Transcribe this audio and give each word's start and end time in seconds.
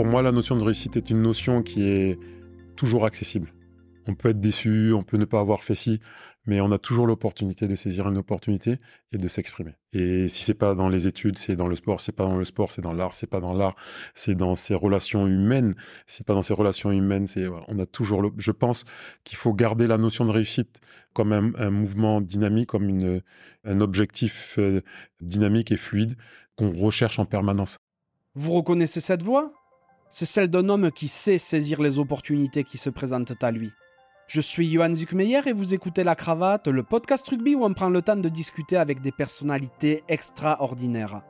Pour 0.00 0.06
moi, 0.06 0.22
la 0.22 0.32
notion 0.32 0.56
de 0.56 0.64
réussite 0.64 0.96
est 0.96 1.10
une 1.10 1.20
notion 1.20 1.62
qui 1.62 1.82
est 1.82 2.18
toujours 2.74 3.04
accessible. 3.04 3.52
On 4.08 4.14
peut 4.14 4.30
être 4.30 4.40
déçu, 4.40 4.94
on 4.94 5.02
peut 5.02 5.18
ne 5.18 5.26
pas 5.26 5.40
avoir 5.40 5.62
fait 5.62 5.74
ci, 5.74 6.00
mais 6.46 6.62
on 6.62 6.72
a 6.72 6.78
toujours 6.78 7.06
l'opportunité 7.06 7.68
de 7.68 7.74
saisir 7.74 8.08
une 8.08 8.16
opportunité 8.16 8.78
et 9.12 9.18
de 9.18 9.28
s'exprimer. 9.28 9.72
Et 9.92 10.26
si 10.28 10.42
c'est 10.42 10.54
pas 10.54 10.74
dans 10.74 10.88
les 10.88 11.06
études, 11.06 11.36
c'est 11.36 11.54
dans 11.54 11.66
le 11.66 11.76
sport, 11.76 12.00
c'est 12.00 12.16
pas 12.16 12.24
dans 12.24 12.38
le 12.38 12.46
sport, 12.46 12.72
c'est 12.72 12.80
dans 12.80 12.94
l'art, 12.94 13.12
c'est 13.12 13.26
pas 13.26 13.40
dans 13.40 13.52
l'art, 13.52 13.76
c'est 14.14 14.34
dans 14.34 14.56
ses 14.56 14.74
relations 14.74 15.26
humaines, 15.26 15.74
c'est 16.06 16.24
pas 16.24 16.32
dans 16.32 16.40
ses 16.40 16.54
relations 16.54 16.90
humaines, 16.90 17.26
c'est 17.26 17.46
on 17.68 17.78
a 17.78 17.84
toujours 17.84 18.32
je 18.38 18.52
pense 18.52 18.86
qu'il 19.22 19.36
faut 19.36 19.52
garder 19.52 19.86
la 19.86 19.98
notion 19.98 20.24
de 20.24 20.30
réussite 20.30 20.80
comme 21.12 21.34
un, 21.34 21.70
mouvement 21.70 22.22
dynamique, 22.22 22.68
comme 22.68 22.88
une, 22.88 23.20
un 23.64 23.80
objectif 23.82 24.54
euh, 24.56 24.80
dynamique 25.20 25.72
et 25.72 25.76
fluide 25.76 26.16
qu'on 26.56 26.70
recherche 26.70 27.18
en 27.18 27.26
permanence. 27.26 27.80
Vous 28.34 28.52
reconnaissez 28.52 29.02
cette 29.02 29.22
voix 29.22 29.52
C'est 30.12 30.26
celle 30.26 30.48
d'un 30.48 30.68
homme 30.68 30.90
qui 30.90 31.06
sait 31.06 31.38
saisir 31.38 31.80
les 31.80 32.00
opportunités 32.00 32.64
qui 32.64 32.78
se 32.78 32.90
présentent 32.90 33.44
à 33.44 33.52
lui. 33.52 33.70
Je 34.26 34.40
suis 34.40 34.68
Johan 34.68 34.92
Zuckmeyer 34.92 35.42
et 35.46 35.52
vous 35.52 35.72
écoutez 35.72 36.02
La 36.02 36.16
Cravate, 36.16 36.66
le 36.66 36.82
podcast 36.82 37.28
rugby 37.28 37.54
où 37.54 37.64
on 37.64 37.72
prend 37.74 37.90
le 37.90 38.02
temps 38.02 38.16
de 38.16 38.28
discuter 38.28 38.76
avec 38.76 39.00
des 39.02 39.12
personnalités 39.12 40.02
extraordinaires. 40.08 41.22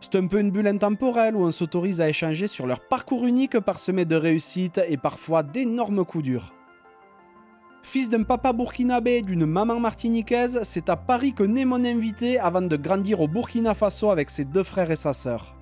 C'est 0.00 0.14
un 0.14 0.28
peu 0.28 0.38
une 0.38 0.52
bulle 0.52 0.68
intemporelle 0.68 1.34
où 1.34 1.40
on 1.40 1.50
s'autorise 1.50 2.00
à 2.00 2.08
échanger 2.08 2.46
sur 2.46 2.68
leur 2.68 2.86
parcours 2.86 3.26
unique 3.26 3.58
parsemé 3.58 4.04
de 4.04 4.14
réussites 4.14 4.80
et 4.88 4.96
parfois 4.96 5.42
d'énormes 5.42 6.04
coups 6.04 6.22
durs. 6.24 6.54
Fils 7.82 8.08
d'un 8.08 8.22
papa 8.22 8.52
burkinabé 8.52 9.16
et 9.16 9.22
d'une 9.22 9.44
maman 9.44 9.80
martiniquaise, 9.80 10.60
c'est 10.62 10.88
à 10.88 10.94
Paris 10.94 11.32
que 11.32 11.42
naît 11.42 11.64
mon 11.64 11.84
invité 11.84 12.38
avant 12.38 12.62
de 12.62 12.76
grandir 12.76 13.20
au 13.20 13.26
Burkina 13.26 13.74
Faso 13.74 14.10
avec 14.10 14.30
ses 14.30 14.44
deux 14.44 14.62
frères 14.62 14.92
et 14.92 14.96
sa 14.96 15.12
sœur. 15.12 15.56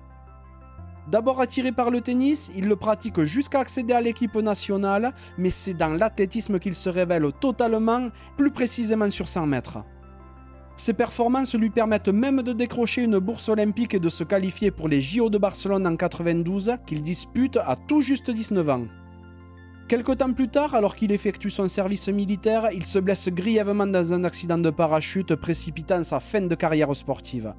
D'abord 1.07 1.41
attiré 1.41 1.71
par 1.71 1.91
le 1.91 1.99
tennis, 1.99 2.51
il 2.55 2.67
le 2.67 2.75
pratique 2.77 3.21
jusqu'à 3.23 3.59
accéder 3.59 3.93
à 3.93 4.01
l'équipe 4.01 4.35
nationale, 4.35 5.13
mais 5.37 5.49
c'est 5.49 5.73
dans 5.73 5.89
l'athlétisme 5.89 6.59
qu'il 6.59 6.75
se 6.75 6.89
révèle 6.89 7.27
totalement, 7.41 8.09
plus 8.37 8.51
précisément 8.51 9.09
sur 9.09 9.27
100 9.27 9.45
mètres. 9.47 9.79
Ses 10.77 10.93
performances 10.93 11.55
lui 11.55 11.69
permettent 11.69 12.07
même 12.07 12.41
de 12.41 12.53
décrocher 12.53 13.03
une 13.03 13.19
bourse 13.19 13.49
olympique 13.49 13.93
et 13.93 13.99
de 13.99 14.09
se 14.09 14.23
qualifier 14.23 14.71
pour 14.71 14.87
les 14.87 15.01
JO 15.01 15.29
de 15.29 15.37
Barcelone 15.37 15.85
en 15.85 15.95
92 15.95 16.77
qu'il 16.87 17.03
dispute 17.03 17.57
à 17.57 17.75
tout 17.75 18.01
juste 18.01 18.31
19 18.31 18.69
ans. 18.69 18.85
Quelque 19.87 20.13
temps 20.13 20.31
plus 20.31 20.47
tard, 20.47 20.73
alors 20.73 20.95
qu'il 20.95 21.11
effectue 21.11 21.49
son 21.49 21.67
service 21.67 22.07
militaire, 22.07 22.69
il 22.71 22.85
se 22.85 22.97
blesse 22.97 23.29
grièvement 23.29 23.85
dans 23.85 24.13
un 24.13 24.23
accident 24.23 24.57
de 24.57 24.69
parachute 24.69 25.35
précipitant 25.35 26.03
sa 26.03 26.19
fin 26.19 26.41
de 26.41 26.55
carrière 26.55 26.95
sportive. 26.95 27.53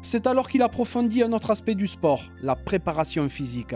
C'est 0.00 0.26
alors 0.26 0.48
qu'il 0.48 0.62
approfondit 0.62 1.22
un 1.22 1.32
autre 1.32 1.50
aspect 1.50 1.74
du 1.74 1.86
sport, 1.86 2.22
la 2.42 2.54
préparation 2.54 3.28
physique. 3.28 3.74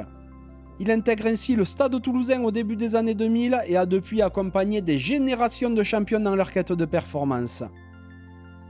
Il 0.81 0.91
intègre 0.91 1.27
ainsi 1.27 1.55
le 1.55 1.65
Stade 1.65 2.01
toulousain 2.01 2.43
au 2.43 2.51
début 2.51 2.77
des 2.77 2.97
années 2.97 3.15
2000 3.15 3.63
et 3.67 3.77
a 3.77 3.87
depuis 3.87 4.23
accompagné 4.23 4.81
des 4.81 4.99
générations 4.99 5.71
de 5.71 5.83
champions 5.83 6.21
dans 6.21 6.37
leur 6.37 6.53
quête 6.53 6.73
de 6.73 6.85
performance. 6.85 7.63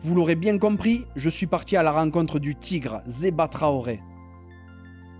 Vous 0.02 0.14
l'aurez 0.14 0.34
bien 0.34 0.58
compris, 0.58 1.04
je 1.14 1.30
suis 1.30 1.46
parti 1.46 1.76
à 1.76 1.82
la 1.82 1.92
rencontre 1.92 2.38
du 2.38 2.56
tigre, 2.56 3.02
Zeba 3.06 3.48
Traoré. 3.48 4.00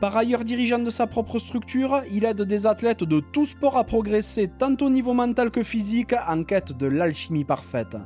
Par 0.01 0.17
ailleurs 0.17 0.43
dirigeant 0.43 0.81
de 0.81 0.91
sa 0.91 1.07
propre 1.07 1.39
structure, 1.39 2.03
il 2.11 2.25
aide 2.25 2.43
des 2.43 2.67
athlètes 2.67 3.05
de 3.05 3.21
tout 3.21 3.47
sport 3.47 3.77
à 3.77 3.85
progresser 3.85 4.51
tant 4.59 4.75
au 4.81 4.91
niveau 4.91 5.15
mental 5.15 5.53
que 5.53 5.63
physique 5.63 6.15
en 6.29 6.43
quête 6.43 6.77
de 6.77 6.87
l'alchimie 6.87 7.45
parfaite. 7.45 7.97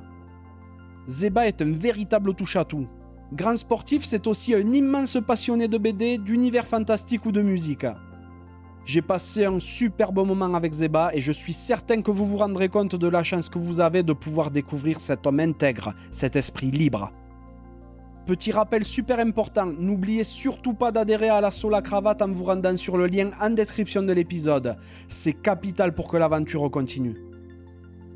Zeba 1.09 1.47
est 1.47 1.63
un 1.63 1.71
véritable 1.71 2.35
touche-à-tout. 2.35 2.87
Grand 3.33 3.57
sportif, 3.57 4.05
c'est 4.05 4.29
aussi 4.29 4.55
un 4.55 4.73
immense 4.73 5.19
passionné 5.27 5.67
de 5.67 5.79
BD, 5.79 6.17
d'univers 6.17 6.65
fantastique 6.65 7.27
ou 7.27 7.33
de 7.33 7.43
musique. 7.43 7.87
J'ai 8.85 9.03
passé 9.03 9.45
un 9.45 9.59
superbe 9.59 10.25
moment 10.25 10.55
avec 10.55 10.73
Zeba 10.73 11.11
et 11.13 11.21
je 11.21 11.33
suis 11.33 11.53
certain 11.53 12.03
que 12.03 12.13
vous 12.13 12.25
vous 12.25 12.37
rendrez 12.37 12.69
compte 12.69 12.95
de 12.95 13.09
la 13.09 13.25
chance 13.25 13.49
que 13.49 13.59
vous 13.59 13.81
avez 13.81 14.05
de 14.05 14.13
pouvoir 14.13 14.53
découvrir 14.53 15.01
cet 15.01 15.27
homme 15.27 15.41
intègre, 15.41 15.93
cet 16.13 16.37
esprit 16.37 16.71
libre. 16.71 17.11
Petit 18.27 18.53
rappel 18.53 18.85
super 18.85 19.19
important, 19.19 19.67
n'oubliez 19.67 20.23
surtout 20.23 20.75
pas 20.75 20.93
d'adhérer 20.93 21.29
à 21.29 21.41
la 21.41 21.51
Sola 21.51 21.83
Cravate 21.83 22.23
en 22.23 22.31
vous 22.31 22.45
rendant 22.45 22.77
sur 22.77 22.97
le 22.97 23.09
lien 23.09 23.31
en 23.41 23.51
description 23.51 24.03
de 24.03 24.13
l'épisode. 24.13 24.77
C'est 25.09 25.33
capital 25.33 25.93
pour 25.93 26.07
que 26.07 26.17
l'aventure 26.17 26.71
continue. 26.71 27.26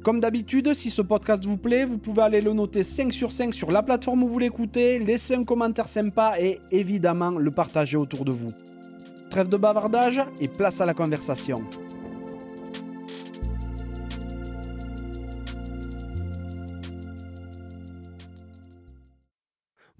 Comme 0.03 0.21
d'habitude, 0.21 0.72
si 0.72 0.88
ce 0.88 1.03
podcast 1.03 1.44
vous 1.44 1.59
plaît, 1.59 1.84
vous 1.84 1.99
pouvez 1.99 2.22
aller 2.22 2.41
le 2.41 2.55
noter 2.55 2.84
5 2.84 3.12
sur 3.12 3.33
5 3.33 3.53
sur 3.53 3.71
la 3.71 3.83
plateforme 3.83 4.22
où 4.22 4.28
vous 4.28 4.38
l'écoutez, 4.38 4.99
laisser 4.99 5.34
un 5.34 5.44
commentaire 5.44 5.88
sympa 5.88 6.33
et 6.41 6.59
évidemment 6.71 7.33
le 7.33 7.50
partager 7.50 7.99
autour 7.99 8.25
de 8.25 8.33
vous. 8.33 8.50
Trêve 9.28 9.49
de 9.49 9.59
bavardage 9.59 10.22
et 10.41 10.49
place 10.49 10.81
à 10.81 10.87
la 10.87 10.94
conversation. 10.94 11.62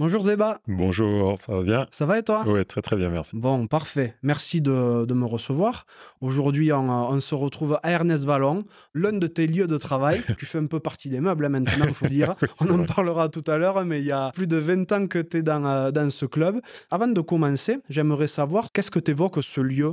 Bonjour 0.00 0.22
Zeba. 0.22 0.62
Bonjour, 0.66 1.38
ça 1.38 1.55
va 1.55 1.62
bien? 1.62 1.87
Ça 1.91 2.06
va 2.06 2.19
et 2.19 2.22
toi? 2.22 2.43
Oui, 2.47 2.65
très 2.65 2.81
très 2.81 2.97
bien, 2.97 3.11
merci. 3.11 3.37
Bon, 3.37 3.66
parfait. 3.66 4.15
Merci 4.22 4.62
de, 4.62 4.72
me 5.12 5.27
recevoir. 5.27 5.84
Aujourd'hui, 6.22 6.72
on, 6.72 7.21
se 7.21 7.34
retrouve 7.34 7.78
à 7.83 7.91
Ernest 7.91 8.25
Vallon, 8.25 8.65
l'un 8.94 9.12
de 9.12 9.27
tes 9.27 9.47
lieux 9.47 9.66
de 9.66 9.77
travail. 9.77 10.22
tu 10.39 10.47
fais 10.47 10.56
un 10.56 10.65
peu 10.65 10.81
partie 10.81 11.10
des 11.10 11.21
meubles 11.21 11.44
hein, 11.44 11.50
maintenant, 11.50 11.84
il 11.87 11.93
faut 11.93 12.06
dire. 12.06 12.34
on 12.62 12.71
en 12.71 12.84
parlera 12.84 13.28
tout 13.28 13.44
à 13.47 13.59
l'heure, 13.59 13.84
mais 13.84 14.00
il 14.00 14.06
y 14.06 14.10
a 14.10 14.33
plus 14.33 14.47
de 14.47 14.56
20 14.56 14.91
ans 14.93 15.06
que 15.06 15.19
tu 15.19 15.37
es 15.37 15.43
dans, 15.43 15.66
euh, 15.66 15.91
dans 15.91 16.09
ce 16.09 16.25
club. 16.25 16.62
Avant 16.91 17.09
de 17.09 17.21
commencer, 17.21 17.77
j'aimerais 17.91 18.28
savoir 18.28 18.72
qu'est-ce 18.72 18.91
que 18.91 19.00
tu 19.00 19.10
évoques 19.10 19.44
ce 19.44 19.60
lieu? 19.60 19.93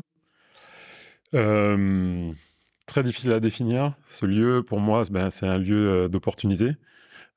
Euh, 1.34 2.32
Très 2.86 3.04
difficile 3.04 3.34
à 3.34 3.42
définir. 3.42 3.94
Ce 4.06 4.26
lieu, 4.26 4.64
pour 4.64 4.80
moi, 4.80 5.04
ben, 5.12 5.30
c'est 5.30 5.48
un 5.48 5.58
lieu 5.58 5.90
euh, 5.90 6.08
d'opportunité. 6.08 6.78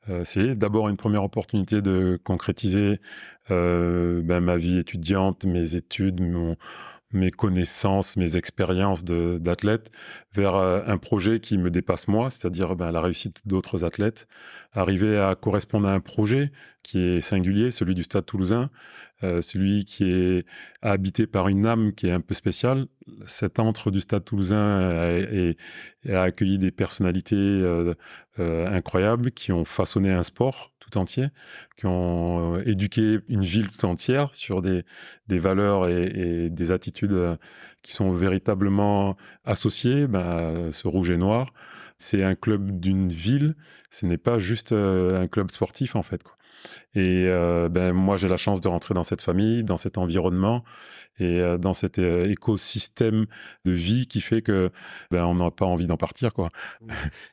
Euh, 0.08 0.22
c'est 0.24 0.54
d'abord 0.54 0.88
une 0.88 0.96
première 0.96 1.24
opportunité 1.24 1.82
de 1.82 2.18
concrétiser 2.24 3.00
euh, 3.50 4.22
ben, 4.22 4.40
ma 4.40 4.56
vie 4.56 4.78
étudiante, 4.78 5.44
mes 5.44 5.76
études, 5.76 6.20
mes 7.12 7.30
connaissances, 7.30 8.16
mes 8.16 8.36
expériences 8.36 9.04
d'athlète 9.04 9.90
vers 10.32 10.54
euh, 10.54 10.80
un 10.86 10.96
projet 10.96 11.40
qui 11.40 11.58
me 11.58 11.70
dépasse 11.70 12.08
moi, 12.08 12.30
c'est-à-dire 12.30 12.76
ben, 12.76 12.92
la 12.92 13.00
réussite 13.00 13.46
d'autres 13.46 13.84
athlètes, 13.84 14.26
arriver 14.72 15.18
à 15.18 15.34
correspondre 15.34 15.88
à 15.88 15.92
un 15.92 16.00
projet 16.00 16.50
qui 16.82 17.00
est 17.00 17.20
singulier, 17.20 17.70
celui 17.70 17.94
du 17.94 18.04
Stade 18.04 18.24
toulousain, 18.24 18.70
celui 19.20 19.84
qui 19.84 20.10
est 20.10 20.46
habité 20.80 21.26
par 21.26 21.48
une 21.48 21.66
âme 21.66 21.92
qui 21.92 22.06
est 22.06 22.10
un 22.10 22.22
peu 22.22 22.32
spéciale. 22.32 22.86
Cet 23.26 23.58
antre 23.58 23.90
du 23.90 24.00
Stade 24.00 24.24
toulousain 24.24 24.80
a, 26.08 26.22
accueilli 26.22 26.58
des 26.58 26.70
personnalités 26.70 27.84
incroyables 28.40 29.30
qui 29.30 29.52
ont 29.52 29.64
façonné 29.64 30.10
un 30.10 30.22
sport 30.22 30.72
tout 30.80 30.98
entier, 30.98 31.28
qui 31.76 31.86
ont 31.86 32.58
éduqué 32.60 33.18
une 33.28 33.44
ville 33.44 33.68
tout 33.68 33.84
entière 33.84 34.34
sur 34.34 34.62
des, 34.62 34.84
valeurs 35.28 35.88
et, 35.88 36.48
des 36.50 36.72
attitudes 36.72 37.16
qui 37.82 37.92
sont 37.92 38.12
véritablement 38.12 39.16
associées. 39.44 40.06
Ben, 40.06 40.72
ce 40.72 40.88
rouge 40.88 41.10
et 41.10 41.16
noir. 41.16 41.52
C'est 41.98 42.22
un 42.24 42.34
club 42.34 42.80
d'une 42.80 43.10
ville, 43.10 43.54
ce 43.90 44.06
n'est 44.06 44.16
pas 44.16 44.38
juste 44.38 44.72
euh, 44.72 45.20
un 45.20 45.28
club 45.28 45.50
sportif 45.50 45.96
en 45.96 46.02
fait. 46.02 46.22
Et 46.94 47.26
euh, 47.28 47.68
ben, 47.68 47.92
moi, 47.92 48.16
j'ai 48.16 48.28
la 48.28 48.38
chance 48.38 48.62
de 48.62 48.68
rentrer 48.68 48.94
dans 48.94 49.02
cette 49.02 49.20
famille, 49.20 49.64
dans 49.64 49.76
cet 49.76 49.98
environnement 49.98 50.64
et 51.20 51.40
euh, 51.40 51.58
dans 51.58 51.74
cet 51.74 51.98
euh, 51.98 52.28
écosystème 52.28 53.26
de 53.64 53.72
vie 53.72 54.06
qui 54.06 54.20
fait 54.20 54.42
que 54.42 54.70
ben, 55.10 55.24
on 55.24 55.34
n'a 55.34 55.50
pas 55.50 55.66
envie 55.66 55.86
d'en 55.86 55.96
partir. 55.96 56.32
Quoi. 56.32 56.50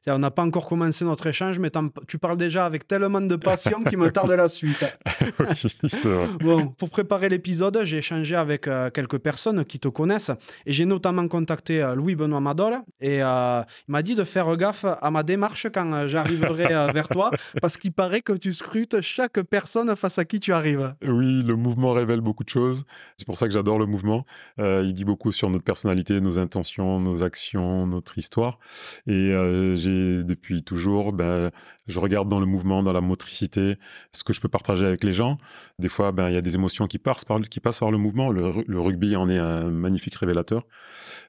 on 0.08 0.20
n'a 0.20 0.32
pas 0.32 0.44
encore 0.44 0.68
commencé 0.68 1.06
notre 1.06 1.28
échange, 1.28 1.60
mais 1.60 1.72
tu 2.08 2.18
parles 2.18 2.38
déjà 2.38 2.66
avec 2.66 2.88
tellement 2.88 3.22
de 3.22 3.36
passion 3.36 3.84
qu'il 3.84 3.98
me 3.98 4.12
tarde 4.12 4.32
la 4.32 4.48
suite. 4.48 4.86
bon, 6.40 6.68
pour 6.68 6.90
préparer 6.90 7.30
l'épisode, 7.30 7.80
j'ai 7.84 7.98
échangé 7.98 8.36
avec 8.36 8.70
quelques 8.94 9.18
personnes 9.18 9.64
qui 9.66 9.80
te 9.80 9.88
connaissent 9.88 10.32
et 10.66 10.74
j'ai 10.74 10.86
notamment 10.86 11.28
contacté 11.28 11.86
Louis-Benoît 11.96 12.42
Madol 12.42 12.80
et 13.00 13.18
il 13.18 13.66
m'a 13.88 14.02
dit 14.02 14.16
de 14.16 14.24
faire 14.24 14.56
gaffe 14.58 14.86
à 14.86 15.12
ma 15.12 15.24
démarche 15.24 15.68
quand 15.74 16.08
j'arriverai 16.08 16.92
vers 16.92 17.08
toi 17.08 17.32
parce 17.62 17.78
qu'il 17.78 17.92
paraît 17.92 18.22
que 18.22 18.34
tu 18.34 18.54
scrutes 18.54 19.02
chaque 19.02 19.42
personne 19.42 19.96
face 19.96 20.20
à 20.20 20.26
qui 20.26 20.40
tu 20.40 20.54
arrives. 20.54 20.94
Oui, 21.06 21.44
le 21.44 21.56
mouvement 21.56 21.94
révèle 21.94 22.22
beaucoup 22.22 22.44
de 22.44 22.50
choses. 22.50 22.84
C'est 23.18 23.26
pour 23.26 23.38
ça 23.38 23.48
que 23.48 23.54
j'adore 23.54 23.77
le 23.80 23.86
mouvement. 23.86 24.26
Euh, 24.60 24.84
il 24.86 24.94
dit 24.94 25.06
beaucoup 25.06 25.32
sur 25.32 25.50
notre 25.50 25.64
personnalité, 25.64 26.20
nos 26.22 26.40
intentions, 26.40 27.00
nos 27.00 27.24
actions, 27.24 27.88
notre 27.88 28.18
histoire. 28.18 28.60
Et 29.08 29.12
euh, 29.12 29.76
j'ai 29.76 30.24
depuis 30.24 30.64
toujours 30.64 31.14
ben, 31.14 31.52
Je 31.88 32.00
regarde 32.00 32.30
dans 32.30 32.40
le 32.40 32.46
mouvement, 32.46 32.84
dans 32.84 32.94
la 32.94 33.02
motricité, 33.02 33.78
ce 34.12 34.24
que 34.24 34.34
je 34.34 34.42
peux 34.42 34.50
partager 34.50 34.86
avec 34.86 35.04
les 35.04 35.14
gens. 35.14 35.38
Des 35.80 35.90
fois, 35.90 36.12
ben, 36.12 36.30
il 36.30 36.34
y 36.34 36.38
a 36.38 36.42
des 36.42 36.56
émotions 36.56 36.88
qui 36.88 37.00
passent 37.00 37.26
par, 37.26 37.42
qui 37.42 37.60
passent 37.60 37.80
par 37.80 37.92
le 37.92 37.98
mouvement. 37.98 38.30
Le, 38.30 38.80
rugby 38.80 39.16
en 39.16 39.30
est 39.30 39.38
un 39.38 39.70
magnifique 39.70 40.16
révélateur. 40.16 40.66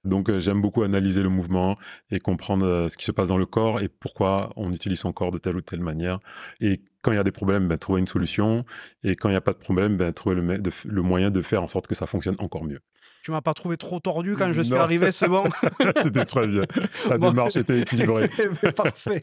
Donc, 0.05 0.29
euh, 0.29 0.39
j'aime 0.39 0.61
beaucoup 0.61 0.83
analyser 0.83 1.23
le 1.23 1.29
mouvement 1.29 1.75
et 2.11 2.19
comprendre 2.19 2.67
euh, 2.67 2.89
ce 2.89 2.97
qui 2.97 3.05
se 3.05 3.13
passe 3.13 3.29
dans 3.29 3.39
le 3.39 3.47
corps 3.47 3.81
et 3.81 3.89
pourquoi 3.89 4.53
on 4.57 4.73
utilise 4.73 5.01
son 5.01 5.13
corps 5.13 5.31
de 5.31 5.39
telle 5.39 5.57
ou 5.57 5.61
telle 5.61 5.81
manière. 5.81 6.19
Et 6.61 6.83
quand 7.03 7.13
il 7.13 7.17
y 7.17 7.19
a 7.19 7.25
des 7.25 7.33
problèmes, 7.33 7.69
ben, 7.69 7.79
trouver 7.79 8.01
une 8.01 8.07
solution. 8.07 8.65
Et 9.05 9.17
quand 9.17 9.29
il 9.29 9.33
n'y 9.33 9.37
a 9.37 9.43
pas 9.43 9.53
de 9.53 9.59
problème, 9.59 9.97
ben, 9.97 10.13
trouver 10.13 10.37
le, 10.37 10.63
le 10.85 11.03
moyen 11.03 11.31
de 11.31 11.43
faire 11.43 11.63
en 11.63 11.69
sorte 11.69 11.87
que 11.87 11.95
ça 11.95 12.07
fonctionne 12.07 12.37
encore 12.39 12.65
mieux. 12.65 12.81
Tu 13.23 13.31
m'as 13.31 13.41
pas 13.41 13.55
trouvé 13.55 13.77
trop 13.77 14.01
tordu 14.01 14.37
quand 14.37 14.53
je 14.53 14.63
suis 14.63 14.75
arrivé, 14.75 15.13
c'est 15.13 15.29
bon. 15.29 15.45
C'était 16.03 16.25
très 16.25 16.47
bien. 16.47 16.63
La 17.11 17.19
démarche 17.19 17.57
était 17.57 17.81
équilibrée. 17.81 18.29
Parfait. 18.77 19.23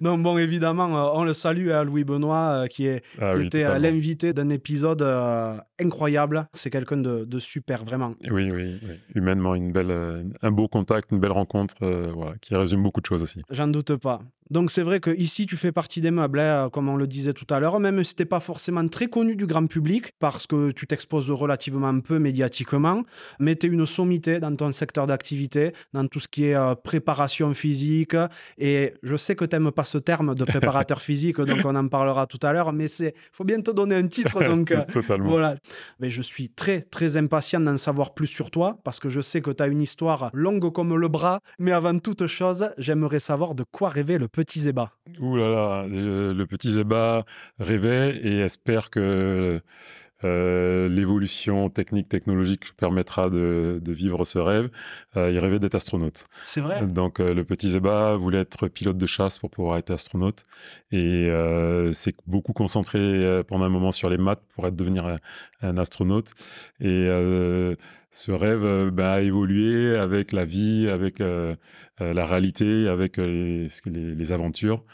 Donc 0.00 0.22
bon, 0.22 0.38
évidemment, 0.38 0.96
euh, 0.96 1.10
on 1.14 1.24
le 1.24 1.32
salue 1.32 1.70
à 1.70 1.84
Louis 1.84 2.04
Benoît, 2.04 2.62
euh, 2.62 2.66
qui, 2.66 2.86
est, 2.86 3.04
ah 3.20 3.34
était 3.36 3.78
l'invité 3.78 4.32
d'un 4.32 4.48
épisode 4.48 5.02
euh, 5.02 5.56
incroyable. 5.80 6.48
C'est 6.52 6.70
quelqu'un 6.70 6.96
de, 6.96 7.38
super, 7.38 7.84
vraiment. 7.84 8.14
Oui, 8.30 8.48
oui, 8.52 8.80
humainement, 9.14 9.54
une 9.54 9.72
belle, 9.72 10.26
un 10.42 10.50
beau 10.50 10.68
contact, 10.68 11.12
une 11.12 11.18
belle 11.18 11.32
rencontre, 11.32 11.74
voilà, 12.14 12.34
qui 12.40 12.54
résume 12.54 12.82
beaucoup 12.82 13.00
de 13.00 13.06
choses 13.06 13.22
aussi. 13.22 13.40
J'en 13.50 13.68
doute 13.68 13.96
pas. 13.96 14.20
Donc 14.52 14.70
c'est 14.70 14.82
vrai 14.82 15.00
que 15.00 15.10
ici 15.10 15.46
tu 15.46 15.56
fais 15.56 15.72
partie 15.72 16.02
des 16.02 16.10
meubles, 16.10 16.38
hein, 16.38 16.68
comme 16.70 16.90
on 16.90 16.96
le 16.96 17.06
disait 17.06 17.32
tout 17.32 17.46
à 17.48 17.58
l'heure, 17.58 17.80
même 17.80 18.04
si 18.04 18.14
t'es 18.14 18.26
pas 18.26 18.38
forcément 18.38 18.86
très 18.86 19.06
connu 19.06 19.34
du 19.34 19.46
grand 19.46 19.66
public, 19.66 20.12
parce 20.18 20.46
que 20.46 20.72
tu 20.72 20.86
t'exposes 20.86 21.30
relativement 21.30 21.98
peu 22.00 22.18
médiatiquement, 22.18 23.02
mais 23.40 23.56
tu 23.56 23.66
es 23.66 23.70
une 23.70 23.86
sommité 23.86 24.40
dans 24.40 24.54
ton 24.54 24.70
secteur 24.70 25.06
d'activité, 25.06 25.72
dans 25.94 26.06
tout 26.06 26.20
ce 26.20 26.28
qui 26.28 26.44
est 26.44 26.54
euh, 26.54 26.74
préparation 26.74 27.54
physique. 27.54 28.14
Et 28.58 28.92
je 29.02 29.16
sais 29.16 29.34
que 29.34 29.46
tu 29.46 29.56
n'aimes 29.56 29.70
pas 29.70 29.84
ce 29.84 29.96
terme 29.96 30.34
de 30.34 30.44
préparateur 30.44 31.00
physique, 31.08 31.40
donc 31.40 31.64
on 31.64 31.74
en 31.74 31.88
parlera 31.88 32.26
tout 32.26 32.40
à 32.42 32.52
l'heure, 32.52 32.74
mais 32.74 32.90
il 32.90 33.12
faut 33.32 33.44
bien 33.44 33.62
te 33.62 33.70
donner 33.70 33.94
un 33.94 34.06
titre. 34.06 34.44
Donc 34.52 34.70
euh, 34.70 34.84
voilà. 35.20 35.56
Mais 35.98 36.10
je 36.10 36.20
suis 36.20 36.50
très 36.50 36.82
très 36.82 37.16
impatient 37.16 37.60
d'en 37.60 37.78
savoir 37.78 38.12
plus 38.12 38.26
sur 38.26 38.50
toi, 38.50 38.76
parce 38.84 39.00
que 39.00 39.08
je 39.08 39.22
sais 39.22 39.40
que 39.40 39.50
tu 39.50 39.62
as 39.62 39.66
une 39.66 39.80
histoire 39.80 40.30
longue 40.34 40.70
comme 40.72 40.94
le 40.94 41.08
bras, 41.08 41.40
mais 41.58 41.72
avant 41.72 41.98
toute 41.98 42.26
chose, 42.26 42.68
j'aimerais 42.76 43.20
savoir 43.20 43.54
de 43.54 43.64
quoi 43.64 43.88
rêvait 43.88 44.18
le 44.18 44.28
petit 44.28 44.41
petit 44.44 44.60
Zéba 44.60 44.92
Ouh 45.20 45.36
là 45.36 45.48
là, 45.48 45.86
le, 45.88 46.44
petit 46.44 46.70
Zéba 46.70 47.24
rêvait 47.58 48.16
et 48.22 48.40
espère 48.40 48.90
que 48.90 49.60
euh, 50.24 50.88
l'évolution 50.88 51.68
technique, 51.68 52.08
technologique 52.08 52.76
permettra 52.76 53.28
de, 53.28 53.80
vivre 53.88 54.24
ce 54.24 54.38
rêve. 54.38 54.70
Euh, 55.16 55.30
il 55.30 55.38
rêvait 55.38 55.58
d'être 55.58 55.74
astronaute. 55.74 56.26
C'est 56.44 56.60
vrai. 56.60 56.86
Donc 56.86 57.20
euh, 57.20 57.34
le 57.34 57.44
petit 57.44 57.70
Zéba 57.70 58.16
voulait 58.16 58.40
être 58.40 58.68
pilote 58.68 58.96
de 58.96 59.06
chasse 59.06 59.38
pour 59.38 59.50
pouvoir 59.50 59.78
être 59.78 59.90
astronaute 59.90 60.44
et 60.92 61.30
s'est 61.92 62.14
beaucoup 62.26 62.52
concentré 62.52 63.42
pendant 63.48 63.64
un 63.64 63.70
moment 63.70 63.92
sur 63.92 64.08
les 64.10 64.18
maths 64.18 64.42
pour 64.54 64.66
être 64.66 64.76
devenir 64.76 65.06
un, 65.06 65.16
un 65.62 65.76
astronaute 65.78 66.34
et 66.80 67.08
ce 68.12 68.30
rêve 68.30 68.90
ben, 68.90 69.06
a 69.06 69.20
évolué 69.20 69.96
avec 69.96 70.32
la 70.32 70.44
vie, 70.44 70.88
avec 70.88 71.18
la 71.18 72.24
réalité, 72.24 72.86
avec 72.88 73.16
les, 73.16 73.66
les 73.86 74.32
aventures. 74.32 74.84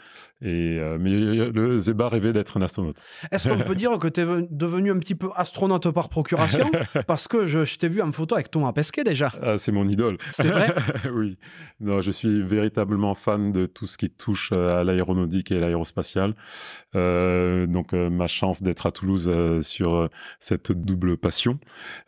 Et, 0.41 0.79
euh, 0.79 0.97
mais 0.97 1.09
le 1.11 1.77
Zeba 1.77 2.07
rêvait 2.07 2.31
d'être 2.31 2.55
un 2.55 2.61
astronaute. 2.61 3.03
Est-ce 3.29 3.49
qu'on 3.49 3.59
peut 3.59 3.75
dire 3.75 3.97
que 3.99 4.07
tu 4.07 4.21
es 4.21 4.47
devenu 4.49 4.89
un 4.89 4.97
petit 4.97 5.15
peu 5.15 5.29
astronaute 5.35 5.91
par 5.91 6.07
procuration? 6.07 6.71
Parce 7.07 7.27
que 7.27 7.45
je, 7.45 7.77
t'ai 7.77 7.89
vu 7.89 8.01
en 8.01 8.11
photo 8.13 8.35
avec 8.35 8.49
Thomas 8.49 8.71
Pesquet 8.71 9.03
déjà. 9.03 9.33
Ah, 9.41 9.57
c'est 9.57 9.73
mon 9.73 9.87
idole. 9.87 10.17
C'est 10.31 10.47
vrai? 10.47 10.73
Oui. 11.13 11.37
Non, 11.79 12.01
je 12.01 12.11
suis 12.11 12.41
véritablement 12.41 13.15
fan 13.15 13.51
de 13.51 13.65
tout 13.65 13.87
ce 13.87 13.97
qui 13.97 14.09
touche 14.09 14.51
euh, 14.53 14.79
à 14.79 14.83
l'aéronautique 14.83 15.51
et 15.51 15.59
l'aérospatial. 15.59 16.35
Euh, 16.95 17.65
donc, 17.67 17.91
ma 17.93 18.27
chance 18.27 18.63
d'être 18.63 18.85
à 18.85 18.91
Toulouse 18.91 19.31
sur 19.61 20.09
cette 20.39 20.71
double 20.71 21.17
passion, 21.17 21.59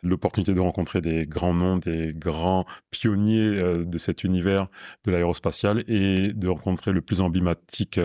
l'opportunité 0.02 0.54
de 0.54 0.60
rencontrer 0.60 1.01
des 1.02 1.26
grands 1.26 1.54
noms, 1.54 1.76
des 1.76 2.14
grands 2.14 2.64
pionniers 2.90 3.50
de 3.84 3.98
cet 3.98 4.24
univers 4.24 4.68
de 5.04 5.12
l'aérospatial 5.12 5.84
et 5.88 6.32
de 6.32 6.48
rencontrer 6.48 6.92
le 6.92 7.00
plus 7.00 7.20
emblématique 7.20 7.98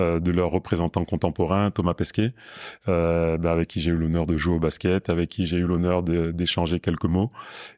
euh, 0.00 0.20
de 0.20 0.30
leur 0.30 0.50
représentant 0.50 1.04
contemporain, 1.04 1.70
Thomas 1.70 1.92
Pesquet, 1.92 2.32
euh, 2.88 3.36
bah, 3.36 3.52
avec 3.52 3.68
qui 3.68 3.82
j'ai 3.82 3.90
eu 3.90 3.96
l'honneur 3.96 4.24
de 4.24 4.38
jouer 4.38 4.54
au 4.54 4.58
basket, 4.58 5.10
avec 5.10 5.28
qui 5.28 5.44
j'ai 5.44 5.58
eu 5.58 5.66
l'honneur 5.66 6.02
d'échanger 6.02 6.80
quelques 6.80 7.04
mots, 7.04 7.30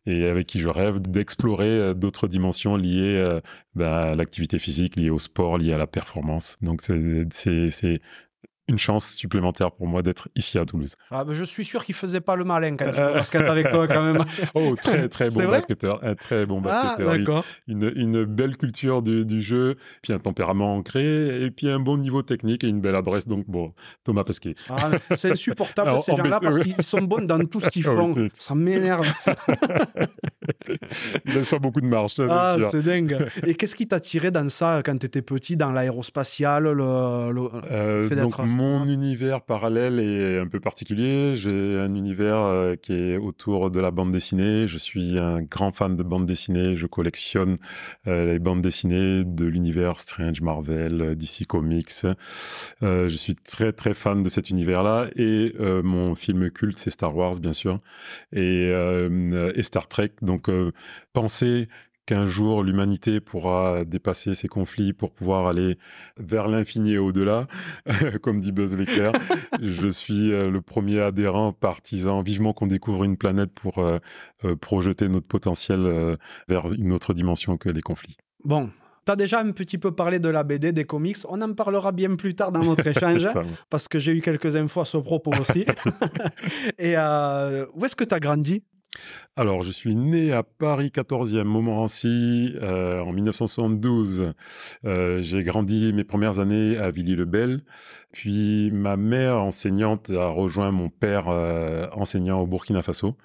et 0.07 0.27
avec 0.27 0.47
qui 0.47 0.61
je 0.61 0.69
rêve 0.69 1.01
d'explorer 1.01 1.69
euh, 1.69 1.95
d'autres 1.95 2.29
dimensions 2.29 2.77
liées 2.77 3.41
bah, 3.75 4.11
à 4.11 4.15
l'activité 4.15 4.61
physique, 4.61 4.95
liées 4.97 5.11
au 5.11 5.19
sport, 5.19 5.59
liées 5.59 5.73
à 5.73 5.79
la 5.79 5.89
performance. 5.89 6.57
Donc 6.63 6.83
c'est 6.83 8.01
une 8.69 8.79
chance 8.79 9.11
supplémentaire 9.11 9.73
pour 9.73 9.87
moi 9.87 10.03
d'être 10.03 10.29
ici 10.37 10.59
à 10.59 10.65
Toulouse. 10.65 10.95
Ah, 11.11 11.25
je 11.29 11.45
suis 11.45 11.65
sûr 11.65 11.85
qu'il 11.85 11.95
faisait 11.95 12.21
pas 12.21 12.37
le 12.37 12.45
malin 12.45 12.77
quand 12.77 12.87
il 12.89 13.15
basket 13.15 13.43
avec 13.43 13.71
toi 13.71 13.87
quand 13.87 14.03
même. 14.03 14.23
oh, 14.55 14.75
très 14.77 15.09
très 15.09 15.29
bon 15.29 15.49
basketteur, 15.49 16.03
un 16.03 16.15
très 16.15 16.47
bon 16.47 16.63
ah, 16.67 16.97
basketteur. 16.97 17.45
une, 17.69 17.93
une, 17.95 18.25
belle 18.25 18.57
culture 18.57 19.03
du, 19.03 19.25
du, 19.25 19.43
jeu, 19.43 19.77
puis 20.03 20.13
un 20.13 20.19
tempérament 20.19 20.77
ancré, 20.77 21.45
et 21.45 21.51
puis 21.51 21.69
un 21.69 21.81
bon 21.81 21.99
niveau 21.99 22.23
technique 22.23 22.65
et 22.65 22.69
une 22.69 22.81
belle 22.81 22.97
adresse. 22.97 23.29
Donc 23.29 23.45
bon, 23.49 23.73
Thomas 24.03 24.25
Pesquet. 24.25 24.55
Ah, 24.71 24.91
c'est 25.17 25.33
insupportable 25.33 26.01
ces 26.01 26.17
gens-là 26.17 26.41
parce 26.41 26.61
qu'ils 26.61 26.83
sont 26.83 27.03
bons 27.03 27.27
dans 27.27 27.45
tout 27.45 27.61
ce 27.61 27.69
qu'ils 27.69 27.83
font. 27.85 28.13
ça 28.33 28.55
m'énerve. 28.55 29.07
Il 31.27 31.35
laisse 31.35 31.49
pas 31.49 31.59
beaucoup 31.59 31.81
de 31.81 31.87
marche. 31.87 32.21
Ah, 32.29 32.57
c'est 32.71 32.83
dingue. 32.83 33.29
Et 33.47 33.55
qu'est-ce 33.55 33.77
qui 33.77 33.87
t'a 33.87 34.01
tiré 34.01 34.31
dans 34.31 34.49
ça 34.49 34.83
quand 34.85 34.97
tu 34.99 35.07
étais 35.07 35.23
petit, 35.23 35.57
dans 35.57 35.71
l'aérospatial, 35.71 36.65
le, 36.65 36.83
euh, 37.71 38.09
mon 38.55 38.87
univers 38.87 39.43
parallèle 39.43 39.99
est 39.99 40.39
un 40.39 40.47
peu 40.47 40.61
particulier. 40.61 41.35
J'ai 41.35 41.79
un 41.79 41.95
univers 41.95 42.39
euh, 42.39 42.77
qui 42.77 42.93
est 42.93 43.17
autour 43.17 43.71
de 43.71 43.81
la 43.81 43.91
bande 43.91 44.13
dessinée. 44.13 44.67
Je 44.67 44.79
suis 44.79 45.19
un 45.19 45.43
grand 45.43 45.73
fan 45.73 45.97
de 45.97 46.03
bande 46.03 46.27
dessinée. 46.27 46.77
Je 46.77 46.87
collectionne 46.87 47.57
euh, 48.07 48.33
les 48.33 48.39
bandes 48.39 48.63
dessinées 48.63 49.25
de 49.25 49.45
l'univers 49.45 49.99
Strange, 49.99 50.41
Marvel, 50.41 51.01
euh, 51.03 51.15
DC 51.15 51.47
Comics. 51.47 52.07
je 52.81 53.09
suis 53.09 53.35
très 53.35 53.73
très 53.73 53.93
fan 53.93 54.23
de 54.23 54.29
cet 54.29 54.51
univers-là. 54.51 55.09
Et 55.17 55.55
mon 55.83 56.15
film 56.15 56.51
culte, 56.51 56.79
c'est 56.79 56.91
Star 56.91 57.17
Wars, 57.17 57.39
bien 57.41 57.53
sûr, 57.53 57.81
et, 58.33 58.71
et 59.55 59.63
Star 59.63 59.89
Trek. 59.89 60.13
Donc, 60.23 60.51
penser 61.13 61.69
qu'un 62.07 62.27
jour 62.27 62.63
l'humanité 62.63 63.21
pourra 63.21 63.85
dépasser 63.85 64.35
ses 64.35 64.49
conflits 64.49 64.93
pour 64.93 65.13
pouvoir 65.13 65.47
aller 65.47 65.79
vers 66.19 66.49
l'infini 66.49 66.93
et 66.93 66.99
au-delà, 66.99 67.47
comme 68.23 68.41
dit 68.41 68.53
Buzz 68.53 68.77
l'éclair. 68.77 69.13
je 69.63 69.89
suis 69.89 70.33
euh, 70.33 70.51
le 70.51 70.61
premier 70.61 71.01
adhérent, 71.01 71.53
partisan, 71.53 72.23
vivement 72.23 72.53
qu'on 72.53 72.67
découvre 72.67 73.05
une 73.05 73.17
planète 73.17 73.51
pour 73.53 73.79
euh, 73.79 73.99
euh, 74.45 74.57
projeter 74.57 75.09
notre 75.09 75.27
potentiel 75.27 76.19
vers 76.49 76.73
une 76.73 76.93
autre 76.93 77.15
dimension 77.15 77.57
que 77.57 77.69
les 77.69 77.81
conflits. 77.81 78.17
Bon, 78.45 78.71
tu 79.07 79.13
as 79.13 79.17
déjà 79.17 79.41
un 79.41 79.53
petit 79.53 79.79
peu 79.79 79.93
parlé 79.93 80.19
de 80.19 80.29
la 80.29 80.43
BD, 80.43 80.73
des 80.73 80.85
comics. 80.85 81.17
On 81.29 81.41
en 81.41 81.53
parlera 81.55 81.93
bien 81.93 82.15
plus 82.17 82.35
tard 82.35 82.53
dans 82.53 82.63
notre 82.63 82.87
échange, 82.87 83.29
parce 83.71 83.89
que 83.89 83.99
j'ai 83.99 84.13
eu 84.13 84.21
quelques 84.21 84.57
infos 84.57 84.81
à 84.81 84.85
ce 84.85 84.97
propos 84.97 85.33
aussi. 85.41 85.65
Et 86.79 86.95
où 86.97 87.85
est-ce 87.85 87.97
que 87.97 88.05
tu 88.05 88.15
as 88.15 88.21
grandi? 88.21 88.65
Alors, 89.37 89.63
je 89.63 89.73
suis 89.73 89.97
né 89.97 90.33
à 90.33 90.45
Paris 90.45 90.93
14e, 90.95 91.43
Montmorency, 91.43 92.55
euh, 92.63 93.01
en 93.01 93.13
1972. 93.13 94.33
Euh, 94.85 95.21
j'ai 95.23 95.43
grandi 95.43 95.93
mes 95.93 96.05
premières 96.05 96.39
années 96.39 96.79
à 96.79 96.93
Villiers-le-Bel. 96.93 97.65
Puis 98.13 98.71
ma 98.71 98.97
mère 98.97 99.39
enseignante 99.39 100.11
a 100.11 100.29
rejoint 100.29 100.71
mon 100.71 100.89
père 100.89 101.29
euh, 101.29 101.89
enseignant 101.95 102.43
au 102.43 102.47
Burkina 102.47 102.83
Faso. 102.83 103.17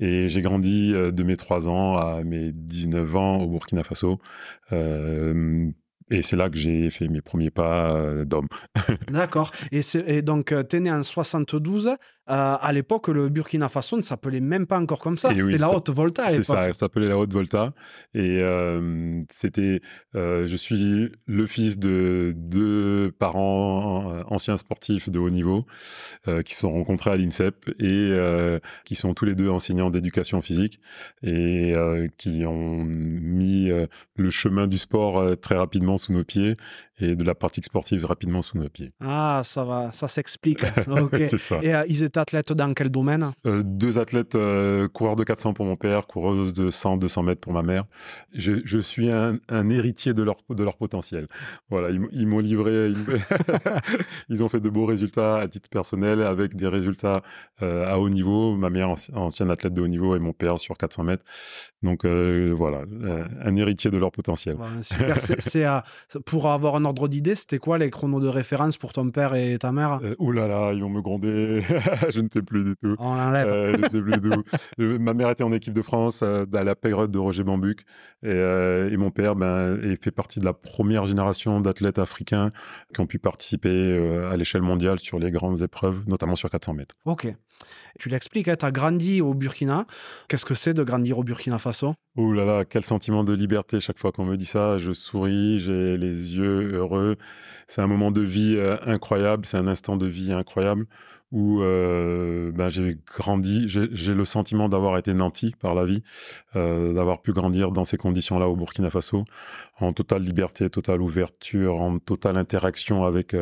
Et 0.00 0.26
j'ai 0.26 0.42
grandi 0.42 0.92
de 0.92 1.22
mes 1.22 1.36
3 1.36 1.68
ans 1.68 1.98
à 1.98 2.24
mes 2.24 2.50
19 2.50 3.14
ans 3.14 3.36
au 3.38 3.46
Burkina 3.46 3.84
Faso. 3.84 4.18
Et 6.10 6.20
c'est 6.22 6.36
là 6.36 6.50
que 6.50 6.56
j'ai 6.56 6.90
fait 6.90 7.06
mes 7.06 7.22
premiers 7.22 7.50
pas 7.50 8.24
d'homme. 8.24 8.48
D'accord. 9.08 9.52
Et, 9.70 9.80
et, 10.06 10.22
donc, 10.22 10.52
tu 10.68 10.76
es 10.76 10.80
né 10.80 10.90
en 10.90 11.02
72. 11.04 11.96
Euh, 12.30 12.56
à 12.58 12.72
l'époque, 12.72 13.08
le 13.08 13.28
Burkina 13.28 13.68
Faso 13.68 13.98
ne 13.98 14.02
s'appelait 14.02 14.40
même 14.40 14.66
pas 14.66 14.78
encore 14.78 14.98
comme 14.98 15.18
ça. 15.18 15.34
C'était 15.34 15.58
la 15.58 15.70
Haute 15.70 15.90
Volta. 15.90 16.30
C'est 16.30 16.42
ça, 16.42 16.72
ça 16.72 16.72
s'appelait 16.72 17.08
la 17.08 17.18
Haute 17.18 17.32
Volta. 17.32 17.74
Et 18.14 18.38
euh, 18.40 19.20
c'était, 19.30 19.82
euh, 20.14 20.46
je 20.46 20.56
suis 20.56 21.12
le 21.26 21.46
fils 21.46 21.78
de 21.78 22.32
deux 22.34 23.12
parents 23.18 24.22
anciens 24.28 24.56
sportifs 24.56 25.10
de 25.10 25.18
haut 25.18 25.30
niveau 25.30 25.66
qui 26.44 26.54
se 26.54 26.60
sont 26.60 26.72
rencontrés 26.72 27.10
à 27.10 27.16
l'INSEP 27.16 27.70
et 27.78 28.12
qui 28.84 28.94
sont 28.94 29.12
tous 29.14 29.24
les 29.24 29.34
deux 29.34 29.50
enseignants 29.50 29.90
d'éducation 29.90 30.40
physique 30.40 30.80
et 31.22 31.74
qui 32.16 32.44
ont 32.46 32.84
mis 32.84 33.70
le 34.16 34.30
chemin 34.30 34.66
du 34.66 34.78
sport 34.78 35.38
très 35.40 35.56
rapidement 35.56 35.96
sous 35.96 36.12
nos 36.12 36.24
pieds 36.24 36.56
et 37.00 37.16
de 37.16 37.24
la 37.24 37.34
pratique 37.34 37.64
sportive 37.64 38.04
rapidement 38.04 38.40
sous 38.40 38.56
nos 38.56 38.68
pieds. 38.68 38.92
Ah, 39.00 39.42
ça 39.44 39.64
va, 39.64 39.90
ça 39.92 40.06
s'explique. 40.08 40.62
Ok. 40.86 41.16
C'est 41.28 41.38
ça. 41.38 41.58
Et 41.62 41.74
euh, 41.74 41.82
ils 41.88 42.04
étaient 42.04 42.20
athlètes 42.20 42.52
dans 42.52 42.72
quel 42.72 42.88
domaine? 42.88 43.32
Euh, 43.46 43.62
deux 43.64 43.98
athlètes, 43.98 44.36
euh, 44.36 44.86
coureurs 44.88 45.16
de 45.16 45.24
400 45.24 45.54
pour 45.54 45.64
mon 45.66 45.76
père, 45.76 46.06
coureuse 46.06 46.52
de 46.52 46.70
100, 46.70 46.98
200 46.98 47.22
mètres 47.24 47.40
pour 47.40 47.52
ma 47.52 47.62
mère. 47.62 47.84
Je, 48.32 48.52
je 48.64 48.78
suis 48.78 49.10
un, 49.10 49.38
un 49.48 49.68
héritier 49.70 50.14
de 50.14 50.22
leur, 50.22 50.36
de 50.50 50.62
leur 50.62 50.76
potentiel. 50.76 51.26
Voilà, 51.68 51.90
ils, 51.90 52.26
m'ont 52.26 52.38
livré, 52.38 52.92
ils, 54.28 54.44
ont 54.44 54.48
fait 54.48 54.60
de 54.60 54.68
beaux 54.68 54.86
résultats 54.86 55.38
à 55.38 55.48
titre 55.48 55.68
personnel 55.68 56.22
avec 56.22 56.54
des 56.54 56.68
résultats 56.68 57.22
euh, 57.62 57.86
à 57.92 57.98
haut 57.98 58.08
niveau. 58.08 58.54
Ma 58.56 58.70
mère, 58.70 58.88
anci- 58.88 59.14
ancienne 59.14 59.50
athlète 59.50 59.72
de 59.72 59.80
haut 59.80 59.88
niveau, 59.88 60.14
et 60.14 60.18
mon 60.20 60.32
père 60.32 60.58
sur 60.60 60.76
400 60.76 61.04
mètres. 61.04 61.24
Donc 61.82 62.04
voilà, 62.04 62.82
un 63.42 63.56
héritier 63.56 63.90
de 63.90 63.98
leur 63.98 64.10
potentiel. 64.10 64.56
Ouais, 64.56 64.82
Super. 64.82 65.20
C'est- 65.20 65.64
pour 66.24 66.48
avoir 66.48 66.76
un 66.76 66.83
ordre 66.84 67.08
d'idée, 67.08 67.34
c'était 67.34 67.58
quoi 67.58 67.78
les 67.78 67.90
chronos 67.90 68.20
de 68.20 68.28
référence 68.28 68.76
pour 68.76 68.92
ton 68.92 69.10
père 69.10 69.34
et 69.34 69.56
ta 69.58 69.72
mère? 69.72 70.00
Euh, 70.02 70.14
ouh 70.18 70.32
là 70.32 70.46
là, 70.46 70.72
ils 70.72 70.80
vont 70.82 70.88
me 70.88 71.00
gronder. 71.00 71.60
je 72.10 72.20
ne 72.20 72.28
sais 72.32 72.42
plus 72.42 72.64
du 72.64 72.74
tout. 72.76 72.96
On 72.98 73.14
l'enlève. 73.14 73.46
Euh, 73.48 73.74
je 73.76 73.88
sais 73.90 74.00
plus 74.00 74.20
d'où. 74.20 74.30
Euh, 74.80 74.98
Ma 74.98 75.14
mère 75.14 75.30
était 75.30 75.44
en 75.44 75.52
équipe 75.52 75.74
de 75.74 75.82
France 75.82 76.20
euh, 76.22 76.44
à 76.54 76.64
la 76.64 76.74
période 76.74 77.10
de 77.10 77.18
Roger 77.18 77.44
Bambuc 77.44 77.80
et, 78.22 78.28
euh, 78.28 78.90
et 78.90 78.96
mon 78.96 79.10
père 79.10 79.36
ben, 79.36 79.78
est- 79.82 80.02
fait 80.02 80.10
partie 80.10 80.40
de 80.40 80.44
la 80.44 80.52
première 80.52 81.06
génération 81.06 81.60
d'athlètes 81.60 81.98
africains 81.98 82.52
qui 82.94 83.00
ont 83.00 83.06
pu 83.06 83.18
participer 83.18 83.96
à 84.30 84.36
l'échelle 84.36 84.62
mondiale 84.62 84.98
sur 84.98 85.18
les 85.18 85.30
grandes 85.30 85.62
épreuves, 85.62 86.02
notamment 86.08 86.36
sur 86.36 86.50
400 86.50 86.74
mètres. 86.74 86.94
Ok. 87.04 87.26
Tu 87.98 88.08
l'expliques, 88.08 88.50
tu 88.56 88.64
as 88.64 88.70
grandi 88.72 89.20
au 89.20 89.34
Burkina. 89.34 89.86
Qu'est-ce 90.28 90.44
que 90.44 90.54
c'est 90.54 90.74
de 90.74 90.82
grandir 90.82 91.18
au 91.18 91.24
Burkina 91.24 91.58
Faso? 91.58 91.94
Ouh 92.16 92.32
là 92.32 92.44
là, 92.44 92.64
quel 92.64 92.84
sentiment 92.84 93.24
de 93.24 93.32
liberté 93.32 93.80
chaque 93.80 93.98
fois 93.98 94.12
qu'on 94.12 94.24
me 94.24 94.36
dit 94.36 94.46
ça. 94.46 94.78
Je 94.78 94.92
souris, 94.92 95.58
j'ai 95.58 95.96
les 95.96 96.36
yeux 96.36 96.74
heureux. 96.74 97.16
C'est 97.68 97.82
un 97.82 97.86
moment 97.86 98.10
de 98.10 98.20
vie 98.20 98.56
euh, 98.56 98.76
incroyable, 98.86 99.46
c'est 99.46 99.56
un 99.56 99.68
instant 99.68 99.96
de 99.96 100.06
vie 100.06 100.32
incroyable 100.32 100.86
où 101.32 101.62
euh, 101.62 102.52
ben, 102.52 102.68
j'ai 102.68 102.96
grandi, 103.06 103.66
j'ai 103.66 103.88
j'ai 103.90 104.14
le 104.14 104.24
sentiment 104.24 104.68
d'avoir 104.68 104.98
été 104.98 105.14
nanti 105.14 105.52
par 105.58 105.74
la 105.74 105.84
vie, 105.84 106.04
euh, 106.54 106.92
d'avoir 106.92 107.22
pu 107.22 107.32
grandir 107.32 107.72
dans 107.72 107.82
ces 107.82 107.96
conditions-là 107.96 108.46
au 108.46 108.54
Burkina 108.54 108.88
Faso, 108.88 109.24
en 109.80 109.92
totale 109.92 110.22
liberté, 110.22 110.70
totale 110.70 111.02
ouverture, 111.02 111.80
en 111.80 111.98
totale 111.98 112.36
interaction 112.36 113.04
avec 113.04 113.34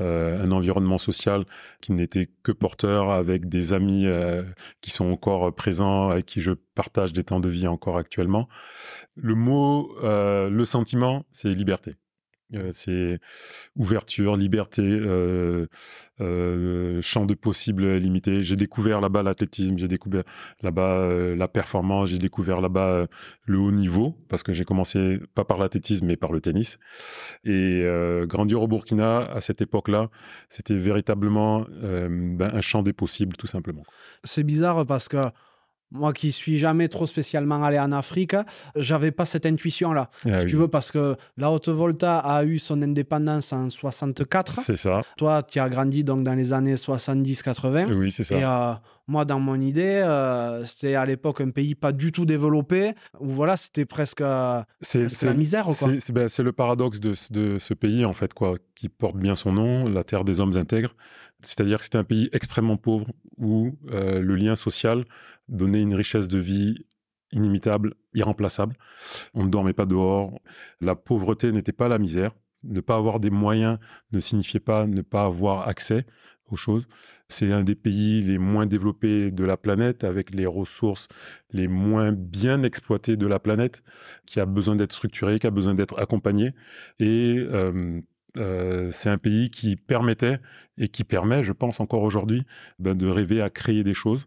euh, 0.00 0.42
un 0.42 0.50
environnement 0.52 0.96
social 0.96 1.44
qui 1.80 1.92
n'était 1.92 2.30
que 2.42 2.52
porteur, 2.52 3.10
avec 3.10 3.48
des 3.48 3.74
amis 3.74 4.06
euh, 4.06 4.42
qui 4.80 4.90
sont 4.90 5.10
encore 5.10 5.54
présents, 5.54 6.08
avec 6.08 6.24
qui 6.26 6.40
je 6.40 6.52
partage 6.74 7.12
des 7.12 7.24
temps 7.24 7.40
de 7.40 7.48
vie 7.48 7.66
encore 7.66 7.98
actuellement. 7.98 8.48
Le 9.16 9.34
mot, 9.34 9.94
euh, 10.02 10.48
le 10.48 10.64
sentiment, 10.64 11.24
c'est 11.30 11.50
liberté. 11.50 11.96
Euh, 12.54 12.70
c'est 12.72 13.18
ouverture, 13.76 14.36
liberté, 14.36 14.82
euh, 14.82 15.66
euh, 16.20 17.00
champ 17.02 17.26
de 17.26 17.34
possibles 17.34 17.96
limité. 17.96 18.42
J'ai 18.42 18.56
découvert 18.56 19.00
là-bas 19.00 19.22
l'athlétisme, 19.22 19.78
j'ai 19.78 19.88
découvert 19.88 20.24
là-bas 20.62 21.34
la 21.34 21.48
performance, 21.48 22.10
j'ai 22.10 22.18
découvert 22.18 22.60
là-bas 22.60 23.06
le 23.46 23.58
haut 23.58 23.72
niveau, 23.72 24.16
parce 24.28 24.42
que 24.42 24.52
j'ai 24.52 24.64
commencé 24.64 25.18
pas 25.34 25.44
par 25.44 25.58
l'athlétisme, 25.58 26.06
mais 26.06 26.16
par 26.16 26.32
le 26.32 26.40
tennis. 26.40 26.78
Et 27.44 27.84
grandir 28.24 28.62
au 28.62 28.68
Burkina 28.68 29.20
à 29.20 29.40
cette 29.40 29.62
époque-là, 29.62 30.10
c'était 30.48 30.76
véritablement 30.76 31.66
ben, 31.70 32.50
un 32.52 32.60
champ 32.60 32.82
des 32.82 32.92
possibles, 32.92 33.36
tout 33.36 33.46
simplement. 33.46 33.84
C'est 34.24 34.44
bizarre 34.44 34.86
parce 34.86 35.08
que 35.08 35.18
moi 35.92 36.12
qui 36.12 36.32
suis 36.32 36.58
jamais 36.58 36.88
trop 36.88 37.06
spécialement 37.06 37.62
allé 37.62 37.78
en 37.78 37.92
Afrique, 37.92 38.34
j'avais 38.76 39.10
pas 39.12 39.24
cette 39.26 39.44
intuition-là. 39.46 40.08
Ah 40.24 40.40
si 40.40 40.44
oui, 40.46 40.50
tu 40.50 40.56
veux, 40.56 40.68
parce 40.68 40.90
que 40.90 41.16
la 41.36 41.50
Haute-Volta 41.50 42.18
a 42.18 42.44
eu 42.44 42.58
son 42.58 42.80
indépendance 42.82 43.52
en 43.52 43.68
64. 43.70 44.60
c'est 44.62 44.76
ça. 44.76 45.02
Toi, 45.16 45.42
tu 45.42 45.60
as 45.60 45.68
grandi 45.68 46.02
donc 46.02 46.22
dans 46.24 46.34
les 46.34 46.52
années 46.52 46.76
70-80. 46.76 47.92
Oui, 47.92 48.10
c'est 48.10 48.24
ça. 48.24 48.34
Et 48.38 48.44
euh, 48.44 48.72
moi, 49.06 49.24
dans 49.24 49.38
mon 49.40 49.60
idée, 49.60 50.02
euh, 50.04 50.64
c'était 50.64 50.94
à 50.94 51.04
l'époque 51.04 51.40
un 51.40 51.50
pays 51.50 51.74
pas 51.74 51.92
du 51.92 52.12
tout 52.12 52.24
développé, 52.24 52.94
où 53.20 53.28
voilà, 53.30 53.56
c'était 53.56 53.84
presque, 53.84 54.20
la 54.20 55.34
misère. 55.34 55.64
Quoi. 55.64 55.74
C'est 55.74 56.00
c'est- 56.00 56.12
ben, 56.12 56.28
c'est 56.28 56.42
le 56.42 56.52
paradoxe 56.52 57.00
de, 57.00 57.14
ce- 57.14 57.32
de 57.32 57.58
ce 57.58 57.74
pays, 57.74 58.04
en 58.04 58.12
fait, 58.12 58.32
quoi, 58.34 58.56
qui 58.74 58.88
porte 58.88 59.16
bien 59.16 59.34
son 59.34 59.52
nom, 59.52 59.88
la 59.88 60.04
terre 60.04 60.24
des 60.24 60.40
hommes 60.40 60.56
intègres. 60.56 60.94
C'est-à-dire 61.42 61.78
que 61.78 61.84
c'était 61.84 61.98
un 61.98 62.04
pays 62.04 62.28
extrêmement 62.32 62.76
pauvre 62.76 63.06
où 63.36 63.76
euh, 63.90 64.20
le 64.20 64.34
lien 64.36 64.56
social 64.56 65.04
donnait 65.48 65.82
une 65.82 65.94
richesse 65.94 66.28
de 66.28 66.38
vie 66.38 66.86
inimitable, 67.32 67.94
irremplaçable. 68.14 68.76
On 69.34 69.44
ne 69.44 69.50
dormait 69.50 69.72
pas 69.72 69.86
dehors. 69.86 70.38
La 70.80 70.94
pauvreté 70.94 71.50
n'était 71.50 71.72
pas 71.72 71.88
la 71.88 71.98
misère. 71.98 72.30
Ne 72.62 72.80
pas 72.80 72.96
avoir 72.96 73.18
des 73.18 73.30
moyens 73.30 73.78
ne 74.12 74.20
signifiait 74.20 74.60
pas 74.60 74.86
ne 74.86 75.02
pas 75.02 75.24
avoir 75.24 75.66
accès 75.66 76.06
aux 76.52 76.56
choses. 76.56 76.86
C'est 77.28 77.50
un 77.50 77.64
des 77.64 77.74
pays 77.74 78.20
les 78.22 78.38
moins 78.38 78.66
développés 78.66 79.30
de 79.30 79.44
la 79.44 79.56
planète, 79.56 80.04
avec 80.04 80.34
les 80.34 80.46
ressources 80.46 81.08
les 81.50 81.66
moins 81.66 82.12
bien 82.12 82.62
exploitées 82.62 83.16
de 83.16 83.26
la 83.26 83.38
planète, 83.38 83.82
qui 84.26 84.38
a 84.38 84.46
besoin 84.46 84.76
d'être 84.76 84.92
structuré, 84.92 85.38
qui 85.38 85.46
a 85.46 85.50
besoin 85.50 85.74
d'être 85.74 85.98
accompagné. 85.98 86.52
Et 87.00 87.36
euh, 87.38 88.00
euh, 88.36 88.90
c'est 88.90 89.10
un 89.10 89.18
pays 89.18 89.50
qui 89.50 89.76
permettait 89.76 90.40
et 90.78 90.88
qui 90.88 91.04
permet, 91.04 91.44
je 91.44 91.52
pense 91.52 91.80
encore 91.80 92.02
aujourd'hui, 92.02 92.44
ben, 92.78 92.96
de 92.96 93.06
rêver 93.06 93.42
à 93.42 93.50
créer 93.50 93.84
des 93.84 93.94
choses 93.94 94.26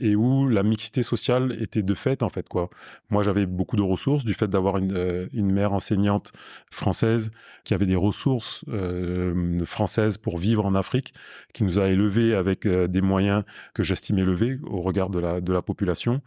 et 0.00 0.16
où 0.16 0.48
la 0.48 0.62
mixité 0.62 1.02
sociale 1.02 1.56
était 1.60 1.82
de 1.82 1.94
fait 1.94 2.22
en 2.22 2.28
fait 2.28 2.48
quoi. 2.48 2.68
Moi 3.10 3.22
j'avais 3.22 3.46
beaucoup 3.46 3.76
de 3.76 3.82
ressources 3.82 4.24
du 4.24 4.34
fait 4.34 4.48
d'avoir 4.48 4.78
une, 4.78 4.96
euh, 4.96 5.26
mère 5.34 5.72
enseignante 5.72 6.32
française 6.70 7.30
qui 7.64 7.74
avait 7.74 7.86
des 7.86 7.96
ressources 7.96 8.64
euh, 8.68 9.58
françaises 9.64 10.18
pour 10.18 10.38
vivre 10.38 10.66
en 10.66 10.74
Afrique, 10.74 11.14
qui 11.52 11.64
nous 11.64 11.78
a 11.78 11.88
élevés 11.88 12.34
avec 12.34 12.66
euh, 12.66 12.88
des 12.88 13.00
moyens 13.00 13.44
que 13.72 13.82
j'estimais 13.82 14.22
élevés 14.22 14.58
au 14.64 14.80
regard 14.80 15.10
de 15.10 15.18
la, 15.20 15.62
population. 15.62 16.20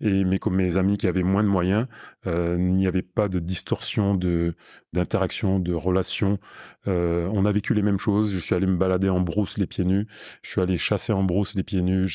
Et 0.00 0.24
mais 0.24 0.38
comme 0.38 0.56
mes 0.56 0.76
amis 0.76 0.96
qui 0.96 1.08
avaient 1.08 1.22
moins 1.22 1.42
de 1.42 1.48
moyens, 1.48 1.86
il 2.26 2.72
n'y 2.72 2.86
avait 2.86 3.02
pas 3.02 3.28
de 3.28 3.38
distorsion 3.38 4.14
de 4.14 4.54
d'interaction, 4.92 5.58
de 5.58 5.74
relation. 5.74 6.38
Euh, 6.86 7.28
on 7.32 7.44
a 7.44 7.52
vécu 7.52 7.74
les 7.74 7.82
mêmes 7.82 7.98
choses. 7.98 8.32
Je 8.32 8.38
suis 8.38 8.54
allé 8.54 8.66
me 8.66 8.76
balader 8.76 9.08
en 9.08 9.20
brousse 9.20 9.58
les 9.58 9.66
pieds 9.66 9.84
nus. 9.84 10.06
Je 10.42 10.50
suis 10.50 10.60
allé 10.60 10.78
chasser 10.78 11.12
en 11.12 11.22
brousse 11.22 11.54
les 11.54 11.62
pieds 11.62 11.82
nus. 11.82 12.08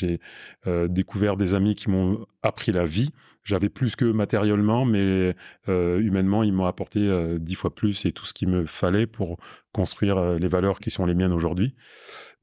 Découvert 0.93 1.37
des 1.37 1.55
amis 1.55 1.75
qui 1.75 1.89
m'ont 1.89 2.25
appris 2.41 2.71
la 2.71 2.85
vie. 2.85 3.09
J'avais 3.43 3.69
plus 3.69 3.95
que 3.95 4.05
matériellement, 4.05 4.85
mais 4.85 5.35
euh, 5.67 5.99
humainement, 5.99 6.43
ils 6.43 6.53
m'ont 6.53 6.65
apporté 6.65 6.99
euh, 6.99 7.37
dix 7.39 7.55
fois 7.55 7.75
plus 7.75 8.05
et 8.05 8.11
tout 8.11 8.25
ce 8.25 8.33
qu'il 8.33 8.47
me 8.47 8.65
fallait 8.65 9.07
pour 9.07 9.37
construire 9.73 10.17
euh, 10.17 10.37
les 10.37 10.47
valeurs 10.47 10.79
qui 10.79 10.89
sont 10.89 11.05
les 11.05 11.13
miennes 11.13 11.33
aujourd'hui. 11.33 11.75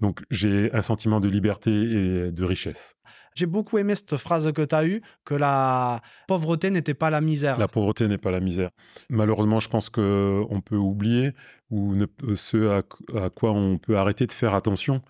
Donc 0.00 0.20
j'ai 0.30 0.70
un 0.74 0.82
sentiment 0.82 1.20
de 1.20 1.28
liberté 1.28 1.70
et 1.70 2.30
de 2.30 2.44
richesse. 2.44 2.96
J'ai 3.34 3.46
beaucoup 3.46 3.78
aimé 3.78 3.94
cette 3.94 4.16
phrase 4.16 4.52
que 4.52 4.62
tu 4.62 4.74
as 4.74 4.84
eue, 4.84 5.00
que 5.24 5.34
la 5.34 6.02
pauvreté 6.26 6.70
n'était 6.70 6.94
pas 6.94 7.10
la 7.10 7.20
misère. 7.20 7.58
La 7.58 7.68
pauvreté 7.68 8.08
n'est 8.08 8.18
pas 8.18 8.30
la 8.30 8.40
misère. 8.40 8.70
Malheureusement, 9.08 9.60
je 9.60 9.68
pense 9.68 9.88
que 9.88 10.42
on 10.50 10.60
peut 10.60 10.76
oublier 10.76 11.32
ou 11.70 11.94
ne, 11.94 12.06
ce 12.34 12.68
à, 12.68 12.82
à, 13.24 13.30
quoi 13.30 13.52
on 13.52 13.78
peut 13.78 13.96
arrêter 13.96 14.26
de 14.26 14.32
faire 14.32 14.54
attention, 14.54 15.00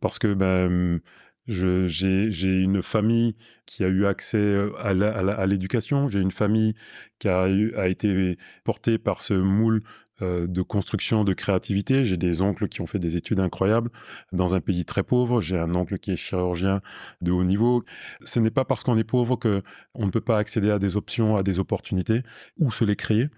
parce 0.00 0.18
que 0.18 0.34
ben, 0.34 1.00
j'ai 1.48 2.62
une 2.62 2.82
famille 2.82 3.34
qui 3.66 3.84
a 3.84 3.88
eu 3.88 4.06
accès 4.06 4.56
à 4.78 5.46
l'éducation, 5.46 6.08
j'ai 6.08 6.20
une 6.20 6.30
famille 6.30 6.74
qui 7.18 7.28
a, 7.28 7.48
été 7.88 8.36
portée 8.64 8.98
par 8.98 9.20
ce 9.20 9.34
moule 9.34 9.82
de 10.20 10.62
construction, 10.62 11.22
de 11.22 11.32
créativité. 11.32 12.02
J'ai 12.04 12.16
des 12.16 12.42
oncles 12.42 12.68
qui 12.68 12.80
ont 12.80 12.86
fait 12.86 12.98
des 12.98 13.16
études 13.16 13.38
incroyables 13.38 13.90
dans 14.32 14.54
un 14.56 14.60
pays 14.60 14.84
très 14.84 15.04
pauvre. 15.04 15.40
J'ai 15.40 15.56
un 15.56 15.74
oncle 15.76 15.98
qui 15.98 16.10
est 16.10 16.16
chirurgien 16.16 16.80
de 17.20 17.30
haut 17.30 17.44
niveau. 17.44 17.84
Ce 18.24 18.40
n'est 18.40 18.50
pas 18.50 18.64
parce 18.64 18.82
qu'on 18.82 18.98
est 18.98 19.04
pauvre 19.04 19.36
que 19.36 19.62
on 19.94 20.06
ne 20.06 20.10
peut 20.10 20.20
pas 20.20 20.38
accéder 20.38 20.70
à 20.70 20.78
des 20.78 20.96
options, 20.96 21.36
à 21.36 21.42
des 21.44 21.60
opportunités 21.60 22.22
ou 22.56 22.72
se 22.72 22.84
les 22.84 22.96
créer. 22.96 23.28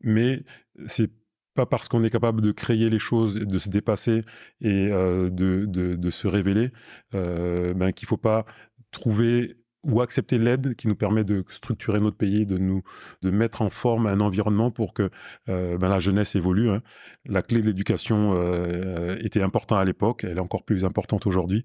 Mais 0.00 0.44
c'est 0.86 1.10
pas 1.58 1.66
parce 1.66 1.88
qu'on 1.88 2.04
est 2.04 2.10
capable 2.10 2.40
de 2.40 2.52
créer 2.52 2.88
les 2.88 3.00
choses, 3.00 3.34
de 3.34 3.58
se 3.58 3.68
dépasser 3.68 4.22
et 4.60 4.90
euh, 4.92 5.28
de, 5.28 6.10
se 6.10 6.28
révéler 6.28 6.70
euh, 7.14 7.74
ben, 7.74 7.90
qu'il 7.90 8.06
ne 8.06 8.10
faut 8.10 8.16
pas 8.16 8.46
trouver 8.92 9.56
ou 9.84 10.00
accepter 10.00 10.38
l'aide 10.38 10.74
qui 10.76 10.86
nous 10.86 10.94
permet 10.94 11.24
de 11.24 11.44
structurer 11.48 11.98
notre 11.98 12.16
pays, 12.16 12.46
de 12.46 12.58
nous 12.58 12.82
de 13.22 13.30
mettre 13.30 13.62
en 13.62 13.70
forme 13.70 14.06
un 14.06 14.20
environnement 14.20 14.70
pour 14.70 14.92
que 14.92 15.10
euh, 15.48 15.78
ben 15.78 15.88
la 15.88 15.98
jeunesse 15.98 16.36
évolue. 16.36 16.70
Hein. 16.70 16.82
La 17.26 17.42
clé 17.42 17.60
de 17.60 17.66
l'éducation 17.66 18.18
était 19.18 19.42
importante 19.42 19.78
à 19.78 19.84
l'époque, 19.84 20.24
elle 20.24 20.36
est 20.36 20.40
encore 20.40 20.64
plus 20.64 20.84
importante 20.84 21.26
aujourd'hui. 21.26 21.64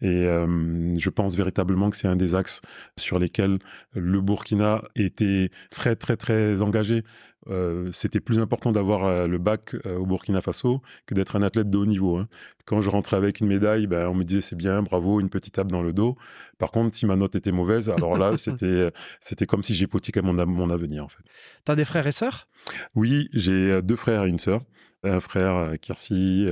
Et 0.00 0.24
je 0.24 1.10
pense 1.10 1.34
véritablement 1.34 1.90
que 1.90 1.96
c'est 1.96 2.08
un 2.08 2.16
des 2.16 2.34
axes 2.34 2.60
sur 2.98 3.18
lesquels 3.18 3.58
le 3.94 4.20
Burkina 4.20 4.82
était 4.94 5.50
très 5.70 5.96
très 5.96 6.16
très 6.16 6.62
engagé. 6.62 7.02
Euh, 7.48 7.90
c'était 7.92 8.20
plus 8.20 8.38
important 8.38 8.72
d'avoir 8.72 9.04
euh, 9.04 9.26
le 9.26 9.38
bac 9.38 9.74
euh, 9.86 9.98
au 9.98 10.06
Burkina 10.06 10.40
Faso 10.40 10.80
que 11.06 11.14
d'être 11.14 11.36
un 11.36 11.42
athlète 11.42 11.70
de 11.70 11.78
haut 11.78 11.86
niveau. 11.86 12.16
Hein. 12.16 12.28
Quand 12.64 12.80
je 12.80 12.90
rentrais 12.90 13.16
avec 13.16 13.40
une 13.40 13.48
médaille, 13.48 13.86
ben, 13.86 14.08
on 14.08 14.14
me 14.14 14.24
disait 14.24 14.40
c'est 14.40 14.56
bien, 14.56 14.82
bravo, 14.82 15.20
une 15.20 15.28
petite 15.28 15.54
tape 15.54 15.70
dans 15.70 15.82
le 15.82 15.92
dos. 15.92 16.16
Par 16.58 16.70
contre, 16.70 16.94
si 16.94 17.06
ma 17.06 17.16
note 17.16 17.34
était 17.34 17.52
mauvaise, 17.52 17.90
alors 17.90 18.16
là, 18.16 18.32
c'était 18.36 18.90
c'était 19.20 19.46
comme 19.46 19.62
si 19.62 19.74
j'hypothéquais 19.74 20.22
mon, 20.22 20.46
mon 20.46 20.70
avenir 20.70 21.04
en 21.04 21.08
fait. 21.08 21.22
T'as 21.64 21.76
des 21.76 21.84
frères 21.84 22.06
et 22.06 22.12
sœurs? 22.12 22.48
Oui, 22.94 23.28
j'ai 23.32 23.82
deux 23.82 23.96
frères 23.96 24.24
et 24.24 24.28
une 24.28 24.38
sœur. 24.38 24.62
un 25.02 25.20
frère 25.20 25.78
Kirsi 25.82 26.46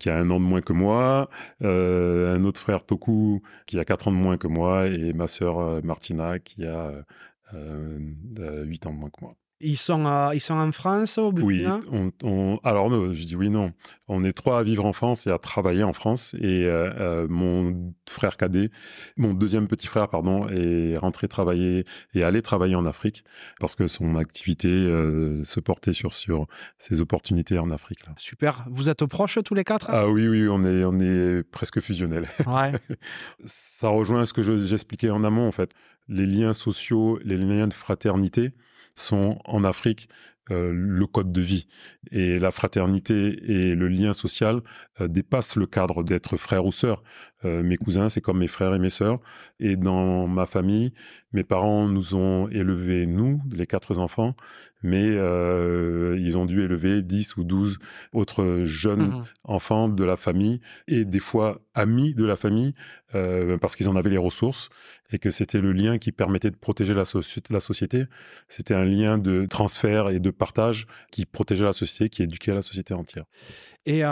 qui 0.00 0.10
a 0.10 0.16
un 0.16 0.28
an 0.30 0.40
de 0.40 0.44
moins 0.44 0.62
que 0.62 0.72
moi, 0.72 1.30
un 1.60 2.42
autre 2.44 2.60
frère 2.60 2.84
Toku 2.84 3.40
qui 3.66 3.78
a 3.78 3.84
quatre 3.84 4.08
ans 4.08 4.12
de 4.12 4.16
moins 4.16 4.38
que 4.38 4.48
moi 4.48 4.88
et 4.88 5.12
ma 5.12 5.28
sœur 5.28 5.84
Martina 5.84 6.40
qui 6.40 6.66
a 6.66 6.92
huit 7.52 8.86
ans 8.86 8.92
de 8.92 8.98
moins 8.98 9.10
que 9.10 9.22
moi. 9.24 9.36
Ils 9.60 9.76
sont, 9.76 10.30
ils 10.32 10.40
sont 10.40 10.54
en 10.54 10.70
France, 10.70 11.18
au 11.18 11.32
Burkina 11.32 11.80
Oui, 11.90 12.12
on, 12.22 12.60
alors 12.62 12.90
non, 12.90 13.12
je 13.12 13.24
dis 13.24 13.34
oui, 13.34 13.50
non. 13.50 13.72
On 14.06 14.22
est 14.22 14.32
trois 14.32 14.60
à 14.60 14.62
vivre 14.62 14.86
en 14.86 14.92
France 14.92 15.26
et 15.26 15.30
à 15.30 15.38
travailler 15.38 15.82
en 15.82 15.92
France. 15.92 16.34
Et 16.40 16.64
euh, 16.64 16.92
euh, 16.98 17.26
mon 17.28 17.92
frère 18.08 18.36
cadet, 18.36 18.70
mon 19.16 19.34
deuxième 19.34 19.66
petit 19.66 19.88
frère, 19.88 20.08
pardon, 20.08 20.48
est 20.48 20.96
rentré 20.96 21.26
travailler 21.26 21.84
et 22.14 22.22
allé 22.22 22.40
travailler 22.40 22.76
en 22.76 22.86
Afrique 22.86 23.24
parce 23.58 23.74
que 23.74 23.88
son 23.88 24.14
activité 24.14 24.68
euh, 24.68 25.42
se 25.42 25.58
portait 25.58 25.92
sur, 25.92 26.14
sur 26.14 26.46
ses 26.78 27.00
opportunités 27.00 27.58
en 27.58 27.70
Afrique. 27.70 28.06
Là. 28.06 28.14
Super. 28.16 28.64
Vous 28.70 28.88
êtes 28.88 29.04
proches 29.06 29.40
tous 29.44 29.54
les 29.54 29.64
quatre? 29.64 29.90
Ah 29.90 30.08
oui, 30.08 30.28
oui, 30.28 30.46
on 30.48 30.62
est, 30.62 30.84
on 30.84 31.00
est 31.00 31.42
presque 31.42 31.80
fusionnels. 31.80 32.28
Ouais. 32.46 32.72
Ça 33.44 33.88
rejoint 33.88 34.24
ce 34.24 34.32
que 34.32 34.42
j'expliquais 34.42 35.10
en 35.10 35.24
amont, 35.24 35.48
en 35.48 35.52
fait. 35.52 35.72
Les 36.06 36.26
liens 36.26 36.52
sociaux, 36.52 37.18
les 37.24 37.36
liens 37.36 37.66
de 37.66 37.74
fraternité 37.74 38.52
sont 38.98 39.38
en 39.44 39.64
Afrique 39.64 40.08
euh, 40.50 40.72
le 40.72 41.06
code 41.06 41.30
de 41.30 41.42
vie. 41.42 41.66
Et 42.10 42.38
la 42.38 42.50
fraternité 42.50 43.38
et 43.50 43.74
le 43.74 43.88
lien 43.88 44.14
social 44.14 44.62
euh, 45.00 45.08
dépassent 45.08 45.56
le 45.56 45.66
cadre 45.66 46.02
d'être 46.02 46.38
frère 46.38 46.64
ou 46.64 46.72
sœur. 46.72 47.02
Euh, 47.44 47.62
mes 47.62 47.76
cousins, 47.76 48.08
c'est 48.08 48.20
comme 48.20 48.38
mes 48.38 48.48
frères 48.48 48.74
et 48.74 48.78
mes 48.78 48.90
sœurs. 48.90 49.20
Et 49.60 49.76
dans 49.76 50.26
ma 50.26 50.46
famille, 50.46 50.92
mes 51.32 51.44
parents 51.44 51.88
nous 51.88 52.14
ont 52.14 52.48
élevés, 52.48 53.06
nous, 53.06 53.40
les 53.52 53.66
quatre 53.66 53.98
enfants, 53.98 54.34
mais 54.82 55.06
ils 55.06 56.38
ont 56.38 56.46
dû 56.46 56.62
élever 56.62 57.02
10 57.02 57.36
ou 57.36 57.44
12 57.44 57.78
autres 58.12 58.62
jeunes 58.62 59.08
mmh 59.08 59.24
enfants 59.44 59.88
de 59.88 60.04
la 60.04 60.16
famille 60.16 60.60
et 60.88 61.06
des 61.06 61.20
fois 61.20 61.62
amis 61.74 62.14
de 62.14 62.24
la 62.24 62.36
famille 62.36 62.74
parce 63.60 63.76
qu'ils 63.76 63.88
en 63.88 63.96
avaient 63.96 64.10
les 64.10 64.18
ressources 64.18 64.68
et 65.10 65.18
que 65.18 65.30
c'était 65.30 65.60
le 65.60 65.72
lien 65.72 65.98
qui 65.98 66.12
permettait 66.12 66.50
de 66.50 66.56
protéger 66.56 66.92
la, 66.92 67.04
la 67.50 67.60
société. 67.60 68.04
C'était 68.48 68.74
un 68.74 68.84
lien 68.84 69.18
de 69.18 69.46
transfert 69.46 70.10
et 70.10 70.20
de 70.20 70.30
partage 70.30 70.86
qui 71.10 71.24
protégeait 71.24 71.64
la 71.64 71.72
société, 71.72 72.08
qui 72.08 72.22
éduquait 72.22 72.54
la 72.54 72.62
société 72.62 72.94
entière. 72.94 73.24
Et 73.86 74.02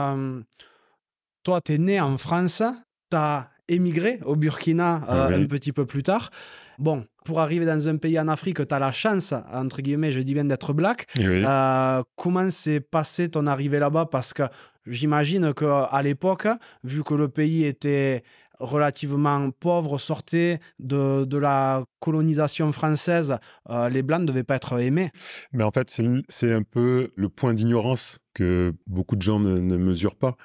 toi, 1.47 1.61
tu 1.61 1.75
es 1.75 1.79
né 1.79 2.01
en 2.01 2.19
France, 2.19 2.63
tu 3.11 3.17
as 3.17 3.51
émigré 3.69 4.21
au 4.25 4.37
Burkina 4.37 5.03
euh, 5.09 5.43
un 5.43 5.47
petit 5.47 5.73
peu 5.73 5.87
plus 5.87 6.03
tard. 6.03 6.31
Bon, 6.79 7.05
pour 7.25 7.41
arriver 7.41 7.67
dans 7.67 7.89
un 7.89 7.97
pays 7.97 8.19
en 8.21 8.29
Afrique, 8.29 8.67
tu 8.67 8.75
as 8.75 8.79
la 8.79 8.93
chance, 8.93 9.35
entre 9.53 9.83
guillemets, 9.83 10.13
je 10.13 10.21
dis 10.21 10.35
bien 10.35 10.45
d'être 10.45 10.73
black. 10.73 11.07
Euh, 11.19 12.03
comment 12.15 12.51
s'est 12.51 12.81
passé 12.81 13.29
ton 13.31 13.47
arrivée 13.47 13.79
là-bas? 13.79 14.07
Parce 14.07 14.33
que 14.33 14.45
j'imagine 14.87 15.53
qu'à 15.55 16.03
l'époque, 16.03 16.49
vu 16.85 17.03
que 17.03 17.15
le 17.15 17.29
pays 17.29 17.65
était 17.65 18.23
relativement 18.59 19.51
pauvre, 19.51 19.99
sortait 19.99 20.61
de, 20.79 21.37
la 21.37 21.85
colonisation 22.01 22.73
française, 22.73 23.37
euh, 23.71 23.89
les 23.89 24.03
Blancs 24.03 24.23
ne 24.23 24.27
devaient 24.27 24.45
pas 24.45 24.57
être 24.57 24.81
aimés. 24.81 25.11
Mais 25.53 25.65
en 25.65 25.71
fait, 25.71 25.95
c'est 26.29 26.53
un 26.53 26.63
peu 26.63 27.13
le 27.15 27.29
point 27.29 27.55
d'ignorance 27.55 28.21
que 28.35 28.75
beaucoup 28.87 29.17
de 29.17 29.23
gens 29.23 29.41
ne, 29.41 29.77
mesurent 29.77 30.17
pas. 30.17 30.37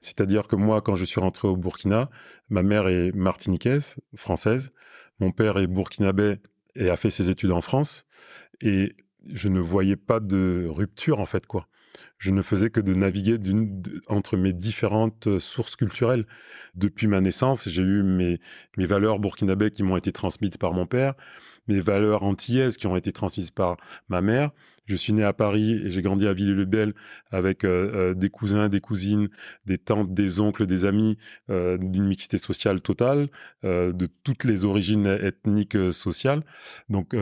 C'est-à-dire 0.00 0.48
que 0.48 0.56
moi, 0.56 0.80
quand 0.82 0.94
je 0.94 1.04
suis 1.04 1.20
rentré 1.20 1.48
au 1.48 1.56
Burkina, 1.56 2.10
ma 2.48 2.62
mère 2.62 2.88
est 2.88 3.12
martiniquaise, 3.12 3.96
française, 4.16 4.72
mon 5.20 5.32
père 5.32 5.58
est 5.58 5.66
burkinabé 5.66 6.36
et 6.74 6.90
a 6.90 6.96
fait 6.96 7.10
ses 7.10 7.30
études 7.30 7.52
en 7.52 7.60
France, 7.60 8.04
et 8.60 8.96
je 9.26 9.48
ne 9.48 9.60
voyais 9.60 9.96
pas 9.96 10.20
de 10.20 10.66
rupture 10.68 11.20
en 11.20 11.26
fait 11.26 11.46
quoi 11.46 11.66
je 12.18 12.32
ne 12.32 12.42
faisais 12.42 12.70
que 12.70 12.80
de 12.80 12.92
naviguer 12.94 13.38
entre 14.08 14.36
mes 14.36 14.52
différentes 14.52 15.28
euh, 15.28 15.38
sources 15.38 15.76
culturelles. 15.76 16.26
Depuis 16.74 17.06
ma 17.06 17.20
naissance, 17.20 17.68
j'ai 17.68 17.82
eu 17.82 18.02
mes, 18.02 18.40
valeurs 18.76 19.20
burkinabées 19.20 19.70
qui 19.70 19.82
m'ont 19.82 19.96
été 19.96 20.12
transmises 20.12 20.56
par 20.56 20.74
mon 20.74 20.86
père, 20.86 21.14
mes 21.68 21.80
valeurs 21.80 22.24
antillaises 22.24 22.76
qui 22.76 22.86
ont 22.86 22.96
été 22.96 23.12
transmises 23.12 23.50
par 23.50 23.76
ma 24.08 24.20
mère. 24.20 24.50
Je 24.86 24.96
suis 24.96 25.12
né 25.12 25.22
à 25.22 25.34
Paris 25.34 25.74
et 25.84 25.90
j'ai 25.90 26.00
grandi 26.00 26.26
à 26.26 26.32
Villers-le-Bel 26.32 26.94
avec 27.30 27.64
euh, 27.64 27.92
euh, 27.94 28.14
des 28.14 28.30
cousins, 28.30 28.68
des 28.68 28.80
cousines, 28.80 29.28
des 29.66 29.76
tantes, 29.76 30.14
des 30.14 30.40
oncles, 30.40 30.66
des 30.66 30.86
amis, 30.86 31.18
d'une 31.48 32.04
mixité 32.04 32.38
sociale 32.38 32.80
totale, 32.80 33.28
de 33.62 34.08
toutes 34.24 34.44
les 34.44 34.64
origines 34.64 35.06
ethniques 35.06 35.76
sociales. 35.92 36.42
Donc 36.88 37.14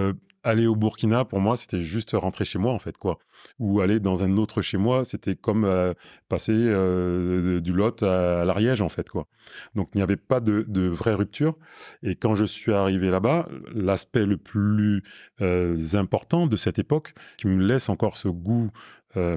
aller 0.47 0.67
au 0.69 0.77
Burkina, 0.77 1.25
pour 1.25 1.41
moi, 1.41 1.57
c'était 1.57 1.81
juste 1.81 2.13
rentrer 2.15 2.45
chez 2.45 2.59
moi, 2.59 2.73
en 2.73 2.79
fait, 2.79 2.97
quoi. 2.97 3.19
Ou 3.59 3.81
aller 3.81 3.99
dans 3.99 4.23
un 4.23 4.37
autre 4.37 4.63
chez 4.63 4.79
moi, 4.79 5.03
c'était 5.03 5.35
comme 5.35 5.65
euh, 5.65 5.93
passer 6.29 6.55
euh, 6.55 7.61
du 7.61 7.73
Lot 7.73 8.05
à, 8.05 8.45
l'Ariège, 8.45 8.81
en 8.81 8.89
fait, 8.89 9.11
quoi. 9.11 9.27
Donc, 9.75 9.91
il 9.95 9.99
n'y 9.99 10.03
avait 10.03 10.17
pas 10.17 10.39
de, 10.41 10.87
vraie 10.87 11.15
rupture. 11.15 11.57
Et 12.05 12.15
quand 12.15 12.37
je 12.37 12.45
suis 12.45 12.73
arrivé 12.73 13.11
là-bas, 13.11 13.49
l'aspect 13.75 14.25
le 14.25 14.37
plus 14.37 15.03
euh, 15.41 15.75
important 15.95 16.47
de 16.47 16.57
cette 16.57 16.79
époque, 16.79 17.15
qui 17.39 17.49
me 17.49 17.65
laisse 17.65 17.89
encore 17.89 18.17
ce 18.17 18.29
goût 18.29 18.71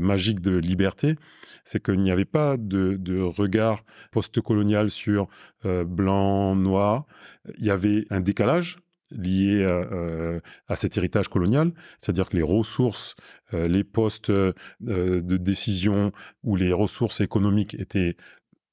magique 0.01 0.41
de 0.41 0.57
liberté, 0.57 1.15
c'est 1.63 1.81
qu'il 1.81 1.99
n'y 1.99 2.11
avait 2.11 2.25
pas 2.25 2.57
de, 2.57 2.97
de 2.99 3.21
regard 3.21 3.85
post-colonial 4.11 4.89
sur 4.89 5.29
blanc, 5.63 6.53
noir. 6.53 7.05
Il 7.57 7.65
y 7.65 7.71
avait 7.71 8.05
un 8.09 8.19
décalage 8.19 8.79
liées 9.11 9.63
euh, 9.63 10.39
à, 10.67 10.75
cet 10.75 10.97
héritage 10.97 11.27
colonial, 11.27 11.71
c'est-à-dire 11.97 12.29
que 12.29 12.35
les 12.35 12.43
ressources, 12.43 13.15
euh, 13.53 13.65
les 13.65 13.83
postes 13.83 14.29
euh, 14.29 14.53
de 14.79 15.37
décision 15.37 16.11
ou 16.43 16.55
les 16.55 16.73
ressources 16.73 17.21
économiques 17.21 17.75
étaient 17.75 18.15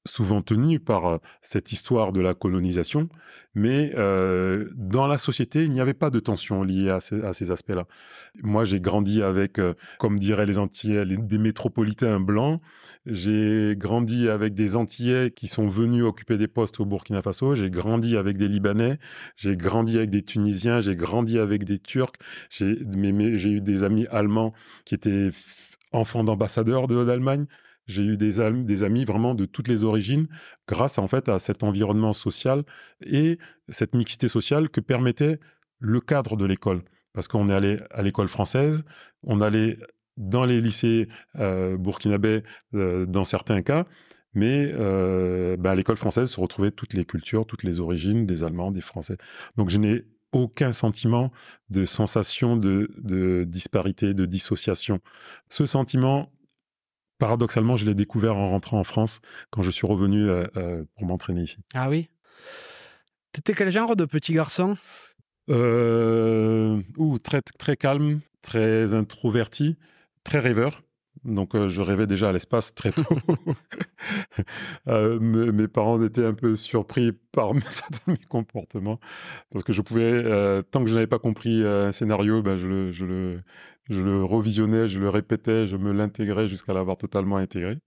souvent 0.07 0.41
tenu 0.41 0.79
par 0.79 1.05
euh, 1.05 1.17
cette 1.41 1.71
histoire 1.71 2.11
de 2.11 2.21
la 2.21 2.33
colonisation, 2.33 3.09
mais 3.53 3.91
euh, 3.95 4.69
dans 4.75 5.07
la 5.07 5.17
société, 5.17 5.63
il 5.63 5.69
n'y 5.69 5.81
avait 5.81 5.93
pas 5.93 6.09
de 6.09 6.19
tension 6.19 6.63
liée 6.63 6.89
à 6.89 6.99
ces, 6.99 7.51
aspects-là. 7.51 7.85
Moi, 8.41 8.63
j'ai 8.63 8.79
grandi 8.79 9.21
avec, 9.21 9.59
euh, 9.59 9.73
comme 9.99 10.17
diraient 10.17 10.45
les 10.45 10.59
Antillais, 10.59 11.05
des 11.05 11.37
métropolitains 11.37 12.19
blancs. 12.19 12.61
J'ai 13.05 13.75
grandi 13.77 14.29
avec 14.29 14.53
des 14.53 14.75
Antillais 14.75 15.31
qui 15.31 15.47
sont 15.47 15.67
venus 15.67 16.03
occuper 16.03 16.37
des 16.37 16.47
postes 16.47 16.79
au 16.79 16.85
Burkina 16.85 17.21
Faso. 17.21 17.55
J'ai 17.55 17.69
grandi 17.69 18.17
avec 18.17 18.37
des 18.37 18.47
Libanais. 18.47 18.99
J'ai 19.35 19.57
grandi 19.57 19.97
avec 19.97 20.09
des 20.09 20.21
Tunisiens. 20.21 20.79
J'ai 20.79 20.95
grandi 20.95 21.39
avec 21.39 21.63
des 21.63 21.79
Turcs. 21.79 22.15
J'ai 22.49 22.65
eu 22.65 23.61
des 23.61 23.83
amis 23.83 24.07
allemands 24.11 24.53
qui 24.85 24.95
étaient 24.95 25.29
enfants 25.91 26.23
d'ambassadeurs 26.23 26.87
d'Allemagne. 26.87 27.45
J'ai 27.87 28.03
eu 28.03 28.17
des, 28.17 28.41
amis 28.41 29.05
vraiment 29.05 29.33
de 29.33 29.45
toutes 29.45 29.69
les 29.69 29.83
origines 29.83 30.27
grâce 30.67 30.97
en 30.97 31.07
fait 31.07 31.29
à 31.29 31.39
cet 31.39 31.63
environnement 31.63 32.13
social 32.13 32.63
et 33.01 33.39
cette 33.69 33.95
mixité 33.95 34.27
sociale 34.27 34.69
que 34.69 34.81
permettait 34.81 35.39
le 35.79 36.01
cadre 36.01 36.35
de 36.35 36.45
l'école. 36.45 36.83
Parce 37.13 37.27
qu'on 37.27 37.47
est 37.47 37.53
allé 37.53 37.77
à 37.91 38.01
l'école 38.01 38.27
française, 38.27 38.83
on 39.23 39.39
allait 39.39 39.79
dans 40.17 40.45
les 40.45 40.59
lycées 40.59 41.07
euh, 41.37 41.77
euh, 42.73 43.05
dans 43.05 43.23
certains 43.23 43.61
cas, 43.61 43.85
mais 44.33 44.71
euh, 44.73 45.55
bah, 45.57 45.71
à 45.71 45.75
l'école 45.75 45.97
française 45.97 46.29
se 46.29 46.39
retrouvaient 46.39 46.71
toutes 46.71 46.93
les 46.93 47.05
cultures, 47.05 47.45
toutes 47.45 47.63
les 47.63 47.79
origines 47.79 48.25
des 48.25 48.43
Allemands, 48.43 48.71
des 48.71 48.81
Français. 48.81 49.17
Donc 49.55 49.69
je 49.69 49.77
n'ai 49.77 50.05
aucun 50.33 50.73
sentiment 50.73 51.31
de 51.69 51.85
sensation 51.85 52.57
de 52.57 53.45
disparité, 53.47 54.13
de 54.13 54.25
dissociation. 54.25 54.99
Ce 55.49 55.65
sentiment, 55.65 56.29
paradoxalement, 57.17 57.77
je 57.77 57.85
l'ai 57.85 57.95
découvert 57.95 58.37
en 58.37 58.45
rentrant 58.45 58.79
en 58.79 58.83
France 58.83 59.21
quand 59.49 59.61
je 59.61 59.71
suis 59.71 59.87
revenu 59.87 60.29
euh, 60.29 60.47
euh, 60.57 60.83
pour 60.95 61.07
m'entraîner 61.07 61.43
ici. 61.43 61.57
Ah 61.73 61.89
oui 61.89 62.09
T'étais 63.31 63.53
quel 63.53 63.69
genre 63.69 63.95
de 63.95 64.05
petit 64.05 64.33
garçon? 64.33 64.77
Euh, 65.49 66.81
très, 67.23 67.41
très 67.41 67.77
calme, 67.77 68.19
très 68.41 68.93
introverti, 68.93 69.77
très 70.23 70.39
rêveur. 70.39 70.83
Donc, 71.23 71.57
je 71.67 71.81
rêvais 71.81 72.07
déjà 72.07 72.29
à 72.29 72.31
l'espace 72.31 72.73
très 72.73 72.91
tôt. 72.91 73.03
mes, 75.19 75.67
parents 75.67 76.01
étaient 76.01 76.25
un 76.25 76.33
peu 76.33 76.55
surpris 76.55 77.11
par 77.31 77.51
certains 77.69 78.11
mes 78.11 78.25
comportements 78.29 78.99
parce 79.51 79.63
que 79.63 79.73
je 79.73 79.81
pouvais, 79.81 80.23
tant 80.71 80.83
que 80.83 80.89
je 80.89 80.93
n'avais 80.93 81.07
pas 81.07 81.19
compris 81.19 81.63
un 81.65 81.91
scénario, 81.91 82.41
ben 82.41 82.55
je, 82.55 82.91
je, 82.91 83.05
le, 83.05 83.41
je 83.89 84.01
le 84.01 84.23
revisionnais, 84.23 84.87
je 84.87 84.99
le 84.99 85.09
répétais, 85.09 85.67
je 85.67 85.77
me 85.77 85.91
l'intégrais 85.91 86.47
jusqu'à 86.47 86.73
l'avoir 86.73 86.97
totalement 86.97 87.37
intégré. 87.37 87.77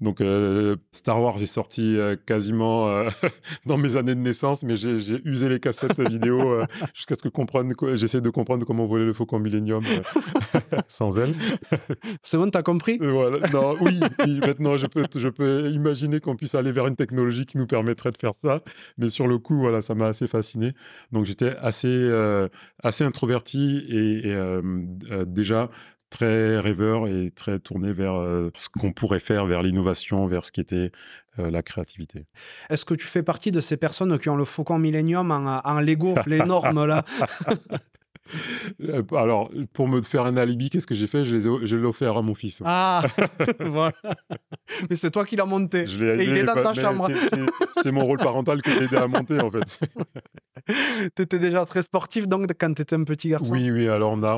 Donc 0.00 0.20
euh, 0.20 0.76
Star 0.92 1.22
Wars 1.22 1.40
est 1.40 1.46
sorti 1.46 1.96
euh, 1.96 2.16
quasiment 2.16 2.88
euh, 2.88 3.08
dans 3.66 3.76
mes 3.76 3.96
années 3.96 4.14
de 4.14 4.20
naissance, 4.20 4.62
mais 4.64 4.76
j'ai 4.76 5.20
usé 5.24 5.48
les 5.48 5.60
cassettes 5.60 6.00
vidéo 6.00 6.62
jusqu'à 6.94 7.14
ce 7.14 7.22
que 7.22 7.28
comprenne, 7.28 7.72
j'essaie 7.94 8.20
de 8.20 8.30
comprendre 8.30 8.66
comment 8.66 8.86
voler 8.86 9.04
le 9.04 9.12
Faucon 9.12 9.38
Millennium 9.38 9.82
sans 10.88 11.18
elle. 11.18 11.32
C'est 12.22 12.38
bon, 12.38 12.50
t'as 12.50 12.62
compris? 12.62 12.98
Voilà. 13.00 13.46
Non, 13.52 13.74
oui, 13.80 14.00
maintenant 14.44 14.76
je 14.76 14.86
peux, 14.86 15.06
je 15.14 15.28
peux 15.28 15.70
imaginer 15.70 16.20
qu'on 16.20 16.36
puisse 16.36 16.54
aller 16.54 16.72
vers 16.72 16.86
une 16.86 16.96
technologie 16.96 17.46
qui 17.46 17.58
nous 17.58 17.66
permettrait 17.66 18.10
de 18.10 18.18
faire 18.18 18.34
ça, 18.34 18.62
mais 18.98 19.08
sur 19.08 19.26
le 19.26 19.38
coup, 19.38 19.58
voilà, 19.58 19.80
ça 19.80 19.94
m'a 19.94 20.08
assez 20.08 20.26
fasciné. 20.26 20.72
Donc 21.12 21.24
j'étais 21.24 21.54
assez, 21.56 22.10
assez 22.82 23.04
introverti 23.04 23.84
et, 23.88 24.28
et 24.28 24.36
déjà 25.36 25.70
très 26.10 26.58
rêveur 26.58 27.08
et 27.08 27.32
très 27.34 27.58
tourné 27.58 27.92
vers 27.92 28.14
ce 28.54 28.68
qu'on 28.68 28.92
pourrait 28.92 29.20
faire, 29.20 29.46
vers 29.46 29.62
l'innovation, 29.62 30.26
vers 30.26 30.44
ce 30.44 30.52
qui 30.52 30.60
était 30.60 30.92
la 31.36 31.62
créativité. 31.62 32.26
Est-ce 32.70 32.84
que 32.84 32.94
tu 32.94 33.06
fais 33.06 33.22
partie 33.22 33.50
de 33.50 33.60
ces 33.60 33.76
personnes 33.76 34.16
qui 34.18 34.28
ont 34.28 34.36
le 34.36 34.44
Faucon 34.44 34.78
Millennium 34.78 35.30
en, 35.32 35.60
en 35.64 35.80
Lego, 35.80 36.14
les 36.26 36.38
normes 36.38 36.86
là? 36.86 37.04
Euh, 37.48 37.54
alors, 39.12 39.50
pour 39.72 39.88
me 39.88 40.02
faire 40.02 40.24
un 40.24 40.36
alibi, 40.36 40.70
qu'est-ce 40.70 40.86
que 40.86 40.94
j'ai 40.94 41.06
fait? 41.06 41.24
Je 41.24 41.76
l'ai 41.76 41.84
offert 41.84 42.16
à 42.16 42.22
mon 42.22 42.34
fils. 42.34 42.62
Ah, 42.64 43.02
voilà. 43.60 43.94
Mais 44.90 44.96
c'est 44.96 45.10
toi 45.10 45.24
qui 45.24 45.36
l'as 45.36 45.44
monté. 45.44 45.82
et 45.82 46.24
il 46.24 46.36
est 46.36 46.44
dans 46.44 46.54
ta 46.54 46.74
chambre. 46.74 47.08
C'était 47.74 47.92
mon 47.92 48.04
rôle 48.04 48.18
parental 48.18 48.62
que 48.62 48.70
j'ai 48.70 48.84
aidé 48.84 48.96
à 48.96 49.06
monter, 49.06 49.40
en 49.40 49.50
fait. 49.50 49.80
tu 51.16 51.22
étais 51.22 51.38
déjà 51.38 51.64
très 51.64 51.82
sportif, 51.82 52.26
donc, 52.26 52.50
quand 52.58 52.74
tu 52.74 52.82
étais 52.82 52.96
un 52.96 53.04
petit 53.04 53.28
garçon? 53.28 53.52
Oui, 53.52 53.70
oui. 53.70 53.88
Alors, 53.88 54.12
on 54.12 54.22
a, 54.22 54.36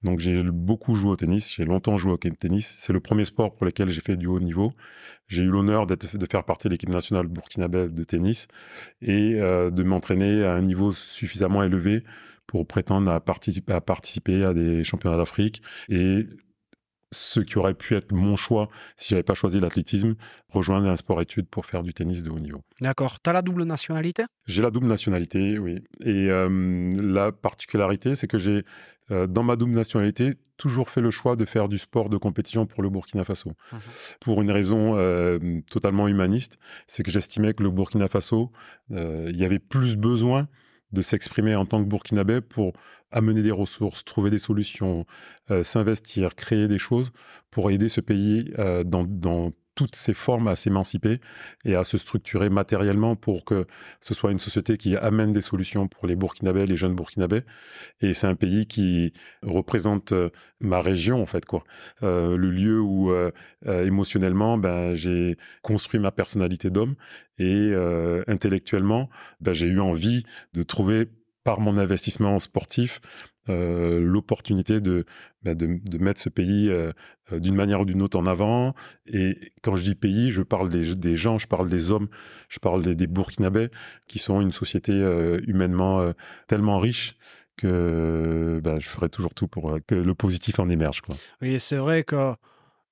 Donc 0.04 0.20
j'ai 0.20 0.42
beaucoup 0.44 0.96
joué 0.96 1.12
au 1.12 1.16
tennis, 1.16 1.54
j'ai 1.54 1.66
longtemps 1.66 1.98
joué 1.98 2.14
au 2.14 2.18
tennis. 2.18 2.76
C'est 2.78 2.94
le 2.94 3.00
premier 3.00 3.26
sport 3.26 3.54
pour 3.54 3.66
lequel 3.66 3.90
j'ai 3.90 4.02
fait 4.02 4.16
du 4.16 4.28
haut 4.28 4.40
niveau. 4.40 4.72
J'ai 5.28 5.44
eu 5.44 5.48
l'honneur 5.50 5.86
de 5.88 5.98
faire 6.30 6.44
partie 6.46 6.68
de 6.68 6.74
l'équipe 6.74 6.90
nationale 6.90 7.28
burkinabé 7.28 7.90
de 7.90 8.04
tennis 8.04 8.48
et 9.02 9.36
euh, 9.36 9.70
de 9.70 9.84
m'entraîner 9.84 10.44
à 10.44 10.54
un 10.54 10.62
niveau 10.62 10.92
suffisamment 10.92 11.64
élevé 11.64 12.04
pour 12.48 12.66
prétendre 12.66 13.12
à 13.12 13.16
à, 13.16 13.82
participer 13.82 14.44
à 14.44 14.54
des 14.54 14.84
championnats 14.84 15.18
d'Afrique 15.18 15.62
ce 17.12 17.40
qui 17.40 17.58
aurait 17.58 17.74
pu 17.74 17.96
être 17.96 18.12
mon 18.12 18.36
choix 18.36 18.70
si 18.96 19.10
j'avais 19.10 19.24
pas 19.24 19.34
choisi 19.34 19.60
l'athlétisme, 19.60 20.16
rejoindre 20.50 20.88
un 20.88 20.96
sport-études 20.96 21.48
pour 21.48 21.66
faire 21.66 21.84
du 21.84 21.94
tennis 21.94 22.24
de 22.24 22.30
haut 22.30 22.40
niveau. 22.40 22.62
D'accord. 22.82 23.22
Tu 23.22 23.30
as 23.30 23.34
la 23.34 23.42
double 23.42 23.64
nationalité? 23.64 24.24
J'ai 24.46 24.62
la 24.62 24.72
double 24.72 24.88
nationalité, 24.88 25.58
oui. 25.60 25.84
Et 26.02 26.30
euh, 26.30 26.90
la 26.94 27.32
particularité, 27.32 28.16
c'est 28.16 28.28
que 28.28 28.38
j'ai, 28.38 28.64
euh, 29.12 29.28
dans 29.28 29.44
ma 29.44 29.56
double 29.56 29.74
nationalité, 29.74 30.34
toujours 30.58 30.90
fait 30.90 31.02
le 31.02 31.12
choix 31.12 31.36
de 31.36 31.46
faire 31.46 31.68
du 31.68 31.78
sport 31.78 32.10
de 32.10 32.18
compétition 32.18 32.66
pour 32.66 32.84
le 32.84 32.90
Burkina 32.90 33.24
Faso. 33.24 33.52
Mmh 33.72 33.78
pour 34.20 34.42
une 34.42 34.52
raison 34.52 34.98
euh, 34.98 35.40
totalement 35.72 36.08
humaniste, 36.08 36.58
c'est 36.88 37.04
que 37.04 37.12
j'estimais 37.12 37.54
que 37.54 37.64
le 37.64 37.72
Burkina 37.72 38.08
Faso, 38.08 38.52
il 38.90 39.36
y 39.36 39.46
avait 39.46 39.60
plus 39.60 39.96
besoin 39.96 40.48
de 40.92 41.02
s'exprimer 41.02 41.56
en 41.56 41.66
tant 41.66 41.84
que 41.84 41.90
burkinabé 41.90 42.42
pour 42.42 42.74
amener 43.12 43.42
des 43.42 43.52
ressources, 43.52 44.06
trouver 44.06 44.30
des 44.30 44.38
solutions, 44.38 45.06
euh, 45.52 45.64
s'investir, 45.64 46.36
créer 46.36 46.68
des 46.68 46.78
choses 46.78 47.12
pour 47.52 47.72
aider 47.72 47.90
ce 47.90 48.02
pays 48.02 48.54
euh, 48.60 48.84
dans, 48.84 49.04
dans, 49.04 49.52
toutes 49.80 49.96
ses 49.96 50.14
formes 50.14 50.50
à 50.50 50.58
s'émanciper 50.58 51.22
et 51.64 51.74
à 51.76 51.86
se 51.86 51.98
structurer 51.98 52.50
matériellement 52.50 53.16
pour 53.16 53.46
que 53.46 53.66
ce 54.02 54.14
soit 54.14 54.34
une 54.34 54.40
société 54.40 54.76
qui 54.76 54.98
amène 54.98 55.32
des 55.32 55.40
solutions 55.40 55.88
pour 55.88 56.06
les 56.06 56.18
Burkinabés, 56.18 56.66
les 56.66 56.76
jeunes 56.76 56.96
Burkinabés. 56.96 57.44
Et 58.02 58.14
c'est 58.14 58.28
un 58.28 58.36
pays 58.36 58.68
qui 58.68 59.14
représente 59.42 60.12
euh, 60.12 60.32
ma 60.60 60.82
région, 60.82 61.22
en 61.22 61.26
fait, 61.26 61.46
quoi. 61.46 61.64
le 62.02 62.36
lieu 62.36 62.82
où, 62.82 63.14
émotionnellement, 63.66 64.58
ben, 64.58 64.94
j'ai 64.94 65.38
construit 65.62 66.02
ma 66.02 66.12
personnalité 66.12 66.70
d'homme 66.70 66.96
et 67.38 67.74
intellectuellement, 68.28 69.10
ben, 69.40 69.54
j'ai 69.54 69.68
eu 69.68 69.80
envie 69.80 70.26
de 70.54 70.64
trouver 70.64 71.08
par 71.46 71.62
mon 71.62 71.78
investissement 71.78 72.38
sportif, 72.40 73.00
euh, 73.50 74.00
l'opportunité 74.00 74.80
bah, 74.80 75.56
de, 75.56 75.80
de, 75.84 75.98
mettre 75.98 76.22
ce 76.22 76.30
pays 76.30 76.70
euh, 76.70 76.92
euh, 77.32 77.40
d'une 77.40 77.56
manière 77.56 77.82
ou 77.82 77.86
d'une 77.86 78.02
autre 78.02 78.18
en 78.18 78.26
avant. 78.26 78.76
Et 79.08 79.54
quand 79.64 79.76
je 79.76 79.84
dis 79.84 79.96
pays, 79.96 80.32
je 80.32 80.42
parle 80.42 80.70
des, 80.70 81.16
gens, 81.16 81.38
je 81.38 81.48
parle 81.48 81.68
des 81.68 81.92
hommes, 81.92 82.10
je 82.48 82.60
parle 82.60 82.84
des, 82.96 83.08
Burkinabés, 83.08 83.70
qui 84.08 84.20
sont 84.20 84.42
une 84.42 84.52
société 84.52 84.94
humainement 85.48 86.14
tellement 86.48 86.78
riche 86.78 87.16
que 87.58 88.62
bah, 88.64 88.78
je 88.80 88.88
ferai 88.88 89.10
toujours 89.10 89.34
tout 89.34 89.48
pour 89.48 89.78
que 89.88 89.96
le 89.96 90.16
positif 90.16 90.60
en 90.60 90.70
émerge. 90.70 91.02
Quoi. 91.02 91.16
Oui, 91.42 91.60
c'est 91.60 91.78
vrai 91.78 92.04
que 92.04 92.36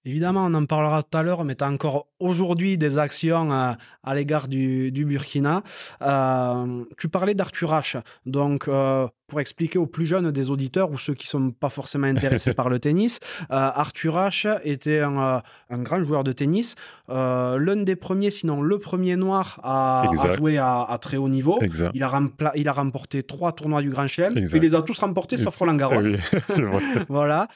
Évidemment, 0.08 0.46
on 0.46 0.54
en 0.54 0.66
parlera 0.66 1.04
tout 1.04 1.18
à 1.18 1.22
l'heure, 1.22 1.44
mais 1.44 1.56
tu 1.56 1.66
as 1.66 1.68
encore 1.68 2.08
aujourd'hui 2.22 2.78
des 2.78 2.98
actions 2.98 3.52
euh, 3.52 3.74
à 4.06 4.16
l'égard 4.16 4.48
du, 4.48 4.90
Burkina. 5.06 5.64
Euh, 6.02 6.86
tu 6.98 7.10
parlais 7.10 7.34
d'Arthur 7.34 7.74
H. 7.74 8.02
Donc, 8.26 8.70
euh, 8.70 9.06
pour 9.28 9.42
expliquer 9.42 9.78
aux 9.78 9.86
plus 9.86 10.06
jeunes 10.06 10.32
des 10.32 10.50
auditeurs 10.50 10.92
ou 10.92 10.98
ceux 10.98 11.14
qui 11.14 11.26
ne 11.26 11.30
sont 11.30 11.52
pas 11.52 11.68
forcément 11.68 12.08
intéressés 12.08 12.54
par 12.62 12.70
le 12.70 12.80
tennis, 12.80 13.20
Arthur 13.50 14.16
H 14.16 14.62
était 14.64 15.02
un, 15.02 15.42
grand 15.70 16.02
joueur 16.02 16.24
de 16.24 16.32
tennis, 16.32 16.76
l'un 17.10 17.78
des 17.78 17.96
premiers, 17.96 18.32
sinon 18.32 18.62
le 18.62 18.80
premier 18.80 19.16
noir 19.16 19.60
à, 19.64 20.10
jouer 20.36 20.58
à, 20.58 20.98
très 21.02 21.18
haut 21.18 21.30
niveau. 21.30 21.60
Il 21.94 22.04
a, 22.04 22.22
il 22.56 22.68
a, 22.68 22.72
remporté 22.72 23.24
trois 23.24 23.52
tournois 23.52 23.82
du 23.82 23.90
Grand 23.90 24.08
Chelem. 24.08 24.34
Il 24.36 24.62
les 24.62 24.76
a 24.76 24.82
tous 24.82 24.98
remportés 25.00 25.38
sauf 25.38 25.58
Roland 25.58 25.76
Garros. 25.76 26.02
Oui, 26.02 26.16
vrai. 26.50 26.82
voilà. 27.10 27.48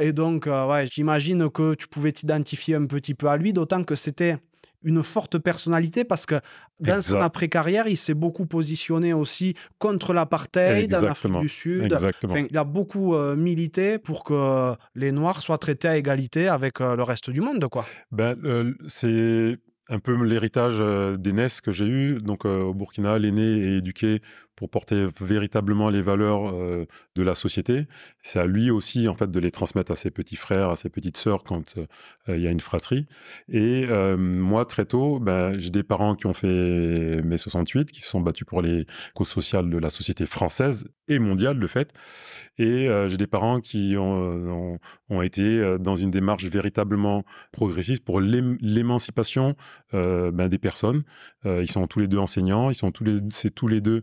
et 0.00 0.12
donc, 0.12 0.46
ouais, 0.46 0.88
j'imagine 0.90 1.48
que 1.50 1.74
tu 1.74 1.86
pouvais 1.88 2.12
t'identifier 2.12 2.74
un 2.74 2.86
petit 2.86 3.14
peu 3.14 3.28
à 3.28 3.36
lui, 3.36 3.52
d'autant 3.52 3.84
que 3.84 3.94
c'était 3.94 4.38
une 4.86 5.02
forte 5.02 5.36
personnalité 5.38 6.04
parce 6.04 6.24
que 6.24 6.36
dans 6.80 7.02
son 7.02 7.18
après-carrière, 7.18 7.88
il 7.88 7.96
s'est 7.96 8.14
beaucoup 8.14 8.46
positionné 8.46 9.12
aussi 9.12 9.54
contre 9.78 10.14
l'apartheid 10.14 10.94
en 10.94 11.02
Afrique 11.02 11.40
du 11.40 11.48
Sud. 11.48 11.94
il 12.50 12.56
a 12.56 12.64
beaucoup 12.64 13.14
euh, 13.14 13.34
milité 13.34 13.98
pour 13.98 14.22
que 14.22 14.74
les 14.94 15.10
Noirs 15.10 15.42
soient 15.42 15.58
traités 15.58 15.88
à 15.88 15.96
égalité 15.96 16.48
avec 16.48 16.80
euh, 16.80 16.94
le 16.94 17.02
reste 17.02 17.30
du 17.30 17.40
monde. 17.40 17.66
Quoi. 17.68 17.84
Ben, 18.12 18.36
euh, 18.44 18.74
c'est 18.86 19.58
un 19.88 19.98
peu 19.98 20.14
l'héritage 20.22 20.78
d'aînesse 21.18 21.60
que 21.60 21.72
j'ai 21.72 21.86
eu. 21.86 22.18
Donc 22.18 22.44
au 22.44 22.74
Burkina, 22.74 23.18
l'aîné 23.18 23.42
est 23.42 23.78
éduqué 23.78 24.20
pour 24.56 24.70
porter 24.70 25.06
véritablement 25.20 25.90
les 25.90 26.00
valeurs 26.00 26.48
euh, 26.48 26.86
de 27.14 27.22
la 27.22 27.34
société. 27.34 27.86
C'est 28.22 28.40
à 28.40 28.46
lui 28.46 28.70
aussi, 28.70 29.06
en 29.06 29.14
fait, 29.14 29.30
de 29.30 29.38
les 29.38 29.50
transmettre 29.50 29.92
à 29.92 29.96
ses 29.96 30.10
petits 30.10 30.36
frères, 30.36 30.70
à 30.70 30.76
ses 30.76 30.88
petites 30.88 31.18
sœurs 31.18 31.44
quand 31.44 31.76
euh, 31.76 31.86
il 32.36 32.42
y 32.42 32.46
a 32.46 32.50
une 32.50 32.60
fratrie. 32.60 33.06
Et 33.48 33.84
euh, 33.88 34.16
moi, 34.16 34.64
très 34.64 34.86
tôt, 34.86 35.20
ben, 35.20 35.58
j'ai 35.58 35.70
des 35.70 35.82
parents 35.82 36.16
qui 36.16 36.26
ont 36.26 36.32
fait 36.32 37.20
mai 37.22 37.36
68, 37.36 37.92
qui 37.92 38.00
se 38.00 38.08
sont 38.08 38.20
battus 38.20 38.46
pour 38.46 38.62
les 38.62 38.86
causes 39.14 39.28
sociales 39.28 39.68
de 39.68 39.78
la 39.78 39.90
société 39.90 40.24
française 40.24 40.88
et 41.08 41.18
mondiale, 41.18 41.60
de 41.60 41.66
fait. 41.66 41.92
Et 42.58 42.88
j'ai 43.06 43.18
des 43.18 43.26
parents 43.26 43.60
qui 43.60 43.96
ont, 43.98 44.78
été 45.22 45.76
dans 45.78 45.94
une 45.94 46.10
démarche 46.10 46.46
véritablement 46.46 47.22
progressiste 47.52 48.02
pour 48.02 48.20
l'émancipation 48.20 49.54
ben, 49.92 50.48
des 50.48 50.58
personnes. 50.58 51.04
ils 51.44 51.70
sont 51.70 51.86
tous 51.86 52.00
les 52.00 52.08
deux 52.08 52.18
enseignants, 52.18 52.70
ils 52.70 52.74
sont 52.74 52.92
c'est 53.30 53.54
tous 53.54 53.68
les 53.68 53.80
deux 53.82 54.02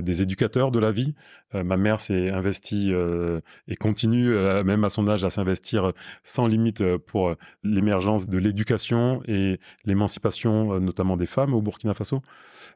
des 0.00 0.22
éducateurs 0.22 0.70
de 0.70 0.78
la 0.78 0.90
vie. 0.90 1.14
Euh, 1.54 1.62
ma 1.64 1.76
mère 1.76 2.00
s'est 2.00 2.30
investie 2.30 2.92
euh, 2.92 3.40
et 3.68 3.76
continue, 3.76 4.34
même 4.64 4.84
à 4.84 4.88
son 4.88 5.08
âge, 5.08 5.24
à 5.24 5.30
s'investir 5.30 5.92
sans 6.22 6.46
limite 6.46 6.82
pour 6.98 7.34
l'émergence 7.62 8.26
de 8.26 8.38
l'éducation 8.38 9.22
et 9.26 9.58
l'émancipation, 9.84 10.80
notamment 10.80 11.16
des 11.16 11.26
femmes 11.26 11.54
au 11.54 11.62
Burkina 11.62 11.94
Faso. 11.94 12.22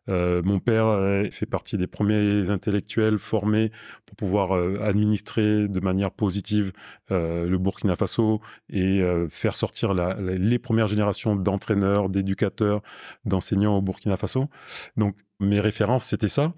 mon 0.07 0.59
père 0.59 1.31
fait 1.31 1.47
partie 1.47 1.77
des 1.77 1.87
premiers 1.87 2.51
intellectuels 2.51 3.19
formés 3.19 3.71
pour 4.07 4.17
pouvoir 4.17 4.53
administrer 4.83 5.69
de 5.69 5.81
manière 5.81 6.11
positive 6.11 6.73
le 7.11 7.57
Burkina 7.57 7.97
Faso 7.97 8.41
et 8.71 9.03
faire 9.31 9.55
sortir 9.55 9.95
les 9.95 10.59
premières 10.59 10.89
générations 10.89 11.37
d'entraîneurs, 11.37 12.09
d'éducateurs, 12.09 12.83
d'enseignants 13.25 13.77
au 13.77 13.83
Burkina 13.83 14.17
Faso. 14.17 14.49
Donc 14.97 15.17
mes 15.41 15.61
références, 15.61 16.05
c'était 16.05 16.29
ça. 16.29 16.53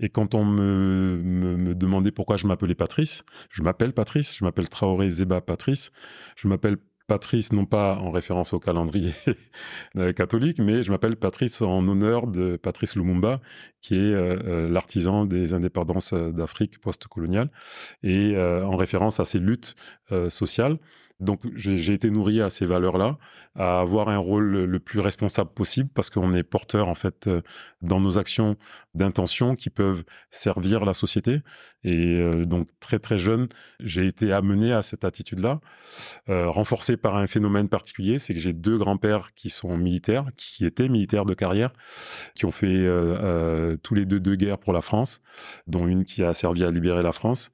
Et 0.00 0.08
quand 0.08 0.34
on 0.34 0.44
me, 0.44 1.74
demandait 1.74 2.10
pourquoi 2.10 2.36
je 2.36 2.46
m'appelais 2.46 2.74
Patrice, 2.74 3.24
je 3.50 3.62
m'appelle 3.62 3.92
Patrice, 3.92 4.36
je 4.36 4.44
m'appelle 4.44 4.68
Traoré 4.68 5.08
Zeba 5.08 5.40
Patrice, 5.40 5.92
je 6.36 6.48
m'appelle 6.48 6.76
Patrice 7.06 7.52
non 7.52 7.66
pas 7.66 7.96
en 7.96 8.10
référence 8.10 8.52
au 8.52 8.58
calendrier 8.58 9.12
catholique, 10.16 10.58
mais 10.58 10.82
je 10.82 10.90
m'appelle 10.90 11.16
Patrice 11.16 11.62
en 11.62 11.86
honneur 11.86 12.26
de 12.26 12.56
Patrice 12.56 12.96
Lumumba, 12.96 13.40
qui 13.80 13.94
est 13.94 13.98
euh, 13.98 14.38
euh, 14.44 14.68
l'artisan 14.68 15.24
des 15.24 15.54
indépendances 15.54 16.12
d'Afrique 16.12 16.80
post-coloniale, 16.80 17.50
et 18.02 18.34
euh, 18.34 18.64
en 18.66 18.76
référence 18.76 19.20
à 19.20 19.24
ses 19.24 19.38
luttes 19.38 19.76
sociales. 20.28 20.78
Donc 21.18 21.40
j'ai 21.54 21.94
été 21.94 22.10
nourri 22.10 22.42
à 22.42 22.50
ces 22.50 22.66
valeurs-là, 22.66 23.16
à 23.56 23.80
avoir 23.80 24.08
un 24.08 24.18
rôle 24.18 24.64
le 24.64 24.78
plus 24.80 25.00
responsable 25.00 25.50
possible 25.50 25.88
parce 25.94 26.10
qu'on 26.10 26.32
est 26.32 26.42
porteur 26.42 26.88
en 26.88 26.94
fait 26.94 27.26
euh, 27.26 27.40
dans 27.80 28.00
nos 28.00 28.18
actions 28.18 28.56
d'intention 28.94 29.56
qui 29.56 29.70
peuvent 29.70 30.04
servir 30.30 30.84
la 30.84 30.94
société. 30.94 31.40
Et 31.82 32.16
euh, 32.16 32.44
donc 32.44 32.68
très 32.80 32.98
très 32.98 33.18
jeune, 33.18 33.48
j'ai 33.80 34.06
été 34.06 34.32
amené 34.32 34.72
à 34.72 34.82
cette 34.82 35.04
attitude-là, 35.04 35.60
euh, 36.28 36.50
renforcée 36.50 36.96
par 36.96 37.16
un 37.16 37.26
phénomène 37.26 37.68
particulier, 37.68 38.18
c'est 38.18 38.34
que 38.34 38.40
j'ai 38.40 38.52
deux 38.52 38.76
grands-pères 38.76 39.32
qui 39.34 39.50
sont 39.50 39.76
militaires, 39.76 40.26
qui 40.36 40.66
étaient 40.66 40.88
militaires 40.88 41.24
de 41.24 41.34
carrière, 41.34 41.72
qui 42.34 42.44
ont 42.44 42.50
fait 42.50 42.86
tous 43.82 43.94
les 43.94 44.04
deux 44.04 44.20
deux 44.20 44.34
guerres 44.36 44.58
pour 44.58 44.72
la 44.72 44.80
France, 44.80 45.20
dont 45.66 45.86
une 45.86 46.04
qui 46.04 46.22
a 46.22 46.34
servi 46.34 46.64
à 46.64 46.70
libérer 46.70 47.02
la 47.02 47.12
France, 47.12 47.50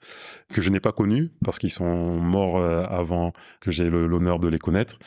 que 0.49 0.61
je 0.61 0.71
n'ai 0.71 0.81
pas 0.81 0.93
connue 0.93 1.31
parce 1.45 1.59
qu'ils 1.59 1.71
sont 1.71 2.19
morts 2.19 2.63
avant 2.63 3.33
que 3.61 3.71
j'ai 3.71 3.89
l'honneur 3.91 4.39
de 4.39 4.49
les 4.49 4.59
connaître. 4.59 4.99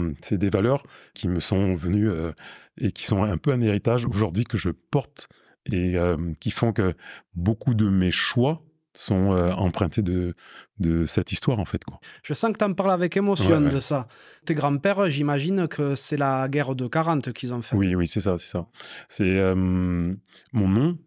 Euh, 0.00 0.14
c'est 0.22 0.38
des 0.38 0.50
valeurs 0.50 0.84
qui 1.14 1.28
me 1.28 1.40
sont 1.40 1.74
venues 1.74 2.10
euh, 2.10 2.32
et 2.78 2.92
qui 2.92 3.04
sont 3.04 3.22
un 3.22 3.36
peu 3.36 3.52
un 3.52 3.60
héritage 3.60 4.04
aujourd'hui 4.04 4.44
que 4.44 4.58
je 4.58 4.70
porte 4.70 5.28
et 5.66 5.96
euh, 5.96 6.16
qui 6.40 6.50
font 6.50 6.72
que 6.72 6.94
beaucoup 7.34 7.74
de 7.74 7.88
mes 7.88 8.10
choix 8.10 8.62
sont 8.92 9.30
empruntés 9.56 10.02
de, 10.02 10.34
de 10.80 11.06
cette 11.06 11.30
histoire 11.30 11.60
en 11.60 11.64
fait. 11.64 11.84
Quoi. 11.84 12.00
Je 12.24 12.34
sens 12.34 12.52
que 12.52 12.58
tu 12.58 12.64
en 12.64 12.74
parles 12.74 12.90
avec 12.90 13.16
émotion 13.16 13.60
de 13.60 13.78
ça. 13.78 14.08
Tes 14.44 14.54
grands-pères, 14.54 15.08
j'imagine 15.08 15.68
que 15.68 15.94
c'est 15.94 16.16
la 16.16 16.48
guerre 16.48 16.74
de 16.74 16.88
40 16.88 17.32
qu'ils 17.32 17.54
ont 17.54 17.62
fait. 17.62 17.76
Oui, 17.76 17.94
oui, 17.94 18.08
c'est 18.08 18.18
ça, 18.18 18.36
c'est 18.36 18.48
ça. 18.48 18.66
C'est 19.08 19.54
mon 19.54 20.68
nom 20.68 20.98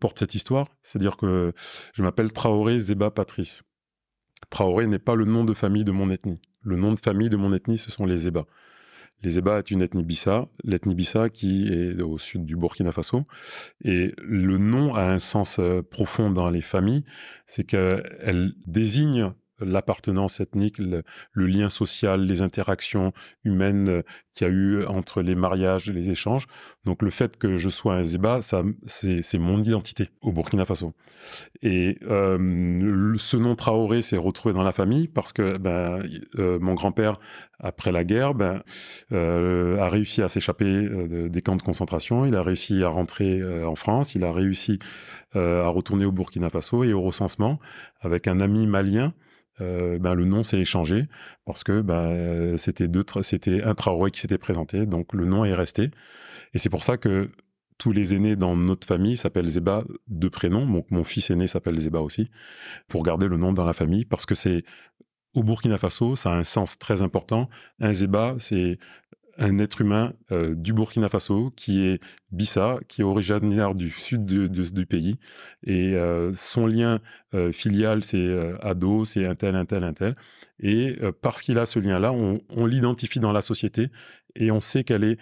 porte 0.00 0.20
cette 0.20 0.34
histoire, 0.34 0.68
c'est-à-dire 0.82 1.18
que 1.18 1.52
je 1.92 2.02
m'appelle 2.02 2.32
Traoré 2.32 2.78
Zeba 2.78 3.10
Patrice. 3.10 3.62
Traoré 4.48 4.86
n'est 4.86 4.98
pas 4.98 5.14
le 5.14 5.26
nom 5.26 5.44
de 5.44 5.52
famille 5.52 5.84
de 5.84 5.92
mon 5.92 6.10
ethnie. 6.10 6.40
Le 6.62 6.76
nom 6.76 6.92
de 6.92 6.98
famille 6.98 7.28
de 7.28 7.36
mon 7.36 7.52
ethnie, 7.52 7.78
ce 7.78 7.90
sont 7.90 8.06
les 8.06 8.16
Zébas. 8.16 8.46
Les 9.22 9.30
Zébas 9.30 9.58
est 9.58 9.70
une 9.70 9.82
ethnie 9.82 10.02
Bissa, 10.02 10.48
l'ethnie 10.64 10.96
Bissa 10.96 11.28
qui 11.28 11.68
est 11.68 12.02
au 12.02 12.18
sud 12.18 12.44
du 12.44 12.56
Burkina 12.56 12.90
Faso. 12.90 13.24
Et 13.84 14.12
le 14.18 14.58
nom 14.58 14.94
a 14.94 15.02
un 15.02 15.20
sens 15.20 15.58
euh, 15.60 15.82
profond 15.82 16.30
dans 16.30 16.50
les 16.50 16.60
familles, 16.60 17.04
c'est 17.46 17.64
qu'elle 17.64 18.52
désigne 18.66 19.32
l'appartenance 19.64 20.40
ethnique, 20.40 20.78
le, 20.78 21.02
lien 21.34 21.68
social, 21.68 22.24
les 22.24 22.42
interactions 22.42 23.12
humaines 23.44 23.88
euh, 23.88 24.02
qu'il 24.34 24.46
y 24.46 24.50
a 24.50 24.52
eu 24.52 24.86
entre 24.86 25.20
les 25.20 25.34
mariages 25.34 25.90
et 25.90 25.92
les 25.92 26.10
échanges. 26.10 26.46
Donc 26.84 27.02
le 27.02 27.10
fait 27.10 27.36
que 27.36 27.56
je 27.58 27.68
sois 27.68 27.94
un 27.94 28.02
Zéba, 28.02 28.40
ça, 28.40 28.62
c'est, 28.86 29.38
mon 29.38 29.62
identité 29.62 30.08
au 30.22 30.32
Burkina 30.32 30.64
Faso. 30.64 30.94
Et 31.62 31.98
euh, 32.08 33.14
ce 33.18 33.36
nom 33.36 33.54
Traoré 33.54 34.00
s'est 34.00 34.16
retrouvé 34.16 34.54
dans 34.54 34.62
la 34.62 34.72
famille 34.72 35.08
parce 35.08 35.34
que 35.34 35.58
ben, 35.58 36.02
euh, 36.38 36.58
mon 36.60 36.74
grand-père, 36.74 37.18
après 37.60 37.92
la 37.92 38.04
guerre, 38.04 38.34
ben, 38.34 38.62
a 39.12 39.88
réussi 39.88 40.22
à 40.22 40.28
s'échapper 40.28 40.88
des 41.28 41.42
camps 41.42 41.54
de 41.54 41.62
concentration, 41.62 42.24
il 42.26 42.34
a 42.34 42.42
réussi 42.42 42.82
à 42.82 42.88
rentrer 42.88 43.40
en 43.64 43.76
France, 43.76 44.16
il 44.16 44.24
a 44.24 44.32
réussi 44.32 44.80
à 45.34 45.68
retourner 45.68 46.04
au 46.04 46.10
Burkina 46.10 46.50
Faso 46.50 46.82
et 46.82 46.92
au 46.92 47.02
recensement 47.02 47.60
avec 48.00 48.26
un 48.26 48.40
ami 48.40 48.66
malien 48.66 49.14
euh, 49.60 49.98
ben, 49.98 50.14
le 50.14 50.24
nom 50.24 50.42
s'est 50.42 50.60
échangé 50.60 51.06
parce 51.44 51.64
que 51.64 51.80
ben, 51.80 52.56
c'était 52.56 52.88
c'était 53.22 53.62
un 53.62 53.74
Traoré 53.74 54.10
qui 54.10 54.20
s'était 54.20 54.38
présenté, 54.38 54.86
donc 54.86 55.12
le 55.12 55.26
nom 55.26 55.44
est 55.44 55.54
resté. 55.54 55.90
Et 56.54 56.58
c'est 56.58 56.70
pour 56.70 56.82
ça 56.82 56.96
que 56.96 57.30
tous 57.78 57.92
les 57.92 58.14
aînés 58.14 58.36
dans 58.36 58.56
notre 58.56 58.86
famille 58.86 59.16
s'appellent 59.16 59.48
Zeba 59.48 59.84
de 60.06 60.28
prénom. 60.28 60.66
Donc 60.66 60.90
mon 60.90 61.04
fils 61.04 61.30
aîné 61.30 61.46
s'appelle 61.46 61.78
Zeba 61.78 62.00
aussi, 62.00 62.30
pour 62.88 63.02
garder 63.02 63.28
le 63.28 63.36
nom 63.36 63.52
dans 63.52 63.64
la 63.64 63.72
famille, 63.72 64.04
parce 64.04 64.26
que 64.26 64.34
c'est 64.34 64.64
au 65.34 65.42
Burkina 65.42 65.78
Faso, 65.78 66.14
ça 66.14 66.30
a 66.30 66.34
un 66.34 66.44
sens 66.44 66.78
très 66.78 67.02
important. 67.02 67.48
Un 67.80 67.92
Zeba, 67.92 68.36
c'est 68.38 68.78
un 69.38 69.58
être 69.58 69.80
humain 69.80 70.12
euh, 70.30 70.54
du 70.54 70.72
Burkina 70.72 71.08
Faso 71.08 71.52
qui 71.56 71.86
est 71.86 72.00
Bissa, 72.30 72.78
qui 72.88 73.00
est 73.00 73.04
originaire 73.04 73.74
du 73.74 73.90
sud 73.90 74.24
du 74.24 74.86
pays. 74.86 75.18
Et 75.64 75.94
euh, 75.94 76.32
son 76.34 76.66
lien 76.66 77.00
euh, 77.34 77.52
filial, 77.52 78.02
c'est 78.02 78.54
ado, 78.62 79.04
c'est 79.04 79.26
un 79.26 79.34
tel, 79.34 79.56
un 79.56 79.64
tel, 79.64 79.84
un 79.84 79.92
tel. 79.92 80.16
Et 80.60 80.96
parce 81.22 81.42
qu'il 81.42 81.58
a 81.58 81.66
ce 81.66 81.80
lien-là, 81.80 82.12
on, 82.12 82.66
l'identifie 82.66 83.18
dans 83.18 83.32
la 83.32 83.40
société 83.40 83.88
et 84.36 84.52
on 84.52 84.60
sait 84.60 84.84
quelle 84.84 85.02
est 85.02 85.18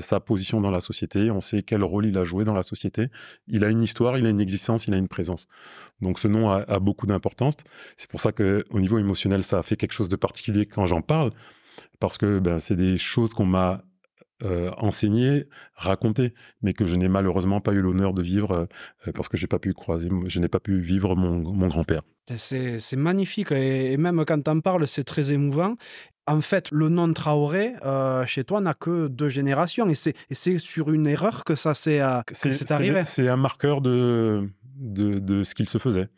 sa 0.00 0.18
position 0.18 0.62
dans 0.62 0.70
la 0.70 0.80
société, 0.80 1.30
on 1.30 1.42
sait 1.42 1.62
quel 1.62 1.84
rôle 1.84 2.06
il 2.06 2.16
a 2.16 2.24
joué 2.24 2.44
dans 2.44 2.54
la 2.54 2.62
société. 2.62 3.08
Il 3.48 3.64
a 3.64 3.68
une 3.68 3.82
histoire, 3.82 4.16
il 4.16 4.24
a 4.24 4.30
une 4.30 4.40
existence, 4.40 4.86
il 4.86 4.94
a 4.94 4.96
une 4.96 5.08
présence. 5.08 5.46
Donc 6.00 6.18
ce 6.18 6.26
nom 6.26 6.48
a, 6.48 6.64
a 6.68 6.78
beaucoup 6.78 7.06
d'importance. 7.06 7.54
C'est 7.98 8.08
pour 8.08 8.22
ça 8.22 8.32
qu'au 8.32 8.80
niveau 8.80 8.98
émotionnel, 8.98 9.42
ça 9.42 9.58
a 9.58 9.62
fait 9.62 9.76
quelque 9.76 9.92
chose 9.92 10.08
de 10.08 10.16
particulier 10.16 10.64
quand 10.64 10.86
j'en 10.86 11.02
parle 11.02 11.32
parce 12.00 12.18
que 12.18 12.38
ben, 12.38 12.58
c'est 12.58 12.76
des 12.76 12.98
choses 12.98 13.34
qu'on 13.34 13.46
m'a 13.46 13.84
euh, 14.44 14.72
enseigné, 14.76 15.46
raconté, 15.76 16.34
mais 16.62 16.72
que 16.72 16.84
je 16.84 16.96
n'ai 16.96 17.06
malheureusement 17.06 17.60
pas 17.60 17.70
eu 17.72 17.80
l'honneur 17.80 18.12
de 18.12 18.22
vivre 18.22 18.66
euh, 19.06 19.12
parce 19.14 19.28
que 19.28 19.36
j'ai 19.36 19.46
pas 19.46 19.60
pu 19.60 19.72
croiser, 19.72 20.08
je 20.26 20.40
n'ai 20.40 20.48
pas 20.48 20.58
pu 20.58 20.80
vivre 20.80 21.14
mon, 21.14 21.68
grand-père. 21.68 22.02
C'est 22.36 22.96
magnifique 22.96 23.52
et, 23.52 23.96
même 23.98 24.24
quand 24.24 24.42
tu 24.42 24.50
en 24.50 24.58
parles, 24.58 24.88
c'est 24.88 25.04
très 25.04 25.32
émouvant. 25.32 25.76
En 26.26 26.40
fait, 26.40 26.72
le 26.72 26.88
nom 26.88 27.12
Traoré, 27.12 27.74
euh, 27.84 28.26
chez 28.26 28.42
toi, 28.42 28.60
n'a 28.60 28.74
que 28.74 29.06
deux 29.06 29.28
générations 29.28 29.88
et 29.88 29.94
c'est 29.94 30.58
sur 30.58 30.90
une 30.90 31.06
erreur 31.06 31.44
que 31.44 31.54
ça 31.54 31.74
s'est 31.74 32.00
arrivé. 32.00 33.04
C'est 33.04 33.28
un 33.28 33.36
marqueur 33.36 33.80
de, 33.80 34.48
de, 34.74 35.20
de 35.20 35.44
ce 35.44 35.54
qu'il 35.54 35.68
se 35.68 35.78
faisait. 35.78 36.08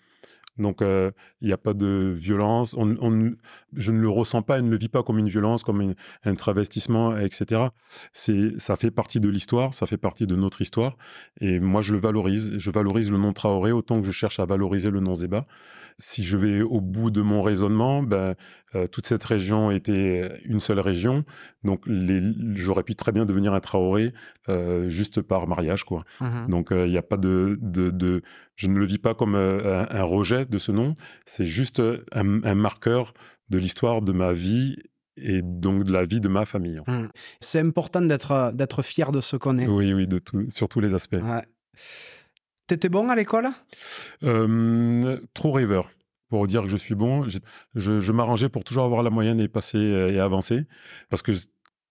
Donc, 0.59 0.83
euh, 0.83 1.11
il 1.41 1.49
n'y 1.49 1.53
a 1.53 1.59
pas 1.59 1.75
de 1.75 2.13
violence. 2.17 2.75
On, 2.79 3.35
je 3.75 3.93
ne 3.93 4.01
le 4.01 4.09
ressens 4.09 4.43
pas 4.43 4.59
et 4.59 4.63
ne 4.63 4.71
le 4.71 4.77
vis 4.77 4.89
pas 4.89 5.03
comme 5.03 5.19
une 5.19 5.29
violence, 5.29 5.65
comme 5.65 5.95
un 6.25 6.35
travestissement, 6.35 7.17
etc. 7.19 7.63
Ça 8.13 8.77
fait 8.77 8.91
partie 8.91 9.21
de 9.21 9.29
l'histoire, 9.29 9.75
ça 9.75 9.87
fait 9.87 9.97
partie 9.97 10.27
de 10.27 10.37
notre 10.37 10.61
histoire. 10.61 10.97
Et 11.41 11.59
moi, 11.61 11.81
je 11.81 11.93
le 11.93 11.99
valorise. 11.99 12.53
Je 12.57 12.71
valorise 12.71 13.11
le 13.11 13.19
nom 13.19 13.33
Traoré 13.33 13.73
autant 13.73 14.01
que 14.01 14.07
je 14.07 14.13
cherche 14.13 14.39
à 14.39 14.47
valoriser 14.47 14.91
le 14.91 15.01
nom 15.01 15.15
Zéba 15.15 15.47
si 15.99 16.25
je 16.25 16.37
vais 16.37 16.61
au 16.63 16.81
bout 16.81 17.11
de 17.11 17.23
mon 17.23 17.43
raisonnement, 17.43 18.03
ben, 18.03 18.35
euh, 18.75 18.87
toute 18.87 19.07
cette 19.07 19.23
région 19.25 19.71
était 19.71 20.41
une 20.45 20.61
seule 20.61 20.81
région, 20.81 21.25
donc 21.63 21.85
j'aurais 22.55 22.83
pu 22.83 22.95
très 22.95 23.13
bien 23.13 23.25
devenir 23.25 23.55
un 23.55 23.61
Traoré 23.61 24.13
euh, 24.49 24.89
juste 24.89 25.21
par 25.23 25.47
mariage, 25.47 25.85
quoi. 25.85 26.05
Mmh 26.21 26.47
donc 26.49 26.69
il 26.71 26.77
euh, 26.77 26.89
n'y 26.89 26.99
a 26.99 27.03
pas 27.03 27.17
de, 27.17 27.59
de, 27.61 28.23
je 28.57 28.69
ne 28.69 28.79
le 28.79 28.85
vis 28.85 28.99
pas 28.99 29.15
comme 29.15 29.35
un, 29.35 30.03
rejet 30.03 30.45
de 30.47 30.59
ce 30.59 30.73
nom, 30.73 30.95
c'est 31.27 31.45
juste 31.45 31.83
un, 32.13 32.55
marqueur 32.55 33.15
de 33.51 33.59
l'histoire 33.59 34.03
de 34.03 34.13
ma 34.13 34.33
vie 34.33 34.77
et 35.17 35.43
donc 35.43 35.85
de 35.85 35.93
la 35.93 36.05
vie 36.05 36.21
de 36.21 36.29
ma 36.29 36.45
famille. 36.45 36.81
Mmh. 36.87 37.07
C'est 37.41 37.61
important 37.61 38.03
d'être 38.03 38.53
d'être 38.53 38.83
fier 38.83 39.13
de 39.13 39.21
ce 39.21 39.37
qu'on 39.37 39.59
est. 39.59 39.67
Oui, 39.67 39.93
oui, 39.93 40.07
de 40.07 40.19
tout, 40.19 40.45
sur 40.51 40.69
tous 40.69 40.81
les 40.81 40.95
aspects. 40.95 41.21
T'étais 42.67 42.89
bon 42.89 43.11
à 43.11 43.15
l'école? 43.15 43.49
Euh, 44.23 45.19
Trop 45.35 45.53
rêveur. 45.53 45.91
Pour 46.31 46.47
dire 46.47 46.63
que 46.63 46.69
je 46.69 46.77
suis 46.77 46.95
bon, 46.95 47.27
je, 47.75 48.13
m'arrangeais 48.13 48.49
pour 48.49 48.65
toujours 48.65 48.85
avoir 48.85 49.03
la 49.03 49.11
moyenne 49.11 49.39
et 49.39 49.49
passer 49.49 49.79
euh, 49.79 50.11
et 50.11 50.19
avancer. 50.19 50.63
Parce 51.11 51.23
que 51.23 51.33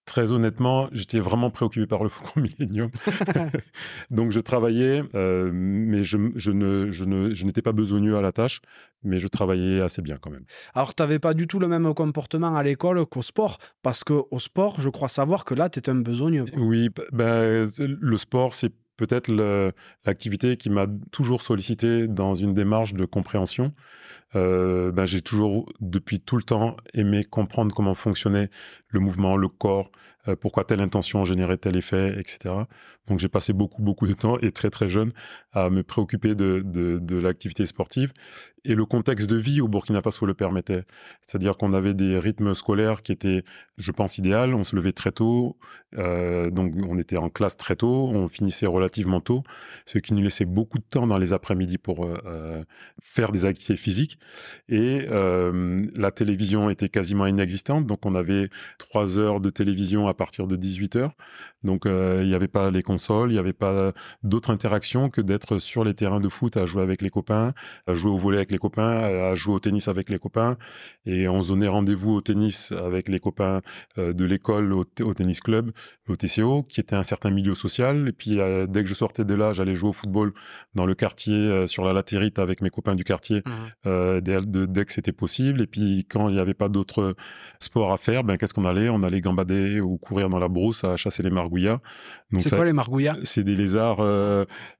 très 0.05 0.31
honnêtement, 0.31 0.89
j'étais 0.91 1.19
vraiment 1.19 1.51
préoccupé 1.51 1.85
par 1.85 2.03
le 2.03 2.09
Faucon 2.09 2.41
Millennium. 2.41 2.89
Donc 4.09 4.31
je 4.31 4.39
travaillais, 4.39 5.03
euh, 5.13 5.51
mais 5.53 6.03
je, 6.03 6.17
je, 6.35 6.51
ne, 6.51 6.91
je, 6.91 7.05
ne, 7.05 7.33
je 7.33 7.45
n'étais 7.45 7.61
pas 7.61 7.71
besogneux 7.71 8.17
à 8.17 8.21
la 8.21 8.31
tâche, 8.31 8.61
mais 9.03 9.17
je 9.17 9.27
travaillais 9.27 9.79
assez 9.79 10.01
bien 10.01 10.17
quand 10.17 10.31
même. 10.31 10.45
Alors 10.73 10.95
tu 10.95 11.03
n'avais 11.03 11.19
pas 11.19 11.35
du 11.35 11.47
tout 11.47 11.59
le 11.59 11.67
même 11.67 11.93
comportement 11.93 12.55
à 12.55 12.63
l'école 12.63 13.05
qu'au 13.05 13.21
sport, 13.21 13.59
parce 13.83 14.03
qu'au 14.03 14.39
sport, 14.39 14.81
je 14.81 14.89
crois 14.89 15.07
savoir 15.07 15.45
que 15.45 15.53
là, 15.53 15.69
tu 15.69 15.79
étais 15.79 15.91
un 15.91 16.01
besogneux. 16.01 16.45
Oui, 16.57 16.89
ben, 17.11 17.69
le 17.77 18.17
sport, 18.17 18.55
c'est 18.55 18.73
peut-être 18.97 19.31
l'activité 20.05 20.57
qui 20.57 20.69
m'a 20.69 20.87
toujours 21.11 21.41
sollicité 21.41 22.07
dans 22.07 22.33
une 22.33 22.53
démarche 22.53 22.93
de 22.93 23.05
compréhension. 23.05 23.73
Euh, 24.35 24.91
ben, 24.91 25.05
j'ai 25.05 25.21
toujours, 25.21 25.71
depuis 25.79 26.19
tout 26.19 26.37
le 26.37 26.43
temps, 26.43 26.75
aimé 26.93 27.23
comprendre 27.23 27.73
comment 27.73 27.93
fonctionnait 27.93 28.49
le 28.89 28.99
mouvement, 28.99 29.37
le 29.37 29.47
corps, 29.47 29.91
euh, 30.27 30.35
pourquoi 30.35 30.63
telle 30.63 30.79
intention 30.79 31.23
générait 31.23 31.57
tel 31.57 31.75
effet, 31.75 32.15
etc. 32.17 32.55
Donc 33.07 33.19
j'ai 33.19 33.27
passé 33.27 33.53
beaucoup, 33.53 33.81
beaucoup 33.81 34.07
de 34.07 34.13
temps, 34.13 34.39
et 34.39 34.51
très 34.51 34.69
très 34.69 34.89
jeune, 34.89 35.11
à 35.51 35.69
me 35.69 35.83
préoccuper 35.83 36.33
de, 36.33 36.61
de, 36.63 37.15
l'activité 37.17 37.65
sportive. 37.65 38.13
Et 38.65 38.75
le 38.75 38.85
contexte 38.85 39.29
de 39.29 39.35
vie 39.35 39.59
au 39.59 39.67
Burkina 39.67 40.01
Faso 40.01 40.25
le 40.25 40.33
permettait. 40.33 40.83
C'est-à-dire 41.27 41.57
qu'on 41.57 41.73
avait 41.73 41.93
des 41.93 42.17
rythmes 42.17 42.53
scolaires 42.53 43.01
qui 43.01 43.11
étaient, 43.11 43.43
je 43.77 43.91
pense, 43.91 44.17
idéal. 44.17 44.53
On 44.53 44.63
se 44.63 44.75
levait 44.75 44.93
très 44.93 45.11
tôt, 45.11 45.57
euh, 45.97 46.49
donc 46.49 46.73
on 46.87 46.97
était 46.97 47.17
en 47.17 47.29
classe 47.29 47.57
très 47.57 47.75
tôt, 47.75 48.09
on 48.13 48.29
finissait 48.29 48.65
relativement 48.65 49.19
tôt, 49.19 49.43
ce 49.85 49.99
qui 49.99 50.13
nous 50.13 50.21
laissait 50.21 50.45
beaucoup 50.45 50.77
de 50.77 50.83
temps 50.83 51.07
dans 51.07 51.17
les 51.17 51.33
après-midi 51.33 51.77
pour 51.77 52.05
euh, 52.05 52.63
faire 53.01 53.31
des 53.31 53.45
activités 53.45 53.75
physiques. 53.75 54.17
Et 54.69 55.07
la 55.95 56.11
télévision 56.11 56.69
était 56.69 56.89
quasiment 56.89 57.25
inexistante, 57.27 57.85
donc 57.85 58.05
on 58.05 58.15
avait 58.15 58.49
trois 58.77 59.19
heures 59.19 59.39
de 59.41 59.49
télévision 59.49 60.07
à 60.07 60.13
partir 60.13 60.47
de 60.47 60.55
18 60.55 60.95
heures. 60.95 61.11
Donc 61.63 61.85
euh, 61.85 62.21
il 62.23 62.27
n'y 62.27 62.35
avait 62.35 62.47
pas 62.47 62.71
les 62.71 62.83
consoles, 62.83 63.31
il 63.31 63.33
n'y 63.33 63.39
avait 63.39 63.53
pas 63.53 63.93
d'autres 64.23 64.51
interactions 64.51 65.09
que 65.09 65.21
d'être 65.21 65.59
sur 65.59 65.83
les 65.83 65.93
terrains 65.93 66.19
de 66.19 66.29
foot 66.29 66.57
à 66.57 66.65
jouer 66.65 66.81
avec 66.81 67.01
les 67.01 67.09
copains, 67.09 67.53
à 67.87 67.93
jouer 67.93 68.11
au 68.11 68.17
volet 68.17 68.37
avec 68.37 68.51
les 68.53 68.57
copains, 68.57 68.97
à 69.31 69.35
jouer 69.35 69.55
au 69.55 69.59
tennis 69.59 69.87
avec 69.87 70.09
les 70.09 70.19
copains. 70.19 70.57
Et 71.05 71.27
on 71.27 71.41
se 71.41 71.49
donnait 71.49 71.67
rendez-vous 71.67 72.13
au 72.13 72.21
tennis 72.21 72.71
avec 72.71 73.09
les 73.09 73.19
copains 73.19 73.61
de 73.97 74.25
l'école 74.25 74.71
au, 74.73 74.83
tennis 74.85 75.41
club, 75.41 75.71
au 76.07 76.15
TCO, 76.15 76.63
qui 76.63 76.79
était 76.79 76.95
un 76.95 77.03
certain 77.03 77.29
milieu 77.29 77.55
social. 77.55 78.07
Et 78.07 78.11
puis, 78.13 78.39
dès 78.69 78.83
que 78.83 78.89
je 78.89 78.93
sortais 78.93 79.25
de 79.25 79.33
là, 79.33 79.51
j'allais 79.51 79.75
jouer 79.75 79.89
au 79.89 79.93
football 79.93 80.33
dans 80.75 80.85
le 80.85 80.95
quartier, 80.95 81.67
sur 81.67 81.83
la 81.83 81.91
latérite 81.93 82.39
avec 82.39 82.61
mes 82.61 82.69
copains 82.69 82.95
du 82.95 83.03
quartier, 83.03 83.43
mmh. 83.45 84.19
dès, 84.21 84.39
dès, 84.45 84.85
que 84.85 84.93
c'était 84.93 85.11
possible. 85.11 85.61
Et 85.61 85.67
puis, 85.67 86.05
quand 86.09 86.29
il 86.29 86.35
n'y 86.35 86.41
avait 86.41 86.53
pas 86.53 86.69
d'autres 86.69 87.15
sports 87.59 87.91
à 87.91 87.97
faire, 87.97 88.23
ben, 88.23 88.37
qu'est-ce 88.37 88.53
qu'on 88.53 88.65
allait? 88.65 88.89
On 88.89 89.03
allait 89.03 89.21
gambader 89.21 89.81
ou 89.81 89.97
courir 89.97 90.29
dans 90.29 90.39
la 90.39 90.47
brousse 90.47 90.83
à 90.83 90.95
chasser 90.95 91.23
les 91.23 91.29
margouillas. 91.29 91.79
C'est 92.37 92.55
quoi 92.55 92.65
les 92.65 92.73
margouillas 92.73 93.17
C'est 93.23 93.43
des 93.43 93.55
lézards, 93.55 94.01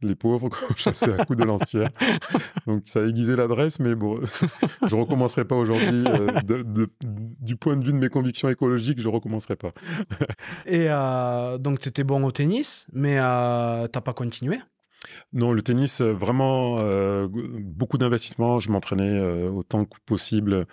les 0.02 0.16
pauvres, 0.16 0.50
qu'on 0.50 0.76
chassait 0.76 1.14
à 1.14 1.26
coups 1.26 1.40
de 1.40 1.46
lance-pierre. 1.46 1.90
Donc, 2.68 2.84
ça 2.86 3.02
a 3.02 3.04
aiguisé 3.04 3.36
mais 3.80 3.96
bon, 3.96 4.20
je 4.90 4.96
recommencerai 4.96 5.46
pas 5.46 5.56
aujourd'hui. 5.56 6.04
du 7.02 7.56
point 7.56 7.76
de 7.76 7.86
vue 7.86 7.94
de 7.94 7.98
mes 7.98 8.10
convictions 8.10 8.50
écologiques, 8.50 9.00
je 9.00 9.10
recommencerai 9.10 9.56
pas. 9.56 9.74
Et 10.66 10.86
euh, 10.90 11.58
donc, 11.58 11.80
tu 11.80 11.90
étais 11.90 12.04
bon 12.04 12.24
au 12.24 12.32
tennis, 12.32 12.88
mais 12.94 13.18
euh, 13.20 13.88
tu 13.88 13.98
n'as 13.98 14.02
pas 14.02 14.14
continué? 14.14 14.58
Non, 15.34 15.52
le 15.52 15.62
tennis, 15.62 16.00
euh, 16.00 16.14
vraiment 16.14 16.78
beaucoup 17.60 17.98
d'investissement. 17.98 18.60
Je 18.60 18.72
m'entraînais 18.72 19.22
autant 19.48 19.86
que 19.86 19.98
possible 20.06 20.66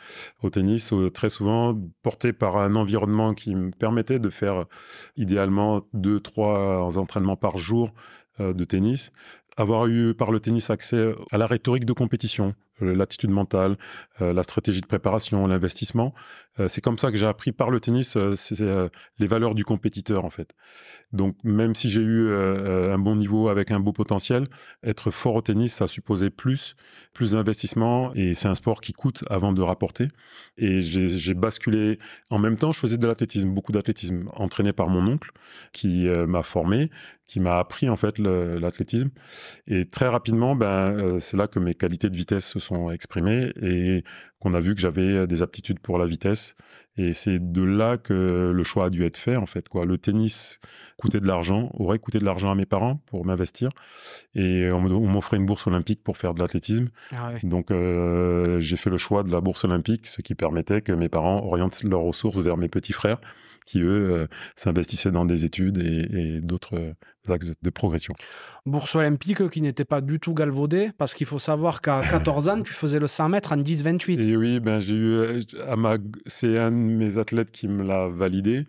au 0.42 0.50
tennis, 0.50 0.94
très 1.14 1.28
souvent 1.28 1.76
porté 2.02 2.32
par 2.32 2.56
un 2.56 2.74
environnement 2.76 3.34
qui 3.34 3.54
me 3.54 3.70
permettait 3.70 4.18
de 4.18 4.30
faire 4.30 4.66
idéalement 5.16 5.82
deux, 5.92 6.20
trois 6.20 6.98
entraînements 6.98 7.36
par 7.36 7.58
jour 7.58 7.92
de 8.38 8.64
tennis 8.64 9.12
avoir 9.60 9.86
eu 9.86 10.14
par 10.14 10.30
le 10.30 10.40
tennis 10.40 10.70
accès 10.70 11.14
à 11.30 11.38
la 11.38 11.46
rhétorique 11.46 11.84
de 11.84 11.92
compétition, 11.92 12.54
l'attitude 12.80 13.30
mentale, 13.30 13.76
euh, 14.20 14.32
la 14.32 14.42
stratégie 14.42 14.80
de 14.80 14.86
préparation, 14.86 15.46
l'investissement. 15.46 16.14
Euh, 16.58 16.68
c'est 16.68 16.80
comme 16.80 16.98
ça 16.98 17.10
que 17.10 17.16
j'ai 17.16 17.26
appris 17.26 17.52
par 17.52 17.70
le 17.70 17.80
tennis, 17.80 18.16
euh, 18.16 18.88
les 19.18 19.26
valeurs 19.26 19.54
du 19.54 19.64
compétiteur 19.64 20.24
en 20.24 20.30
fait. 20.30 20.54
Donc 21.12 21.36
même 21.42 21.74
si 21.74 21.90
j'ai 21.90 22.02
eu 22.02 22.32
un 22.32 22.98
bon 22.98 23.16
niveau 23.16 23.48
avec 23.48 23.72
un 23.72 23.80
beau 23.80 23.92
potentiel, 23.92 24.44
être 24.84 25.10
fort 25.10 25.34
au 25.34 25.42
tennis, 25.42 25.74
ça 25.74 25.88
supposait 25.88 26.30
plus, 26.30 26.76
plus 27.12 27.32
d'investissement 27.32 28.14
et 28.14 28.34
c'est 28.34 28.46
un 28.46 28.54
sport 28.54 28.80
qui 28.80 28.92
coûte 28.92 29.24
avant 29.28 29.52
de 29.52 29.60
rapporter. 29.60 30.06
Et 30.56 30.80
j'ai 30.80 31.34
basculé 31.34 31.98
en 32.30 32.38
même 32.38 32.54
temps, 32.54 32.70
je 32.70 32.78
faisais 32.78 32.96
de 32.96 33.08
l'athlétisme, 33.08 33.50
beaucoup 33.50 33.72
d'athlétisme, 33.72 34.30
entraîné 34.34 34.72
par 34.72 34.88
mon 34.88 35.04
oncle 35.04 35.32
qui 35.72 36.06
m'a 36.06 36.44
formé, 36.44 36.90
qui 37.26 37.40
m'a 37.40 37.58
appris 37.58 37.88
en 37.88 37.96
fait 37.96 38.18
l'athlétisme. 38.18 39.10
Et 39.66 39.86
très 39.86 40.06
rapidement, 40.06 40.54
ben, 40.54 41.18
c'est 41.18 41.36
là 41.36 41.48
que 41.48 41.58
mes 41.58 41.74
qualités 41.74 42.08
de 42.08 42.16
vitesse 42.16 42.46
se 42.46 42.60
sont 42.60 42.69
exprimés 42.92 43.52
et 43.60 44.04
qu'on 44.40 44.54
a 44.54 44.60
vu 44.60 44.74
que 44.74 44.80
j'avais 44.80 45.02
euh, 45.02 45.26
des 45.26 45.42
aptitudes 45.42 45.78
pour 45.78 45.98
la 45.98 46.06
vitesse. 46.06 46.56
Et 46.96 47.12
c'est 47.12 47.38
de 47.38 47.62
là 47.62 47.96
que 47.96 48.52
le 48.54 48.62
choix 48.62 48.86
a 48.86 48.90
dû 48.90 49.04
être 49.04 49.16
fait, 49.16 49.36
en 49.36 49.46
fait. 49.46 49.68
Quoi. 49.68 49.86
Le 49.86 49.96
tennis 49.96 50.60
coûtait 50.98 51.20
de 51.20 51.26
l'argent, 51.26 51.70
aurait 51.74 51.98
coûté 51.98 52.18
de 52.18 52.24
l'argent 52.24 52.50
à 52.50 52.54
mes 52.54 52.66
parents 52.66 52.96
pour 53.06 53.24
m'investir. 53.24 53.70
Et 54.34 54.70
on 54.70 54.80
m'offrait 54.80 55.36
une 55.38 55.46
bourse 55.46 55.66
olympique 55.66 56.02
pour 56.02 56.18
faire 56.18 56.34
de 56.34 56.40
l'athlétisme. 56.40 56.88
Ah 57.12 57.32
Donc 57.42 57.70
euh, 57.70 58.60
j'ai 58.60 58.76
fait 58.76 58.90
le 58.90 58.98
choix 58.98 59.22
de 59.22 59.30
la 59.30 59.40
bourse 59.40 59.64
olympique, 59.64 60.06
ce 60.08 60.20
qui 60.20 60.34
permettait 60.34 60.82
que 60.82 60.92
mes 60.92 61.08
parents 61.08 61.44
orientent 61.44 61.82
leurs 61.84 62.02
ressources 62.02 62.40
vers 62.40 62.56
mes 62.56 62.68
petits 62.68 62.92
frères 62.92 63.20
qui, 63.64 63.80
eux, 63.80 64.12
euh, 64.12 64.26
s'investissaient 64.56 65.10
dans 65.10 65.24
des 65.24 65.44
études 65.44 65.78
et, 65.78 66.40
d'autres 66.40 66.76
euh, 66.76 67.32
axes 67.32 67.52
de 67.60 67.70
progression. 67.70 68.14
Bourse 68.66 68.94
olympique 68.94 69.48
qui 69.50 69.60
n'était 69.60 69.84
pas 69.84 70.00
du 70.00 70.18
tout 70.18 70.34
galvaudée, 70.34 70.90
parce 70.96 71.14
qu'il 71.14 71.26
faut 71.26 71.38
savoir 71.38 71.80
qu'à 71.80 72.00
14 72.10 72.48
ans, 72.48 72.62
tu 72.62 72.72
faisais 72.72 72.98
le 72.98 73.06
100 73.06 73.28
mètres 73.28 73.52
en 73.52 73.58
10-28. 73.58 74.20
Et 74.20 74.36
oui, 74.36 74.60
ben, 74.60 74.80
j'ai 74.80 74.94
eu, 74.94 75.14
euh, 75.14 75.40
ma, 75.76 75.96
c'est 76.26 76.58
un 76.58 76.70
de 76.70 76.76
mes 76.76 77.18
athlètes 77.18 77.50
qui 77.50 77.68
me 77.68 77.84
l'a 77.84 78.08
validé. 78.08 78.66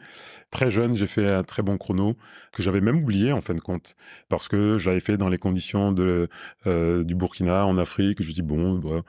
Très 0.49 0.69
jeune, 0.69 0.93
j'ai 0.93 1.07
fait 1.07 1.27
un 1.27 1.43
très 1.43 1.63
bon 1.63 1.77
chrono, 1.77 2.15
que 2.51 2.61
j'avais 2.61 2.81
même 2.81 2.97
oublié 2.97 3.31
en 3.31 3.41
fin 3.41 3.53
de 3.53 3.61
compte, 3.61 3.95
parce 4.29 4.47
que 4.47 4.77
j'avais 4.77 4.99
fait 4.99 5.17
dans 5.17 5.29
les 5.29 5.37
conditions 5.37 5.91
de, 5.91 6.29
du 6.65 7.15
Burkina, 7.15 7.65
en 7.65 7.77
Afrique. 7.77 8.21
Je 8.21 8.31
dis, 8.33 8.41
bon, 8.41 8.77
bah, 8.77 9.01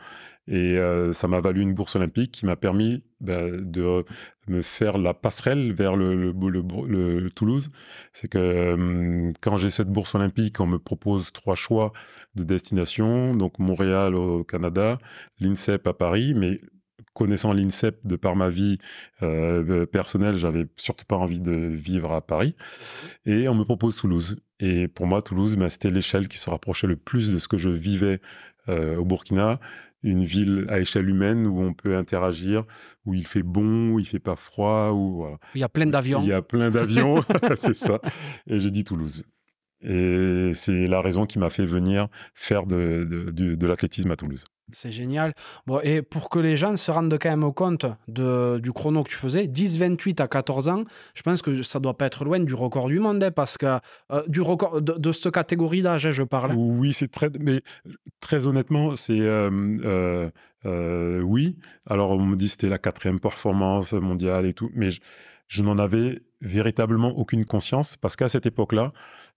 et 0.49 0.77
ça 1.13 1.29
m'a 1.29 1.41
valu 1.41 1.63
une 1.63 1.73
bourse 1.73 1.97
olympique 1.97 2.33
qui 2.33 2.47
m'a 2.47 2.57
permis 2.57 3.05
bah, 3.21 3.49
de 3.49 4.05
me 4.49 4.63
faire 4.63 4.99
la 4.99 5.15
passerelle 5.15 5.73
vers 5.73 5.97
le, 5.97 7.29
Toulouse. 7.35 7.69
C'est 8.13 8.29
que 8.29 9.33
quand 9.41 9.57
j'ai 9.57 9.71
cette 9.71 9.89
bourse 9.89 10.15
olympique, 10.15 10.61
on 10.61 10.67
me 10.67 10.79
propose 10.79 11.33
trois 11.33 11.55
choix 11.55 11.93
de 12.35 12.43
destination. 12.43 13.35
Donc 13.35 13.59
Montréal 13.59 14.15
au 14.15 14.45
Canada, 14.45 14.99
l'INSEP 15.41 15.87
à 15.87 15.93
Paris, 15.93 16.35
mais 16.35 16.61
connaissant 17.15 17.53
l'INSEP 17.53 18.05
de 18.05 18.17
par 18.17 18.37
ma 18.37 18.49
vie 18.49 18.79
euh, 19.23 19.87
personnelle, 19.87 20.37
j'avais 20.37 20.67
surtout 20.77 21.05
pas 21.05 21.17
envie 21.17 21.41
de 21.41 21.53
vivre 21.53 22.13
à 22.13 22.21
Paris. 22.21 22.57
Et 23.27 23.49
on 23.49 23.55
me 23.55 23.65
propose 23.65 23.97
Toulouse. 23.97 24.41
Et 24.59 24.89
pour 24.89 25.07
moi, 25.07 25.23
Toulouse, 25.23 25.57
bah, 25.57 25.69
c'était 25.69 25.91
l'échelle 25.91 26.29
qui 26.29 26.39
se 26.39 26.51
rapprochait 26.51 26.87
le 26.87 26.97
plus 26.97 27.31
de 27.31 27.39
ce 27.39 27.49
que 27.49 27.59
je 27.59 27.71
vivais 27.71 28.21
au 28.69 29.05
Burkina 29.05 29.59
une 30.03 30.25
ville 30.25 30.67
à 30.69 30.81
échelle 30.81 31.09
humaine 31.09 31.47
où 31.47 31.61
on 31.61 31.75
peut 31.75 31.97
interagir, 31.97 32.65
où 33.05 33.15
il 33.15 33.27
fait 33.27 33.43
bon, 33.43 33.91
où 33.91 34.01
il 34.01 34.07
fait 34.07 34.19
pas 34.19 34.37
froid, 34.37 34.91
où 34.93 35.27
il 35.55 35.61
y 35.61 35.65
a 35.65 35.69
plein 35.69 35.87
d'avions. 35.87 36.23
Il 36.23 36.29
y 36.29 36.33
a 36.33 36.43
plein 36.43 36.71
d'avions, 36.71 37.23
c'est 37.55 37.75
ça. 37.75 38.01
Et 38.47 38.59
j'ai 38.59 38.71
dit 38.71 38.85
Toulouse. 38.85 39.25
Et 39.85 40.53
c'est 40.55 40.87
la 40.87 41.01
raison 41.01 41.27
qui 41.27 41.39
m'a 41.39 41.51
fait 41.51 41.65
venir 41.65 42.09
faire 42.35 42.67
de, 42.67 43.05
de, 43.05 43.67
l'athlétisme 43.67 44.11
à 44.11 44.17
Toulouse. 44.17 44.45
C'est 44.71 44.93
génial. 44.93 45.35
Bon, 45.67 45.81
et 45.83 46.03
pour 46.03 46.31
que 46.31 46.39
les 46.39 46.57
gens 46.57 46.77
se 46.77 46.91
rendent 46.91 47.19
quand 47.21 47.29
même 47.29 47.53
compte 47.53 47.87
de, 48.09 48.59
du 48.59 48.73
chrono 48.73 49.03
que 49.03 49.11
tu 49.11 49.17
faisais, 49.17 49.47
10-28 49.47 50.23
à 50.23 50.29
14 50.29 50.69
ans, 50.69 50.85
je 51.15 51.23
pense 51.23 51.43
que 51.43 51.63
ça 51.63 51.81
doit 51.81 51.99
pas 51.99 52.07
être 52.07 52.25
loin 52.25 52.39
du 52.39 52.55
record 52.55 52.89
du 52.89 53.01
monde, 53.01 53.23
hein, 53.23 53.31
parce 53.33 53.59
que 53.59 53.79
euh, 54.13 54.23
du 54.29 54.41
record 54.41 54.81
de, 54.81 55.13
cette 55.13 55.33
catégorie 55.33 55.83
d'âge, 55.83 56.07
hein, 56.07 56.13
je 56.13 56.23
parle. 56.23 56.55
Oui, 56.55 56.93
c'est 56.93 57.11
très, 57.11 57.31
mais 57.41 57.61
très 58.21 58.47
honnêtement, 58.47 58.95
c'est 58.95 59.21
euh, 59.21 60.31
euh, 60.65 61.21
oui. 61.21 61.57
Alors 61.87 62.13
on 62.13 62.25
me 62.25 62.37
dit 62.37 62.49
c'était 62.49 62.69
la 62.69 62.79
quatrième 62.79 63.19
performance 63.19 63.93
mondiale 63.93 64.47
et 64.47 64.53
tout, 64.53 64.71
mais 64.75 64.91
je, 64.91 65.01
je 65.53 65.63
n'en 65.63 65.77
avais 65.79 66.23
véritablement 66.41 67.11
aucune 67.11 67.45
conscience 67.45 67.97
parce 67.99 68.17
qu'à 68.17 68.29
cette 68.29 68.47
époque-là, 68.47 68.93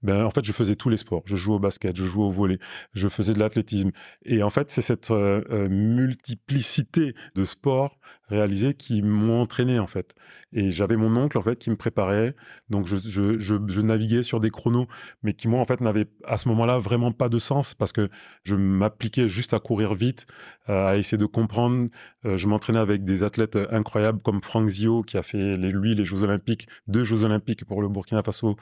ben, 0.06 0.24
en 0.24 0.30
fait, 0.30 0.46
je 0.46 0.52
faisais 0.52 0.76
tous 0.76 0.90
les 0.90 0.98
sports. 0.98 1.24
Je 1.26 1.36
jouais 1.36 1.56
au 1.56 1.60
basket, 1.60 1.96
je 1.96 2.04
jouais 2.04 2.26
au 2.26 2.30
volley, 2.30 2.60
je 2.94 3.10
faisais 3.10 3.34
de 3.34 3.40
l'athlétisme. 3.40 3.90
Et 4.24 4.44
en 4.44 4.52
fait, 4.52 4.70
c'est 4.70 4.82
cette 4.82 5.10
euh, 5.10 5.42
euh, 5.50 5.68
multiplicité 5.68 7.16
de 7.34 7.44
sports 7.44 7.98
réalisés 8.28 8.76
qui 8.76 9.02
m'ont 9.02 9.42
entraîné, 9.42 9.80
en 9.80 9.88
fait. 9.88 10.14
Et 10.54 10.70
j'avais 10.70 10.96
mon 10.96 11.16
oncle, 11.16 11.40
en 11.40 11.42
fait, 11.42 11.58
qui 11.58 11.72
me 11.72 11.76
préparait. 11.76 12.36
Donc, 12.70 12.86
je, 12.86 13.82
naviguais 13.82 14.22
sur 14.22 14.40
des 14.40 14.52
chronos, 14.52 14.88
mais 15.24 15.34
qui, 15.34 15.48
moi, 15.48 15.60
en 15.60 15.66
fait, 15.66 15.82
n'avaient 15.82 16.08
à 16.24 16.38
ce 16.38 16.50
moment-là 16.50 16.78
vraiment 16.78 17.12
pas 17.12 17.28
de 17.28 17.40
sens 17.40 17.74
parce 17.74 17.92
que 17.92 18.10
je 18.44 18.56
m'appliquais 18.56 19.28
juste 19.28 19.56
à 19.56 19.60
courir 19.60 19.96
vite, 19.96 20.28
euh, 20.70 20.86
à 20.88 20.98
essayer 20.98 21.18
de 21.18 21.26
comprendre. 21.26 21.90
je 22.24 22.48
m'entraînais 22.48 22.80
avec 22.80 23.06
des 23.06 23.24
athlètes 23.24 23.58
incroyables 23.72 24.22
comme 24.22 24.40
Franck 24.42 24.68
Zio, 24.68 25.02
qui 25.02 25.18
a 25.18 25.24
fait, 25.24 25.58
les, 25.58 25.72
lui, 25.72 25.96
les 25.96 26.06
Jeux 26.06 26.24
Olympiques, 26.24 26.68
deux 26.88 27.04
Jeux 27.04 27.24
Olympiques 27.24 27.66
pour 27.66 27.82
le 27.82 27.90
Burkina 27.90 28.22
Faso 28.22 28.56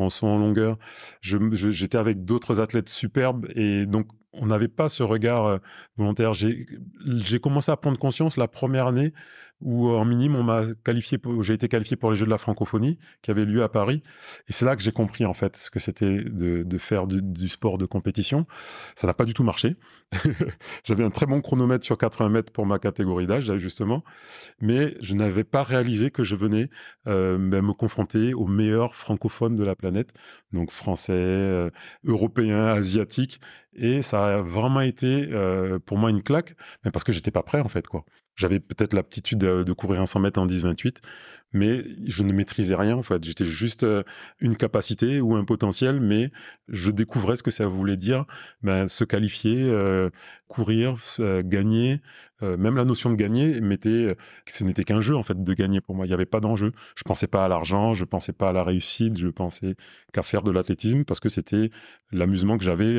en 0.00 0.10
son 0.10 0.26
en 0.26 0.38
longueur 0.38 0.78
j'étais 1.22 1.98
avec 1.98 2.24
d'autres 2.24 2.60
athlètes 2.60 2.88
superbes 2.88 3.46
et 3.54 3.86
donc 3.86 4.08
on 4.32 4.46
n'avait 4.46 4.68
pas 4.68 4.88
ce 4.88 5.02
regard 5.02 5.46
euh, 5.46 5.58
volontaire. 5.96 6.32
J'ai 6.32 7.40
commencé 7.40 7.72
à 7.72 7.76
prendre 7.76 7.98
conscience 7.98 8.36
la 8.36 8.48
première 8.48 8.86
année 8.88 9.12
où 9.60 9.88
en 9.88 10.04
minime 10.04 10.36
on 10.36 10.42
m'a 10.42 10.62
qualifié, 10.84 11.18
j'ai 11.40 11.54
été 11.54 11.68
qualifié 11.68 11.96
pour 11.96 12.10
les 12.10 12.16
Jeux 12.16 12.26
de 12.26 12.30
la 12.30 12.38
francophonie 12.38 12.98
qui 13.22 13.30
avaient 13.30 13.44
lieu 13.44 13.62
à 13.62 13.68
Paris, 13.68 14.02
et 14.48 14.52
c'est 14.52 14.64
là 14.64 14.76
que 14.76 14.82
j'ai 14.82 14.92
compris 14.92 15.24
en 15.26 15.34
fait 15.34 15.56
ce 15.56 15.70
que 15.70 15.80
c'était 15.80 16.22
de, 16.24 16.78
faire 16.78 17.06
du, 17.06 17.48
sport 17.48 17.78
de 17.78 17.86
compétition. 17.86 18.46
Ça 18.94 19.06
n'a 19.06 19.14
pas 19.14 19.24
du 19.24 19.34
tout 19.34 19.42
marché. 19.42 19.76
J'avais 20.84 21.04
un 21.04 21.10
très 21.10 21.26
bon 21.26 21.40
chronomètre 21.40 21.84
sur 21.84 21.98
80 21.98 22.28
mètres 22.28 22.52
pour 22.52 22.66
ma 22.66 22.78
catégorie 22.78 23.26
d'âge 23.26 23.56
justement, 23.56 24.04
mais 24.60 24.96
je 25.00 25.14
n'avais 25.14 25.44
pas 25.44 25.62
réalisé 25.62 26.10
que 26.10 26.22
je 26.22 26.36
venais 26.36 26.70
euh, 27.06 27.36
ben, 27.38 27.62
me 27.62 27.72
confronter 27.72 28.34
aux 28.34 28.46
meilleurs 28.46 28.94
francophones 28.94 29.56
de 29.56 29.64
la 29.64 29.74
planète, 29.74 30.12
donc 30.52 30.70
français, 30.70 31.12
euh, 31.14 31.70
européens, 32.04 32.66
asiatiques, 32.66 33.40
et 33.74 34.02
ça 34.02 34.38
a 34.38 34.42
vraiment 34.42 34.80
été 34.80 35.28
euh, 35.32 35.78
pour 35.78 35.98
moi 35.98 36.10
une 36.10 36.22
claque, 36.22 36.54
mais 36.84 36.90
parce 36.90 37.04
que 37.04 37.12
j'étais 37.12 37.30
pas 37.30 37.42
prêt 37.42 37.60
en 37.60 37.68
fait 37.68 37.86
quoi. 37.86 38.04
J'avais 38.38 38.60
peut-être 38.60 38.94
l'aptitude 38.94 39.38
de, 39.38 39.72
courir 39.72 40.00
un 40.00 40.06
100 40.06 40.20
mètres 40.20 40.40
en 40.40 40.46
10-28, 40.46 40.98
mais 41.52 41.84
je 42.06 42.22
ne 42.22 42.32
maîtrisais 42.32 42.74
rien 42.74 42.96
en 42.96 43.02
fait. 43.02 43.24
J'étais 43.24 43.44
juste 43.44 43.84
euh, 43.84 44.02
une 44.40 44.56
capacité 44.56 45.20
ou 45.20 45.34
un 45.34 45.44
potentiel, 45.44 46.00
mais 46.00 46.30
je 46.68 46.90
découvrais 46.90 47.36
ce 47.36 47.42
que 47.42 47.50
ça 47.50 47.66
voulait 47.66 47.96
dire, 47.96 48.26
ben, 48.62 48.86
se 48.86 49.04
qualifier, 49.04 49.62
euh, 49.62 50.10
courir, 50.46 50.96
euh, 51.20 51.42
gagner. 51.44 52.00
même 52.40 52.76
la 52.76 52.84
notion 52.84 53.10
de 53.10 53.16
gagner 53.16 53.60
m'était, 53.60 54.16
ce 54.46 54.62
n'était 54.62 54.84
qu'un 54.84 55.00
jeu 55.00 55.16
en 55.16 55.24
fait 55.24 55.42
de 55.42 55.54
gagner 55.54 55.80
pour 55.80 55.96
moi. 55.96 56.06
Il 56.06 56.10
n'y 56.10 56.14
avait 56.14 56.24
pas 56.24 56.38
d'enjeu. 56.38 56.72
Je 56.94 57.02
pensais 57.02 57.26
pas 57.26 57.44
à 57.44 57.48
l'argent, 57.48 57.94
je 57.94 58.04
pensais 58.04 58.32
pas 58.32 58.50
à 58.50 58.52
la 58.52 58.62
réussite, 58.62 59.18
je 59.18 59.26
pensais 59.26 59.74
qu'à 60.12 60.22
faire 60.22 60.42
de 60.42 60.52
l'athlétisme 60.52 61.02
parce 61.04 61.18
que 61.18 61.28
c'était 61.28 61.70
l'amusement 62.12 62.56
que 62.56 62.64
j'avais 62.64 62.96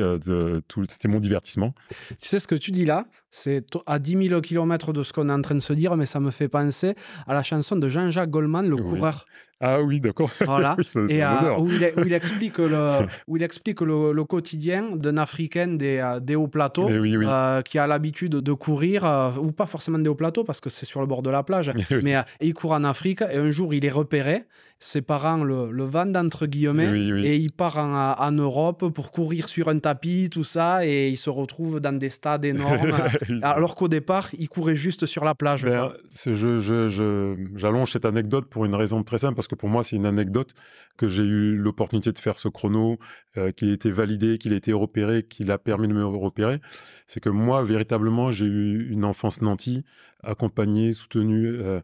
tout. 0.68 0.84
C'était 0.90 1.08
mon 1.08 1.20
divertissement. 1.20 1.74
Tu 1.88 2.28
sais 2.28 2.38
ce 2.38 2.46
que 2.46 2.54
tu 2.54 2.70
dis 2.70 2.84
là, 2.84 3.06
c'est 3.30 3.64
à 3.86 3.98
10 3.98 4.28
000 4.28 4.40
km 4.40 4.92
de 4.92 5.02
ce 5.02 5.12
qu'on 5.12 5.28
est 5.28 5.32
en 5.32 5.40
train 5.40 5.54
de 5.54 5.60
se 5.60 5.72
dire, 5.72 5.96
mais 5.96 6.06
ça 6.06 6.20
me 6.20 6.30
fait 6.30 6.48
penser 6.48 6.94
à 7.26 7.34
la 7.34 7.42
chanson 7.42 7.76
de 7.76 7.88
Jean-Jacques 7.88 8.30
Le 8.40 8.76
coureur. 8.76 9.26
Ah 9.60 9.82
oui, 9.82 10.00
d'accord. 10.00 10.30
Voilà. 10.40 10.76
et 11.08 11.22
euh, 11.22 11.58
où, 11.58 11.68
il, 11.68 12.12
explique 12.12 12.58
le, 12.58 13.06
où 13.28 13.36
il 13.36 13.42
explique 13.42 13.82
le, 13.82 14.24
quotidien 14.24 14.96
d'un 14.96 15.18
Africain 15.18 15.68
des, 15.68 15.98
euh, 15.98 16.18
des 16.18 16.34
hauts 16.34 16.48
plateaux 16.48 16.88
eh 16.88 16.94
euh, 16.94 17.62
qui 17.62 17.78
a 17.78 17.86
l'habitude 17.86 18.36
de 18.36 18.52
courir, 18.52 19.04
ou 19.40 19.52
pas 19.52 19.66
forcément 19.66 19.98
des 19.98 20.08
hauts 20.08 20.14
plateaux 20.14 20.44
parce 20.44 20.60
que 20.60 20.70
c'est 20.70 20.86
sur 20.86 21.00
le 21.00 21.06
bord 21.06 21.22
de 21.22 21.30
la 21.30 21.42
plage, 21.42 21.70
eh 21.90 22.00
mais 22.02 22.16
il 22.40 22.54
court 22.54 22.72
en 22.72 22.84
Afrique 22.84 23.20
et 23.20 23.36
un 23.36 23.50
jour 23.50 23.74
il 23.74 23.84
est 23.84 23.90
repéré 23.90 24.44
ses 24.82 25.02
parents 25.02 25.44
le, 25.44 25.70
le 25.70 25.84
vendent 25.84 26.16
entre 26.16 26.46
guillemets 26.46 26.98
et 27.22 27.36
il 27.36 27.52
part 27.52 27.76
en, 27.76 28.32
Europe 28.32 28.88
pour 28.94 29.10
courir 29.10 29.48
sur 29.48 29.68
un 29.68 29.78
tapis, 29.78 30.30
tout 30.30 30.44
ça, 30.44 30.86
et 30.86 31.08
il 31.08 31.18
se 31.18 31.28
retrouve 31.28 31.80
dans 31.80 31.96
des 31.96 32.08
stades 32.08 32.44
énormes, 32.44 32.96
alors 33.42 33.74
qu'au 33.74 33.88
départ, 33.88 34.30
il 34.38 34.48
courait 34.48 34.76
juste 34.76 35.04
sur 35.04 35.24
la 35.24 35.34
plage. 35.34 35.64
Ben, 35.64 35.92
j'allonge 36.16 36.60
je, 36.60 37.86
je, 37.86 37.90
cette 37.90 38.04
anecdote 38.04 38.46
pour 38.46 38.64
une 38.64 38.74
raison 38.74 39.02
très 39.02 39.18
simple, 39.18 39.34
parce 39.34 39.48
que 39.50 39.54
pour 39.54 39.68
moi, 39.68 39.84
c'est 39.84 39.96
une 39.96 40.06
anecdote 40.06 40.54
que 40.96 41.08
j'ai 41.08 41.24
eu 41.24 41.56
l'opportunité 41.56 42.12
de 42.12 42.18
faire 42.18 42.38
ce 42.38 42.48
chrono, 42.48 42.98
euh, 43.36 43.52
qu'il 43.52 43.70
a 43.70 43.72
été 43.72 43.90
validé, 43.90 44.38
qu'il 44.38 44.52
a 44.52 44.56
été 44.56 44.72
repéré, 44.72 45.24
qu'il 45.24 45.50
a 45.50 45.58
permis 45.58 45.88
de 45.88 45.94
me 45.94 46.04
repérer. 46.04 46.60
C'est 47.06 47.20
que 47.20 47.28
moi, 47.28 47.62
véritablement, 47.62 48.30
j'ai 48.30 48.46
eu 48.46 48.90
une 48.90 49.04
enfance 49.04 49.42
nantie, 49.42 49.84
accompagnée, 50.22 50.92
soutenue, 50.92 51.48
euh, 51.48 51.80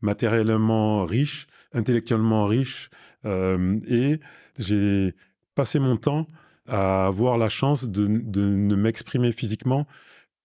matériellement 0.00 1.04
riche 1.04 1.46
intellectuellement 1.72 2.46
riche 2.46 2.90
euh, 3.24 3.78
et 3.86 4.20
j'ai 4.58 5.14
passé 5.54 5.78
mon 5.78 5.96
temps 5.96 6.26
à 6.66 7.06
avoir 7.06 7.38
la 7.38 7.48
chance 7.48 7.88
de, 7.88 8.06
ne 8.06 8.76
m'exprimer 8.76 9.32
physiquement 9.32 9.86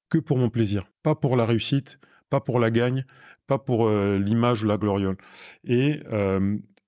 que 0.10 0.18
pour 0.18 0.38
mon 0.38 0.50
plaisir, 0.50 0.86
pas 1.02 1.16
pour 1.16 1.36
la 1.36 1.46
réussite, 1.46 2.00
pas 2.30 2.40
pour 2.40 2.60
la 2.60 2.72
gagne, 2.72 3.06
pas 3.48 3.58
pour 3.58 3.88
euh, 3.88 4.18
l'image 4.18 4.64
ou 4.64 4.68
la 4.68 4.78
gloriole. 4.78 5.18
Et 5.64 6.02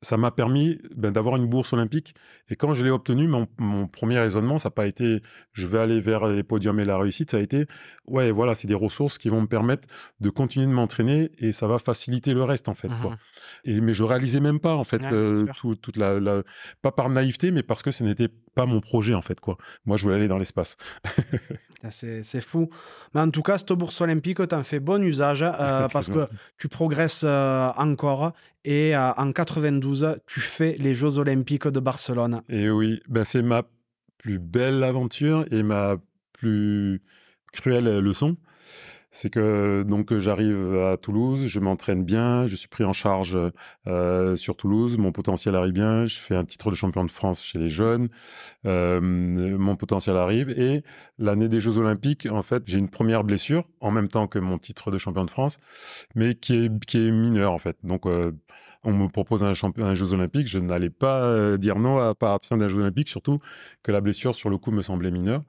ça 0.06 0.18
m'a 0.18 0.30
permis 0.30 0.78
ben, 0.96 1.12
d'avoir 1.12 1.36
une 1.36 1.48
bourse 1.48 1.74
olympique. 1.74 2.14
Et 2.50 2.56
quand 2.56 2.74
je 2.74 2.84
l'ai 2.84 2.92
obtenue, 2.92 3.28
mon, 3.28 3.88
premier 3.88 4.20
raisonnement, 4.20 4.58
ça 4.58 4.70
n'a 4.70 4.72
pas 4.72 4.86
été 4.86 5.22
je 5.54 5.68
vais 5.68 5.80
aller 5.80 6.00
vers 6.00 6.28
les 6.28 6.44
podiums 6.44 6.80
et 6.80 6.86
la 6.86 6.98
réussite, 6.98 7.32
ça 7.32 7.38
a 7.38 7.40
été 7.40 7.66
ouais, 8.06 8.32
voilà, 8.32 8.54
c'est 8.54 8.68
des 8.68 8.76
ressources 8.76 9.18
qui 9.18 9.30
vont 9.30 9.42
me 9.42 9.48
permettre 9.48 9.88
de 10.20 10.30
continuer 10.30 10.68
de 10.68 10.72
m'entraîner 10.72 11.32
et 11.40 11.52
ça 11.52 11.68
va 11.68 11.80
faciliter 11.80 12.34
le 12.34 12.44
reste, 12.44 12.70
en 12.70 12.76
fait. 12.76 12.90
Quoi. 13.02 13.18
Et, 13.66 13.82
mais 13.82 13.94
je 13.94 14.04
réalisais 14.04 14.40
même 14.40 14.60
pas, 14.60 14.76
en 14.76 14.84
fait, 14.84 15.02
euh, 15.12 15.46
toute 15.82 15.98
la, 15.98 16.44
Pas 16.82 16.92
par 16.92 17.10
naïveté, 17.10 17.52
mais 17.52 17.64
parce 17.64 17.82
que 17.82 17.92
ce 17.92 18.04
n'était 18.04 18.30
pas 18.54 18.66
mon 18.66 18.80
projet, 18.80 19.16
en 19.16 19.22
fait. 19.22 19.40
quoi. 19.40 19.58
Moi, 19.86 19.98
je 19.98 20.04
voulais 20.04 20.16
aller 20.16 20.28
dans 20.28 20.38
l'espace. 20.38 20.78
Ah, 21.84 21.92
c'est 21.92 22.42
fou. 22.42 22.68
Mais 23.14 23.22
en 23.22 23.30
tout 23.30 23.44
cas, 23.44 23.60
cette 23.60 23.74
bourse 23.74 24.02
olympique, 24.02 24.40
tu 24.48 24.56
en 24.56 24.64
fais 24.64 24.80
bon 24.80 25.04
usage 25.04 25.44
euh, 25.44 25.88
parce 25.94 26.10
que 26.10 26.26
tu 26.58 26.68
progresses 26.68 27.22
euh, 27.24 27.70
encore 27.78 28.34
et 28.64 28.98
en 28.98 29.32
92, 29.32 30.18
tu 30.26 30.40
fais 30.40 30.76
les 30.80 30.96
Jeux 30.96 31.20
olympiques 31.20 31.68
de 31.68 31.80
Barcelone. 31.80 32.42
Et 32.50 32.72
oui, 32.72 33.02
ben, 33.08 33.24
c'est 33.24 33.44
ma 33.44 33.62
plus 34.18 34.40
belle 34.40 34.84
aventure 34.84 35.46
et 35.52 35.62
ma 35.62 35.98
plus 36.34 37.04
cruelle 37.54 38.00
leçon 38.00 38.36
c'est 39.16 39.30
que 39.30 39.86
donc 39.88 40.18
j'arrive 40.18 40.76
à 40.76 40.98
Toulouse, 40.98 41.48
je 41.48 41.62
m'entraîne 41.62 42.04
bien, 42.04 42.48
je 42.48 42.56
suis 42.58 42.68
pris 42.68 42.84
en 42.84 42.92
charge 42.92 43.40
euh, 43.88 44.36
sur 44.36 44.58
Toulouse, 44.58 44.98
mon 44.98 45.14
potentiel 45.14 45.56
arrive 45.56 45.72
bien, 45.72 46.06
je 46.06 46.18
fais 46.18 46.36
un 46.36 46.44
titre 46.44 46.70
de 46.70 46.76
champion 46.76 47.06
de 47.06 47.10
France 47.10 47.42
chez 47.42 47.58
les 47.58 47.70
jeunes, 47.70 48.10
euh, 48.66 49.00
mon 49.00 49.78
potentiel 49.78 50.18
arrive 50.18 50.50
et 50.50 50.84
l'année 51.18 51.48
des 51.48 51.62
Jeux 51.62 51.78
Olympiques, 51.78 52.28
en 52.30 52.42
fait, 52.42 52.64
j'ai 52.66 52.78
une 52.78 52.90
première 52.90 53.24
blessure 53.24 53.64
en 53.80 53.90
même 53.90 54.10
temps 54.10 54.28
que 54.28 54.38
mon 54.38 54.58
titre 54.58 54.92
de 54.92 54.98
champion 54.98 55.24
de 55.24 55.32
France, 55.32 55.60
mais 56.14 56.36
qui 56.36 56.66
est 56.66 56.86
qui 56.86 57.10
mineure 57.10 57.54
en 57.54 57.58
fait. 57.58 57.78
Donc 57.84 58.08
euh, 58.08 58.34
on 58.86 58.94
me 58.94 59.08
propose 59.08 59.44
un, 59.44 59.54
champion, 59.54 59.86
un 59.86 59.96
Jeux 59.96 60.14
Olympiques, 60.14 60.48
je 60.48 60.60
n'allais 60.60 60.90
pas 60.90 61.24
euh, 61.24 61.58
dire 61.58 61.80
non 61.80 61.98
à 62.00 62.14
absent 62.22 62.58
d'un 62.58 62.68
Jeux 62.68 62.80
Olympique, 62.80 63.10
surtout 63.10 63.40
que 63.84 63.92
la 63.92 64.00
blessure 64.00 64.36
sur 64.36 64.50
le 64.50 64.58
coup 64.58 64.72
me 64.72 64.82
semblait 64.82 65.12
mineure. 65.12 65.44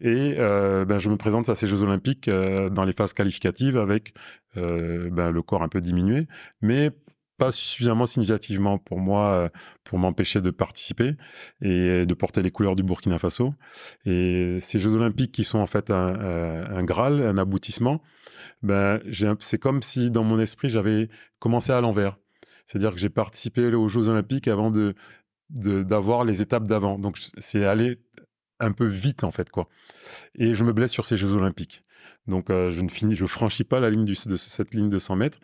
Et 0.00 0.34
euh, 0.38 0.84
ben, 0.84 0.98
je 0.98 1.10
me 1.10 1.16
présente 1.16 1.48
à 1.48 1.54
ces 1.54 1.66
Jeux 1.66 1.82
Olympiques 1.82 2.28
euh, 2.28 2.70
dans 2.70 2.84
les 2.84 2.92
phases 2.92 3.12
qualificatives 3.12 3.76
avec 3.76 4.14
ben, 4.56 5.30
le 5.30 5.42
corps 5.42 5.62
un 5.62 5.68
peu 5.68 5.80
diminué, 5.80 6.26
mais 6.62 6.90
pas 7.36 7.52
suffisamment 7.52 8.06
significativement 8.06 8.78
pour 8.78 8.98
moi 8.98 9.52
pour 9.84 10.00
m'empêcher 10.00 10.40
de 10.40 10.50
participer 10.50 11.14
et 11.62 12.04
de 12.06 12.14
porter 12.14 12.42
les 12.42 12.50
couleurs 12.50 12.74
du 12.74 12.82
Burkina 12.82 13.18
Faso. 13.18 13.54
Et 14.04 14.56
ces 14.58 14.80
Jeux 14.80 14.94
Olympiques 14.94 15.30
qui 15.30 15.44
sont 15.44 15.60
en 15.60 15.68
fait 15.68 15.92
un, 15.92 15.96
un 15.96 16.82
Graal, 16.82 17.22
un 17.22 17.38
aboutissement, 17.38 18.02
ben, 18.64 19.00
c'est 19.38 19.58
comme 19.58 19.82
si 19.82 20.10
dans 20.10 20.24
mon 20.24 20.40
esprit 20.40 20.68
j'avais 20.68 21.08
commencé 21.38 21.70
à 21.70 21.80
l'envers. 21.80 22.16
C'est-à-dire 22.68 22.92
que 22.92 23.00
j'ai 23.00 23.08
participé 23.08 23.74
aux 23.74 23.88
Jeux 23.88 24.08
Olympiques 24.10 24.46
avant 24.46 24.70
d'avoir 25.48 26.24
les 26.24 26.42
étapes 26.42 26.68
d'avant. 26.68 26.98
Donc 26.98 27.16
c'est 27.38 27.64
aller 27.64 27.98
un 28.60 28.72
peu 28.72 28.84
vite 28.84 29.24
en 29.24 29.30
fait 29.30 29.48
quoi. 29.48 29.68
Et 30.34 30.54
je 30.54 30.64
me 30.64 30.74
blesse 30.74 30.90
sur 30.90 31.06
ces 31.06 31.16
Jeux 31.16 31.32
Olympiques. 31.32 31.82
Donc 32.26 32.50
euh, 32.50 32.68
je 32.68 32.82
ne 32.82 32.90
finis, 32.90 33.16
je 33.16 33.24
franchis 33.24 33.64
pas 33.64 33.80
la 33.80 33.88
ligne 33.88 34.04
de 34.04 34.14
cette 34.14 34.74
ligne 34.74 34.90
de 34.90 34.98
100 34.98 35.16
mètres. 35.16 35.38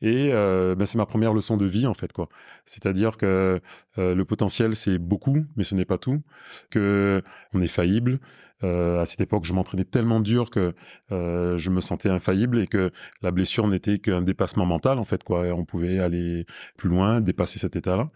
Et 0.00 0.30
euh, 0.32 0.74
ben, 0.74 0.86
c'est 0.86 0.96
ma 0.96 1.04
première 1.04 1.34
leçon 1.34 1.58
de 1.58 1.66
vie 1.66 1.86
en 1.86 1.92
fait 1.92 2.14
quoi. 2.14 2.30
C'est-à-dire 2.64 3.18
que 3.18 3.60
euh, 3.98 4.14
le 4.14 4.24
potentiel 4.24 4.74
c'est 4.74 4.96
beaucoup, 4.96 5.44
mais 5.56 5.64
ce 5.64 5.74
n'est 5.74 5.84
pas 5.84 5.98
tout. 5.98 6.22
Que 6.70 7.22
on 7.52 7.60
est 7.60 7.68
faillible, 7.68 8.20
euh, 8.62 9.00
à 9.00 9.06
cette 9.06 9.20
époque, 9.20 9.44
je 9.44 9.52
m'entraînais 9.52 9.84
tellement 9.84 10.20
dur 10.20 10.50
que 10.50 10.74
euh, 11.12 11.56
je 11.56 11.70
me 11.70 11.80
sentais 11.80 12.08
infaillible 12.08 12.58
et 12.58 12.66
que 12.66 12.92
la 13.22 13.30
blessure 13.30 13.66
n'était 13.68 13.98
qu'un 13.98 14.22
dépassement 14.22 14.66
mental, 14.66 14.98
en 14.98 15.04
fait, 15.04 15.24
quoi. 15.24 15.44
on 15.54 15.64
pouvait 15.64 15.98
aller 15.98 16.46
plus 16.76 16.88
loin, 16.88 17.20
dépasser 17.20 17.58
cet 17.58 17.76
état-là. 17.76 18.10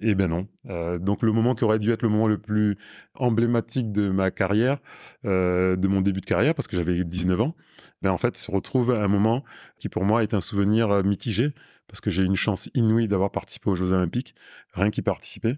Et 0.00 0.14
ben 0.14 0.28
non. 0.28 0.48
Euh, 0.68 0.98
donc, 0.98 1.22
le 1.22 1.32
moment 1.32 1.54
qui 1.54 1.64
aurait 1.64 1.78
dû 1.78 1.92
être 1.92 2.02
le 2.02 2.08
moment 2.08 2.26
le 2.26 2.38
plus 2.38 2.76
emblématique 3.14 3.92
de 3.92 4.10
ma 4.10 4.30
carrière, 4.30 4.78
de 5.24 5.86
mon 5.86 6.00
début 6.00 6.20
de 6.20 6.26
carrière, 6.26 6.54
parce 6.54 6.66
que 6.66 6.76
j'avais 6.76 7.04
19 7.04 7.40
ans, 7.40 7.54
ben 8.02 8.10
en 8.10 8.18
fait, 8.18 8.36
se 8.36 8.50
retrouve 8.50 8.90
un 8.92 9.08
moment 9.08 9.44
qui, 9.78 9.88
pour 9.88 10.04
moi, 10.04 10.22
est 10.22 10.34
un 10.34 10.40
souvenir 10.40 11.02
mitigé 11.04 11.52
parce 11.88 12.00
que 12.00 12.10
j'ai 12.10 12.22
eu 12.22 12.26
une 12.26 12.36
chance 12.36 12.70
inouïe 12.74 13.08
d'avoir 13.08 13.30
participé 13.30 13.70
aux 13.70 13.74
Jeux 13.74 13.92
Olympiques, 13.92 14.34
rien 14.72 14.90
qu'y 14.90 15.02
participer. 15.02 15.56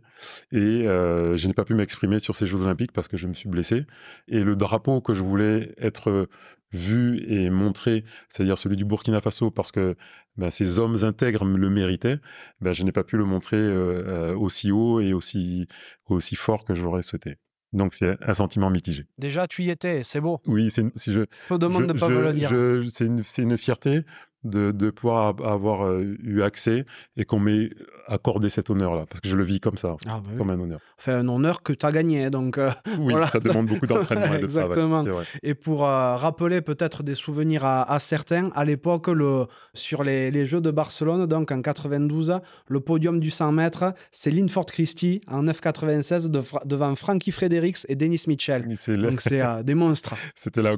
Et 0.52 0.58
euh, 0.58 1.36
je 1.36 1.46
n'ai 1.46 1.54
pas 1.54 1.64
pu 1.64 1.74
m'exprimer 1.74 2.18
sur 2.18 2.34
ces 2.34 2.46
Jeux 2.46 2.62
Olympiques 2.62 2.92
parce 2.92 3.08
que 3.08 3.16
je 3.16 3.28
me 3.28 3.32
suis 3.32 3.48
blessé. 3.48 3.86
Et 4.28 4.42
le 4.42 4.56
drapeau 4.56 5.00
que 5.00 5.14
je 5.14 5.22
voulais 5.22 5.74
être 5.78 6.28
vu 6.72 7.24
et 7.28 7.50
montré, 7.50 8.04
c'est-à-dire 8.28 8.58
celui 8.58 8.76
du 8.76 8.84
Burkina 8.84 9.20
Faso, 9.20 9.50
parce 9.50 9.72
que 9.72 9.96
ben, 10.36 10.50
ces 10.50 10.78
hommes 10.78 10.96
intègres 11.02 11.44
le 11.44 11.70
méritaient, 11.70 12.18
ben, 12.60 12.72
je 12.72 12.82
n'ai 12.82 12.92
pas 12.92 13.04
pu 13.04 13.16
le 13.16 13.24
montrer 13.24 13.56
euh, 13.56 14.36
aussi 14.36 14.72
haut 14.72 15.00
et 15.00 15.12
aussi, 15.12 15.68
aussi 16.06 16.36
fort 16.36 16.64
que 16.64 16.74
j'aurais 16.74 17.02
souhaité. 17.02 17.36
Donc 17.72 17.94
c'est 17.94 18.16
un 18.22 18.34
sentiment 18.34 18.70
mitigé. 18.70 19.06
Déjà, 19.18 19.46
tu 19.46 19.62
y 19.62 19.70
étais, 19.70 20.02
c'est 20.02 20.20
beau. 20.20 20.40
Oui, 20.46 20.70
si 20.70 21.12
je. 21.12 21.22
Peu 21.48 21.58
de 21.58 21.66
monde 21.66 21.86
ne 21.86 21.92
pas 21.92 22.08
me 22.08 22.22
le 22.22 22.32
dire. 22.32 22.50
C'est 22.90 23.04
une, 23.04 23.22
une, 23.38 23.58
fierté 23.58 24.02
de, 24.46 24.90
pouvoir 24.90 25.34
avoir 25.44 25.86
euh, 25.86 26.16
eu 26.22 26.42
accès 26.42 26.84
et 27.16 27.24
qu'on 27.24 27.38
m'ait 27.38 27.70
accordé 28.08 28.48
cet 28.48 28.70
honneur-là, 28.70 29.04
parce 29.08 29.20
que 29.20 29.28
je 29.28 29.36
le 29.36 29.44
vis 29.44 29.60
comme 29.60 29.76
ça, 29.76 29.96
ah, 30.06 30.20
bah 30.24 30.30
comme 30.38 30.50
un 30.50 30.58
honneur. 30.58 30.80
Enfin, 30.98 31.18
un 31.18 31.28
honneur 31.28 31.62
que 31.62 31.72
tu 31.72 31.84
as 31.84 31.92
gagné, 31.92 32.30
donc... 32.30 32.58
Euh, 32.58 32.70
oui, 33.00 33.14
ça 33.30 33.40
demande 33.40 33.66
beaucoup 33.66 33.86
d'entraînement 33.86 34.34
et 34.34 34.38
de 34.38 34.44
Exactement. 34.44 35.04
Et 35.42 35.54
pour 35.54 35.84
euh, 35.84 36.16
rappeler 36.16 36.60
peut-être 36.60 37.02
des 37.02 37.14
souvenirs 37.14 37.64
à, 37.64 37.98
certains, 37.98 38.50
à 38.54 38.64
l'époque, 38.64 39.08
le, 39.08 39.46
sur 39.74 40.04
les, 40.04 40.30
les, 40.30 40.46
Jeux 40.46 40.60
de 40.60 40.70
Barcelone, 40.70 41.26
donc 41.26 41.50
en 41.50 41.60
92, 41.60 42.38
le 42.68 42.80
podium 42.80 43.18
du 43.18 43.30
100 43.30 43.52
mètres, 43.52 43.94
c'est 44.12 44.30
Linford 44.30 44.66
Christie 44.66 45.20
en 45.26 45.42
9,96 45.44 46.30
devant 46.64 46.94
Frankie 46.94 47.32
Fredericks 47.32 47.78
et 47.88 47.96
Dennis 47.96 48.24
Mitchell. 48.28 48.66
Donc 48.88 49.20
c'est 49.20 49.64
des 49.64 49.74
monstres. 49.74 50.14
C'était 50.34 50.62
la, 50.62 50.76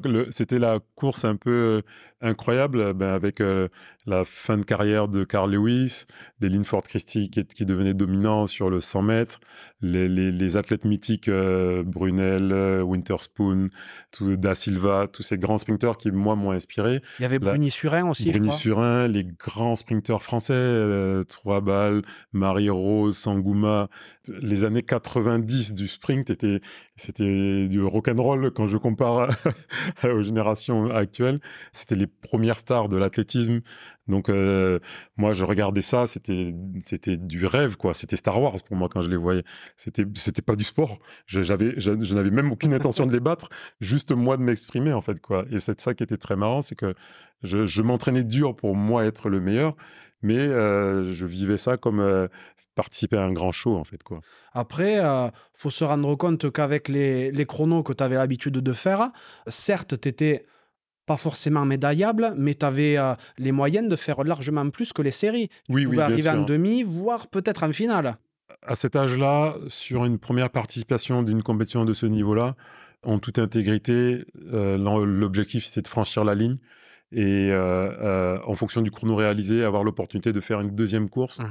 la 0.59 0.79
course 0.95 1.25
un 1.25 1.37
peu 1.37 1.83
incroyable 2.21 2.95
ben, 2.95 3.13
avec 3.13 3.41
euh, 3.59 3.69
la 4.09 4.25
fin 4.25 4.57
de 4.57 4.65
carrière 4.65 5.07
de 5.07 5.23
Carl 5.25 5.51
Lewis, 5.51 6.05
les 6.41 6.49
Linford 6.49 6.83
Christie 6.83 7.31
qui, 7.31 7.45
qui 7.45 7.67
devenaient 7.67 7.95
dominants 7.95 8.47
sur 8.47 8.71
le 8.71 8.81
100 8.81 9.03
mètres, 9.03 9.41
les, 9.83 10.57
athlètes 10.57 10.85
mythiques 10.85 11.29
euh, 11.29 11.83
Brunel, 11.85 12.51
euh, 12.53 12.83
Winterspoon, 12.83 13.69
tout, 14.11 14.37
Da 14.37 14.55
Silva, 14.55 15.07
tous 15.13 15.23
ces 15.23 15.37
grands 15.37 15.59
sprinteurs 15.59 15.99
qui, 15.99 16.11
moi, 16.11 16.37
m'ont 16.37 16.53
inspiré. 16.53 17.03
Il 17.19 17.23
y 17.23 17.25
avait 17.27 17.39
Bruni 17.39 17.71
Surin 17.71 18.09
aussi, 18.09 18.31
Bruni 18.31 18.51
Surin, 18.51 19.07
les 19.09 19.25
grands 19.25 19.77
sprinteurs 19.77 20.23
français, 20.23 21.25
Trois 21.29 21.61
balles, 21.61 22.03
Marie-Rose, 22.33 23.17
Sangouma. 23.17 23.89
Les 24.27 24.65
années 24.65 24.83
90 24.83 25.75
du 25.75 25.89
sprint 25.89 26.31
étaient, 26.31 26.61
c'était 26.97 27.67
du 27.69 27.83
rock'n'roll 27.83 28.51
quand 28.53 28.67
je 28.67 28.77
compare 28.77 29.29
aux 30.05 30.23
générations 30.23 30.91
actuelles. 30.91 31.41
C'était 31.73 31.95
les 31.95 32.07
premières 32.07 32.59
stars 32.59 32.89
de 32.89 32.97
l'athlétisme. 32.97 33.61
Donc 34.09 34.31
euh, 34.31 34.81
moi 35.17 35.33
je 35.33 35.45
regardais 35.45 35.83
ça, 35.83 36.07
c'était 36.07 36.55
c'était 36.83 37.17
du 37.17 37.45
rêve 37.47 37.77
quoi. 37.77 37.95
C'était 37.95 38.17
Star 38.17 38.41
Wars 38.41 38.57
pour 38.67 38.77
moi 38.77 38.89
quand 38.89 39.03
je 39.03 39.11
les 39.11 39.17
voyais. 39.17 39.45
C'était 39.77 40.05
c'était 40.15 40.43
pas 40.43 40.57
du 40.57 40.65
sport. 40.65 40.99
J'avais 41.27 41.75
je, 41.79 42.15
n'avais 42.15 42.31
même 42.31 42.51
aucune 42.51 42.73
intention 42.73 43.07
de 43.07 43.13
les 43.13 43.21
battre, 43.21 43.49
juste 43.81 44.13
moi 44.13 44.37
de 44.37 44.43
m'exprimer 44.43 44.93
en 44.93 45.03
fait 45.03 45.21
quoi. 45.21 45.45
Et 45.51 45.59
c'est 45.59 45.81
ça 45.81 45.95
qui 45.95 46.03
était 46.03 46.17
très 46.17 46.37
marrant, 46.37 46.63
c'est 46.63 46.75
que 46.75 46.95
je, 47.43 47.83
m'entraînais 47.83 48.25
dur 48.25 48.57
pour 48.57 48.75
moi 48.75 49.05
être 49.05 49.29
le 49.29 49.41
meilleur, 49.41 49.77
mais 50.23 50.39
euh, 50.39 51.13
je 51.13 51.27
vivais 51.27 51.57
ça 51.57 51.77
comme 51.77 52.01
euh, 52.01 52.27
participer 52.75 53.17
à 53.17 53.23
un 53.23 53.33
grand 53.33 53.53
show 53.53 53.77
en 53.77 53.85
fait 53.85 54.03
quoi. 54.03 54.21
Après, 54.55 54.95
il 54.95 55.31
faut 55.53 55.71
se 55.71 55.85
rendre 55.85 56.15
compte 56.17 56.51
qu'avec 56.51 56.89
les, 56.89 57.31
les 57.31 57.47
chronos 57.47 57.83
que 57.83 57.93
tu 57.93 58.03
avais 58.03 58.17
l'habitude 58.17 58.55
de 58.55 58.73
faire, 58.73 59.11
certes 59.47 60.01
tu 60.01 60.09
étais 60.09 60.47
pas 61.09 61.17
forcément 61.17 61.65
médaillable, 61.65 62.35
mais 62.37 62.55
tu 62.55 62.67
avais 62.67 62.99
euh, 62.99 63.15
les 63.39 63.51
moyens 63.51 63.89
de 63.89 63.97
faire 63.97 64.23
largement 64.23 64.69
plus 64.69 64.93
que 64.93 65.03
les 65.03 65.11
séries. 65.11 65.49
Tu 65.49 65.73
oui, 65.73 65.85
pouvais 65.87 66.03
arriver 66.03 66.29
en 66.29 66.43
demi, 66.43 66.83
voire 66.83 67.27
peut-être 67.29 67.65
en 67.65 67.73
finale. 67.73 68.19
À 68.63 68.75
cet 68.75 68.95
âge-là, 68.95 69.57
sur 69.69 70.05
une 70.05 70.19
première 70.19 70.51
participation 70.51 71.23
d'une 71.23 71.43
compétition 71.43 71.87
de 71.87 71.95
ce 71.95 72.05
niveau-là, 72.05 72.57
en 73.03 73.19
toute 73.19 73.39
intégrité, 73.39 74.25
euh, 74.53 74.77
l'objectif 75.07 75.65
c'était 75.65 75.83
de 75.83 75.89
franchir 75.89 76.25
la 76.25 76.35
ligne 76.35 76.59
et 77.11 77.51
euh, 77.51 77.91
euh, 78.01 78.39
en 78.47 78.55
fonction 78.55 78.83
du 78.83 78.91
chrono 78.91 79.17
réalisé, 79.17 79.65
avoir 79.65 79.83
l'opportunité 79.83 80.33
de 80.33 80.41
faire 80.41 80.61
une 80.61 80.75
deuxième 80.75 81.09
course. 81.09 81.41
Mmh 81.41 81.45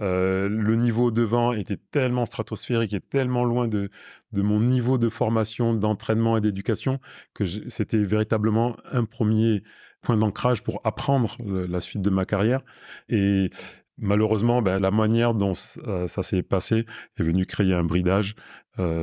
euh, 0.00 0.48
le 0.48 0.76
niveau 0.76 1.10
devant 1.10 1.52
était 1.52 1.76
tellement 1.76 2.24
stratosphérique 2.24 2.92
et 2.92 3.00
tellement 3.00 3.44
loin 3.44 3.68
de, 3.68 3.88
de 4.32 4.42
mon 4.42 4.60
niveau 4.60 4.98
de 4.98 5.08
formation, 5.08 5.74
d'entraînement 5.74 6.36
et 6.36 6.40
d'éducation 6.40 7.00
que 7.34 7.44
c'était 7.44 8.02
véritablement 8.02 8.76
un 8.90 9.04
premier 9.04 9.62
point 10.02 10.16
d'ancrage 10.16 10.62
pour 10.62 10.80
apprendre 10.84 11.36
la 11.44 11.80
suite 11.80 12.02
de 12.02 12.10
ma 12.10 12.24
carrière. 12.24 12.60
Et 13.08 13.50
malheureusement, 13.98 14.62
ben, 14.62 14.78
la 14.78 14.90
manière 14.90 15.34
dont 15.34 15.54
ça 15.54 16.22
s'est 16.22 16.42
passé 16.42 16.84
est 17.18 17.22
venue 17.22 17.46
créer 17.46 17.72
un 17.72 17.84
bridage 17.84 18.34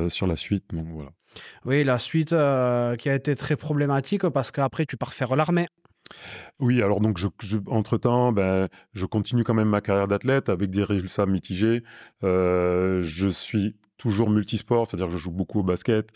sur 0.08 0.26
la 0.26 0.36
suite. 0.36 0.64
Donc, 0.72 0.86
voilà. 0.90 1.10
Oui, 1.64 1.82
la 1.84 1.98
suite 1.98 2.30
qui 2.30 2.34
a 3.10 3.14
été 3.14 3.36
très 3.36 3.56
problématique 3.56 4.28
parce 4.28 4.50
qu'après, 4.52 4.86
tu 4.86 4.96
pars 4.96 5.12
faire 5.12 5.34
l'armée. 5.36 5.66
Oui, 6.60 6.82
alors 6.82 7.00
donc, 7.00 7.18
je, 7.18 7.28
entre-temps, 7.66 8.32
ben, 8.32 8.68
je 8.92 9.06
continue 9.06 9.44
quand 9.44 9.54
même 9.54 9.68
ma 9.68 9.80
carrière 9.80 10.08
d'athlète 10.08 10.48
avec 10.48 10.70
des 10.70 10.84
résultats 10.84 11.26
mitigés. 11.26 11.82
Euh, 12.22 13.02
je 13.02 13.28
suis 13.28 13.76
toujours 13.96 14.30
multisport, 14.30 14.86
c'est-à-dire 14.86 15.06
que 15.06 15.12
je 15.12 15.18
joue 15.18 15.30
beaucoup 15.30 15.60
au 15.60 15.62
basket. 15.62 16.08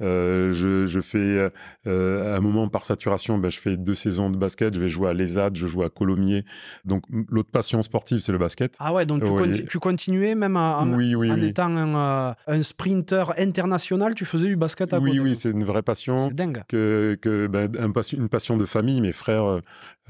Euh, 0.00 0.52
je, 0.52 1.00
fais, 1.00 1.50
euh, 1.86 2.34
à 2.34 2.36
un 2.36 2.40
moment 2.40 2.68
par 2.68 2.84
saturation, 2.84 3.38
ben, 3.38 3.50
je 3.50 3.58
fais 3.58 3.76
deux 3.76 3.94
saisons 3.94 4.30
de 4.30 4.36
basket. 4.36 4.74
Je 4.74 4.80
vais 4.80 4.88
jouer 4.88 5.10
à 5.10 5.12
l'ESAD, 5.12 5.56
je 5.56 5.66
joue 5.66 5.82
à 5.82 5.90
Colomiers. 5.90 6.44
Donc 6.84 7.04
l'autre 7.28 7.50
passion 7.50 7.82
sportive, 7.82 8.20
c'est 8.20 8.32
le 8.32 8.38
basket. 8.38 8.76
Ah 8.78 8.92
ouais, 8.92 9.06
donc 9.06 9.22
tu, 9.68 9.78
continuais 9.78 10.34
même 10.34 10.56
en, 10.56 10.80
en 10.80 11.40
étant 11.40 11.76
un, 11.76 12.34
un, 12.46 12.62
sprinter 12.62 13.32
international, 13.38 14.14
tu 14.14 14.24
faisais 14.24 14.46
du 14.46 14.56
basket 14.56 14.92
à 14.92 14.98
oui, 14.98 15.10
côté. 15.10 15.20
Oui, 15.20 15.30
oui, 15.30 15.36
c'est 15.36 15.50
une 15.50 15.64
vraie 15.64 15.82
passion. 15.82 16.18
C'est 16.18 16.34
dingue. 16.34 16.62
Que, 16.68 17.18
que 17.20 17.46
ben, 17.46 17.70
une 18.12 18.28
passion 18.28 18.56
de 18.56 18.66
famille. 18.66 19.00
Mes 19.00 19.12
frères 19.12 19.60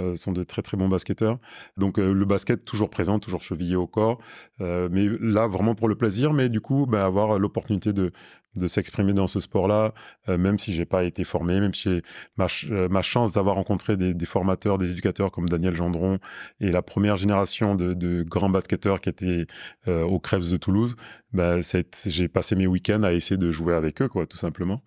euh, 0.00 0.14
sont 0.14 0.32
de 0.32 0.42
très 0.42 0.62
très 0.62 0.76
bons 0.76 0.88
basketteurs. 0.88 1.38
Donc 1.76 1.98
euh, 1.98 2.12
le 2.12 2.24
basket 2.24 2.64
toujours 2.64 2.90
présent, 2.90 3.18
toujours 3.18 3.42
chevillé 3.42 3.76
au 3.76 3.86
corps, 3.86 4.18
euh, 4.60 4.88
mais 4.90 5.06
là 5.20 5.46
vraiment 5.46 5.74
pour 5.74 5.88
le 5.88 5.96
plaisir, 5.96 6.32
mais 6.32 6.48
du 6.48 6.60
coup 6.60 6.86
bah, 6.86 7.04
avoir 7.04 7.38
l'opportunité 7.38 7.92
de, 7.92 8.12
de 8.56 8.66
s'exprimer 8.66 9.12
dans 9.12 9.26
ce 9.26 9.40
sport-là, 9.40 9.94
euh, 10.28 10.38
même 10.38 10.58
si 10.58 10.72
j'ai 10.72 10.84
pas 10.84 11.04
été 11.04 11.24
formé, 11.24 11.60
même 11.60 11.74
si 11.74 11.90
j'ai 11.90 12.02
ma, 12.36 12.46
euh, 12.70 12.88
ma, 12.88 13.02
chance 13.02 13.32
d'avoir 13.32 13.56
rencontré 13.56 13.96
des, 13.96 14.14
des, 14.14 14.26
formateurs, 14.26 14.78
des 14.78 14.90
éducateurs 14.90 15.30
comme 15.30 15.48
Daniel 15.48 15.74
Gendron 15.74 16.18
et 16.60 16.70
la 16.70 16.82
première 16.82 17.16
génération 17.16 17.74
de, 17.74 17.94
de 17.94 18.22
grands 18.22 18.48
basketteurs 18.48 19.00
qui 19.00 19.08
étaient 19.08 19.46
euh, 19.88 20.02
au 20.02 20.18
Krebs 20.18 20.50
de 20.50 20.56
Toulouse, 20.56 20.96
bah, 21.32 21.56
j'ai 22.06 22.28
passé 22.28 22.54
mes 22.54 22.66
week-ends 22.66 23.02
à 23.02 23.12
essayer 23.12 23.36
de 23.36 23.50
jouer 23.50 23.74
avec 23.74 24.00
eux, 24.00 24.08
quoi, 24.08 24.26
tout 24.26 24.36
simplement. 24.36 24.82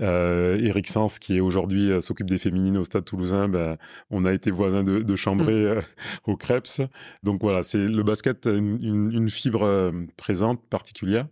Euh, 0.00 0.58
Eric 0.58 0.88
Sens, 0.88 1.18
qui 1.18 1.36
est 1.36 1.40
aujourd'hui 1.40 1.90
s'occupe 2.02 2.28
des 2.28 2.36
féminines 2.36 2.76
au 2.76 2.84
Stade 2.84 3.04
Toulousain, 3.04 3.48
bah, 3.48 3.78
on 4.10 4.26
a 4.26 4.32
été 4.32 4.50
voisins 4.50 4.82
de, 4.82 5.00
de 5.00 5.16
Chambray 5.16 5.74
mmh. 5.74 5.82
au 6.26 6.36
Krebs. 6.36 6.86
Donc 7.22 7.40
voilà, 7.40 7.62
c'est 7.62 7.78
le 7.78 8.02
basket 8.02 8.46
une, 8.46 8.78
une, 8.82 9.12
une 9.12 9.30
fibre 9.30 9.92
présente 10.16 10.62
particulière. 10.68 11.26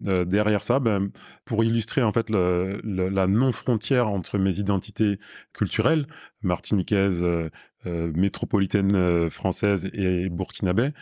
Derrière 0.00 0.62
ça, 0.62 0.78
ben, 0.80 1.10
pour 1.44 1.64
illustrer 1.64 2.02
en 2.02 2.12
fait 2.12 2.30
la 2.30 3.26
non-frontière 3.26 4.08
entre 4.08 4.38
mes 4.38 4.58
identités 4.58 5.18
culturelles, 5.52 6.06
martiniquaise, 6.44 7.22
euh, 7.24 7.50
euh, 7.86 8.12
métropolitaine 8.14 8.94
euh, 8.94 9.28
française 9.28 9.88
et 9.92 10.28
burkinabé, 10.30 10.92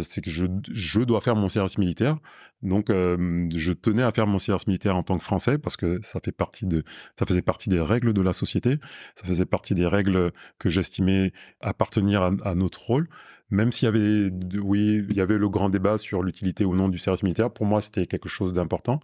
c'est 0.00 0.22
que 0.22 0.30
je, 0.30 0.46
je, 0.70 1.00
dois 1.00 1.20
faire 1.20 1.34
mon 1.34 1.48
service 1.48 1.78
militaire. 1.78 2.18
Donc, 2.62 2.86
je 2.90 3.72
tenais 3.72 4.04
à 4.04 4.12
faire 4.12 4.28
mon 4.28 4.38
service 4.38 4.68
militaire 4.68 4.96
en 4.96 5.02
tant 5.02 5.18
que 5.18 5.24
Français 5.24 5.58
parce 5.58 5.76
que 5.76 5.98
ça 6.02 6.20
fait 6.24 6.32
partie 6.32 6.66
de, 6.66 6.84
ça 7.18 7.26
faisait 7.26 7.42
partie 7.42 7.68
des 7.68 7.80
règles 7.80 8.12
de 8.12 8.22
la 8.22 8.32
société, 8.32 8.78
ça 9.16 9.26
faisait 9.26 9.44
partie 9.44 9.74
des 9.74 9.86
règles 9.86 10.30
que 10.60 10.70
j'estimais 10.70 11.32
appartenir 11.60 12.22
à 12.22 12.54
notre 12.54 12.86
rôle 12.86 13.08
même 13.54 13.72
s'il 13.72 13.86
y 13.86 13.88
avait, 13.88 14.30
oui, 14.58 15.04
il 15.08 15.16
y 15.16 15.20
avait 15.20 15.38
le 15.38 15.48
grand 15.48 15.68
débat 15.68 15.96
sur 15.96 16.22
l'utilité 16.22 16.64
ou 16.64 16.74
non 16.74 16.88
du 16.88 16.98
service 16.98 17.22
militaire, 17.22 17.50
pour 17.50 17.66
moi, 17.66 17.80
c'était 17.80 18.06
quelque 18.06 18.28
chose 18.28 18.52
d'important, 18.52 19.00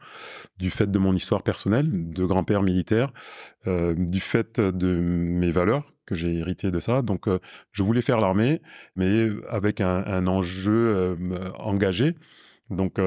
du 0.59 0.71
fait 0.71 0.91
de 0.91 0.99
mon 0.99 1.15
histoire 1.15 1.43
personnelle, 1.43 2.11
de 2.11 2.25
grand-père 2.25 2.63
militaire, 2.63 3.13
euh, 3.67 3.95
du 3.97 4.21
fait 4.21 4.61
de 4.61 4.97
mes 4.97 5.51
valeurs 5.51 5.93
que 6.05 6.15
j'ai 6.15 6.35
hérité 6.35 6.71
de 6.71 6.81
ça. 6.81 7.03
Donc, 7.03 7.29
euh, 7.29 7.39
je 7.71 7.83
voulais 7.83 8.03
faire 8.03 8.19
l'armée, 8.19 8.61
mais 8.97 9.29
avec 9.49 9.81
un, 9.81 10.27
enjeu 10.27 10.73
euh, 10.73 11.51
engagé. 11.59 12.17
Donc, 12.71 13.01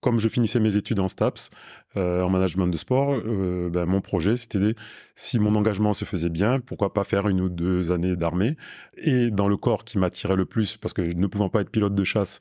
comme 0.00 0.18
je 0.18 0.28
finissais 0.28 0.60
mes 0.60 0.76
études 0.76 1.00
en 1.00 1.08
STAPS, 1.08 1.50
en 1.96 2.30
management 2.30 2.68
de 2.68 2.76
sport, 2.76 3.12
euh, 3.12 3.68
ben, 3.68 3.84
mon 3.84 4.00
projet, 4.00 4.36
c'était 4.36 4.74
si 5.14 5.38
mon 5.38 5.54
engagement 5.54 5.92
se 5.92 6.04
faisait 6.04 6.30
bien, 6.30 6.60
pourquoi 6.60 6.94
pas 6.94 7.04
faire 7.04 7.28
une 7.28 7.40
ou 7.40 7.48
deux 7.48 7.92
années 7.92 8.16
d'armée. 8.16 8.56
Et 8.96 9.30
dans 9.30 9.48
le 9.48 9.56
corps 9.56 9.84
qui 9.84 9.98
m'attirait 9.98 10.36
le 10.36 10.46
plus, 10.46 10.76
parce 10.78 10.94
que 10.94 11.02
ne 11.02 11.26
pouvant 11.26 11.50
pas 11.50 11.60
être 11.60 11.70
pilote 11.70 11.94
de 11.94 12.04
chasse, 12.04 12.40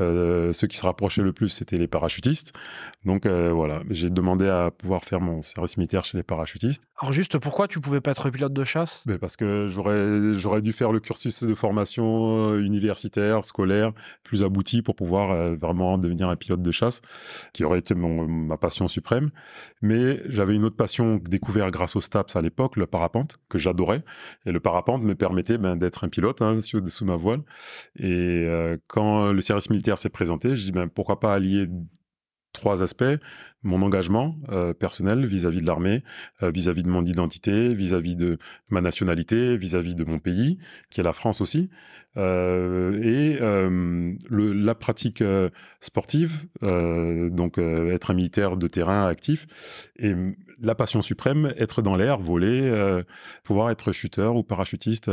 euh, 0.00 0.52
ceux 0.52 0.66
qui 0.68 0.76
se 0.76 0.84
rapprochaient 0.84 1.22
le 1.22 1.32
plus, 1.32 1.48
c'était 1.48 1.76
les 1.76 1.88
parachutistes. 1.88 2.52
Donc 3.04 3.26
voilà, 3.26 3.82
j'ai 3.90 4.08
demandé 4.08 4.48
à 4.48 4.70
pouvoir 4.70 5.04
faire 5.04 5.20
mon 5.20 5.42
service 5.42 5.76
militaire 5.76 6.04
chez 6.04 6.16
les 6.16 6.22
parachutistes. 6.22 6.84
Alors 7.00 7.12
juste, 7.12 7.38
pourquoi 7.38 7.66
tu 7.66 7.80
pouvais 7.80 8.00
pas 8.00 8.12
être 8.12 8.30
pilote 8.30 8.52
de 8.52 8.64
chasse? 8.64 9.02
Ben 9.06 9.18
Parce 9.18 9.36
que 9.36 9.66
j'aurais, 9.66 10.34
j'aurais 10.34 10.62
dû 10.62 10.72
faire 10.72 10.92
le 10.92 11.00
cursus 11.00 11.42
de 11.42 11.54
formation 11.54 12.56
universitaire, 12.56 13.42
scolaire, 13.44 13.92
plus 14.22 14.44
abouti 14.44 14.82
pour 14.82 14.94
pouvoir 14.94 15.56
vraiment 15.56 15.98
devenir 15.98 16.28
un 16.28 16.36
pilote 16.36 16.62
de 16.62 16.70
chasse, 16.70 17.02
qui 17.52 17.64
aurait 17.64 17.80
été 17.80 17.94
mon, 17.94 18.26
ma 18.28 18.56
passion 18.56 18.88
suprême. 18.92 19.30
Mais 19.82 20.22
j'avais 20.26 20.54
une 20.54 20.64
autre 20.64 20.76
passion 20.76 21.16
découverte 21.16 21.70
grâce 21.72 21.96
au 21.96 22.00
STAPS 22.00 22.36
à 22.36 22.42
l'époque, 22.42 22.76
le 22.76 22.86
parapente, 22.86 23.38
que 23.48 23.58
j'adorais. 23.58 24.04
Et 24.46 24.52
le 24.52 24.60
parapente 24.60 25.02
me 25.02 25.14
permettait 25.14 25.58
ben, 25.58 25.76
d'être 25.76 26.04
un 26.04 26.08
pilote 26.08 26.42
hein, 26.42 26.60
sous, 26.60 27.04
ma 27.04 27.16
voile. 27.16 27.40
Et 27.96 28.44
euh, 28.46 28.76
quand 28.86 29.32
le 29.32 29.40
service 29.40 29.70
militaire 29.70 29.98
s'est 29.98 30.10
présenté, 30.10 30.54
je 30.54 30.64
dis 30.64 30.72
ben, 30.72 30.88
pourquoi 30.88 31.18
pas 31.20 31.34
allier 31.34 31.66
trois 32.52 32.82
aspects 32.82 33.04
mon 33.62 33.82
engagement 33.82 34.36
euh, 34.50 34.74
personnel 34.74 35.24
vis-à-vis 35.24 35.60
de 35.60 35.66
l'armée, 35.66 36.02
euh, 36.42 36.50
vis-à-vis 36.50 36.82
de 36.82 36.88
mon 36.88 37.04
identité, 37.04 37.74
vis-à-vis 37.74 38.16
de 38.16 38.38
ma 38.68 38.80
nationalité, 38.80 39.56
vis-à-vis 39.56 39.94
de 39.94 40.04
mon 40.04 40.18
pays, 40.18 40.58
qui 40.90 41.00
est 41.00 41.04
la 41.04 41.12
France 41.12 41.40
aussi, 41.40 41.70
euh, 42.16 43.00
et 43.02 43.38
la 44.30 44.74
pratique 44.74 45.22
sportive, 45.80 46.46
donc 46.60 47.58
être 47.58 48.10
un 48.10 48.14
militaire 48.14 48.56
de 48.56 48.66
terrain 48.66 49.06
actif, 49.06 49.46
et 49.96 50.14
la 50.60 50.74
passion 50.74 51.02
suprême, 51.02 51.52
être 51.56 51.82
dans 51.82 51.96
l'air, 51.96 52.20
voler, 52.20 53.02
pouvoir 53.44 53.70
être 53.70 53.92
shooter 53.92 54.30
ou 54.34 54.42
parachutiste. 54.42 55.10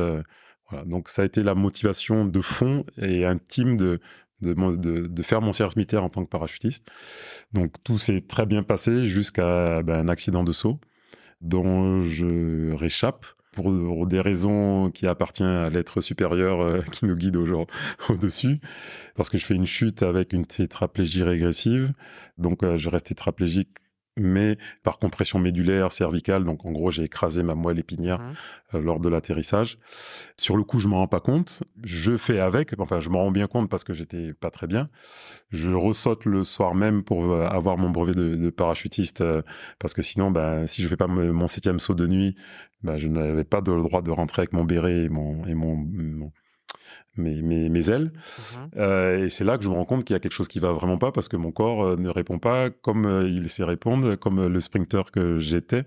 Donc 0.85 1.09
ça 1.09 1.23
a 1.23 1.25
été 1.25 1.41
la 1.41 1.55
motivation 1.55 2.25
de 2.25 2.41
fond 2.41 2.85
et 2.97 3.25
intime 3.25 3.75
de, 3.75 3.99
de, 4.41 5.21
faire 5.23 5.41
mon 5.41 5.53
service 5.53 5.75
militaire 5.75 6.03
en 6.03 6.09
tant 6.09 6.23
que 6.23 6.29
parachutiste. 6.29 6.85
Donc 7.53 7.73
tout 7.83 7.97
s'est 7.97 8.21
très 8.21 8.45
bien 8.45 8.63
passé 8.63 9.03
jusqu'à 9.03 9.81
ben, 9.81 9.99
un 9.99 10.07
accident 10.07 10.43
de 10.43 10.51
saut 10.51 10.79
dont 11.41 12.01
je 12.01 12.73
réchappe 12.73 13.25
pour 13.51 14.05
des 14.05 14.21
raisons 14.21 14.91
qui 14.91 15.07
appartiennent 15.07 15.47
à 15.47 15.69
l'être 15.69 16.01
supérieur 16.01 16.61
euh, 16.61 16.81
qui 16.91 17.05
nous 17.05 17.15
guide 17.15 17.35
au-dessus, 17.35 18.59
parce 19.15 19.29
que 19.29 19.37
je 19.37 19.45
fais 19.45 19.55
une 19.55 19.65
chute 19.65 20.03
avec 20.03 20.33
une 20.33 20.45
tétraplégie 20.45 21.23
régressive. 21.23 21.93
Donc, 22.37 22.63
euh, 22.63 22.77
je 22.77 22.89
reste 22.89 23.07
tétraplégique 23.07 23.69
mais 24.17 24.57
par 24.83 24.99
compression 24.99 25.39
médulaire, 25.39 25.91
cervicale. 25.91 26.43
Donc, 26.43 26.65
en 26.65 26.71
gros, 26.71 26.91
j'ai 26.91 27.03
écrasé 27.03 27.43
ma 27.43 27.55
moelle 27.55 27.79
épinière 27.79 28.19
mmh. 28.19 28.33
euh, 28.75 28.81
lors 28.81 28.99
de 28.99 29.09
l'atterrissage. 29.09 29.79
Sur 30.37 30.57
le 30.57 30.63
coup, 30.63 30.79
je 30.79 30.87
m'en 30.87 30.97
rends 30.97 31.07
pas 31.07 31.19
compte. 31.19 31.63
Je 31.83 32.17
fais 32.17 32.39
avec. 32.39 32.73
Enfin, 32.79 32.99
je 32.99 33.09
m'en 33.09 33.23
rends 33.23 33.31
bien 33.31 33.47
compte 33.47 33.69
parce 33.69 33.83
que 33.83 33.93
j'étais 33.93 34.33
pas 34.33 34.51
très 34.51 34.67
bien. 34.67 34.89
Je 35.49 35.71
ressaute 35.71 36.25
le 36.25 36.43
soir 36.43 36.75
même 36.75 37.03
pour 37.03 37.23
euh, 37.31 37.47
avoir 37.47 37.77
mon 37.77 37.89
brevet 37.89 38.13
de, 38.13 38.49
parachutiste 38.49 39.21
euh, 39.21 39.41
parce 39.79 39.93
que 39.93 40.01
sinon, 40.01 40.31
ben, 40.31 40.67
si 40.67 40.81
je 40.81 40.87
fais 40.87 40.97
pas 40.97 41.07
mon 41.07 41.47
septième 41.47 41.79
saut 41.79 41.95
de 41.95 42.07
nuit, 42.07 42.35
ben, 42.83 42.97
je 42.97 43.07
n'avais 43.07 43.43
pas 43.43 43.59
le 43.59 43.83
droit 43.83 44.01
de 44.01 44.11
rentrer 44.11 44.41
avec 44.41 44.53
mon 44.53 44.63
béret 44.63 45.05
et 45.05 45.09
mon, 45.09 45.45
et 45.45 45.53
mon 45.53 46.31
mes, 47.19 47.69
mes, 47.69 47.89
ailes. 47.89 48.11
Mmh 48.11 48.59
euh, 48.77 49.25
et 49.25 49.29
c'est 49.29 49.43
là 49.43 49.57
que 49.57 49.63
je 49.63 49.69
me 49.69 49.75
rends 49.75 49.85
compte 49.85 50.03
qu'il 50.03 50.13
y 50.13 50.17
a 50.17 50.19
quelque 50.19 50.33
chose 50.33 50.47
qui 50.47 50.59
va 50.59 50.71
vraiment 50.71 50.97
pas 50.97 51.11
parce 51.11 51.27
que 51.27 51.37
mon 51.37 51.51
corps 51.51 51.83
euh, 51.83 51.95
ne 51.97 52.09
répond 52.09 52.39
pas 52.39 52.69
comme 52.69 53.05
euh, 53.05 53.27
il 53.27 53.49
sait 53.49 53.63
répondre, 53.63 54.15
comme 54.15 54.47
le 54.47 54.59
sprinter 54.59 55.11
que 55.11 55.39
j'étais 55.39 55.85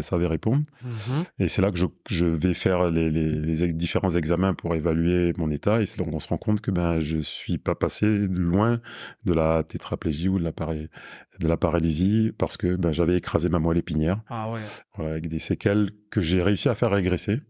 savait 0.00 0.26
répondre. 0.26 0.62
Mmh 0.82 0.88
et 1.38 1.48
c'est 1.48 1.62
là 1.62 1.70
que 1.70 1.78
je, 1.78 1.86
je 2.10 2.26
vais 2.26 2.52
faire 2.52 2.90
les, 2.90 3.10
les, 3.10 3.72
différents 3.72 4.10
examens 4.10 4.52
pour 4.52 4.74
évaluer 4.74 5.32
mon 5.38 5.50
état. 5.50 5.80
Et 5.80 5.86
c'est 5.86 5.98
là 5.98 6.10
qu'on 6.10 6.20
se 6.20 6.28
rend 6.28 6.36
compte 6.36 6.60
que 6.60 6.70
ben, 6.70 7.00
je 7.00 7.18
suis 7.18 7.56
pas 7.56 7.74
passé 7.74 8.06
loin 8.06 8.80
de 9.24 9.32
la 9.32 9.62
tétraplégie 9.62 10.28
ou 10.28 10.38
de 10.38 10.44
la, 10.44 10.52
de 10.52 11.48
la 11.48 11.56
paralysie 11.56 12.32
parce 12.36 12.58
que 12.58 12.76
ben, 12.76 12.92
j'avais 12.92 13.16
écrasé 13.16 13.48
ma 13.48 13.58
moelle 13.58 13.78
épinière. 13.78 14.20
Ah 14.28 14.50
ouais. 14.50 14.60
avec 14.98 15.28
des 15.28 15.38
séquelles 15.38 15.90
que 16.10 16.20
j'ai 16.20 16.42
réussi 16.42 16.68
à 16.68 16.74
faire 16.74 16.90
régresser. 16.90 17.40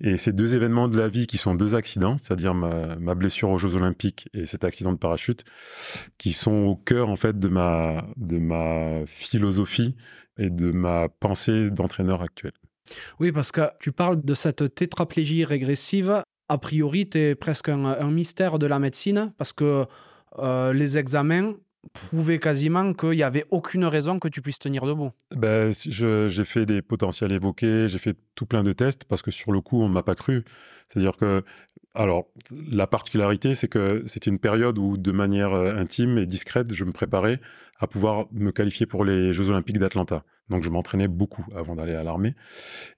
Et 0.00 0.16
ces 0.16 0.32
deux 0.32 0.54
événements 0.54 0.88
de 0.88 0.98
la 0.98 1.08
vie 1.08 1.26
qui 1.26 1.38
sont 1.38 1.54
deux 1.54 1.74
accidents, 1.74 2.16
c'est-à-dire 2.18 2.54
ma, 2.54 3.14
blessure 3.14 3.50
aux 3.50 3.58
Jeux 3.58 3.76
Olympiques 3.76 4.28
et 4.34 4.44
cet 4.44 4.64
accident 4.64 4.92
de 4.92 4.98
parachute, 4.98 5.44
qui 6.18 6.32
sont 6.32 6.52
au 6.52 6.76
cœur 6.76 7.08
en 7.08 7.16
fait 7.16 7.38
de 7.38 7.48
ma, 7.48 8.04
de 8.16 8.38
ma 8.38 9.06
philosophie 9.06 9.96
et 10.38 10.50
de 10.50 10.70
ma 10.70 11.08
pensée 11.08 11.70
d'entraîneur 11.70 12.22
actuel. 12.22 12.52
Oui, 13.18 13.32
parce 13.32 13.52
que 13.52 13.62
tu 13.80 13.90
parles 13.90 14.22
de 14.22 14.34
cette 14.34 14.74
tétraplégie 14.74 15.44
régressive. 15.44 16.22
A 16.48 16.58
priori, 16.58 17.08
tu 17.08 17.18
es 17.18 17.34
presque 17.34 17.68
un, 17.68 18.10
mystère 18.10 18.58
de 18.58 18.66
la 18.66 18.78
médecine 18.78 19.32
parce 19.38 19.52
que 19.52 19.86
euh, 20.38 20.72
les 20.72 20.98
examens 20.98 21.54
prouver 21.92 22.38
quasiment 22.38 22.92
qu'il 22.92 23.10
n'y 23.10 23.22
avait 23.22 23.44
aucune 23.50 23.84
raison 23.84 24.18
que 24.18 24.28
tu 24.28 24.42
puisses 24.42 24.58
tenir 24.58 24.86
debout. 24.86 25.10
Ben, 25.34 25.70
j'ai 25.70 26.44
fait 26.44 26.66
des 26.66 26.82
potentiels 26.82 27.32
évoqués, 27.32 27.88
j'ai 27.88 27.98
fait 27.98 28.16
tout 28.34 28.46
plein 28.46 28.62
de 28.62 28.72
tests 28.72 29.04
parce 29.04 29.22
que 29.22 29.30
sur 29.30 29.52
le 29.52 29.60
coup, 29.60 29.82
on 29.82 29.88
ne 29.88 29.94
m'a 29.94 30.02
pas 30.02 30.14
cru. 30.14 30.44
C'est-à-dire 30.88 31.16
que, 31.16 31.42
alors, 31.94 32.28
la 32.70 32.86
particularité, 32.86 33.54
c'est 33.54 33.68
que 33.68 34.02
c'était 34.06 34.30
une 34.30 34.38
période 34.38 34.78
où, 34.78 34.96
de 34.96 35.12
manière 35.12 35.52
euh, 35.52 35.74
intime 35.76 36.18
et 36.18 36.26
discrète, 36.26 36.72
je 36.72 36.84
me 36.84 36.92
préparais 36.92 37.40
à 37.80 37.86
pouvoir 37.86 38.26
me 38.32 38.52
qualifier 38.52 38.86
pour 38.86 39.04
les 39.04 39.32
Jeux 39.32 39.50
Olympiques 39.50 39.78
d'Atlanta. 39.78 40.24
Donc, 40.48 40.62
je 40.62 40.70
m'entraînais 40.70 41.08
beaucoup 41.08 41.44
avant 41.54 41.74
d'aller 41.74 41.94
à 41.94 42.04
l'armée. 42.04 42.34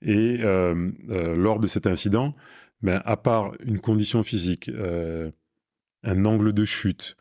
Et 0.02 0.38
euh, 0.42 0.90
euh, 1.08 1.34
lors 1.34 1.60
de 1.60 1.66
cet 1.66 1.86
incident, 1.86 2.34
ben, 2.82 3.00
à 3.04 3.16
part 3.16 3.52
une 3.64 3.80
condition 3.80 4.22
physique, 4.22 4.70
un 6.04 6.24
angle 6.24 6.52
de 6.52 6.64
chute, 6.64 7.16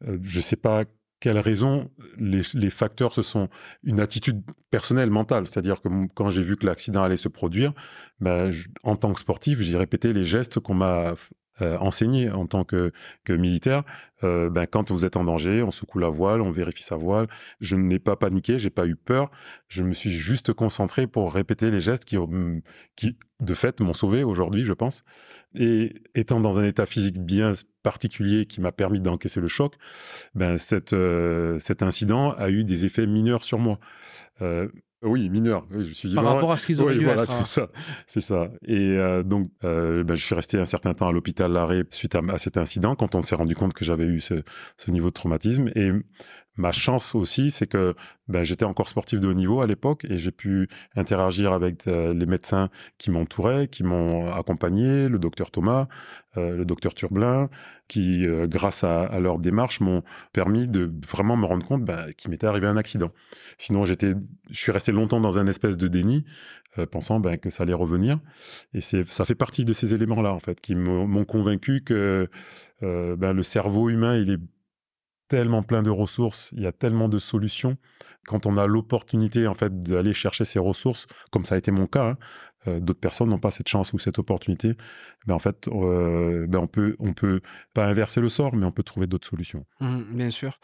je 0.00 0.36
ne 0.36 0.42
sais 0.42 0.56
pas 0.56 0.84
quelles 1.22 1.38
raisons 1.38 1.88
les, 2.18 2.70
facteurs 2.70 3.14
ce 3.14 3.22
sont 3.22 3.48
une 3.84 4.00
attitude 4.00 4.42
personnelle 4.70 5.08
mentale. 5.08 5.46
C'est-à-dire 5.46 5.80
que 5.80 5.88
quand 6.14 6.30
j'ai 6.30 6.42
vu 6.42 6.56
que 6.56 6.66
l'accident 6.66 7.04
allait 7.04 7.16
se 7.16 7.28
produire 7.28 7.72
ben, 8.18 8.50
en 8.82 8.96
tant 8.96 9.12
que 9.12 9.20
sportif 9.20 9.60
j'ai 9.60 9.76
répété 9.76 10.12
les 10.12 10.24
gestes 10.24 10.58
qu'on 10.58 10.74
m'a 10.74 11.14
euh, 11.60 11.76
enseigné 11.78 12.30
en 12.30 12.46
tant 12.46 12.64
que, 12.64 12.92
militaire. 13.28 13.82
Euh, 14.24 14.48
ben, 14.48 14.66
quand 14.66 14.90
vous 14.90 15.04
êtes 15.04 15.16
en 15.16 15.24
danger, 15.24 15.62
on 15.62 15.70
secoue 15.70 15.98
la 15.98 16.08
voile, 16.08 16.40
on 16.40 16.50
vérifie 16.50 16.82
sa 16.82 16.96
voile. 16.96 17.26
Je 17.60 17.76
n'ai 17.76 17.98
pas 17.98 18.16
paniqué, 18.16 18.58
j'ai 18.58 18.70
pas 18.70 18.86
eu 18.86 18.96
peur. 18.96 19.30
Je 19.68 19.82
me 19.82 19.92
suis 19.92 20.10
juste 20.10 20.52
concentré 20.54 21.06
pour 21.06 21.32
répéter 21.32 21.70
les 21.70 21.80
gestes 21.80 22.04
qui, 22.04 22.16
qui 22.96 23.16
de 23.40 23.54
fait, 23.54 23.80
m'ont 23.80 23.92
sauvé 23.92 24.24
aujourd'hui, 24.24 24.64
je 24.64 24.72
pense. 24.72 25.04
Et 25.54 26.02
étant 26.14 26.40
dans 26.40 26.58
un 26.58 26.64
état 26.64 26.86
physique 26.86 27.18
bien 27.18 27.52
particulier 27.82 28.46
qui 28.46 28.60
m'a 28.60 28.72
permis 28.72 29.00
d'encaisser 29.00 29.40
le 29.40 29.48
choc, 29.48 29.74
ben, 30.34 30.56
euh, 30.92 31.58
cet 31.58 31.82
incident 31.82 32.32
a 32.32 32.48
eu 32.48 32.64
des 32.64 32.86
effets 32.86 33.06
mineurs 33.06 33.44
sur 33.44 33.58
moi. 33.58 33.78
Oui, 35.02 35.28
mineur. 35.28 35.66
je 35.76 35.92
suis 35.92 36.14
Par 36.14 36.24
rapport 36.24 36.52
à 36.52 36.56
ce 36.56 36.66
qu'ils 36.66 36.80
ont 36.80 36.86
oui, 36.86 37.02
voilà, 37.02 37.26
c'est 37.26 37.34
hein. 37.34 37.44
ça, 37.44 37.68
c'est 38.06 38.20
ça. 38.20 38.48
Et 38.64 38.96
euh, 38.96 39.24
donc, 39.24 39.48
euh, 39.64 40.04
ben, 40.04 40.14
je 40.14 40.24
suis 40.24 40.34
resté 40.34 40.58
un 40.58 40.64
certain 40.64 40.94
temps 40.94 41.08
à 41.08 41.12
l'hôpital 41.12 41.50
l'arrêt 41.50 41.82
suite 41.90 42.14
à, 42.14 42.38
cet 42.38 42.56
incident, 42.56 42.94
quand 42.94 43.16
on 43.16 43.22
s'est 43.22 43.34
rendu 43.34 43.56
compte 43.56 43.72
que 43.74 43.84
j'avais 43.84 44.04
eu 44.04 44.20
ce, 44.20 44.34
niveau 44.88 45.08
de 45.08 45.14
traumatisme. 45.14 45.70
Et 45.74 45.90
ma 46.56 46.72
chance 46.72 47.14
aussi, 47.14 47.50
c'est 47.50 47.66
que 47.66 47.94
ben, 48.28 48.44
j'étais 48.44 48.64
encore 48.64 48.88
sportif 48.88 49.20
de 49.20 49.28
haut 49.28 49.34
niveau 49.34 49.60
à 49.60 49.66
l'époque 49.66 50.04
et 50.08 50.18
j'ai 50.18 50.30
pu 50.30 50.68
interagir 50.96 51.52
avec 51.52 51.86
euh, 51.86 52.14
les 52.14 52.26
médecins 52.26 52.70
qui 52.98 53.10
m'entouraient, 53.10 53.68
qui 53.68 53.84
m'ont 53.84 54.32
accompagné, 54.32 55.08
le 55.08 55.18
docteur 55.18 55.50
Thomas, 55.50 55.88
le 56.34 56.64
docteur 56.64 56.94
Turblin, 56.94 57.50
qui, 57.88 58.26
grâce 58.44 58.84
à, 58.84 59.20
leur 59.20 59.38
démarche, 59.38 59.80
m'ont 59.80 60.02
permis 60.32 60.66
de 60.66 60.90
vraiment 61.06 61.36
me 61.36 61.44
rendre 61.44 61.66
compte 61.66 61.84
ben, 61.84 62.06
qu'il 62.16 62.30
m'était 62.30 62.46
arrivé 62.46 62.66
un 62.66 62.78
accident. 62.78 63.10
Sinon, 63.58 63.84
je 63.84 63.94
suis 64.50 64.72
resté 64.72 64.92
longtemps 64.92 65.20
dans 65.20 65.38
un 65.38 65.46
espèce 65.46 65.76
de 65.76 65.88
déni, 65.88 66.24
euh, 66.78 66.86
pensant 66.86 67.20
ben, 67.20 67.36
que 67.36 67.50
ça 67.50 67.64
allait 67.64 67.74
revenir. 67.74 68.18
Et 68.72 68.80
ça 68.80 69.24
fait 69.26 69.34
partie 69.34 69.66
de 69.66 69.74
ces 69.74 69.92
éléments-là, 69.92 70.32
en 70.32 70.38
fait, 70.38 70.58
qui 70.58 70.74
m'ont 70.74 71.24
convaincu 71.26 71.82
que 71.84 72.30
euh, 72.82 73.16
le 73.20 73.42
cerveau 73.42 73.90
humain, 73.90 74.16
il 74.16 74.30
est 74.30 74.40
tellement 75.32 75.62
plein 75.62 75.82
de 75.82 75.88
ressources, 75.88 76.52
il 76.54 76.62
y 76.62 76.66
a 76.66 76.72
tellement 76.72 77.08
de 77.08 77.18
solutions. 77.18 77.78
Quand 78.26 78.44
on 78.44 78.58
a 78.58 78.66
l'opportunité, 78.66 79.46
en 79.46 79.54
fait, 79.54 79.80
d'aller 79.80 80.12
chercher 80.12 80.44
ces 80.44 80.58
ressources, 80.58 81.06
comme 81.30 81.46
ça 81.46 81.54
a 81.54 81.58
été 81.58 81.70
mon 81.70 81.86
cas, 81.86 82.04
hein, 82.04 82.18
euh, 82.68 82.80
d'autres 82.80 83.00
personnes 83.00 83.28
n'ont 83.28 83.38
pas 83.38 83.50
cette 83.50 83.68
chance 83.68 83.92
ou 83.92 83.98
cette 83.98 84.18
opportunité, 84.18 84.76
ben 85.26 85.34
en 85.34 85.38
fait, 85.38 85.68
euh, 85.68 86.46
ben 86.46 86.60
on 86.60 86.66
peut, 86.66 86.96
on 87.00 87.12
peut 87.12 87.40
pas 87.74 87.86
inverser 87.86 88.20
le 88.20 88.28
sort, 88.28 88.54
mais 88.54 88.64
on 88.64 88.72
peut 88.72 88.82
trouver 88.82 89.06
d'autres 89.06 89.26
solutions. 89.26 89.64
Mmh, 89.80 90.02
bien 90.12 90.30
sûr. 90.30 90.58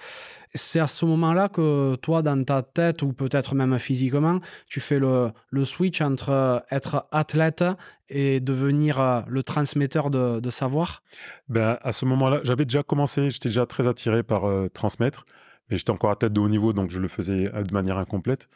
C'est 0.55 0.81
à 0.81 0.87
ce 0.87 1.05
moment-là 1.07 1.49
que 1.49 1.97
toi, 1.97 2.23
dans 2.23 2.43
ta 2.45 2.63
tête 2.63 3.03
ou 3.03 3.13
peut-être 3.13 3.55
même 3.55 3.79
physiquement, 3.79 4.41
tu 4.67 4.81
fais 4.81 4.99
le, 4.99 5.33
le, 5.51 5.65
switch 5.65 6.01
entre 6.01 6.65
être 6.71 7.07
athlète 7.11 7.65
et 8.09 8.41
devenir 8.41 9.01
euh, 9.01 9.21
le 9.27 9.43
transmetteur 9.43 10.11
de, 10.11 10.41
de 10.41 10.51
savoir? 10.51 11.03
Ben 11.49 11.79
à 11.83 11.93
ce 11.93 12.05
moment-là, 12.05 12.41
j'avais 12.45 12.65
déjà 12.65 12.83
commencé, 12.83 13.31
j'étais 13.31 13.49
déjà 13.49 13.67
très 13.67 13.89
attiré 13.89 14.23
par 14.23 14.45
transmettre. 14.73 15.27
Et 15.71 15.77
j'étais 15.77 15.91
encore 15.91 16.17
tête 16.17 16.33
de 16.33 16.41
haut 16.41 16.49
niveau, 16.49 16.73
donc 16.73 16.91
je 16.91 17.01
le 17.01 17.09
faisais 17.09 17.51
euh, 17.55 17.63
de 17.63 17.73
manière 17.73 17.99
incomplète. 17.99 18.49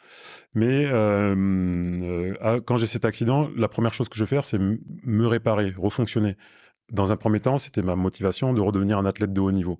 Mais 0.53 0.85
euh, 0.85 1.35
euh, 2.41 2.61
quand 2.65 2.77
j'ai 2.77 2.87
cet 2.87 3.05
accident, 3.05 3.49
la 3.55 3.67
première 3.67 3.93
chose 3.93 4.09
que 4.09 4.15
je 4.15 4.23
vais 4.23 4.29
faire, 4.29 4.43
c'est 4.43 4.59
me 4.59 5.27
réparer, 5.27 5.73
refonctionner. 5.77 6.37
Dans 6.91 7.11
un 7.11 7.15
premier 7.15 7.39
temps, 7.39 7.57
c'était 7.57 7.81
ma 7.81 7.95
motivation 7.95 8.53
de 8.53 8.61
redevenir 8.61 8.97
un 8.97 9.05
athlète 9.05 9.31
de 9.31 9.39
haut 9.39 9.51
niveau. 9.51 9.79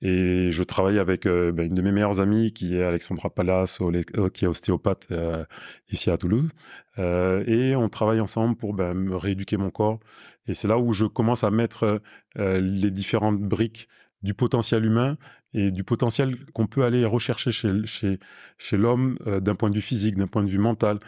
Et 0.00 0.50
je 0.50 0.62
travaille 0.62 0.98
avec 0.98 1.26
ben, 1.26 1.60
une 1.60 1.74
de 1.74 1.82
mes 1.82 1.92
meilleures 1.92 2.20
amies, 2.20 2.52
qui 2.52 2.76
est 2.76 2.82
Alexandra 2.82 3.28
Palas, 3.28 3.78
qui 4.32 4.44
est 4.46 4.48
ostéopathe 4.48 5.08
ici 5.90 6.10
à 6.10 6.16
Toulouse. 6.16 6.48
et 6.96 7.76
on 7.76 7.88
travaille 7.90 8.20
ensemble 8.20 8.56
pour 8.56 8.72
ben, 8.72 9.14
rééduquer 9.14 9.58
mon 9.58 9.70
corps. 9.70 10.00
Et 10.46 10.54
c'est 10.54 10.66
là 10.66 10.78
où 10.78 10.92
je 10.92 11.04
commence 11.04 11.44
à 11.44 11.50
mettre 11.50 12.00
les 12.36 12.90
différentes 12.90 13.38
briques 13.38 13.86
du 14.22 14.34
potentiel 14.34 14.84
humain 14.84 15.18
et 15.54 15.70
du 15.70 15.84
potentiel 15.84 16.36
qu'on 16.52 16.66
peut 16.66 16.84
aller 16.84 17.04
rechercher 17.04 17.50
chez, 17.50 17.84
chez, 17.84 18.20
chez 18.58 18.76
l'homme 18.76 19.18
euh, 19.26 19.40
d'un 19.40 19.54
point 19.54 19.70
de 19.70 19.74
vue 19.74 19.80
physique, 19.80 20.16
d'un 20.16 20.26
point 20.26 20.42
de 20.42 20.48
vue 20.48 20.58
mental. 20.58 21.00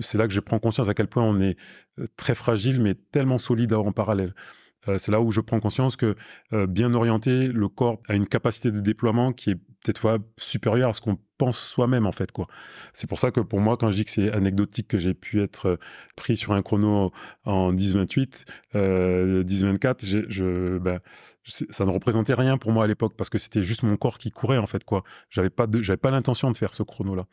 C'est 0.00 0.18
là 0.18 0.26
que 0.26 0.32
je 0.32 0.40
prends 0.40 0.58
conscience 0.58 0.88
à 0.88 0.94
quel 0.94 1.08
point 1.08 1.24
on 1.24 1.40
est 1.40 1.56
euh, 1.98 2.06
très 2.16 2.34
fragile, 2.34 2.80
mais 2.80 2.94
tellement 2.94 3.38
solide 3.38 3.72
en 3.72 3.92
parallèle. 3.92 4.34
Euh, 4.86 4.96
c'est 4.96 5.10
là 5.10 5.20
où 5.20 5.30
je 5.30 5.40
prends 5.40 5.58
conscience 5.60 5.96
que 5.96 6.14
bien 6.52 6.94
orienté, 6.94 7.48
le 7.48 7.68
corps 7.68 8.00
a 8.08 8.14
une 8.14 8.26
capacité 8.26 8.70
de 8.70 8.80
déploiement 8.80 9.32
qui 9.32 9.50
est 9.50 9.54
peut-être 9.54 9.98
fois 9.98 10.18
supérieure 10.36 10.90
à 10.90 10.92
ce 10.92 11.00
qu'on 11.00 11.18
pense 11.36 11.58
soi-même 11.58 12.06
en 12.06 12.12
fait 12.12 12.32
quoi. 12.32 12.46
C'est 12.92 13.08
pour 13.08 13.18
ça 13.18 13.30
que 13.30 13.40
pour 13.40 13.60
moi 13.60 13.76
quand 13.76 13.90
je 13.90 13.96
dis 13.96 14.04
que 14.04 14.10
c'est 14.10 14.32
anecdotique 14.32 14.88
que 14.88 14.98
j'ai 14.98 15.14
pu 15.14 15.42
être 15.42 15.78
pris 16.16 16.36
sur 16.36 16.52
un 16.52 16.62
chrono 16.62 17.12
en 17.44 17.72
10-28, 17.72 18.44
10-24, 18.74 20.26
je, 20.28 20.78
ben, 20.78 21.00
ça 21.44 21.84
ne 21.84 21.90
représentait 21.90 22.34
rien 22.34 22.58
pour 22.58 22.72
moi 22.72 22.84
à 22.84 22.86
l'époque 22.86 23.14
parce 23.16 23.30
que 23.30 23.38
c'était 23.38 23.62
juste 23.62 23.82
mon 23.82 23.96
corps 23.96 24.18
qui 24.18 24.30
courait 24.30 24.58
en 24.58 24.66
fait 24.66 24.84
quoi. 24.84 25.04
J'avais 25.30 25.50
pas 25.50 25.66
j'avais 25.80 25.96
pas 25.96 26.10
l'intention 26.10 26.50
de 26.50 26.56
faire 26.56 26.74
ce 26.74 26.82
chrono 26.82 27.14
là. 27.14 27.26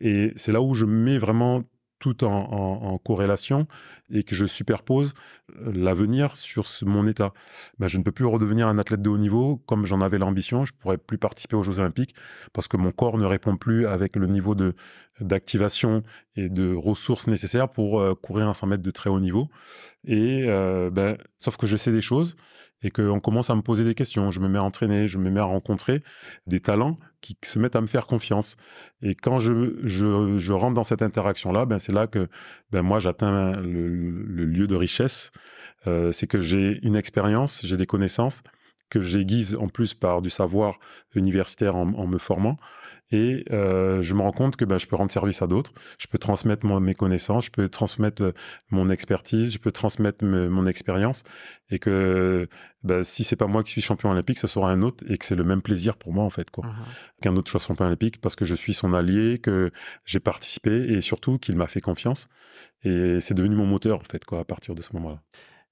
Et 0.00 0.32
c'est 0.36 0.52
là 0.52 0.60
où 0.60 0.74
je 0.74 0.86
mets 0.86 1.18
vraiment 1.18 1.62
tout 2.04 2.22
en, 2.24 2.98
corrélation 2.98 3.66
et 4.10 4.24
que 4.24 4.34
je 4.34 4.44
superpose 4.44 5.14
euh, 5.56 5.72
l'avenir 5.74 6.36
sur 6.36 6.66
mon 6.82 7.06
état. 7.06 7.32
Ben, 7.78 7.88
je 7.88 7.96
ne 7.96 8.02
peux 8.02 8.12
plus 8.12 8.26
redevenir 8.26 8.68
un 8.68 8.76
athlète 8.76 9.00
de 9.00 9.08
haut 9.08 9.16
niveau 9.16 9.56
comme 9.64 9.86
j'en 9.86 10.02
avais 10.02 10.18
l'ambition. 10.18 10.66
Je 10.66 10.74
pourrais 10.74 10.98
plus 10.98 11.16
participer 11.16 11.56
aux 11.56 11.62
Jeux 11.62 11.78
Olympiques 11.78 12.14
parce 12.52 12.68
que 12.68 12.76
mon 12.76 12.90
corps 12.90 13.16
ne 13.16 13.24
répond 13.24 13.56
plus 13.56 13.86
avec 13.86 14.16
le 14.16 14.26
niveau 14.26 14.54
de, 14.54 14.74
d'activation 15.20 16.02
et 16.36 16.48
de 16.48 16.74
ressources 16.74 17.28
nécessaires 17.28 17.68
pour 17.68 18.00
euh, 18.00 18.14
courir 18.14 18.48
un 18.48 18.54
100 18.54 18.66
mètres 18.66 18.82
de 18.82 18.90
très 18.90 19.10
haut 19.10 19.20
niveau. 19.20 19.48
Et 20.04 20.44
euh, 20.46 20.90
ben, 20.90 21.16
sauf 21.38 21.56
que 21.56 21.66
je 21.66 21.76
sais 21.76 21.92
des 21.92 22.00
choses 22.00 22.36
et 22.82 22.90
qu'on 22.90 23.20
commence 23.20 23.48
à 23.48 23.54
me 23.54 23.62
poser 23.62 23.84
des 23.84 23.94
questions. 23.94 24.30
Je 24.30 24.40
me 24.40 24.48
mets 24.48 24.58
à 24.58 24.62
entraîner, 24.62 25.08
je 25.08 25.18
me 25.18 25.30
mets 25.30 25.40
à 25.40 25.44
rencontrer 25.44 26.02
des 26.46 26.60
talents 26.60 26.98
qui 27.22 27.36
se 27.42 27.58
mettent 27.58 27.76
à 27.76 27.80
me 27.80 27.86
faire 27.86 28.06
confiance. 28.06 28.56
Et 29.02 29.14
quand 29.14 29.38
je, 29.38 29.76
je, 29.84 30.36
je 30.38 30.52
rentre 30.52 30.74
dans 30.74 30.82
cette 30.82 31.00
interaction-là, 31.00 31.64
ben, 31.64 31.78
c'est 31.78 31.92
là 31.92 32.06
que 32.06 32.28
ben, 32.70 32.82
moi 32.82 32.98
j'atteins 32.98 33.52
le, 33.52 33.88
le, 33.88 34.44
lieu 34.44 34.66
de 34.66 34.76
richesse. 34.76 35.32
Euh, 35.86 36.12
c'est 36.12 36.26
que 36.26 36.40
j'ai 36.40 36.78
une 36.82 36.96
expérience, 36.96 37.64
j'ai 37.64 37.76
des 37.76 37.86
connaissances 37.86 38.42
que 38.90 39.00
j'aiguise 39.00 39.56
en 39.56 39.68
plus 39.68 39.94
par 39.94 40.20
du 40.20 40.30
savoir 40.30 40.78
universitaire 41.14 41.76
en, 41.76 41.88
en 41.94 42.06
me 42.06 42.18
formant. 42.18 42.56
Et 43.10 43.44
euh, 43.52 44.02
je 44.02 44.14
me 44.14 44.22
rends 44.22 44.32
compte 44.32 44.56
que 44.56 44.64
ben, 44.64 44.78
je 44.78 44.86
peux 44.86 44.96
rendre 44.96 45.10
service 45.10 45.42
à 45.42 45.46
d'autres, 45.46 45.72
je 45.98 46.06
peux 46.06 46.18
transmettre 46.18 46.66
mes 46.66 46.94
connaissances, 46.94 47.46
je 47.46 47.50
peux 47.50 47.68
transmettre 47.68 48.22
euh, 48.22 48.32
mon 48.70 48.88
expertise, 48.90 49.52
je 49.52 49.58
peux 49.58 49.72
transmettre 49.72 50.24
mon 50.24 50.66
expérience, 50.66 51.22
et 51.70 51.78
que 51.78 52.48
ben, 52.82 53.02
si 53.02 53.22
c'est 53.22 53.36
pas 53.36 53.46
moi 53.46 53.62
qui 53.62 53.72
suis 53.72 53.82
champion 53.82 54.10
olympique, 54.10 54.38
ça 54.38 54.48
sera 54.48 54.70
un 54.70 54.82
autre, 54.82 55.04
et 55.08 55.18
que 55.18 55.24
c'est 55.24 55.36
le 55.36 55.44
même 55.44 55.62
plaisir 55.62 55.96
pour 55.96 56.12
moi 56.12 56.24
en 56.24 56.30
fait, 56.30 56.50
quoi, 56.50 56.64
uh-huh. 56.64 57.22
qu'un 57.22 57.36
autre 57.36 57.50
soit 57.50 57.60
champion 57.60 57.86
olympique, 57.86 58.20
parce 58.20 58.36
que 58.36 58.44
je 58.44 58.54
suis 58.54 58.74
son 58.74 58.94
allié, 58.94 59.38
que 59.38 59.70
j'ai 60.06 60.20
participé, 60.20 60.70
et 60.70 61.00
surtout 61.00 61.38
qu'il 61.38 61.56
m'a 61.56 61.66
fait 61.66 61.82
confiance, 61.82 62.28
et 62.82 63.20
c'est 63.20 63.34
devenu 63.34 63.54
mon 63.54 63.66
moteur 63.66 63.98
en 63.98 64.04
fait, 64.04 64.24
quoi, 64.24 64.40
à 64.40 64.44
partir 64.44 64.74
de 64.74 64.82
ce 64.82 64.92
moment-là. 64.94 65.20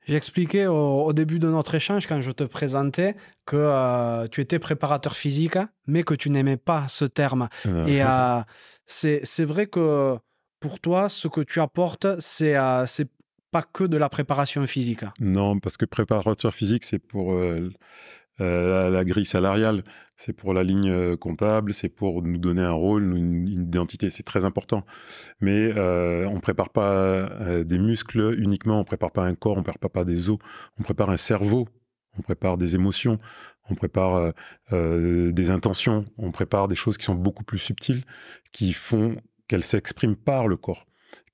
J'ai 0.06 0.16
expliqué 0.16 0.66
au, 0.66 1.12
début 1.12 1.38
de 1.38 1.48
notre 1.48 1.74
échange, 1.74 2.06
quand 2.06 2.20
je 2.20 2.30
te 2.32 2.44
présentais, 2.44 3.14
que 3.46 3.56
euh, 3.56 4.26
tu 4.28 4.40
étais 4.40 4.58
préparateur 4.58 5.16
physique, 5.16 5.58
mais 5.86 6.02
que 6.02 6.14
tu 6.14 6.30
n'aimais 6.30 6.56
pas 6.56 6.86
ce 6.88 7.04
terme. 7.04 7.48
Et 7.86 8.02
euh, 8.02 8.40
c'est 8.86 9.44
vrai 9.44 9.66
que 9.66 10.16
pour 10.60 10.80
toi, 10.80 11.08
ce 11.08 11.28
que 11.28 11.40
tu 11.40 11.60
apportes, 11.60 12.06
c'est 12.20 12.56
euh, 12.56 12.86
c'est 12.86 13.08
pas 13.50 13.62
que 13.62 13.84
de 13.84 13.96
la 13.96 14.08
préparation 14.08 14.66
physique. 14.66 15.04
Non, 15.20 15.60
parce 15.60 15.76
que 15.76 15.84
préparateur 15.84 16.54
physique, 16.54 16.84
c'est 16.84 16.98
pour 16.98 17.34
euh, 18.40 18.90
la, 18.90 19.04
grille 19.04 19.26
salariale, 19.26 19.84
c'est 20.16 20.32
pour 20.32 20.54
la 20.54 20.62
ligne 20.62 20.88
euh, 20.90 21.16
comptable, 21.16 21.74
c'est 21.74 21.88
pour 21.88 22.22
nous 22.22 22.38
donner 22.38 22.62
un 22.62 22.72
rôle, 22.72 23.16
une, 23.16 23.46
identité, 23.48 24.10
c'est 24.10 24.22
très 24.22 24.44
important. 24.44 24.84
Mais 25.40 25.72
euh, 25.76 26.26
on 26.26 26.36
ne 26.36 26.40
prépare 26.40 26.70
pas 26.70 27.28
des 27.64 27.78
muscles 27.78 28.34
uniquement, 28.38 28.76
on 28.76 28.80
ne 28.80 28.84
prépare 28.84 29.12
pas 29.12 29.24
un 29.24 29.34
corps, 29.34 29.56
on 29.56 29.60
ne 29.60 29.64
prépare 29.64 29.90
pas 29.90 30.04
des 30.04 30.30
os, 30.30 30.38
on 30.78 30.82
prépare 30.82 31.10
un 31.10 31.16
cerveau, 31.16 31.68
on 32.18 32.22
prépare 32.22 32.56
des 32.56 32.74
émotions, 32.74 33.18
on 33.68 33.74
prépare 33.74 34.32
des 34.70 35.50
intentions, 35.50 36.04
on 36.18 36.30
prépare 36.30 36.68
des 36.68 36.74
choses 36.74 36.98
qui 36.98 37.04
sont 37.04 37.14
beaucoup 37.14 37.44
plus 37.44 37.58
subtiles, 37.58 38.02
qui 38.52 38.72
font 38.72 39.16
qu'elles 39.48 39.64
s'expriment 39.64 40.16
par 40.16 40.48
le 40.48 40.56
corps 40.56 40.86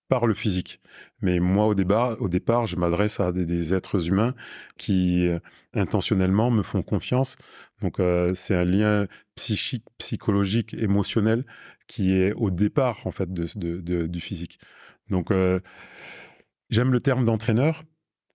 par 0.08 0.26
le 0.26 0.34
physique. 0.34 0.80
Mais 1.20 1.40
moi, 1.40 1.66
au 1.66 1.74
départ, 1.74 2.20
au 2.20 2.28
départ 2.28 2.66
je 2.66 2.76
m'adresse 2.76 3.20
à 3.20 3.32
des, 3.32 3.74
êtres 3.74 4.08
humains 4.08 4.34
qui, 4.76 5.26
euh, 5.26 5.38
intentionnellement, 5.74 6.50
me 6.50 6.62
font 6.62 6.82
confiance. 6.82 7.36
Donc, 7.82 8.00
euh, 8.00 8.34
c'est 8.34 8.54
un 8.54 8.64
lien 8.64 9.06
psychique, 9.36 9.84
psychologique, 9.98 10.74
émotionnel 10.74 11.44
qui 11.86 12.14
est 12.14 12.32
au 12.32 12.50
départ, 12.50 13.06
en 13.06 13.10
fait, 13.10 13.32
de, 13.32 14.06
du 14.06 14.20
physique. 14.20 14.58
Donc, 15.10 15.30
euh, 15.30 15.60
j'aime 16.70 16.92
le 16.92 17.00
terme 17.00 17.24
d'entraîneur 17.24 17.82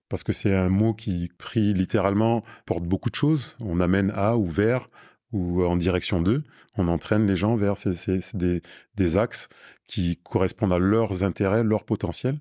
parce 0.08 0.22
que 0.22 0.32
c'est 0.32 0.54
un 0.54 0.68
mot 0.68 0.94
qui, 0.94 1.30
pris 1.38 1.72
littéralement, 1.72 2.42
porte 2.66 2.84
beaucoup 2.84 3.10
de 3.10 3.14
choses. 3.14 3.56
On 3.60 3.80
amène 3.80 4.12
à 4.14 4.36
ou 4.36 4.46
vers 4.46 4.88
ou 5.34 5.64
en 5.64 5.76
direction 5.76 6.22
d'eux. 6.22 6.44
On 6.78 6.88
entraîne 6.88 7.26
les 7.26 7.36
gens 7.36 7.56
vers 7.56 7.74
des, 8.34 9.16
axes 9.16 9.48
qui 9.86 10.16
correspondent 10.22 10.72
à 10.72 10.78
leurs 10.78 11.22
intérêts, 11.22 11.64
leur 11.64 11.84
potentiel. 11.84 12.38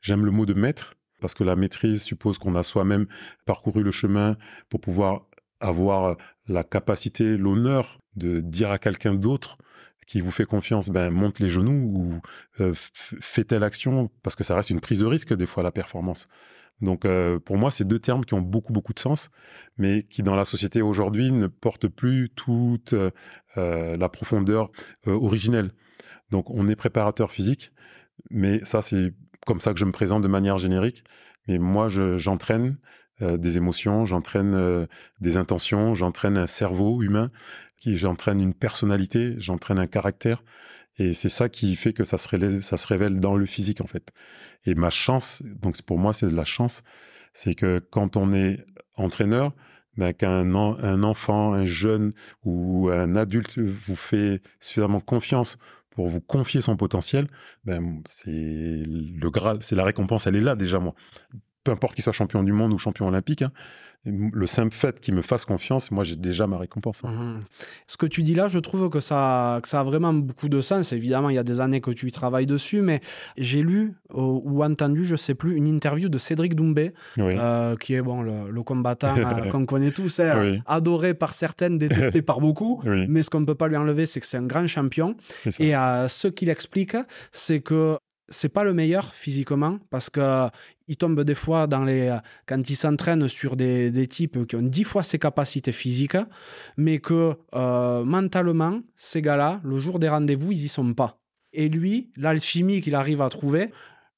J'aime 0.00 0.24
le 0.24 0.30
mot 0.30 0.46
de 0.46 0.54
maître, 0.54 0.96
parce 1.20 1.34
que 1.34 1.44
la 1.44 1.54
maîtrise 1.54 2.02
suppose 2.02 2.38
qu'on 2.38 2.54
a 2.54 2.62
soi-même 2.62 3.06
parcouru 3.44 3.82
le 3.82 3.90
chemin 3.90 4.36
pour 4.70 4.80
pouvoir 4.80 5.26
avoir 5.60 6.16
la 6.48 6.64
capacité, 6.64 7.36
l'honneur 7.36 8.00
de 8.16 8.40
dire 8.40 8.70
à 8.70 8.78
quelqu'un 8.78 9.14
d'autre 9.14 9.58
qui 10.06 10.20
vous 10.20 10.32
fait 10.32 10.46
confiance, 10.46 10.88
ben, 10.88 11.10
monte 11.10 11.38
les 11.38 11.48
genoux 11.48 11.70
ou 11.94 12.20
euh, 12.60 12.74
telle 13.46 13.62
action, 13.62 14.10
parce 14.24 14.34
que 14.34 14.42
ça 14.42 14.56
reste 14.56 14.70
une 14.70 14.80
prise 14.80 15.00
de 15.00 15.06
risque 15.06 15.32
des 15.34 15.46
fois 15.46 15.62
la 15.62 15.70
performance. 15.70 16.26
Donc 16.80 17.04
euh, 17.04 17.38
pour 17.38 17.58
moi, 17.58 17.70
c'est 17.70 17.84
deux 17.84 17.98
termes 17.98 18.24
qui 18.24 18.34
ont 18.34 18.40
beaucoup 18.40 18.72
beaucoup 18.72 18.94
de 18.94 18.98
sens, 18.98 19.30
mais 19.78 20.04
qui 20.04 20.22
dans 20.22 20.34
la 20.34 20.44
société 20.44 20.82
aujourd'hui 20.82 21.32
ne 21.32 21.46
portent 21.46 21.88
plus 21.88 22.30
toute 22.30 22.94
euh, 22.94 23.96
la 23.96 24.08
profondeur 24.08 24.70
euh, 25.06 25.12
originelle. 25.12 25.72
Donc 26.30 26.50
on 26.50 26.68
est 26.68 26.76
préparateur 26.76 27.30
physique, 27.30 27.72
mais 28.30 28.64
ça 28.64 28.82
c'est 28.82 29.12
comme 29.46 29.60
ça 29.60 29.72
que 29.72 29.80
je 29.80 29.84
me 29.84 29.92
présente 29.92 30.22
de 30.22 30.28
manière 30.28 30.58
générique. 30.58 31.04
Mais 31.48 31.58
moi, 31.58 31.88
j'entraîne 31.88 32.76
des 33.20 33.56
émotions, 33.56 34.04
j'entraîne 34.04 34.86
des 35.20 35.36
intentions, 35.36 35.94
j'entraîne 35.94 36.36
un 36.36 36.46
cerveau 36.46 37.02
humain, 37.02 37.30
j'entraîne 37.84 38.40
une 38.40 38.54
personnalité, 38.54 39.34
j'entraîne 39.38 39.78
un 39.78 39.86
caractère. 39.86 40.42
Et 41.00 41.14
c'est 41.14 41.30
ça 41.30 41.48
qui 41.48 41.76
fait 41.76 41.94
que 41.94 42.04
ça 42.04 42.18
se, 42.18 42.28
révèle, 42.28 43.20
dans 43.20 43.34
le 43.34 43.46
physique, 43.46 43.80
en 43.80 43.86
fait. 43.86 44.12
Et 44.66 44.74
ma 44.74 44.90
chance, 44.90 45.42
donc 45.46 45.80
pour 45.80 45.98
moi, 45.98 46.12
c'est 46.12 46.26
de 46.26 46.36
la 46.36 46.44
chance, 46.44 46.82
c'est 47.32 47.54
que 47.54 47.78
quand 47.90 48.18
on 48.18 48.34
est 48.34 48.66
entraîneur, 48.96 49.54
ben, 49.96 50.12
qu'un 50.12 50.54
un 50.54 51.02
enfant, 51.02 51.54
un 51.54 51.64
jeune 51.64 52.12
ou 52.44 52.90
un 52.90 53.16
adulte 53.16 53.58
vous 53.58 53.96
fait 53.96 54.42
suffisamment 54.60 55.00
confiance 55.00 55.56
pour 55.88 56.08
vous 56.08 56.20
confier 56.20 56.60
son 56.60 56.76
potentiel, 56.76 57.28
ben, 57.64 58.02
c'est 58.06 58.30
le 58.30 59.30
Graal, 59.30 59.62
c'est 59.62 59.76
la 59.76 59.84
récompense, 59.84 60.26
elle 60.26 60.36
est 60.36 60.40
là 60.40 60.54
déjà, 60.54 60.80
moi. 60.80 60.94
Peu 61.64 61.72
importe 61.72 61.94
qu'il 61.94 62.04
soit 62.04 62.12
champion 62.12 62.42
du 62.42 62.52
monde 62.52 62.72
ou 62.72 62.78
champion 62.78 63.08
olympique, 63.08 63.42
hein, 63.42 63.52
le 64.06 64.46
simple 64.46 64.74
fait 64.74 64.98
qu'il 64.98 65.14
me 65.14 65.20
fasse 65.20 65.44
confiance, 65.44 65.90
moi 65.90 66.04
j'ai 66.04 66.16
déjà 66.16 66.46
ma 66.46 66.56
récompense. 66.56 67.02
Hein. 67.04 67.10
Mmh. 67.10 67.40
Ce 67.86 67.98
que 67.98 68.06
tu 68.06 68.22
dis 68.22 68.34
là, 68.34 68.48
je 68.48 68.58
trouve 68.58 68.88
que 68.88 69.00
ça, 69.00 69.58
que 69.62 69.68
ça 69.68 69.80
a 69.80 69.82
vraiment 69.82 70.14
beaucoup 70.14 70.48
de 70.48 70.62
sens. 70.62 70.92
Évidemment, 70.92 71.28
il 71.28 71.36
y 71.36 71.38
a 71.38 71.42
des 71.42 71.60
années 71.60 71.82
que 71.82 71.90
tu 71.90 72.08
y 72.08 72.12
travailles 72.12 72.46
dessus, 72.46 72.80
mais 72.80 73.00
j'ai 73.36 73.62
lu 73.62 73.94
ou 74.14 74.64
entendu, 74.64 75.04
je 75.04 75.16
sais 75.16 75.34
plus, 75.34 75.54
une 75.54 75.66
interview 75.66 76.08
de 76.08 76.16
Cédric 76.16 76.54
Doumbé, 76.54 76.94
euh, 77.18 77.76
qui 77.76 77.94
est 77.94 78.02
bon, 78.02 78.22
le, 78.22 78.62
combattant 78.62 79.14
euh, 79.16 79.48
qu'on 79.50 79.66
connaît 79.66 79.90
tous, 79.90 80.20
hein, 80.20 80.58
adoré 80.66 81.12
par 81.12 81.34
certaines, 81.34 81.76
détesté 81.76 82.22
par 82.22 82.40
beaucoup. 82.40 82.80
Mais 83.08 83.22
ce 83.22 83.28
qu'on 83.28 83.40
ne 83.40 83.46
peut 83.46 83.54
pas 83.54 83.68
lui 83.68 83.76
enlever, 83.76 84.06
c'est 84.06 84.20
que 84.20 84.26
c'est 84.26 84.38
un 84.38 84.46
grand 84.46 84.66
champion. 84.66 85.14
Et 85.58 85.76
euh, 85.76 86.08
ce 86.08 86.28
qu'il 86.28 86.48
explique, 86.48 86.96
c'est 87.32 87.60
que 87.60 87.98
c'est 88.30 88.48
pas 88.48 88.64
le 88.64 88.72
meilleur 88.72 89.14
physiquement 89.14 89.78
parce 89.90 90.08
que 90.08 90.48
il 90.88 90.96
tombe 90.96 91.22
des 91.22 91.34
fois 91.34 91.66
dans 91.66 91.84
les 91.84 92.16
quand 92.46 92.70
il 92.70 92.76
s'entraîne 92.76 93.28
sur 93.28 93.56
des, 93.56 93.90
des, 93.90 94.06
types 94.06 94.46
qui 94.46 94.56
ont 94.56 94.62
dix 94.62 94.84
fois 94.84 95.02
ses 95.02 95.18
capacités 95.18 95.72
physiques, 95.72 96.16
mais 96.76 96.98
que 96.98 97.34
euh, 97.54 98.04
mentalement 98.04 98.80
ces 98.96 99.20
gars-là, 99.20 99.60
le 99.64 99.78
jour 99.78 99.98
des 99.98 100.08
rendez-vous, 100.08 100.52
ils 100.52 100.64
y 100.64 100.68
sont 100.68 100.94
pas. 100.94 101.20
Et 101.52 101.68
lui, 101.68 102.10
l'alchimie 102.16 102.80
qu'il 102.80 102.94
arrive 102.94 103.20
à 103.22 103.28
trouver, 103.28 103.70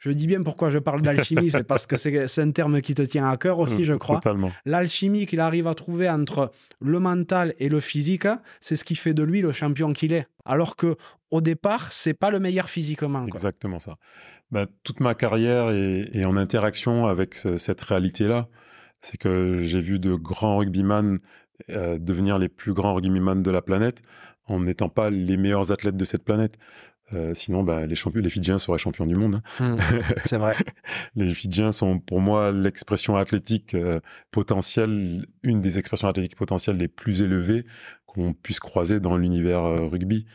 je 0.03 0.11
dis 0.11 0.27
bien 0.27 0.43
pourquoi 0.43 0.69
je 0.71 0.79
parle 0.79 1.01
d'alchimie, 1.01 1.49
c'est 1.53 1.63
parce 1.63 1.87
que 1.87 1.97
c'est 1.97 2.43
un 2.43 2.51
terme 2.51 2.81
qui 2.81 2.93
te 2.93 3.03
tient 3.03 3.31
à 3.31 3.37
cœur 3.37 3.61
aussi, 3.61 3.85
je 3.85 3.95
crois. 3.95 4.21
L'alchimie 4.65 5.27
qu'il 5.27 5.39
arrive 5.39 5.69
à 5.69 5.77
trouver 5.77 6.11
entre 6.11 6.51
le 6.81 6.99
mental 6.99 7.55
et 7.61 7.69
le 7.69 7.79
physique, 7.79 8.27
c'est 8.61 8.75
ce 8.75 8.83
qui 8.83 8.97
fait 8.97 9.15
de 9.15 9.23
lui 9.23 9.43
le 9.43 9.53
champion 9.53 9.93
qu'il 9.93 10.13
est. 10.13 10.27
Alors 10.45 10.75
que 10.75 10.97
au 11.31 11.41
départ, 11.41 11.93
c'est 11.93 12.15
pas 12.15 12.31
le 12.33 12.41
meilleur 12.41 12.69
physiquement. 12.69 13.25
Exactement 13.29 13.79
ça. 13.79 13.97
Bah, 14.51 14.67
toute 14.83 14.99
ma 14.99 15.15
carrière 15.15 15.71
est, 15.71 16.25
en 16.25 16.37
interaction 16.37 17.07
avec 17.07 17.37
cette 17.37 17.81
réalité-là. 17.81 18.49
C'est 19.03 19.19
que 19.19 19.59
j'ai 19.59 19.81
vu 19.81 20.01
de 20.01 20.15
grands 20.15 20.59
rugbyman 20.59 21.19
euh, 21.71 21.97
devenir 22.01 22.39
les 22.39 22.49
plus 22.49 22.73
grands 22.73 22.95
rugbyman 22.95 23.41
de 23.41 23.51
la 23.53 23.63
planète 23.63 24.03
en 24.47 24.61
n'étant 24.61 24.89
pas 24.89 25.11
les 25.11 25.37
meilleurs 25.37 25.71
athlètes 25.71 25.97
de 25.97 26.05
cette 26.05 26.25
planète. 26.25 26.59
Euh, 27.15 27.35
sinon, 27.35 27.63
bah, 27.63 27.87
les, 27.87 27.95
champions, 27.95 28.21
les 28.21 28.31
Fidjiens 28.31 28.59
seraient 28.59 28.79
champions 28.79 29.07
du 29.07 29.15
monde. 29.15 29.41
Hein. 29.61 29.77
Mmh, 29.77 29.79
c'est 30.25 30.39
vrai. 30.39 30.55
les 31.17 31.33
Fidjiens 31.35 31.73
sont 31.73 31.99
pour 31.99 32.21
moi 32.21 32.53
l'expression 32.53 33.17
athlétique 33.17 33.75
euh, 33.75 34.01
potentielle, 34.31 35.27
une 35.43 35.61
des 35.61 35.79
expressions 35.79 36.09
athlétiques 36.09 36.37
potentielles 36.37 36.77
les 36.77 36.89
plus 36.89 37.23
élevées 37.23 37.67
qu'on 38.13 38.35
puisse 38.35 38.61
croiser 38.61 39.01
dans 39.01 39.17
l'univers 39.17 39.65
euh, 39.65 39.87
rugby. 39.87 40.27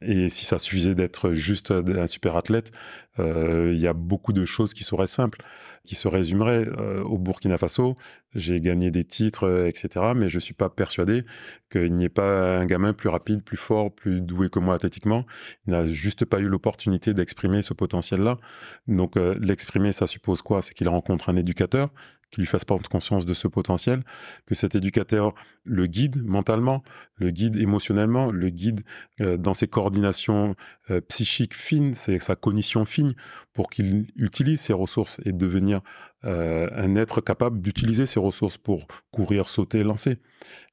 Et 0.00 0.28
si 0.28 0.44
ça 0.44 0.58
suffisait 0.58 0.94
d'être 0.94 1.32
juste 1.32 1.70
un 1.70 2.06
super 2.06 2.36
athlète, 2.36 2.70
il 3.18 3.78
y 3.78 3.86
a 3.86 3.94
beaucoup 3.94 4.34
de 4.34 4.44
choses 4.44 4.74
qui 4.74 4.84
seraient 4.84 5.06
simples, 5.06 5.42
qui 5.86 5.94
se 5.94 6.06
résumeraient. 6.06 6.68
au 7.02 7.16
Burkina 7.16 7.56
Faso, 7.56 7.96
j'ai 8.34 8.60
gagné 8.60 8.90
des 8.90 9.04
titres, 9.04 9.66
etc. 9.66 10.12
Mais 10.14 10.28
je 10.28 10.38
suis 10.38 10.52
pas 10.52 10.68
persuadé 10.68 11.24
qu'il 11.70 11.94
n'y 11.94 12.04
ait 12.04 12.10
pas 12.10 12.58
un 12.58 12.66
gamin 12.66 12.92
plus 12.92 13.08
rapide, 13.08 13.42
plus 13.42 13.56
fort, 13.56 13.94
plus 13.94 14.20
doué 14.20 14.50
que 14.50 14.58
moi 14.58 14.74
athlétiquement. 14.74 15.24
Il 15.66 15.72
n'a 15.72 15.86
juste 15.86 16.24
pas 16.24 16.38
eu 16.38 16.46
l'opportunité 16.46 17.14
d'exprimer 17.14 17.62
ce 17.62 17.72
potentiel-là. 17.74 18.38
Donc, 18.86 19.16
euh, 19.16 19.36
l'exprimer, 19.40 19.92
ça 19.92 20.06
suppose 20.06 20.42
quoi? 20.42 20.62
C'est 20.62 20.74
qu'il 20.74 20.88
rencontre 20.88 21.30
un 21.30 21.36
éducateur 21.36 21.90
qui 22.30 22.40
lui 22.40 22.46
fasse 22.46 22.64
prendre 22.64 22.88
conscience 22.88 23.24
de 23.24 23.34
ce 23.34 23.48
potentiel, 23.48 24.02
que 24.46 24.54
cet 24.54 24.74
éducateur 24.74 25.34
le 25.64 25.86
guide 25.86 26.24
mentalement, 26.24 26.82
le 27.16 27.30
guide 27.30 27.56
émotionnellement, 27.56 28.30
le 28.30 28.50
guide 28.50 28.82
euh, 29.20 29.36
dans 29.36 29.54
ses 29.54 29.66
coordinations 29.66 30.54
euh, 30.90 31.00
psychiques 31.00 31.54
fines, 31.54 31.94
c'est 31.94 32.18
sa 32.18 32.36
cognition 32.36 32.84
fine, 32.84 33.14
pour 33.52 33.70
qu'il 33.70 34.06
utilise 34.16 34.60
ses 34.60 34.72
ressources 34.72 35.20
et 35.24 35.32
devenir 35.32 35.80
euh, 36.24 36.68
un 36.72 36.94
être 36.96 37.20
capable 37.20 37.60
d'utiliser 37.60 38.06
ses 38.06 38.20
ressources 38.20 38.58
pour 38.58 38.86
courir, 39.10 39.48
sauter, 39.48 39.82
lancer. 39.82 40.18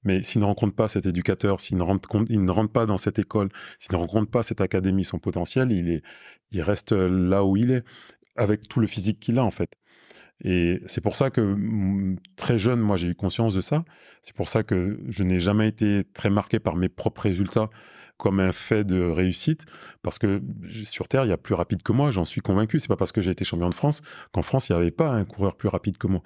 Mais 0.04 0.22
s'il 0.22 0.42
ne 0.42 0.46
rencontre 0.46 0.76
pas 0.76 0.88
cet 0.88 1.06
éducateur, 1.06 1.62
s'il 1.62 1.78
ne 1.78 1.84
rentre, 1.84 2.10
pas 2.72 2.86
dans 2.86 2.98
cette 2.98 3.20
école, 3.20 3.50
s'il 3.80 3.94
ne 3.94 3.98
rencontre 3.98 4.30
pas 4.30 4.44
cette 4.44 4.62
académie, 4.62 5.06
son 5.06 5.20
potentiel, 5.20 5.72
il, 5.72 5.90
est, 5.90 6.04
il 6.52 6.62
reste 6.62 6.92
là 6.92 7.44
où 7.46 7.56
il 7.56 7.72
est, 7.72 7.84
avec 8.36 8.68
tout 8.68 8.80
le 8.80 8.88
physique 8.88 9.20
qu'il 9.20 9.40
a 9.40 9.44
en 9.44 9.52
fait. 9.52 9.78
Et 10.44 10.82
c'est 10.86 11.02
pour 11.02 11.16
ça 11.16 11.30
que 11.30 11.58
très 12.36 12.58
jeune, 12.58 12.80
moi, 12.80 12.98
j'ai 12.98 13.08
eu 13.08 13.16
conscience 13.16 13.54
de 13.54 13.62
ça. 13.62 13.86
C'est 14.22 14.36
pour 14.36 14.50
ça 14.50 14.64
que 14.64 15.00
je 15.08 15.24
n'ai 15.24 15.40
jamais 15.40 15.68
été 15.68 16.04
très 16.14 16.30
marqué 16.30 16.60
par 16.60 16.76
mes 16.76 16.90
propres 16.90 17.22
résultats 17.22 17.70
comme 18.18 18.40
un 18.40 18.52
fait 18.52 18.84
de 18.84 19.02
réussite, 19.02 19.66
parce 20.02 20.20
que 20.20 20.42
sur 20.86 21.08
Terre, 21.08 21.26
il 21.26 21.30
y 21.30 21.34
a 21.34 21.38
plus 21.38 21.56
rapide 21.56 21.82
que 21.82 21.92
moi, 21.92 22.12
j'en 22.12 22.26
suis 22.26 22.42
convaincu. 22.42 22.80
C'est 22.80 22.88
pas 22.88 22.96
parce 22.96 23.12
que 23.12 23.22
j'ai 23.22 23.32
été 23.32 23.44
champion 23.44 23.70
de 23.70 23.74
France 23.74 24.02
qu'en 24.32 24.44
France, 24.44 24.70
il 24.70 24.74
n'y 24.74 24.82
avait 24.82 24.92
pas 24.92 25.10
un 25.10 25.26
coureur 25.26 25.56
plus 25.56 25.68
rapide 25.68 25.98
que 25.98 26.08
moi 26.08 26.22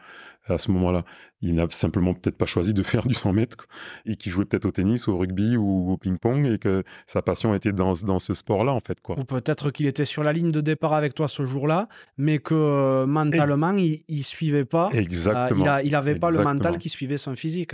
à 0.48 0.58
ce 0.58 0.72
moment-là. 0.72 1.04
Il 1.42 1.56
n'a 1.56 1.68
simplement 1.70 2.14
peut-être 2.14 2.38
pas 2.38 2.46
choisi 2.46 2.74
de 2.74 2.82
faire 2.82 3.06
du 3.06 3.14
100 3.14 3.34
mètres 3.34 3.68
et 4.06 4.16
qui 4.16 4.30
jouait 4.30 4.46
peut-être 4.46 4.66
au 4.66 4.72
tennis, 4.72 5.08
au 5.08 5.18
rugby 5.18 5.56
ou 5.56 5.92
au 5.92 5.98
ping-pong 5.98 6.48
et 6.48 6.58
que 6.58 6.84
sa 7.06 7.22
passion 7.22 7.54
était 7.54 7.72
dans, 7.72 7.94
dans 7.94 8.20
ce 8.20 8.34
sport-là, 8.34 8.74
en 8.74 8.80
fait. 8.80 9.00
Quoi. 9.02 9.20
Ou 9.20 9.24
peut-être 9.24 9.70
qu'il 9.70 9.86
était 9.86 10.06
sur 10.06 10.24
la 10.24 10.34
ligne 10.34 10.52
de 10.52 10.62
départ 10.62 10.94
avec 10.94 11.14
toi 11.14 11.28
ce 11.28 11.46
jour-là, 11.46 11.88
mais 12.18 12.40
que 12.40 12.56
euh, 12.56 13.06
mentalement, 13.06 13.74
il, 13.74 14.04
ne 14.10 14.24
suivait 14.24 14.66
pas. 14.66 14.90
Euh, 14.94 14.98
Exactement. 14.98 15.78
il, 15.80 15.92
n'avait 15.92 16.16
pas 16.16 16.32
le 16.32 16.44
mental 16.44 16.78
qui 16.78 16.90
suivait 16.90 17.18
son 17.18 17.36
physique. 17.36 17.74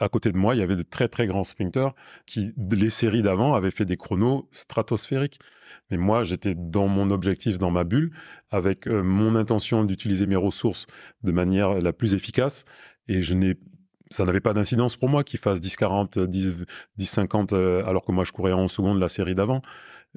À 0.00 0.08
côté 0.08 0.32
de 0.32 0.36
moi, 0.36 0.54
il 0.54 0.58
y 0.58 0.62
avait 0.62 0.76
de 0.76 0.82
très 0.82 1.08
très 1.08 1.26
grands 1.26 1.44
sprinteurs 1.44 1.94
qui, 2.26 2.52
les 2.72 2.90
séries 2.90 3.22
d'avant, 3.22 3.54
avaient 3.54 3.70
fait 3.70 3.84
des 3.84 3.96
chronos 3.96 4.48
stratosphériques. 4.50 5.38
Mais 5.90 5.96
moi, 5.96 6.22
j'étais 6.22 6.54
dans 6.54 6.88
mon 6.88 7.10
objectif, 7.10 7.58
dans 7.58 7.70
ma 7.70 7.84
bulle, 7.84 8.12
avec 8.50 8.86
euh, 8.86 9.02
mon 9.02 9.36
intention 9.36 9.84
d'utiliser 9.84 10.26
mes 10.26 10.36
ressources 10.36 10.86
de 11.22 11.32
manière 11.32 11.80
la 11.80 11.92
plus 11.92 12.14
efficace. 12.14 12.64
Et 13.08 13.22
je 13.22 13.34
n'ai 13.34 13.56
ça 14.10 14.24
n'avait 14.24 14.40
pas 14.40 14.52
d'incidence 14.52 14.96
pour 14.96 15.08
moi 15.08 15.24
qu'il 15.24 15.40
fasse 15.40 15.60
10-40, 15.60 16.26
10-50, 16.98 17.84
alors 17.84 18.04
que 18.04 18.12
moi 18.12 18.22
je 18.22 18.32
courais 18.32 18.52
en 18.52 18.68
seconde 18.68 19.00
la 19.00 19.08
série 19.08 19.34
d'avant. 19.34 19.60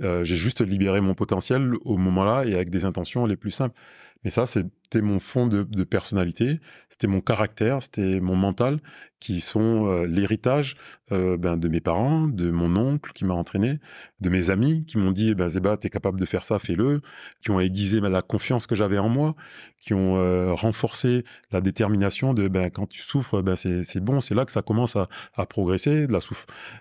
Euh, 0.02 0.24
j'ai 0.24 0.36
juste 0.36 0.62
libéré 0.62 1.02
mon 1.02 1.16
potentiel 1.16 1.74
au 1.84 1.98
moment-là 1.98 2.46
et 2.46 2.54
avec 2.54 2.70
des 2.70 2.86
intentions 2.86 3.26
les 3.26 3.36
plus 3.36 3.52
simples. 3.52 3.76
Mais 4.24 4.32
ça, 4.32 4.46
c'était 4.48 5.02
mon 5.02 5.20
fond 5.20 5.46
de, 5.48 5.84
personnalité, 5.84 6.60
c'était 6.90 7.08
mon 7.08 7.22
caractère, 7.22 7.84
c'était 7.84 8.20
mon 8.20 8.36
mental, 8.36 8.80
qui 9.20 9.42
sont 9.42 9.88
euh, 9.88 10.06
l'héritage 10.06 10.76
euh, 11.12 11.38
ben, 11.38 11.56
de 11.56 11.68
mes 11.68 11.82
parents, 11.82 12.28
de 12.28 12.50
mon 12.50 12.76
oncle 12.76 13.12
qui 13.14 13.26
m'a 13.26 13.36
entraîné, 13.36 13.80
de 14.20 14.30
mes 14.30 14.50
amis 14.50 14.86
qui 14.86 14.98
m'ont 14.98 15.12
dit 15.12 15.36
ben, 15.36 15.48
Zéba, 15.48 15.78
tu 15.78 15.88
es 15.88 15.90
capable 15.92 16.20
de 16.20 16.26
faire 16.26 16.44
ça, 16.44 16.58
fais-le, 16.58 17.02
qui 17.42 17.52
ont 17.52 17.60
aiguisé 17.60 18.00
la 18.00 18.22
confiance 18.24 18.66
que 18.66 18.74
j'avais 18.76 18.98
en 18.98 19.08
moi, 19.08 19.36
qui 19.80 19.94
ont 19.94 20.56
renforcé 20.56 21.24
la 21.52 21.62
détermination 21.62 22.34
de 22.34 22.48
ben, 22.48 22.70
quand 22.72 22.88
tu 22.88 23.02
souffres, 23.02 23.42
ben, 23.42 23.56
c'est 23.56 24.00
bon, 24.00 24.20
c'est 24.20 24.36
là 24.36 24.46
que 24.46 24.52
ça 24.52 24.64
commence 24.64 24.96
à, 24.96 25.46
progresser. 25.46 26.08
La 26.08 26.20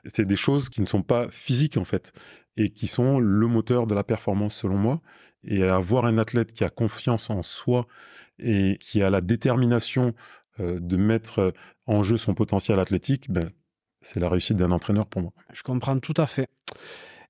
C'est 0.06 0.26
des 0.26 0.36
choses 0.36 0.70
qui 0.70 0.80
ne 0.80 0.86
sont 0.86 1.02
pas 1.02 1.28
physiques 1.30 1.76
en 1.76 1.84
fait 1.84 2.12
et 2.56 2.70
qui 2.70 2.86
sont 2.86 3.18
le 3.18 3.46
moteur 3.46 3.86
de 3.86 3.94
la 3.94 4.04
performance 4.04 4.54
selon 4.54 4.76
moi. 4.76 5.00
Et 5.44 5.62
avoir 5.62 6.06
un 6.06 6.18
athlète 6.18 6.52
qui 6.52 6.64
a 6.64 6.70
confiance 6.70 7.30
en 7.30 7.42
soi 7.42 7.86
et 8.38 8.78
qui 8.80 9.02
a 9.02 9.10
la 9.10 9.20
détermination 9.20 10.14
euh, 10.58 10.78
de 10.80 10.96
mettre 10.96 11.52
en 11.86 12.02
jeu 12.02 12.16
son 12.16 12.34
potentiel 12.34 12.80
athlétique, 12.80 13.30
ben, 13.30 13.48
c'est 14.00 14.20
la 14.20 14.28
réussite 14.28 14.56
d'un 14.56 14.70
entraîneur 14.70 15.06
pour 15.06 15.22
moi. 15.22 15.32
Je 15.52 15.62
comprends 15.62 15.98
tout 15.98 16.14
à 16.16 16.26
fait. 16.26 16.48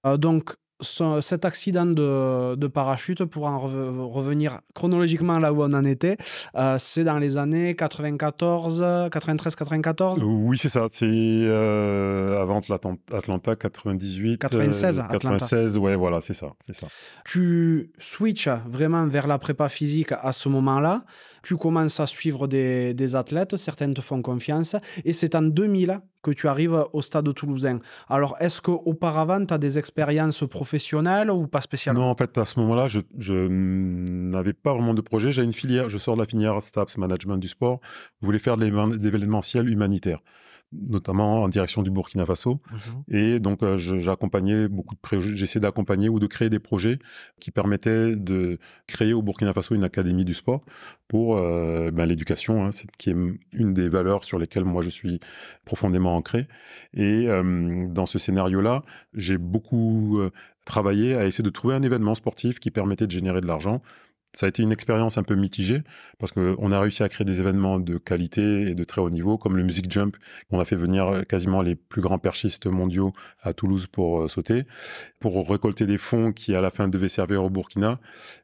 Euh, 0.06 0.16
donc, 0.16 0.54
cet 0.80 1.44
accident 1.44 1.86
de, 1.86 2.66
parachute, 2.66 3.24
pour 3.24 3.46
en 3.46 3.58
revenir 3.58 4.60
chronologiquement 4.74 5.38
là 5.38 5.52
où 5.52 5.62
on 5.62 5.72
en 5.72 5.84
était, 5.84 6.16
euh, 6.56 6.76
c'est 6.78 7.04
dans 7.04 7.18
les 7.18 7.36
années 7.38 7.74
94, 7.74 8.82
93-94 9.10 10.22
Oui, 10.22 10.58
c'est 10.58 10.68
ça. 10.68 10.86
C'est 10.88 11.06
euh, 11.06 12.40
avant 12.40 12.60
Atlanta, 12.60 13.56
98. 13.56 14.38
96, 14.38 15.02
96, 15.10 15.78
ouais, 15.78 15.96
voilà, 15.96 16.20
c'est 16.20 16.34
ça, 16.34 16.48
c'est 16.64 16.74
ça. 16.74 16.88
Tu 17.24 17.90
switches 17.98 18.48
vraiment 18.66 19.06
vers 19.06 19.26
la 19.26 19.38
prépa 19.38 19.68
physique 19.68 20.12
à 20.12 20.32
ce 20.32 20.48
moment-là 20.48 21.04
tu 21.46 21.56
commences 21.56 22.00
à 22.00 22.08
suivre 22.08 22.48
des, 22.48 23.14
athlètes, 23.14 23.56
certaines 23.56 23.94
te 23.94 24.00
font 24.00 24.20
confiance, 24.20 24.74
et 25.04 25.12
c'est 25.12 25.36
en 25.36 25.42
2000 25.42 26.00
que 26.22 26.32
tu 26.32 26.48
arrives 26.48 26.84
au 26.92 27.02
stade 27.02 27.32
toulousain. 27.34 27.78
Alors, 28.08 28.36
est-ce 28.40 28.60
qu'auparavant, 28.60 29.46
tu 29.46 29.54
as 29.54 29.58
des 29.58 29.78
expériences 29.78 30.44
professionnelles 30.48 31.30
ou 31.30 31.46
pas 31.46 31.60
spécialement? 31.60 32.00
Non, 32.00 32.10
en 32.10 32.16
fait, 32.16 32.36
à 32.36 32.44
ce 32.44 32.58
moment-là, 32.58 32.88
je, 32.88 33.46
n'avais 33.48 34.54
pas 34.54 34.72
vraiment 34.72 34.92
de 34.92 35.02
projet. 35.02 35.30
J'ai 35.30 35.44
une 35.44 35.52
filière, 35.52 35.88
je 35.88 35.98
sors 35.98 36.16
de 36.16 36.20
la 36.20 36.26
filière 36.26 36.60
STAPS, 36.60 36.98
Management 36.98 37.36
du 37.36 37.46
Sport, 37.46 37.78
je 38.20 38.26
voulais 38.26 38.40
faire 38.40 38.56
de 38.56 38.64
l'événementiel 38.64 39.68
humanitaire 39.68 40.20
notamment 40.72 41.42
en 41.42 41.48
direction 41.48 41.82
du 41.82 41.90
Burkina 41.90 42.26
Faso. 42.26 42.60
Mhm. 42.70 43.16
Et 43.16 43.40
donc, 43.40 43.62
euh, 43.62 43.76
j'accompagnais 43.76 44.68
beaucoup 44.68 44.94
de 44.94 45.00
projets, 45.00 45.36
j'essayais 45.36 45.60
d'accompagner 45.60 46.08
ou 46.08 46.18
de 46.18 46.26
créer 46.26 46.50
des 46.50 46.58
projets 46.58 46.98
qui 47.40 47.50
permettaient 47.50 48.16
de 48.16 48.58
créer 48.86 49.12
au 49.12 49.22
Burkina 49.22 49.52
Faso 49.52 49.74
une 49.74 49.84
académie 49.84 50.24
du 50.24 50.34
sport 50.34 50.64
pour 51.08 51.36
euh, 51.36 51.90
ben, 51.90 52.06
l'éducation, 52.06 52.66
hein, 52.66 52.70
qui 52.98 53.10
est 53.10 53.16
une 53.52 53.74
des 53.74 53.88
valeurs 53.88 54.24
sur 54.24 54.38
lesquelles 54.38 54.64
moi 54.64 54.82
je 54.82 54.90
suis 54.90 55.20
profondément 55.64 56.16
ancré. 56.16 56.48
Et 56.94 57.28
euh, 57.28 57.86
dans 57.88 58.06
ce 58.06 58.18
scénario-là, 58.18 58.82
j'ai 59.14 59.38
beaucoup 59.38 60.20
travaillé 60.64 61.14
à 61.14 61.24
essayer 61.26 61.44
de 61.44 61.50
trouver 61.50 61.74
un 61.74 61.82
événement 61.82 62.14
sportif 62.14 62.58
qui 62.58 62.70
permettait 62.70 63.06
de 63.06 63.12
générer 63.12 63.40
de 63.40 63.46
l'argent 63.46 63.82
ça 64.36 64.44
a 64.44 64.50
été 64.50 64.62
une 64.62 64.70
expérience 64.70 65.16
un 65.16 65.22
peu 65.22 65.34
mitigée 65.34 65.82
parce 66.18 66.30
qu'on 66.30 66.70
a 66.70 66.78
réussi 66.78 67.02
à 67.02 67.08
créer 67.08 67.24
des 67.24 67.40
événements 67.40 67.80
de 67.80 67.96
qualité 67.96 68.68
et 68.68 68.74
de 68.74 68.84
très 68.84 69.00
haut 69.00 69.08
niveau, 69.08 69.38
comme 69.38 69.56
le 69.56 69.62
Music 69.62 69.90
Jump. 69.90 70.14
On 70.50 70.60
a 70.60 70.66
fait 70.66 70.76
venir 70.76 71.22
quasiment 71.26 71.62
les 71.62 71.74
plus 71.74 72.02
grands 72.02 72.18
perchistes 72.18 72.66
mondiaux 72.66 73.14
à 73.40 73.54
Toulouse 73.54 73.86
pour 73.86 74.20
euh, 74.20 74.28
sauter, 74.28 74.66
pour 75.20 75.48
récolter 75.48 75.86
des 75.86 75.96
fonds 75.96 76.32
qui 76.32 76.54
à 76.54 76.60
la 76.60 76.68
fin 76.68 76.86
devaient 76.86 77.08
servir 77.08 77.42
au 77.44 77.48
Burkina. 77.48 77.98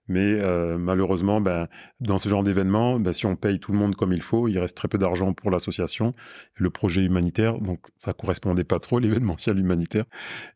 Mais 0.08 0.32
euh, 0.32 0.78
malheureusement, 0.78 1.42
ben, 1.42 1.68
dans 2.00 2.16
ce 2.16 2.26
genre 2.26 2.42
d'événement, 2.42 2.98
ben, 2.98 3.12
si 3.12 3.26
on 3.26 3.36
paye 3.36 3.60
tout 3.60 3.72
le 3.72 3.78
monde 3.78 3.94
comme 3.94 4.14
il 4.14 4.22
faut, 4.22 4.48
il 4.48 4.58
reste 4.58 4.76
très 4.76 4.88
peu 4.88 4.96
d'argent 4.96 5.34
pour 5.34 5.50
l'association, 5.50 6.14
le 6.54 6.70
projet 6.70 7.02
humanitaire. 7.02 7.58
Donc 7.58 7.80
ça 7.98 8.14
correspondait 8.14 8.64
pas 8.64 8.80
trop 8.80 8.98
l'événementiel 8.98 9.58
humanitaire. 9.58 10.06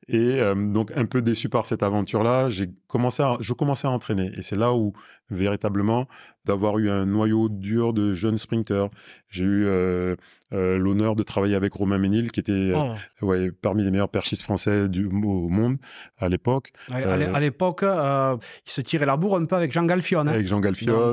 Et 0.09 0.41
euh, 0.41 0.55
donc 0.55 0.93
un 0.97 1.05
peu 1.05 1.20
déçu 1.20 1.51
par 1.51 1.66
cette 1.66 1.82
aventure-là, 1.82 2.49
j'ai 2.49 2.70
commencé 2.89 3.22
à, 3.22 3.37
je 3.41 3.53
commençais 3.53 3.87
à 3.87 3.91
entraîner. 3.91 4.32
Et 4.37 4.43
c'est 4.43 4.57
là 4.57 4.72
où 4.72 4.95
véritablement 5.31 6.07
d'avoir 6.45 6.79
eu 6.79 6.91
un 6.91 7.07
noyau 7.07 7.49
dur 7.49 7.93
de 7.93 8.12
jeunes 8.12 8.39
sprinteurs. 8.39 8.91
J'ai 9.29 9.45
eu 9.45 9.66
euh, 9.66 10.14
euh, 10.53 10.79
l'honneur 10.79 11.16
de 11.16 11.22
travailler 11.22 11.57
avec 11.57 11.72
Romain 11.72 11.99
Ménil, 11.99 12.31
qui 12.31 12.41
était 12.41 12.53
euh, 12.53 12.95
oh. 13.22 13.27
ouais, 13.27 13.51
parmi 13.51 13.83
les 13.83 13.91
meilleurs 13.91 14.09
perchistes 14.09 14.43
français 14.43 14.89
du, 14.89 15.07
au 15.07 15.49
monde 15.49 15.79
à 16.18 16.29
l'époque. 16.29 16.72
à 16.91 17.41
l'époque, 17.41 17.83
il 17.83 18.70
se 18.70 18.81
tirait 18.81 19.07
la 19.07 19.16
bourre 19.16 19.37
un 19.37 19.45
peu 19.45 19.57
avec 19.57 19.72
Jean 19.72 19.85
Galfion. 19.85 20.20
Hein. 20.20 20.29
Avec 20.29 20.47
Jean 20.47 20.61
Galfion. 20.61 21.12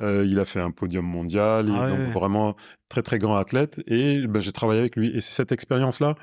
il 0.00 0.38
a 0.38 0.44
fait 0.44 0.60
un 0.60 0.70
podium 0.70 1.06
mondial. 1.06 1.70
Ah 1.70 1.90
donc 1.90 2.08
vraiment 2.08 2.54
très 2.88 3.02
très 3.02 3.18
grand 3.18 3.36
athlète. 3.36 3.80
Et 3.86 4.26
ben, 4.26 4.40
j'ai 4.40 4.52
travaillé 4.52 4.80
avec 4.80 4.96
lui. 4.96 5.08
Et 5.16 5.20
c'est 5.20 5.32
cette 5.32 5.52
expérience-là 5.52 6.16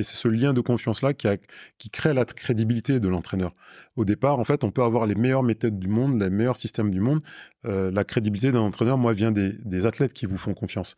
et 0.00 0.02
c'est 0.02 0.16
ce 0.16 0.28
lien 0.28 0.52
de 0.52 0.60
confiance-là 0.60 1.14
qui, 1.14 1.28
qui, 1.78 1.90
crée 1.90 2.12
la 2.14 2.24
crédibilité 2.24 3.00
de 3.00 3.08
l'entraîneur. 3.08 3.54
Au 3.96 4.04
départ, 4.04 4.38
en 4.38 4.44
fait, 4.44 4.64
on 4.64 4.70
peut 4.70 4.82
avoir 4.82 5.06
les 5.06 5.14
meilleures 5.14 5.42
méthodes 5.42 5.78
du 5.78 5.88
monde, 5.88 6.20
les 6.20 6.30
meilleurs 6.30 6.56
systèmes 6.56 6.90
du 6.90 7.00
monde. 7.00 7.20
Euh, 7.66 7.90
la 7.90 8.04
crédibilité 8.04 8.50
d'un 8.50 8.60
entraîneur, 8.60 8.98
moi, 8.98 9.12
vient 9.12 9.30
des, 9.30 9.86
athlètes 9.86 10.12
qui 10.12 10.26
vous 10.26 10.38
font 10.38 10.54
confiance. 10.54 10.96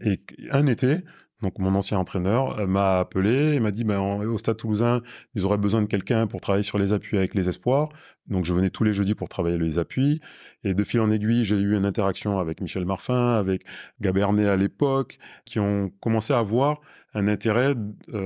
Et 0.00 0.20
un 0.50 0.66
été, 0.66 0.98
donc 1.42 1.58
mon 1.58 1.74
ancien 1.74 1.98
entraîneur 1.98 2.58
euh, 2.58 2.66
m'a 2.66 3.00
appelé 3.00 3.54
et 3.54 3.60
m'a 3.60 3.70
dit 3.70 3.84
ben, 3.84 4.00
au 4.00 4.38
Stade 4.38 4.56
Toulousain, 4.56 5.02
ils 5.34 5.44
auraient 5.44 5.58
besoin 5.58 5.82
de 5.82 5.86
quelqu'un 5.86 6.26
pour 6.26 6.40
travailler 6.40 6.62
sur 6.62 6.78
les 6.78 6.92
appuis 6.92 7.18
avec 7.18 7.34
les 7.34 7.48
espoirs. 7.48 7.88
Donc 8.28 8.44
je 8.44 8.54
venais 8.54 8.70
tous 8.70 8.84
les 8.84 8.92
jeudis 8.92 9.14
pour 9.14 9.28
travailler 9.28 9.58
les 9.58 9.78
appuis. 9.78 10.20
Et 10.64 10.74
de 10.74 10.84
fil 10.84 11.00
en 11.00 11.10
aiguille, 11.10 11.44
j'ai 11.44 11.56
eu 11.56 11.76
une 11.76 11.86
interaction 11.86 12.38
avec 12.38 12.60
Michel 12.60 12.84
Marfin, 12.84 13.34
avec 13.36 13.64
Gabernet 14.00 14.46
à 14.46 14.56
l'époque, 14.56 15.18
qui 15.44 15.58
ont 15.58 15.90
commencé 16.00 16.32
à 16.32 16.42
voir 16.42 16.80
un 17.14 17.26
intérêt 17.26 17.74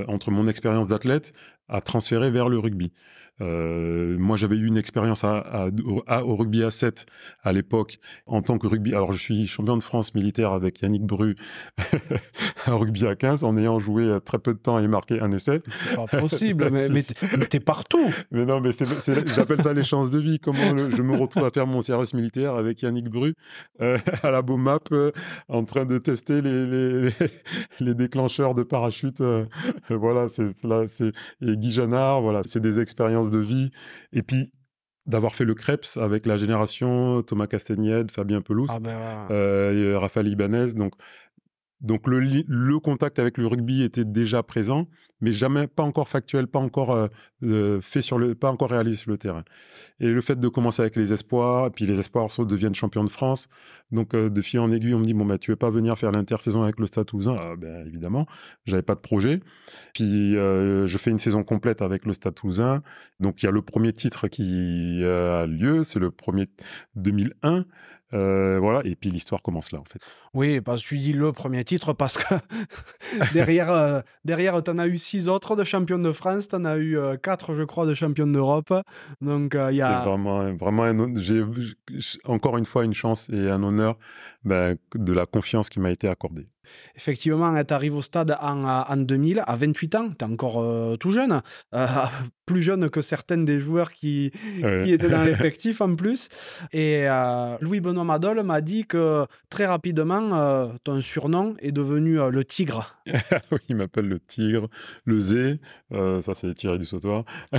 entre 0.09 0.31
mon 0.31 0.47
expérience 0.47 0.89
d'athlète 0.89 1.33
à 1.69 1.81
transférer 1.81 2.31
vers 2.31 2.49
le 2.49 2.59
rugby. 2.59 2.93
Euh, 3.41 4.17
moi, 4.19 4.37
j'avais 4.37 4.57
eu 4.57 4.67
une 4.67 4.77
expérience 4.77 5.25
à, 5.25 5.69
au 6.25 6.37
rugby 6.37 6.63
à 6.63 6.71
7 6.71 7.07
à 7.43 7.53
l'époque 7.53 7.99
en 8.27 8.43
tant 8.43 8.59
que 8.59 8.67
rugby. 8.67 8.95
Alors, 8.95 9.13
je 9.13 9.19
suis 9.19 9.47
champion 9.47 9.77
de 9.77 9.83
France 9.83 10.15
militaire 10.15 10.53
avec 10.53 10.81
Yannick 10.83 11.03
Bru 11.03 11.37
en 12.67 12.79
rugby 12.79 13.07
à 13.07 13.17
15 13.17 13.45
en 13.45 13.57
ayant 13.57 13.79
joué 13.79 14.19
très 14.25 14.39
peu 14.39 14.55
de 14.55 14.59
temps 14.59 14.79
et 14.79 14.87
marqué 14.87 15.21
un 15.21 15.33
essai. 15.33 15.63
C'est 15.69 15.97
pas 15.97 16.07
possible, 16.07 16.71
mais, 16.73 16.89
mais 16.91 17.47
t'es 17.47 17.61
partout. 17.61 18.11
Mais 18.31 18.45
non, 18.45 18.61
mais 18.61 18.71
j'appelle 18.73 19.63
ça 19.63 19.73
les 19.73 19.83
chances 19.85 20.11
de 20.11 20.21
vie. 20.21 20.39
Comment 20.39 20.77
je 20.89 21.03
me 21.03 21.17
retrouve 21.17 21.45
à 21.45 21.51
faire 21.51 21.67
mon 21.67 21.81
service 21.81 22.15
militaire 22.15 22.55
avec 22.55 22.83
Yannick 22.83 23.09
Bru 23.09 23.35
euh, 23.81 23.99
à 24.23 24.31
la 24.31 24.43
Beaumap 24.43 24.89
euh, 24.93 25.11
en 25.49 25.65
train 25.65 25.87
de 25.87 25.99
tester 25.99 26.41
les, 26.41 26.67
les, 26.67 27.11
les 27.81 27.95
déclencheurs 27.95 28.55
de 28.55 28.63
parachute. 28.63 29.23
voilà, 29.91 30.29
c'est 30.29 30.65
là, 30.65 30.85
c'est 30.87 31.13
et 31.43 31.57
Guy 31.57 31.73
Janard. 31.73 32.23
Voilà, 32.23 32.41
c'est 32.47 32.61
des 32.61 32.81
expériences 32.81 33.24
de 33.31 33.39
vie. 33.39 33.71
Et 34.13 34.23
puis, 34.23 34.53
d'avoir 35.07 35.35
fait 35.35 35.45
le 35.45 35.55
Krebs 35.55 35.97
avec 35.97 36.27
la 36.27 36.37
génération 36.37 37.23
Thomas 37.23 37.47
Castagnède, 37.47 38.11
Fabien 38.11 38.41
Pelouse, 38.41 38.71
ah 38.73 38.81
ben 38.81 39.27
euh, 39.31 39.99
Raphaël 39.99 40.29
Ibanez. 40.29 40.73
Donc, 40.75 40.95
donc 41.85 42.07
le, 42.07 42.79
contact 42.79 43.19
avec 43.19 43.37
le 43.37 43.47
rugby 43.47 43.83
était 43.83 44.07
déjà 44.07 44.43
présent, 44.43 44.89
mais 45.21 45.33
jamais 45.33 45.67
pas 45.67 45.83
encore 45.83 46.09
factuel, 46.09 46.47
pas 46.47 46.59
encore 46.59 46.93
euh, 46.93 47.09
euh, 47.43 47.81
fait 47.83 48.01
sur 48.01 48.19
le, 48.19 48.35
pas 48.35 48.51
encore 48.51 48.71
réalisé 48.71 48.97
sur 48.97 49.11
le 49.11 49.19
terrain. 49.19 49.45
Et 50.01 50.09
le 50.09 50.21
fait 50.23 50.41
de 50.41 50.49
commencer 50.49 50.81
avec 50.81 50.97
les 50.97 51.13
espoirs, 51.13 51.71
puis 51.71 51.85
les 51.85 52.01
espoirs 52.01 52.29
deviennent 52.39 52.75
champions 52.75 53.05
de 53.05 53.11
France. 53.11 53.49
Donc 53.93 54.15
euh, 54.15 54.31
de 54.31 54.41
fil 54.41 54.61
en 54.61 54.73
aiguille, 54.73 54.95
on 54.95 54.99
me 54.99 55.05
dit 55.05 55.13
bon 55.13 55.27
bah 55.27 55.37
tu 55.37 55.51
veux 55.51 55.57
pas 55.57 55.69
venir 55.69 55.99
faire 55.99 56.11
l'intersaison 56.11 56.63
avec 56.63 56.81
le 56.81 56.87
Stade 56.87 57.05
Toulousain? 57.05 57.37
Ah, 57.39 57.55
Ben 57.59 57.87
évidemment, 57.87 58.27
j'avais 58.65 58.83
pas 58.83 58.95
de 58.95 59.01
projet. 59.01 59.41
Puis 59.93 60.33
je 60.33 60.97
fais 60.99 61.11
une 61.11 61.19
saison 61.19 61.43
complète 61.43 61.83
avec 61.83 62.07
le 62.07 62.15
Stade 62.15 62.35
Toulousain. 62.35 62.83
Donc 63.21 63.43
il 63.43 63.47
y 63.47 63.49
a 63.49 63.53
le 63.53 63.61
premier 63.61 63.93
titre 63.93 64.29
qui 64.29 65.05
a 65.05 65.45
lieu, 65.45 65.85
c'est 65.85 66.01
le 66.01 66.11
premier 66.11 66.49
2001. 66.97 67.67
Voilà, 68.15 68.81
et 68.85 68.95
puis 68.97 69.11
l'histoire 69.11 69.43
commence 69.43 69.73
là 69.73 69.81
en 69.81 69.85
fait. 69.85 70.01
Oui, 70.35 70.61
parce 70.61 70.83
que 70.83 70.89
tu 70.89 70.99
dis 70.99 71.13
le 71.13 71.33
premier 71.33 71.63
titre 71.65 71.93
parce 71.93 72.19
que 72.19 72.35
derrière, 73.33 73.71
euh, 73.71 74.01
derrière 74.25 74.63
tu 74.63 74.71
en 74.71 74.79
as 74.79 74.89
eu 74.89 74.99
six 74.99 75.29
autres 75.29 75.55
de 75.55 75.63
champions 75.63 75.99
de 75.99 76.13
France, 76.13 76.49
tu 76.49 76.57
en 76.57 76.65
as 76.65 76.77
eu 76.77 76.99
euh, 76.99 77.17
quatre, 77.17 77.55
je 77.55 77.63
crois, 77.63 77.87
de 77.87 77.95
champions 77.95 78.27
d'Europe. 78.27 78.75
Donc, 79.21 79.55
euh, 79.55 79.71
il 79.71 79.77
y 79.77 79.83
a. 79.83 80.01
C'est 80.01 80.09
vraiment, 80.09 80.53
vraiment 80.55 81.09
j'ai 81.17 81.45
encore 82.25 82.59
une 82.59 82.65
fois 82.65 82.85
une 82.85 82.95
chance 82.95 83.31
et 83.31 83.49
un 83.49 83.63
honneur 83.63 83.97
ben, 84.45 84.77
de 84.95 85.13
la 85.13 85.27
confiance 85.27 85.69
qui 85.69 85.79
m'a 85.79 85.91
été 85.91 86.09
accordée. 86.09 86.49
Effectivement, 86.97 87.63
tu 87.65 87.75
arrives 87.75 87.97
au 87.97 88.03
stade 88.03 88.37
en, 88.41 88.97
2000, 88.97 89.43
à 89.47 89.57
28 89.57 89.95
ans, 89.95 90.09
tu 90.11 90.25
es 90.25 90.29
encore 90.29 90.63
euh, 90.63 90.97
tout 90.97 91.13
jeune, 91.13 91.43
euh, 91.75 91.87
plus 92.47 92.63
jeune 92.63 92.91
que 92.91 93.01
certaines 93.01 93.45
des 93.45 93.61
joueurs 93.61 93.93
qui, 93.93 94.33
qui 94.85 94.93
étaient 94.93 95.09
dans 95.09 95.23
l'effectif 95.25 95.81
en 95.81 95.95
plus. 95.95 96.29
Et 96.73 97.09
euh, 97.09 97.57
Louis-Benoît 97.61 98.05
Madol 98.05 98.43
m'a 98.43 98.61
dit 98.61 98.85
que 98.85 99.27
très 99.51 99.67
rapidement, 99.67 100.69
ton 100.85 101.01
surnom 101.01 101.55
est 101.61 101.73
devenu 101.73 102.19
le 102.31 102.45
Tigre. 102.45 102.94
il 103.69 103.77
m'appelle 103.77 104.09
le 104.09 104.21
Tigre, 104.21 104.69
le 105.05 105.19
Zé, 105.19 105.61
ça 105.91 106.35
c'est 106.35 106.53
tiré 106.55 106.79
du 106.79 106.87
sautoir. 106.87 107.25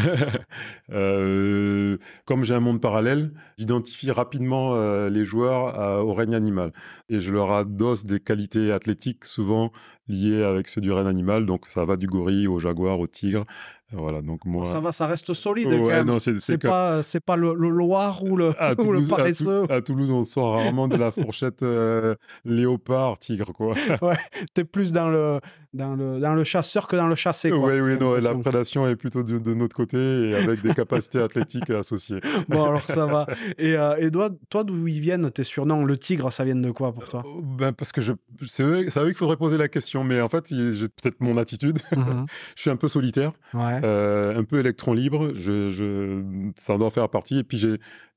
comme 0.90 2.44
j'ai 2.44 2.54
un 2.54 2.60
monde 2.60 2.82
parallèle, 2.82 3.32
j'identifie 3.58 4.12
rapidement 4.12 4.76
les 5.08 5.26
joueurs 5.26 6.06
au 6.06 6.14
règne 6.14 6.36
animal 6.36 6.72
et 7.10 7.20
je 7.20 7.32
leur 7.32 7.52
adosse 7.52 8.06
des 8.06 8.20
qualités 8.20 8.72
athlétiques 8.72 9.26
souvent 9.26 9.72
liées 10.08 10.44
avec 10.44 10.68
ceux 10.68 10.82
du 10.82 10.92
règne 10.92 11.08
animal. 11.08 11.46
Donc 11.46 11.66
ça 11.68 11.86
va 11.86 11.96
du 11.96 12.08
gorille 12.08 12.48
au 12.48 12.60
jaguar, 12.60 13.00
au 13.00 13.08
tigre. 13.08 13.46
Voilà, 13.92 14.22
donc 14.22 14.46
moi... 14.46 14.66
Ça 14.66 14.80
va, 14.80 14.92
ça 14.92 15.06
reste 15.06 15.34
solide 15.34 15.70
quand 15.70 15.86
même. 15.86 16.20
c'est 16.20 16.58
pas, 16.58 17.04
c'est 17.04 17.20
pas 17.20 17.36
le, 17.36 17.54
Loir 17.54 18.24
ou 18.24 18.36
le, 18.36 18.52
à 18.60 18.76
Toulouse, 18.76 19.10
paresseux. 19.10 19.64
À, 19.70 19.82
Toulouse, 19.82 20.12
on 20.12 20.24
sort 20.24 20.56
rarement 20.56 20.88
de 20.88 20.98
la 20.98 21.12
fourchette 21.12 21.62
euh, 21.62 22.16
léopard, 22.46 23.20
tigre, 23.20 23.54
quoi. 23.54 23.76
ouais, 24.02 24.18
t'es 24.54 24.64
plus 24.64 24.92
dans 24.92 25.10
le, 25.10 25.40
dans, 25.74 25.96
le, 25.96 26.20
dans 26.20 26.34
le 26.34 26.44
chasseur 26.44 26.88
que 26.88 26.96
dans 26.96 27.08
le 27.08 27.16
chassé, 27.16 27.52
quoi. 27.52 27.60
Oui, 27.60 27.80
oui, 27.80 27.98
non, 28.00 28.16
la 28.16 28.34
prédation 28.34 28.88
est 28.88 28.96
plutôt 28.96 29.22
de, 29.24 29.54
notre 29.54 29.76
côté 29.76 29.98
et 29.98 30.36
avec 30.36 30.62
des 30.62 30.74
capacités 30.74 31.20
athlétiques 31.22 31.70
associées. 31.70 32.20
bon, 32.50 32.64
alors 32.64 32.86
ça 32.86 33.06
va. 33.06 33.28
Et, 33.60 33.78
euh, 33.78 33.96
et 33.98 34.10
toi, 34.10 34.30
toi 34.50 34.64
d'où 34.64 34.88
ils 34.88 35.00
viennent 35.00 35.30
tes 35.30 35.44
surnoms? 35.44 35.86
Le 35.86 35.98
tigre, 35.98 36.32
ça 36.34 36.44
vient 36.44 36.56
de 36.56 36.72
quoi 36.72 36.92
pour 36.92 37.08
toi? 37.08 37.24
Euh, 37.26 37.42
ben, 37.42 37.72
Parce 37.72 37.92
que 37.92 38.02
je... 38.02 38.14
c'est 38.48 38.64
à 38.64 39.04
eux 39.04 39.08
qu'il 39.08 39.16
faudrait 39.16 39.38
poser 39.38 39.58
la 39.58 39.68
question, 39.68 39.95
mais 40.04 40.22
en 40.22 40.30
fait, 40.30 40.46
j'ai 40.50 40.88
peut-être 40.88 41.22
mon 41.22 41.38
attitude. 41.38 41.80
Mhm. 41.96 42.26
je 42.56 42.62
suis 42.62 42.70
un 42.70 42.76
peu 42.76 42.88
solitaire. 42.88 43.32
Ouais. 43.54 43.80
Euh, 43.84 44.38
un 44.38 44.44
peu 44.44 44.60
électron 44.60 44.94
libre. 44.94 45.32
Je, 45.34 46.24
ça 46.58 46.78
doit 46.78 46.92
faire 46.92 47.10
partie. 47.10 47.40
Et 47.40 47.44
puis 47.44 47.58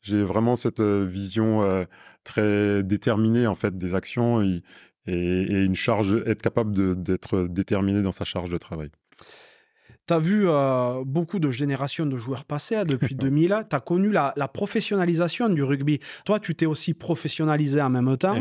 j'ai 0.02 0.22
vraiment 0.22 0.56
cette 0.56 0.80
euh, 0.80 1.04
vision 1.08 1.62
euh, 1.62 1.84
très 2.24 2.82
déterminée 2.82 3.46
en 3.46 3.54
fait 3.54 3.76
des 3.78 3.94
actions 3.94 4.42
et, 4.42 4.62
et 5.06 5.64
une 5.64 5.74
charge, 5.76 6.16
être 6.26 6.42
capable 6.42 7.02
d'être 7.02 7.46
déterminé 7.48 8.02
dans 8.02 8.12
sa 8.12 8.24
charge 8.24 8.50
de 8.50 8.58
travail. 8.58 8.90
Tu 10.08 10.14
as 10.14 10.18
vu 10.18 10.46
beaucoup 11.04 11.38
de 11.38 11.50
générations 11.50 12.06
de 12.06 12.16
joueurs 12.16 12.46
passer 12.46 12.76
hein, 12.76 12.84
depuis 12.86 13.14
2000. 13.14 13.64
Tu 13.68 13.76
as 13.76 13.80
connu 13.80 14.10
la, 14.10 14.32
professionnalisation 14.52 15.50
du 15.50 15.62
rugby. 15.62 16.00
Toi, 16.24 16.40
tu 16.40 16.54
t'es 16.54 16.64
aussi 16.64 16.94
professionnalisé 16.94 17.82
en 17.82 17.90
même 17.90 18.16
temps. 18.16 18.34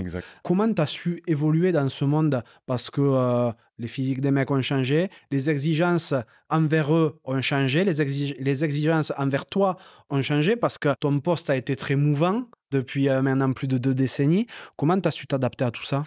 Comment 0.44 0.74
tu 0.74 0.82
as 0.82 0.86
su 0.86 1.22
évoluer 1.28 1.74
dans 1.74 1.90
ce 1.90 2.06
monde? 2.06 2.42
Parce 2.66 2.90
que 2.90 3.52
les 3.80 3.88
physiques 3.88 4.22
des 4.22 4.32
mecs 4.32 4.50
ont 4.50 4.62
changé, 4.62 5.10
les 5.30 5.50
exigences 5.50 6.14
envers 6.50 6.96
eux 6.96 7.20
ont 7.26 7.42
changé, 7.42 7.84
les, 7.84 7.94
les 8.40 8.66
exigences 8.66 9.14
envers 9.18 9.46
toi 9.46 9.78
ont 10.10 10.22
changé 10.22 10.56
parce 10.56 10.78
que 10.78 10.90
ton 11.00 11.20
poste 11.20 11.50
a 11.50 11.56
été 11.56 11.76
très 11.76 11.96
mouvant 11.96 12.46
depuis 12.72 13.10
maintenant 13.10 13.52
plus 13.52 13.68
de 13.68 13.78
deux 13.78 13.94
décennies. 13.94 14.48
Comment 14.78 15.00
tu 15.00 15.08
as 15.08 15.12
su 15.12 15.28
t'adapter 15.28 15.66
à 15.66 15.72
tout 15.72 15.84
ça? 15.86 16.06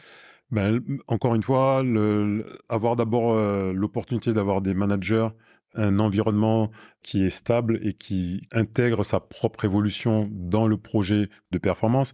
Ben, 0.51 0.81
encore 1.07 1.37
une 1.37 1.45
fois, 1.45 1.83
avoir 2.69 2.97
d'abord 2.97 3.37
l'opportunité 3.73 4.33
d'avoir 4.33 4.61
des 4.61 4.75
managers 4.75 5.29
un 5.75 5.99
environnement 5.99 6.71
qui 7.03 7.25
est 7.25 7.31
stable 7.31 7.79
et 7.83 7.93
qui 7.93 8.43
intègre 8.53 9.05
sa 9.05 9.21
propre 9.21 9.65
évolution 9.65 10.29
dans 10.33 10.67
le 10.67 10.77
projet 10.77 11.31
de 11.51 11.59
performance. 11.59 12.13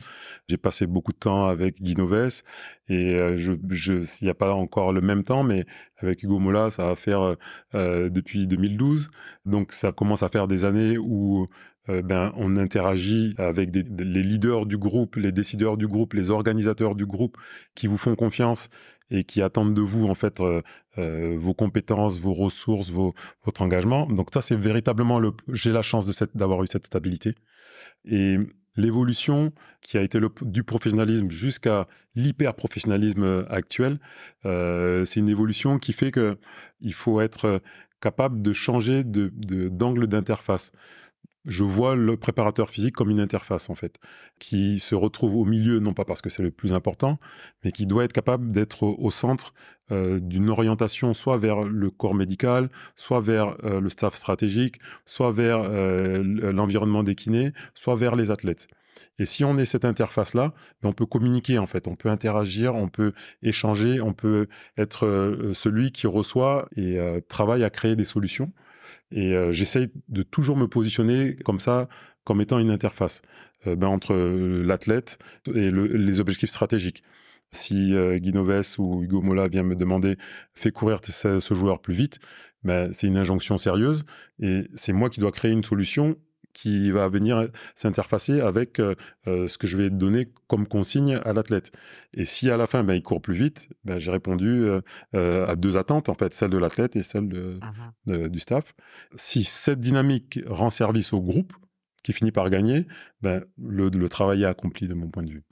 J'ai 0.48 0.56
passé 0.56 0.86
beaucoup 0.86 1.12
de 1.12 1.18
temps 1.18 1.46
avec 1.46 1.82
Guy 1.82 1.96
Noves 1.96 2.42
et 2.88 3.14
euh, 3.14 3.36
je, 3.36 3.52
je, 3.70 3.94
il 4.20 4.24
n'y 4.24 4.30
a 4.30 4.34
pas 4.34 4.52
encore 4.52 4.92
le 4.92 5.00
même 5.00 5.24
temps, 5.24 5.42
mais 5.42 5.66
avec 5.98 6.22
Hugo 6.22 6.38
Mola, 6.38 6.70
ça 6.70 6.86
va 6.86 6.94
faire 6.94 7.20
euh, 7.20 7.34
euh, 7.74 8.08
depuis 8.10 8.46
2012. 8.46 9.10
Donc 9.44 9.72
ça 9.72 9.92
commence 9.92 10.22
à 10.22 10.28
faire 10.28 10.46
des 10.48 10.64
années 10.64 10.98
où 10.98 11.48
ben, 11.88 12.32
on 12.34 12.56
interagit 12.56 13.36
avec 13.38 13.72
les 13.72 14.22
leaders 14.24 14.66
du 14.66 14.76
groupe, 14.76 15.14
les 15.14 15.30
décideurs 15.30 15.76
du 15.76 15.86
groupe, 15.86 16.14
les 16.14 16.32
organisateurs 16.32 16.96
du 16.96 17.06
groupe 17.06 17.36
qui 17.76 17.86
vous 17.86 17.96
font 17.96 18.16
confiance 18.16 18.70
et 19.10 19.24
qui 19.24 19.42
attendent 19.42 19.74
de 19.74 19.80
vous 19.80 20.06
en 20.06 20.14
fait 20.14 20.40
euh, 20.40 20.62
euh, 20.98 21.36
vos 21.38 21.54
compétences, 21.54 22.18
vos 22.18 22.32
ressources, 22.32 22.90
votre 22.90 23.62
engagement. 23.62 24.06
Donc 24.06 24.28
ça, 24.32 24.40
c'est 24.40 24.56
véritablement 24.56 25.18
le. 25.18 25.32
J'ai 25.48 25.72
la 25.72 25.82
chance 25.82 26.06
d'avoir 26.34 26.62
eu 26.62 26.66
cette 26.66 26.86
stabilité 26.86 27.34
et 28.04 28.38
l'évolution 28.76 29.52
qui 29.80 29.96
a 29.96 30.02
été 30.02 30.18
du 30.42 30.62
professionnalisme 30.62 31.30
jusqu'à 31.30 31.86
l'hyper 32.14 32.54
professionnalisme 32.54 33.46
actuel. 33.48 33.98
Euh, 34.44 35.04
c'est 35.04 35.20
une 35.20 35.28
évolution 35.28 35.78
qui 35.78 35.92
fait 35.92 36.10
que 36.10 36.36
il 36.80 36.92
faut 36.92 37.20
être 37.20 37.62
capable 38.00 38.42
de 38.42 38.52
changer 38.52 39.02
d'angle 39.04 40.06
d'interface 40.06 40.72
je 41.46 41.64
vois 41.64 41.94
le 41.94 42.16
préparateur 42.16 42.68
physique 42.68 42.94
comme 42.94 43.10
une 43.10 43.20
interface 43.20 43.70
en 43.70 43.74
fait, 43.74 43.98
qui 44.38 44.80
se 44.80 44.94
retrouve 44.94 45.36
au 45.36 45.44
milieu, 45.44 45.78
non 45.78 45.94
pas 45.94 46.04
parce 46.04 46.20
que 46.20 46.28
c'est 46.28 46.42
le 46.42 46.50
plus 46.50 46.72
important, 46.72 47.18
mais 47.64 47.70
qui 47.70 47.86
doit 47.86 48.04
être 48.04 48.12
capable 48.12 48.50
d'être 48.50 48.82
au, 48.82 49.10
centre 49.10 49.54
euh, 49.92 50.18
d'une 50.20 50.50
orientation 50.50 51.14
soit 51.14 51.38
vers 51.38 51.62
le 51.62 51.90
corps 51.90 52.14
médical, 52.14 52.68
soit 52.96 53.20
vers 53.20 53.56
euh, 53.64 53.80
le 53.80 53.88
staff 53.88 54.16
stratégique, 54.16 54.78
soit 55.04 55.30
vers 55.30 55.60
euh, 55.62 56.22
l'environnement 56.52 57.04
des 57.04 57.14
kinés, 57.14 57.52
soit 57.74 57.94
vers 57.94 58.16
les 58.16 58.30
athlètes. 58.30 58.66
Et 59.18 59.26
si 59.26 59.44
on 59.44 59.58
est 59.58 59.66
cette 59.66 59.84
interface-là, 59.84 60.52
ben, 60.82 60.88
on 60.88 60.92
peut 60.92 61.06
communiquer 61.06 61.58
en 61.58 61.66
fait, 61.66 61.86
on 61.86 61.96
peut 61.96 62.08
interagir, 62.08 62.74
on 62.74 62.88
peut 62.88 63.12
échanger, 63.42 64.00
on 64.00 64.14
peut 64.14 64.48
être 64.78 65.50
celui 65.52 65.92
qui 65.92 66.06
reçoit 66.06 66.66
et 66.76 66.98
travaille 67.28 67.62
à 67.62 67.68
créer 67.68 67.94
des 67.94 68.06
solutions. 68.06 68.52
Et 69.10 69.34
euh, 69.34 69.52
j'essaye 69.52 69.90
de 70.08 70.22
toujours 70.22 70.56
me 70.56 70.68
positionner 70.68 71.36
comme 71.44 71.58
ça, 71.58 71.88
comme 72.24 72.40
étant 72.40 72.58
une 72.58 72.70
interface 72.70 73.22
euh, 73.66 73.76
ben, 73.76 73.88
entre 73.88 74.14
euh, 74.14 74.62
l'athlète 74.64 75.18
et 75.54 75.70
les 75.70 76.20
objectifs 76.20 76.50
stratégiques. 76.50 77.02
Si 77.52 77.94
Guy 78.16 78.32
Noves 78.32 78.78
ou 78.78 79.04
Hugo 79.04 79.22
Mola 79.22 79.46
vient 79.46 79.62
me 79.62 79.76
demander 79.76 80.18
fais 80.52 80.72
courir 80.72 81.00
ce, 81.02 81.54
joueur 81.54 81.80
plus 81.80 81.94
vite, 81.94 82.18
ben, 82.64 82.92
c'est 82.92 83.06
une 83.06 83.16
injonction 83.16 83.56
sérieuse 83.56 84.04
et 84.40 84.68
c'est 84.74 84.92
moi 84.92 85.08
qui 85.08 85.20
dois 85.20 85.30
créer 85.30 85.52
une 85.52 85.64
solution 85.64 86.16
qui 86.56 86.90
va 86.90 87.06
venir 87.08 87.48
s'interfacer 87.74 88.40
avec 88.40 88.80
euh, 88.80 88.94
euh, 89.26 89.46
ce 89.46 89.58
que 89.58 89.66
je 89.66 89.76
vais 89.76 89.90
donner 89.90 90.32
comme 90.46 90.66
consigne 90.66 91.20
à 91.22 91.34
l'athlète. 91.34 91.70
Et 92.14 92.24
si 92.24 92.50
à 92.50 92.56
la 92.56 92.66
fin, 92.66 92.82
ben, 92.82 92.94
il 92.94 93.02
court 93.02 93.20
plus 93.20 93.34
vite, 93.34 93.68
ben, 93.84 93.98
j'ai 93.98 94.10
répondu 94.10 94.66
à 95.12 95.54
deux 95.56 95.76
attentes, 95.76 96.08
en 96.08 96.14
fait, 96.14 96.32
celle 96.32 96.50
de 96.50 96.58
l'athlète 96.58 96.96
et 96.96 97.02
celle 97.02 97.24
mmh 97.24 98.28
du 98.28 98.38
staff. 98.38 98.74
Si 99.16 99.44
cette 99.44 99.80
dynamique 99.80 100.40
rend 100.46 100.70
service 100.70 101.12
au 101.12 101.20
groupe, 101.20 101.52
qui 102.06 102.12
finit 102.12 102.30
par 102.30 102.50
gagner, 102.50 102.86
ben, 103.20 103.42
le, 103.60 104.08
travail 104.08 104.44
est 104.44 104.46
accompli 104.46 104.86
de 104.86 104.94
mon 104.94 105.08
point 105.08 105.24
de 105.24 105.30
vue. 105.30 105.42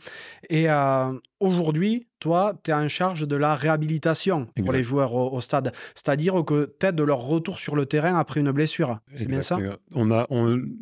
Et 0.51 0.71
euh, 0.71 1.13
aujourd'hui, 1.41 2.07
toi, 2.21 2.55
tu 2.63 2.71
es 2.71 2.75
en 2.75 2.89
charge 2.89 3.27
de 3.27 3.35
la 3.35 3.57
réhabilitation 3.57 4.47
pour 4.57 4.73
les 4.73 4.85
joueurs 4.85 5.15
au, 5.15 5.41
stade. 5.41 5.73
C'est-à-dire 5.97 6.45
que 6.45 6.73
tu 6.79 6.87
aides 6.87 6.95
de 6.95 7.03
leur 7.03 7.19
retour 7.19 7.59
sur 7.59 7.75
le 7.75 7.87
terrain 7.87 8.17
après 8.17 8.39
une 8.39 8.53
blessure. 8.53 9.01
C'est 9.15 9.27
bien 9.27 9.43
ça? 9.43 9.59
On 9.97 10.13
a, 10.13 10.29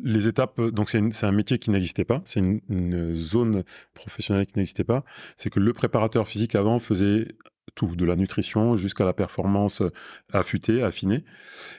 Les 0.03 0.27
étapes, 0.27 0.61
donc 0.61 0.91
c'est 0.91 1.25
un 1.25 1.31
métier 1.31 1.57
qui 1.57 1.71
n'existait 1.71 2.05
pas, 2.05 2.21
c'est 2.23 2.39
une, 2.39 2.61
une, 2.69 3.15
zone 3.15 3.63
professionnelle 3.95 4.45
qui 4.45 4.53
n'existait 4.57 4.83
pas. 4.83 5.03
C'est 5.37 5.49
que 5.49 5.59
le 5.59 5.73
préparateur 5.73 6.27
physique 6.27 6.53
avant 6.53 6.77
faisait 6.77 7.29
tout, 7.75 7.95
de 7.95 8.05
la 8.05 8.15
nutrition 8.15 8.75
jusqu'à 8.75 9.05
la 9.05 9.13
performance 9.13 9.81
euh, 9.81 9.91
affûtée, 10.31 10.83
affinée. 10.83 11.23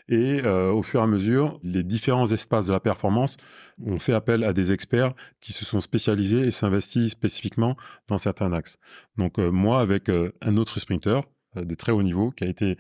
Et 0.09 0.43
euh, 0.45 0.71
au 0.71 0.83
fur 0.83 1.01
et 1.01 1.03
à 1.03 1.07
mesure, 1.07 1.59
les 1.63 1.83
différents 1.83 2.31
espaces 2.31 2.67
de 2.67 2.73
la 2.73 2.81
performance 2.81 3.37
ont 3.85 3.99
fait 3.99 4.13
appel 4.13 4.45
à 4.45 4.53
des 4.53 4.73
experts 4.73 5.15
qui 5.41 5.53
se 5.53 5.65
sont 5.65 5.81
spécialisés 5.81 6.41
et 6.41 6.51
s'investissent 6.51 7.13
spécifiquement 7.13 7.77
dans 8.09 8.19
certains 8.19 8.53
axes. 8.53 8.79
Donc 9.17 9.39
euh, 9.39 9.51
moi, 9.51 9.81
avec 9.81 10.09
un 10.09 10.57
autre 10.57 10.79
sprinter 10.79 11.21
de 11.57 11.75
très 11.75 11.93
haut 11.93 12.03
niveau, 12.03 12.31
qui 12.33 12.45
a 12.45 12.49
été 12.49 12.77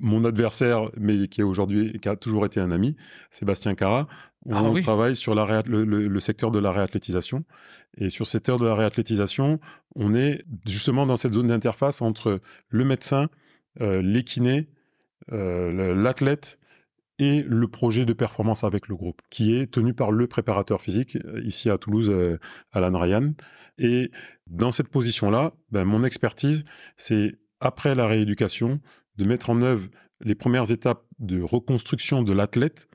mon 0.00 0.24
adversaire, 0.24 0.90
mais 0.96 1.28
qui 1.28 1.40
est 1.40 1.44
aujourd'hui, 1.44 1.98
qui 2.00 2.08
a 2.08 2.16
toujours 2.16 2.46
été 2.46 2.60
un 2.60 2.70
ami, 2.70 2.96
Sébastien 3.30 3.74
Cara. 3.74 4.08
Ah 4.50 4.64
on 4.64 4.74
travaille 4.80 5.14
sur 5.14 5.34
la 5.34 5.62
le, 5.66 6.20
secteur 6.20 6.50
de 6.50 6.58
la 6.58 6.72
réathlétisation. 6.72 7.44
Et 7.96 8.08
sur 8.08 8.26
ce 8.26 8.32
secteur 8.32 8.58
de 8.58 8.66
la 8.66 8.74
réathlétisation, 8.74 9.60
on 9.94 10.14
est 10.14 10.44
justement 10.66 11.06
dans 11.06 11.16
cette 11.16 11.34
zone 11.34 11.48
d'interface 11.48 12.02
entre 12.02 12.40
le 12.68 12.84
médecin, 12.84 13.28
euh, 13.80 14.02
l'équiné, 14.02 14.68
euh, 15.30 15.94
l'athlète 15.94 16.58
et 17.18 17.42
le 17.42 17.68
projet 17.68 18.04
de 18.04 18.12
performance 18.12 18.64
avec 18.64 18.88
le 18.88 18.96
groupe, 18.96 19.22
qui 19.30 19.54
est 19.54 19.70
tenu 19.70 19.94
par 19.94 20.10
le 20.10 20.26
préparateur 20.26 20.80
physique, 20.80 21.16
euh, 21.24 21.40
ici 21.44 21.70
à 21.70 21.78
Toulouse, 21.78 22.12
Alan 22.72 22.98
Ryan. 22.98 23.34
Et 23.78 24.10
dans 24.48 24.72
cette 24.72 24.88
position-là, 24.88 25.52
ben, 25.70 25.84
mon 25.84 26.04
expertise, 26.04 26.64
c'est 26.96 27.36
après 27.60 27.94
la 27.94 28.08
rééducation, 28.08 28.80
de 29.16 29.24
mettre 29.24 29.50
en 29.50 29.62
œuvre 29.62 29.88
les 30.20 30.34
premières 30.34 30.70
étapes 30.70 31.04
de 31.18 31.42
reconstruction 31.42 32.22
de 32.22 32.32
l'athlète 32.32 32.88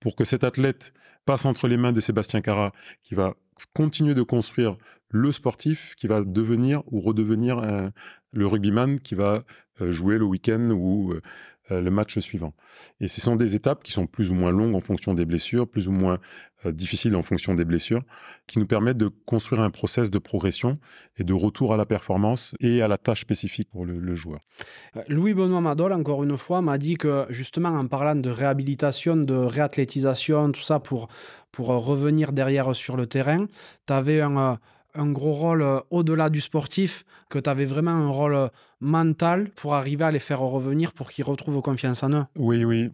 pour 0.00 0.16
que 0.16 0.24
cet 0.24 0.44
athlète 0.44 0.92
passe 1.24 1.44
entre 1.44 1.68
les 1.68 1.76
mains 1.76 1.92
de 1.92 2.00
Sébastien 2.00 2.40
Cara, 2.40 2.72
qui 3.02 3.14
va 3.14 3.34
continuer 3.72 4.14
de 4.14 4.22
construire 4.22 4.76
le 5.10 5.30
sportif 5.32 5.94
qui 5.96 6.06
va 6.06 6.22
devenir 6.22 6.82
ou 6.92 7.00
redevenir 7.00 7.62
le 8.32 8.46
rugbyman 8.46 9.00
qui 9.00 9.14
va 9.14 9.44
euh, 9.80 9.90
jouer 9.90 10.18
le 10.18 10.24
week-end 10.24 10.70
ou 10.70 11.12
euh, 11.12 11.22
le 11.70 11.90
match 11.90 12.18
suivant. 12.18 12.52
Et 13.00 13.08
ce 13.08 13.20
sont 13.20 13.36
des 13.36 13.54
étapes 13.54 13.82
qui 13.82 13.92
sont 13.92 14.06
plus 14.06 14.30
ou 14.30 14.34
moins 14.34 14.50
longues 14.50 14.74
en 14.74 14.80
fonction 14.80 15.14
des 15.14 15.24
blessures, 15.24 15.66
plus 15.66 15.88
ou 15.88 15.92
moins 15.92 16.18
euh, 16.66 16.72
difficiles 16.72 17.16
en 17.16 17.22
fonction 17.22 17.54
des 17.54 17.64
blessures, 17.64 18.02
qui 18.46 18.58
nous 18.58 18.66
permettent 18.66 18.96
de 18.96 19.08
construire 19.08 19.62
un 19.62 19.70
process 19.70 20.10
de 20.10 20.18
progression 20.18 20.78
et 21.16 21.24
de 21.24 21.32
retour 21.32 21.72
à 21.72 21.76
la 21.76 21.86
performance 21.86 22.54
et 22.60 22.82
à 22.82 22.88
la 22.88 22.98
tâche 22.98 23.22
spécifique 23.22 23.68
pour 23.70 23.84
le, 23.86 24.14
joueur. 24.14 24.40
Euh, 24.96 25.02
Louis-Benoît 25.08 25.60
Madol, 25.60 25.92
encore 25.92 26.22
une 26.24 26.36
fois, 26.36 26.62
m'a 26.62 26.78
dit 26.78 26.96
que 26.96 27.26
justement 27.30 27.70
en 27.70 27.86
parlant 27.86 28.16
de 28.16 28.30
réhabilitation, 28.30 29.16
de 29.16 29.34
réathlétisation, 29.34 30.52
tout 30.52 30.62
ça 30.62 30.80
pour, 30.80 31.08
pour 31.50 31.68
revenir 31.68 32.32
derrière 32.32 32.74
sur 32.74 32.96
le 32.96 33.06
terrain, 33.06 33.46
tu 33.86 33.92
avais 33.92 34.20
un 34.20 34.58
un 34.94 35.10
gros 35.10 35.32
rôle 35.32 35.62
euh, 35.62 35.80
au-delà 35.90 36.30
du 36.30 36.40
sportif, 36.40 37.04
que 37.28 37.38
tu 37.38 37.50
avais 37.50 37.64
vraiment 37.64 37.90
un 37.90 38.08
rôle 38.08 38.34
euh, 38.34 38.48
mental 38.80 39.50
pour 39.50 39.74
arriver 39.74 40.04
à 40.04 40.10
les 40.10 40.20
faire 40.20 40.40
revenir 40.40 40.92
pour 40.92 41.10
qu'ils 41.10 41.24
retrouvent 41.24 41.60
confiance 41.62 42.02
en 42.02 42.12
eux. 42.12 42.24
Oui, 42.36 42.64
oui. 42.64 42.90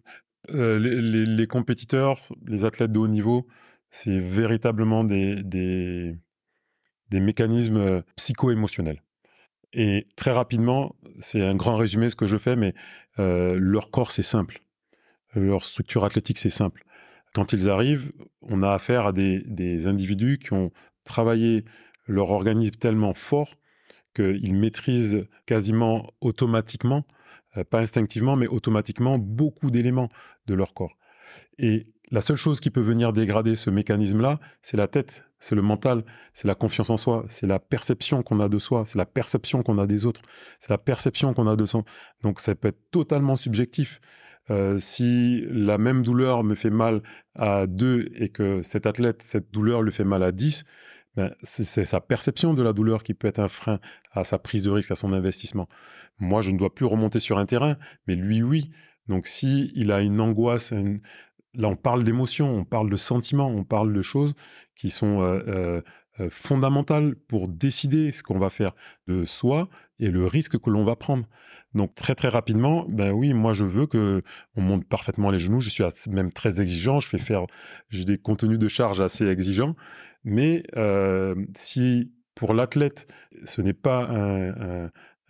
Euh, 0.51 0.79
les, 0.79 1.47
compétiteurs, 1.47 2.19
les 2.47 2.65
athlètes 2.65 2.93
de 2.93 2.99
haut 2.99 3.09
niveau, 3.09 3.47
c'est 3.91 4.19
véritablement 4.19 5.05
des, 5.05 5.43
des, 5.43 6.17
mécanismes 7.13 8.03
psycho-émotionnels. 8.17 9.03
Et 9.73 10.07
très 10.17 10.33
rapidement, 10.33 10.97
c'est 11.21 11.45
un 11.45 11.55
grand 11.55 11.77
résumé 11.77 12.09
ce 12.09 12.17
que 12.17 12.27
je 12.27 12.39
fais, 12.39 12.57
mais 12.57 12.75
leur 13.19 13.91
corps, 13.91 14.11
c'est 14.13 14.23
simple. 14.23 14.63
Leur 15.35 15.65
structure 15.65 16.05
athlétique, 16.05 16.39
c'est 16.39 16.49
simple. 16.49 16.85
Quand 17.35 17.53
ils 17.53 17.69
arrivent, 17.69 18.11
on 18.41 18.63
a 18.63 18.73
affaire 18.73 19.07
à 19.07 19.13
des, 19.13 19.45
des 19.47 19.87
individus 19.87 20.39
qui 20.39 20.53
ont 20.55 20.73
travaillé 21.05 21.65
leur 22.07 22.31
organisme 22.31 22.77
tellement 22.77 23.15
fort 23.15 23.55
qu'ils 24.15 24.55
maîtrisent 24.55 25.27
quasiment 25.47 26.13
automatiquement, 26.21 27.05
euh, 27.57 27.65
pas 27.65 27.81
instinctivement, 27.81 28.37
mais 28.37 28.47
automatiquement, 28.47 29.19
beaucoup 29.19 29.71
d'éléments 29.71 30.09
de 30.47 30.55
leur 30.55 30.75
corps. 30.75 30.97
Et 31.59 31.87
la 32.11 32.21
seule 32.21 32.37
chose 32.37 32.59
qui 32.59 32.71
peut 32.71 32.81
venir 32.81 33.13
dégrader 33.13 33.55
ce 33.55 33.71
mécanisme-là, 33.71 34.41
c'est 34.63 34.77
la 34.77 34.89
tête, 34.89 35.25
c'est 35.39 35.55
le 35.55 35.63
mental, 35.63 36.05
c'est 36.35 36.49
la 36.49 36.57
confiance 36.57 36.91
en 36.91 36.97
soi, 36.97 37.25
c'est 37.29 37.47
la 37.47 37.61
perception 37.61 38.23
qu'on 38.23 38.41
a 38.41 38.49
de 38.49 38.59
soi, 38.59 38.85
c'est 38.85 38.99
la 38.99 39.07
perception 39.07 39.63
qu'on 39.63 39.79
a 39.79 39.87
des 39.87 40.07
autres, 40.07 40.23
c'est 40.59 40.71
la 40.71 40.79
perception 40.79 41.33
qu'on 41.35 41.47
a 41.47 41.55
de 41.55 41.67
son. 41.67 41.85
Donc 42.23 42.41
ça 42.41 42.55
peut 42.55 42.69
être 42.69 42.91
totalement 42.91 43.37
subjectif. 43.37 44.01
Euh, 44.51 44.79
si 44.79 45.45
la 45.49 45.79
même 45.79 46.03
douleur 46.03 46.43
me 46.43 46.57
fait 46.57 46.71
mal 46.71 47.03
à 47.37 47.69
deux 47.69 48.11
et 48.17 48.31
que 48.31 48.63
cet 48.63 48.87
athlète, 48.87 49.23
cette 49.23 49.53
douleur 49.53 49.83
lui 49.83 49.93
fait 49.93 50.05
mal 50.05 50.25
à 50.25 50.33
10, 50.33 50.65
ben, 51.17 51.35
c'est 51.43 51.85
sa 51.85 52.01
perception 52.01 52.55
de 52.55 52.63
la 52.63 52.73
douleur 52.73 53.03
qui 53.03 53.15
peut 53.15 53.29
être 53.29 53.41
un 53.41 53.49
frein 53.49 53.81
à 54.13 54.25
sa 54.25 54.39
prise 54.39 54.63
de 54.63 54.71
risque, 54.71 54.91
à 54.91 54.95
son 54.95 55.13
investissement. 55.13 55.67
Moi, 56.19 56.41
je 56.41 56.51
ne 56.51 56.59
dois 56.59 56.75
plus 56.75 56.87
remonter 56.87 57.19
sur 57.19 57.39
un 57.39 57.47
terrain, 57.47 57.77
mais 58.07 58.15
lui, 58.15 58.43
oui. 58.43 58.71
Donc, 59.09 59.27
si 59.27 59.73
il 59.75 59.91
a 59.91 60.01
une 60.01 60.21
angoisse, 60.21 60.73
là, 60.73 61.69
on 61.69 61.75
parle 61.75 62.05
d'émotions, 62.05 62.55
on 62.55 62.65
parle 62.65 62.91
de 62.91 62.97
sentiments, 62.97 63.49
on 63.49 63.65
parle 63.65 63.93
de 63.93 64.03
choses 64.03 64.35
qui 64.77 64.91
sont 64.91 65.21
euh, 65.21 65.43
euh, 65.49 65.83
euh, 66.21 66.29
fondamentales 66.31 67.17
pour 67.29 67.49
décider 67.49 68.11
ce 68.11 68.23
qu'on 68.23 68.39
va 68.39 68.51
faire 68.51 68.73
de 69.09 69.25
soi 69.25 69.69
et 69.99 70.11
le 70.11 70.27
risque 70.27 70.59
que 70.59 70.71
l'on 70.71 70.85
va 70.85 70.95
prendre. 70.95 71.27
Donc 71.75 71.95
très 71.95 72.15
très 72.15 72.29
rapidement, 72.29 72.85
ben 72.89 73.11
oui, 73.11 73.33
moi 73.33 73.53
je 73.53 73.65
veux 73.65 73.87
que 73.87 74.23
on 74.57 74.61
monte 74.61 74.87
parfaitement 74.87 75.31
les 75.31 75.39
genoux. 75.39 75.61
Je 75.61 75.71
suis 75.71 75.85
même 76.11 76.33
très 76.33 76.61
exigeant. 76.61 77.01
Je 77.01 77.09
fais 77.09 77.19
faire, 77.19 77.47
j'ai 77.91 78.05
des 78.05 78.19
contenus 78.19 78.59
de 78.59 78.69
charge 78.69 79.01
assez 79.01 79.27
exigeants 79.27 79.77
mais 80.25 80.63
euh, 80.77 81.35
si 81.57 82.13
pour 82.35 82.55
l'athlète, 82.55 83.07
ce 83.45 83.61
n'est 83.61 83.75
pas 83.75 84.09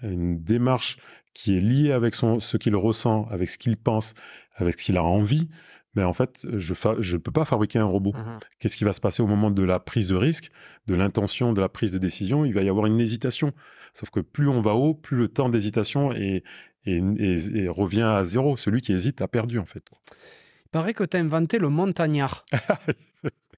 une 0.02 0.42
démarche 0.42 0.98
qui 1.34 1.56
est 1.56 1.60
liée 1.60 1.92
avec 1.92 2.14
son, 2.14 2.40
ce 2.40 2.56
qu'il 2.56 2.76
ressent, 2.76 3.26
avec 3.30 3.48
ce 3.48 3.58
qu'il 3.58 3.76
pense, 3.76 4.14
avec 4.54 4.78
ce 4.78 4.84
qu'il 4.84 4.96
a 4.96 5.02
envie, 5.02 5.48
mais 5.94 6.02
ben, 6.02 6.08
en 6.08 6.12
fait, 6.12 6.46
je 6.56 6.72
ne 6.72 7.18
peux 7.18 7.32
pas 7.32 7.44
fabriquer 7.44 7.80
un 7.80 7.84
robot. 7.84 8.12
Mmh 8.12 8.38
Qu'est-ce 8.60 8.76
qui 8.76 8.84
va 8.84 8.92
se 8.92 9.00
passer 9.00 9.22
au 9.22 9.26
moment 9.26 9.50
de 9.50 9.62
la 9.64 9.80
prise 9.80 10.08
de 10.08 10.14
risque, 10.14 10.50
de 10.86 10.94
l'intention, 10.94 11.52
de 11.52 11.60
la 11.60 11.68
prise 11.68 11.90
de 11.90 11.98
décision? 11.98 12.44
Il 12.44 12.54
va 12.54 12.62
y 12.62 12.68
avoir 12.68 12.86
une 12.86 13.00
hésitation. 13.00 13.52
Sauf 13.92 14.10
que 14.10 14.20
plus 14.20 14.48
on 14.48 14.60
va 14.60 14.74
haut, 14.74 14.94
plus 14.94 15.16
le 15.16 15.26
temps 15.26 15.48
d'hésitation 15.48 16.10
revient 16.86 18.02
à 18.02 18.22
zéro. 18.22 18.56
Celui 18.56 18.82
qui 18.82 18.92
hésite 18.92 19.20
a 19.20 19.26
perdu, 19.26 19.58
en 19.58 19.66
fait. 19.66 19.82
Il 20.66 20.70
paraît 20.70 20.94
que 20.94 21.02
tu 21.02 21.16
as 21.16 21.20
inventé 21.20 21.58
le 21.58 21.70
montagnard. 21.70 22.44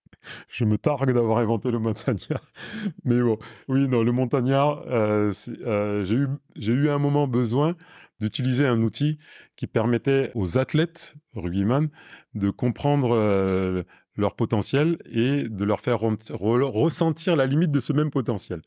je 0.48 0.64
me 0.64 0.78
targue 0.78 1.12
d'avoir 1.12 1.38
inventé 1.38 1.70
le 1.70 1.78
montagnard. 1.78 2.42
Mais 3.04 3.20
bon, 3.20 3.38
oui, 3.68 3.88
non, 3.88 4.02
le 4.02 4.12
montagnard, 4.12 4.84
euh, 4.88 5.32
euh, 5.66 6.04
j'ai 6.04 6.72
eu, 6.72 6.90
un 6.90 6.98
moment 6.98 7.26
besoin 7.26 7.76
d'utiliser 8.20 8.66
un 8.66 8.82
outil 8.82 9.18
qui 9.56 9.66
permettait 9.66 10.30
aux 10.34 10.58
athlètes 10.58 11.14
rugbyman 11.34 11.88
de 12.34 12.50
comprendre 12.50 13.14
euh, 13.14 13.82
leur 14.16 14.36
potentiel 14.36 14.98
et 15.10 15.44
de 15.48 15.64
leur 15.64 15.80
faire 15.80 16.00
ressentir 16.00 17.34
la 17.34 17.46
limite 17.46 17.70
de 17.70 17.80
ce 17.80 17.92
même 17.92 18.10
potentiel. 18.10 18.62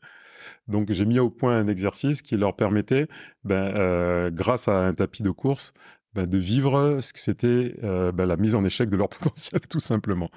Donc 0.68 0.92
j'ai 0.92 1.04
mis 1.04 1.18
au 1.18 1.30
point 1.30 1.58
un 1.58 1.68
exercice 1.68 2.22
qui 2.22 2.36
leur 2.36 2.54
permettait, 2.54 3.08
ben, 3.44 4.30
grâce 4.30 4.68
à 4.68 4.86
un 4.86 4.94
tapis 4.94 5.22
de 5.22 5.30
course, 5.30 5.72
bah, 6.16 6.24
de 6.24 6.38
vivre 6.38 6.98
ce 7.00 7.12
que 7.12 7.20
c'était 7.20 7.74
euh, 7.84 8.10
bah, 8.10 8.24
la 8.24 8.38
mise 8.38 8.54
en 8.54 8.64
échec 8.64 8.88
de 8.88 8.96
leur 8.96 9.08
potentiel, 9.10 9.60
tout 9.68 9.80
simplement. 9.80 10.30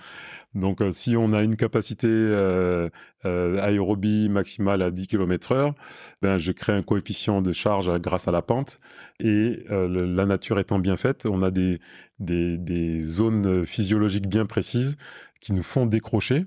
Donc, 0.54 0.82
euh, 0.82 0.92
si 0.92 1.16
on 1.16 1.32
a 1.32 1.42
une 1.42 1.56
capacité 1.56 2.10
euh, 2.10 2.90
aérobie 3.24 4.28
maximale 4.28 4.82
à 4.82 4.92
10 4.92 5.08
km/h, 5.08 5.74
ben, 6.22 6.38
je 6.38 6.52
crée 6.52 6.74
un 6.74 6.82
coefficient 6.82 7.42
de 7.42 7.54
charge 7.54 7.98
grâce 8.00 8.28
à 8.28 8.32
la 8.32 8.42
pente. 8.42 8.82
Et 9.22 9.64
la 9.70 10.26
nature 10.26 10.60
étant 10.60 10.80
bien 10.80 10.98
faite, 10.98 11.26
on 11.26 11.42
a 11.44 11.52
des, 11.52 11.80
des, 12.20 12.58
des 12.58 13.00
zones 13.00 13.66
physiologiques 13.66 14.28
bien 14.28 14.46
précises 14.46 14.98
qui 15.40 15.54
nous 15.54 15.64
font 15.64 15.86
décrocher. 15.86 16.46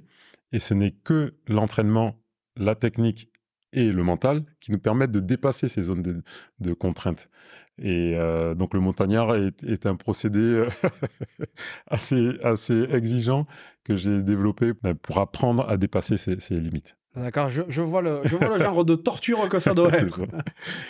Et 0.53 0.59
ce 0.59 0.75
n'est 0.75 0.91
que 0.91 1.35
l'entraînement, 1.49 2.21
la 2.57 2.75
technique 2.75 3.32
et 3.73 3.91
le 3.91 4.03
mental 4.03 4.45
qui 4.61 4.73
nous 4.73 4.79
permettent 4.79 5.13
de 5.13 5.21
dépasser 5.21 5.69
ces 5.69 5.83
zones 5.83 6.03
de, 6.03 6.23
de 6.61 6.73
contrainte. 6.73 7.31
Et 7.79 8.15
euh, 8.17 8.55
donc 8.55 8.75
le 8.75 8.81
montagnard 8.81 9.35
est, 9.35 9.87
un 9.87 9.97
procédé 9.97 10.41
euh, 10.41 10.69
assez, 11.87 12.33
assez 12.43 12.87
exigeant 12.91 13.47
que 13.85 13.97
j'ai 13.97 14.23
développé 14.23 14.73
pour 14.75 15.19
apprendre 15.19 15.69
à 15.69 15.77
dépasser 15.77 16.17
ces 16.17 16.57
limites. 16.57 16.97
D'accord, 17.15 17.51
je, 17.51 17.63
je, 17.69 17.83
vois 17.83 18.01
le, 18.01 18.21
je 18.25 18.37
vois 18.37 18.57
le 18.57 18.65
genre 18.65 18.87
de 18.87 18.95
torture 18.95 19.47
que 19.49 19.59
ça 19.59 19.75
doit 19.75 19.93
être. 19.93 20.17
Ça. 20.17 20.27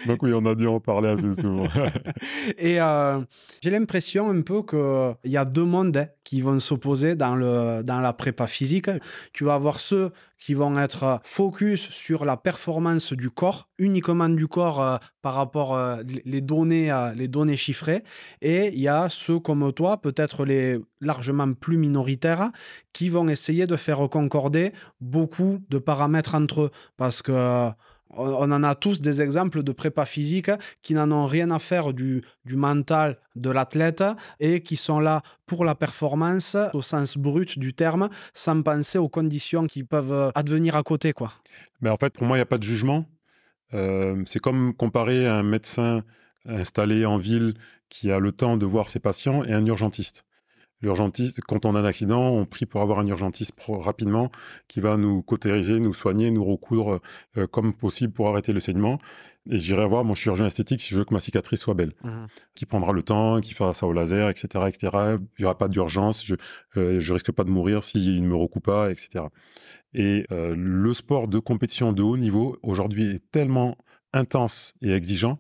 Donc 0.06 0.22
oui, 0.22 0.32
on 0.32 0.46
a 0.46 0.54
dû 0.54 0.68
en 0.68 0.78
parler 0.78 1.10
assez 1.10 1.34
souvent. 1.34 1.64
Et 2.58 2.80
euh, 2.80 3.20
j'ai 3.60 3.70
l'impression 3.70 4.30
un 4.30 4.40
peu 4.42 4.62
qu'il 4.62 5.30
y 5.30 5.36
a 5.36 5.44
deux 5.44 5.64
mondes 5.64 5.96
hein, 5.96 6.06
qui 6.22 6.40
vont 6.40 6.60
s'opposer 6.60 7.16
dans, 7.16 7.34
le, 7.34 7.82
dans 7.82 8.00
la 8.00 8.12
prépa 8.12 8.46
physique. 8.46 8.88
Tu 9.32 9.42
vas 9.44 9.54
avoir 9.54 9.80
ceux 9.80 10.12
qui 10.44 10.54
vont 10.54 10.74
être 10.74 11.20
focus 11.22 11.88
sur 11.90 12.24
la 12.24 12.36
performance 12.36 13.12
du 13.12 13.30
corps, 13.30 13.68
uniquement 13.78 14.28
du 14.28 14.48
corps 14.48 14.80
euh, 14.80 14.96
par 15.22 15.34
rapport 15.34 15.76
euh, 15.76 16.02
les 16.24 16.40
données 16.40 16.90
euh, 16.90 17.12
les 17.14 17.28
données 17.28 17.56
chiffrées 17.56 18.02
et 18.40 18.68
il 18.68 18.80
y 18.80 18.88
a 18.88 19.08
ceux 19.08 19.38
comme 19.38 19.72
toi, 19.72 20.00
peut-être 20.00 20.44
les 20.44 20.80
largement 21.02 21.52
plus 21.52 21.76
minoritaires 21.76 22.50
qui 22.92 23.08
vont 23.08 23.28
essayer 23.28 23.66
de 23.66 23.76
faire 23.76 24.08
concorder 24.08 24.72
beaucoup 25.00 25.60
de 25.68 25.78
paramètres 25.78 26.34
entre 26.34 26.62
eux 26.62 26.70
parce 26.96 27.20
que 27.22 27.70
on 28.14 28.52
en 28.52 28.62
a 28.62 28.74
tous 28.74 29.00
des 29.00 29.22
exemples 29.22 29.62
de 29.62 29.72
prépa 29.72 30.04
physique 30.04 30.50
qui 30.82 30.94
n'en 30.94 31.10
ont 31.12 31.26
rien 31.26 31.50
à 31.50 31.58
faire 31.58 31.92
du, 31.92 32.22
du 32.44 32.56
mental 32.56 33.18
de 33.36 33.50
l'athlète 33.50 34.04
et 34.38 34.60
qui 34.60 34.76
sont 34.76 35.00
là 35.00 35.22
pour 35.46 35.64
la 35.64 35.74
performance 35.74 36.56
au 36.74 36.82
sens 36.82 37.16
brut 37.16 37.58
du 37.58 37.72
terme, 37.72 38.08
sans 38.34 38.60
penser 38.62 38.98
aux 38.98 39.08
conditions 39.08 39.66
qui 39.66 39.84
peuvent 39.84 40.30
advenir 40.34 40.76
à 40.76 40.82
côté. 40.82 41.12
Quoi. 41.12 41.32
Mais 41.80 41.90
en 41.90 41.96
fait, 41.96 42.12
pour 42.12 42.26
moi, 42.26 42.36
il 42.36 42.40
n'y 42.40 42.42
a 42.42 42.46
pas 42.46 42.58
de 42.58 42.64
jugement. 42.64 43.06
Euh, 43.74 44.22
c'est 44.26 44.40
comme 44.40 44.74
comparer 44.74 45.26
un 45.26 45.42
médecin 45.42 46.04
installé 46.46 47.06
en 47.06 47.16
ville 47.16 47.54
qui 47.88 48.10
a 48.10 48.18
le 48.18 48.32
temps 48.32 48.56
de 48.56 48.66
voir 48.66 48.88
ses 48.88 49.00
patients 49.00 49.44
et 49.44 49.52
un 49.52 49.64
urgentiste. 49.64 50.24
L'urgentiste, 50.82 51.40
quand 51.40 51.64
on 51.64 51.74
a 51.74 51.80
un 51.80 51.84
accident, 51.84 52.30
on 52.30 52.44
prie 52.44 52.66
pour 52.66 52.80
avoir 52.82 52.98
un 52.98 53.06
urgentiste 53.06 53.54
rapidement 53.68 54.30
qui 54.68 54.80
va 54.80 54.96
nous 54.96 55.22
cautériser, 55.22 55.78
nous 55.80 55.94
soigner, 55.94 56.30
nous 56.30 56.44
recoudre 56.44 57.00
euh, 57.36 57.46
comme 57.46 57.74
possible 57.74 58.12
pour 58.12 58.28
arrêter 58.28 58.52
le 58.52 58.60
saignement. 58.60 58.98
Et 59.50 59.58
j'irai 59.58 59.86
voir 59.86 60.04
mon 60.04 60.14
chirurgien 60.14 60.46
esthétique 60.46 60.80
si 60.80 60.90
je 60.90 60.98
veux 60.98 61.04
que 61.04 61.14
ma 61.14 61.20
cicatrice 61.20 61.60
soit 61.60 61.74
belle, 61.74 61.94
mmh. 62.04 62.10
qui 62.54 62.66
prendra 62.66 62.92
le 62.92 63.02
temps, 63.02 63.40
qui 63.40 63.54
fera 63.54 63.74
ça 63.74 63.86
au 63.86 63.92
laser, 63.92 64.28
etc., 64.28 64.66
etc. 64.68 65.16
Il 65.38 65.40
n'y 65.40 65.44
aura 65.44 65.58
pas 65.58 65.68
d'urgence, 65.68 66.24
je, 66.24 66.36
euh, 66.76 67.00
je 67.00 67.12
risque 67.12 67.32
pas 67.32 67.44
de 67.44 67.50
mourir 67.50 67.82
s'il 67.82 68.22
ne 68.22 68.28
me 68.28 68.36
recoupe 68.36 68.64
pas, 68.64 68.90
etc. 68.90 69.24
Et 69.94 70.26
euh, 70.30 70.54
le 70.56 70.94
sport 70.94 71.28
de 71.28 71.38
compétition 71.38 71.92
de 71.92 72.02
haut 72.02 72.16
niveau 72.16 72.56
aujourd'hui 72.62 73.16
est 73.16 73.30
tellement 73.30 73.76
intense 74.12 74.74
et 74.80 74.92
exigeant 74.92 75.38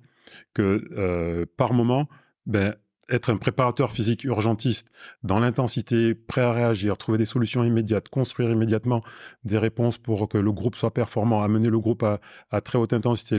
que 0.54 0.88
euh, 0.92 1.46
par 1.56 1.72
moment, 1.72 2.08
ben, 2.46 2.74
être 3.12 3.30
un 3.30 3.36
préparateur 3.36 3.92
physique 3.92 4.24
urgentiste 4.24 4.90
dans 5.22 5.38
l'intensité, 5.38 6.14
prêt 6.14 6.40
à 6.40 6.52
réagir, 6.52 6.96
trouver 6.96 7.18
des 7.18 7.24
solutions 7.24 7.62
immédiates, 7.62 8.08
construire 8.08 8.50
immédiatement 8.50 9.02
des 9.44 9.58
réponses 9.58 9.98
pour 9.98 10.28
que 10.28 10.38
le 10.38 10.52
groupe 10.52 10.76
soit 10.76 10.92
performant, 10.92 11.42
amener 11.42 11.68
le 11.68 11.78
groupe 11.78 12.02
à, 12.02 12.60
très 12.62 12.78
haute 12.78 12.92
intensité, 12.92 13.38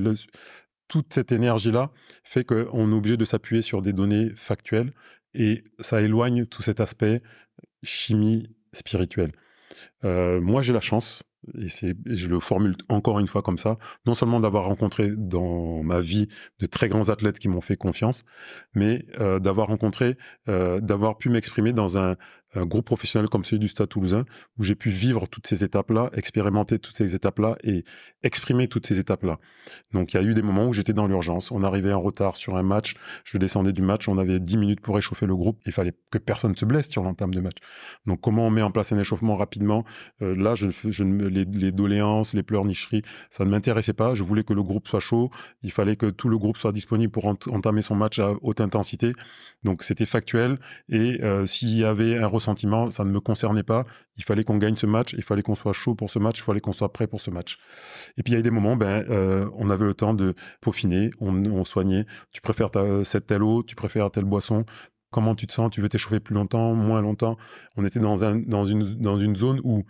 toute 0.88 1.14
cette 1.14 1.32
énergie-là 1.32 1.92
fait 2.24 2.44
qu'on 2.44 2.92
est 2.92 2.96
obligé 2.96 3.18
de 3.18 3.26
s'appuyer 3.26 3.62
sur 3.62 3.82
des 3.82 3.94
données 3.94 4.32
factuelles 4.36 4.92
et 5.34 5.64
ça 5.80 6.02
éloigne 6.02 6.46
tout 6.46 6.62
cet 6.62 6.80
aspect 6.80 7.22
chimie 7.82 8.56
spirituelle. 8.74 9.32
Euh, 10.04 10.40
moi, 10.40 10.62
j'ai 10.62 10.74
la 10.74 10.82
chance, 10.82 11.24
et, 11.60 11.68
je 11.68 12.28
le 12.28 12.40
formule 12.40 12.76
encore 12.90 13.20
une 13.20 13.28
fois 13.28 13.42
comme 13.42 13.58
ça, 13.58 13.78
non 14.06 14.16
seulement 14.16 14.40
d'avoir 14.40 14.66
rencontré 14.66 15.12
dans 15.16 15.84
ma 15.84 16.00
vie 16.00 16.28
de 16.60 16.66
très 16.66 16.90
grands 16.90 17.10
athlètes 17.10 17.40
qui 17.40 17.48
m'ont 17.48 17.62
fait 17.62 17.78
confiance, 17.78 18.24
mais 18.74 19.06
euh, 19.20 19.40
d'avoir 19.40 19.68
rencontré, 19.68 20.18
euh, 20.50 20.80
d'avoir 20.80 21.18
pu 21.18 21.30
m'exprimer 21.30 21.74
dans 21.74 21.98
un, 21.98 22.16
un 22.56 22.66
groupe 22.66 22.86
professionnel 22.86 23.30
comme 23.30 23.44
celui 23.44 23.60
du 23.60 23.68
Stade 23.68 23.90
toulousain, 23.90 24.26
où 24.58 24.64
j'ai 24.64 24.76
pu 24.76 24.90
vivre 24.90 25.28
toutes 25.28 25.48
ces 25.48 25.64
étapes-là, 25.64 26.10
expérimenter 26.14 26.80
toutes 26.80 26.98
ces 26.98 27.16
étapes-là 27.16 27.58
et 27.64 27.84
exprimer 28.24 28.68
toutes 28.68 28.86
ces 28.86 29.00
étapes-là. 29.00 29.40
Donc 29.92 30.14
il 30.14 30.18
y 30.18 30.20
a 30.20 30.24
eu 30.24 30.34
des 30.34 30.42
moments 30.42 30.68
où 30.68 30.74
j'étais 30.74 30.94
dans 30.94 31.08
l'urgence, 31.08 31.52
on 31.52 31.64
arrivait 31.64 31.94
en 31.94 32.02
retard 32.02 32.36
sur 32.36 32.56
un 32.56 32.64
match, 32.64 32.96
je 33.24 33.38
descendais 33.38 33.74
du 33.74 33.82
match, 33.82 34.08
on 34.08 34.18
avait 34.18 34.40
10 34.40 34.58
minutes 34.58 34.82
pour 34.82 34.98
échauffer 34.98 35.26
le 35.26 35.36
groupe, 35.36 35.60
il 35.66 35.72
fallait 35.72 35.94
que 36.12 36.18
personne 36.18 36.56
se 36.56 36.66
blesse 36.66 36.90
sur 36.90 37.04
l'entame 37.04 37.34
de 37.34 37.40
match. 37.40 37.58
Donc 38.06 38.22
comment 38.22 38.48
on 38.48 38.50
met 38.50 38.62
en 38.62 38.72
place 38.72 38.92
un 38.92 39.00
échauffement 39.00 39.36
rapidement? 39.36 39.86
Euh, 40.22 40.36
Là, 40.36 40.56
je, 40.56 40.68
je, 40.72 41.04
les, 41.04 41.46
les 41.46 41.72
doléances, 41.72 42.34
les 42.34 42.44
pleurnicheries, 42.44 43.04
ça 43.30 43.46
ne 43.46 43.50
m'intéressait 43.50 43.94
pas, 43.94 44.14
je 44.14 44.24
voulais 44.24 44.44
que 44.44 44.54
le 44.54 44.64
groupe 44.64 44.88
soit 44.88 45.00
chaud, 45.00 45.32
il 45.62 45.72
fallait 45.72 45.96
que 45.96 46.08
tout 46.08 46.28
le 46.28 46.38
groupe 46.38 46.58
soit 46.58 46.72
disponible 46.72 47.12
pour 47.12 47.28
entamer 47.28 47.82
son 47.82 47.96
match 47.96 48.20
à 48.20 48.34
haute 48.42 48.62
intensité. 48.62 49.14
Donc 49.64 49.84
c'était 49.84 50.06
factuel 50.06 50.60
et 50.90 51.22
euh, 51.24 51.46
s'il 51.46 51.70
y 51.70 51.84
avait 51.84 52.18
un 52.18 52.28
sentiment, 52.44 52.90
ça 52.90 53.04
ne 53.04 53.12
me 53.12 53.20
concernait 53.20 53.64
pas. 53.64 53.86
Il 54.18 54.24
fallait 54.24 54.44
qu'on 54.44 54.58
gagne 54.58 54.76
ce 54.76 54.86
match, 54.86 55.14
il 55.14 55.24
fallait 55.24 55.42
qu'on 55.42 55.56
soit 55.56 55.74
chaud 55.74 55.96
pour 55.96 56.10
ce 56.10 56.20
match, 56.20 56.40
il 56.40 56.44
fallait 56.44 56.62
qu'on 56.62 56.72
soit 56.72 56.92
prêt 56.92 57.08
pour 57.08 57.22
ce 57.22 57.32
match. 57.32 57.58
Et 58.18 58.24
puis 58.24 58.32
il 58.32 58.34
y 58.34 58.38
a 58.38 58.40
eu 58.40 58.44
des 58.44 58.52
moments, 58.52 58.76
ben, 58.76 59.06
euh, 59.10 59.50
on 59.56 59.70
avait 59.70 59.86
le 59.86 59.94
temps 59.94 60.14
de 60.14 60.36
peaufiner, 60.62 61.10
on, 61.20 61.64
soignait. 61.66 62.06
Tu 62.32 62.42
préfères 62.42 62.72
ta, 62.72 63.04
cette 63.04 63.28
telle 63.28 63.44
eau, 63.44 63.64
tu 63.64 63.76
préfères 63.76 64.12
telle 64.12 64.26
boisson. 64.26 64.66
Comment 65.12 65.36
tu 65.36 65.48
te 65.48 65.54
sens? 65.54 65.72
Tu 65.72 65.82
veux 65.82 65.90
t'échauffer 65.90 66.20
plus 66.20 66.34
longtemps, 66.34 66.74
moins 66.74 67.02
longtemps? 67.02 67.38
On 67.78 67.86
était 67.86 68.00
dans, 68.00 68.16
dans, 68.16 68.66
une, 68.66 68.96
dans 68.96 69.20
une 69.20 69.36
zone 69.36 69.62
où 69.64 69.84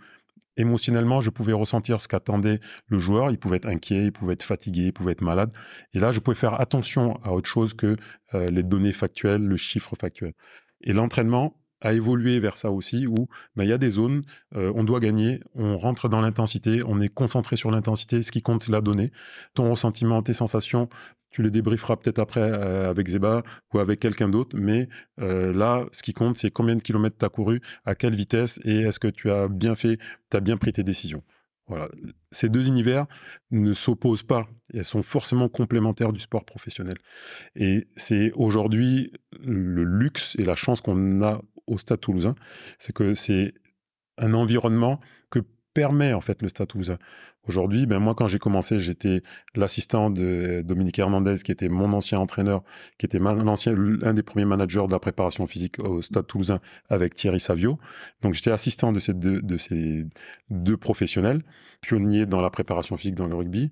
émotionnellement, 0.56 1.20
je 1.20 1.30
pouvais 1.30 1.52
ressentir 1.52 2.00
ce 2.00 2.08
qu'attendait 2.08 2.60
le 2.88 2.98
joueur. 2.98 3.30
Il 3.30 3.38
pouvait 3.38 3.56
être 3.56 3.68
inquiet, 3.68 4.04
il 4.04 4.12
pouvait 4.12 4.34
être 4.34 4.42
fatigué, 4.42 4.86
il 4.86 4.92
pouvait 4.92 5.12
être 5.12 5.22
malade. 5.22 5.50
Et 5.92 5.98
là, 5.98 6.12
je 6.12 6.20
pouvais 6.20 6.36
faire 6.36 6.60
attention 6.60 7.18
à 7.22 7.32
autre 7.32 7.48
chose 7.48 7.74
que 7.74 7.96
euh, 8.34 8.46
les 8.46 8.62
données 8.62 8.92
factuelles, 8.92 9.42
le 9.42 9.56
chiffre 9.56 9.94
factuel. 9.98 10.34
Et 10.82 10.92
l'entraînement, 10.92 11.56
à 11.84 11.92
évoluer 11.92 12.40
vers 12.40 12.56
ça 12.56 12.70
aussi, 12.70 13.06
où 13.06 13.28
ben, 13.54 13.64
il 13.64 13.68
y 13.68 13.72
a 13.72 13.78
des 13.78 13.90
zones, 13.90 14.22
euh, 14.56 14.72
on 14.74 14.84
doit 14.84 15.00
gagner, 15.00 15.40
on 15.54 15.76
rentre 15.76 16.08
dans 16.08 16.22
l'intensité, 16.22 16.82
on 16.84 16.98
est 17.00 17.10
concentré 17.10 17.56
sur 17.56 17.70
l'intensité, 17.70 18.22
ce 18.22 18.32
qui 18.32 18.40
compte, 18.40 18.64
c'est 18.64 18.72
la 18.72 18.80
donnée. 18.80 19.12
Ton 19.52 19.70
ressentiment, 19.70 20.22
tes 20.22 20.32
sensations, 20.32 20.88
tu 21.28 21.42
les 21.42 21.50
débrieferas 21.50 21.96
peut-être 21.96 22.20
après 22.20 22.40
euh, 22.40 22.88
avec 22.88 23.08
Zeba 23.08 23.42
ou 23.72 23.80
avec 23.80 24.00
quelqu'un 24.00 24.30
d'autre, 24.30 24.56
mais 24.58 24.88
euh, 25.20 25.52
là, 25.52 25.84
ce 25.92 26.02
qui 26.02 26.14
compte, 26.14 26.38
c'est 26.38 26.50
combien 26.50 26.74
de 26.74 26.82
kilomètres 26.82 27.16
tu 27.18 27.24
as 27.26 27.28
couru, 27.28 27.60
à 27.84 27.94
quelle 27.94 28.14
vitesse, 28.14 28.58
et 28.64 28.80
est-ce 28.80 28.98
que 28.98 29.08
tu 29.08 29.30
as 29.30 29.48
bien 29.48 29.74
fait, 29.74 29.98
tu 30.30 30.36
as 30.38 30.40
bien 30.40 30.56
pris 30.56 30.72
tes 30.72 30.84
décisions. 30.84 31.22
Voilà. 31.66 31.88
Ces 32.30 32.48
deux 32.48 32.68
univers 32.68 33.06
ne 33.50 33.74
s'opposent 33.74 34.22
pas, 34.22 34.46
elles 34.72 34.84
sont 34.84 35.02
forcément 35.02 35.48
complémentaires 35.48 36.12
du 36.12 36.20
sport 36.20 36.44
professionnel. 36.44 36.96
Et 37.56 37.88
c'est 37.96 38.32
aujourd'hui 38.32 39.12
le 39.40 39.84
luxe 39.84 40.34
et 40.38 40.44
la 40.44 40.56
chance 40.56 40.80
qu'on 40.80 41.22
a 41.22 41.40
au 41.66 41.78
Stade 41.78 42.00
toulousain, 42.00 42.34
c'est 42.78 42.92
que 42.92 43.14
c'est 43.14 43.54
un 44.18 44.34
environnement 44.34 45.00
que 45.30 45.40
permet 45.72 46.12
en 46.12 46.20
fait 46.20 46.40
le 46.42 46.48
Stade 46.48 46.68
toulousain. 46.68 46.98
Aujourd'hui, 47.46 47.84
ben 47.84 47.98
moi 47.98 48.14
quand 48.14 48.26
j'ai 48.26 48.38
commencé, 48.38 48.78
j'étais 48.78 49.22
l'assistant 49.54 50.08
de 50.08 50.62
Dominique 50.64 50.98
Hernandez, 50.98 51.34
qui 51.44 51.52
était 51.52 51.68
mon 51.68 51.92
ancien 51.92 52.18
entraîneur, 52.18 52.62
qui 52.96 53.04
était 53.04 53.18
l'ancien, 53.18 53.74
un 54.02 54.14
des 54.14 54.22
premiers 54.22 54.46
managers 54.46 54.86
de 54.86 54.92
la 54.92 54.98
préparation 54.98 55.46
physique 55.46 55.78
au 55.78 56.00
Stade 56.00 56.26
Toulousain 56.26 56.60
avec 56.88 57.14
Thierry 57.14 57.40
Savio. 57.40 57.78
Donc 58.22 58.32
j'étais 58.32 58.50
assistant 58.50 58.92
de 58.92 59.00
ces 59.00 59.12
deux, 59.12 59.42
de 59.42 59.58
ces 59.58 60.06
deux 60.48 60.78
professionnels, 60.78 61.42
pionniers 61.82 62.24
dans 62.24 62.40
la 62.40 62.48
préparation 62.48 62.96
physique 62.96 63.16
dans 63.16 63.26
le 63.26 63.34
rugby. 63.34 63.70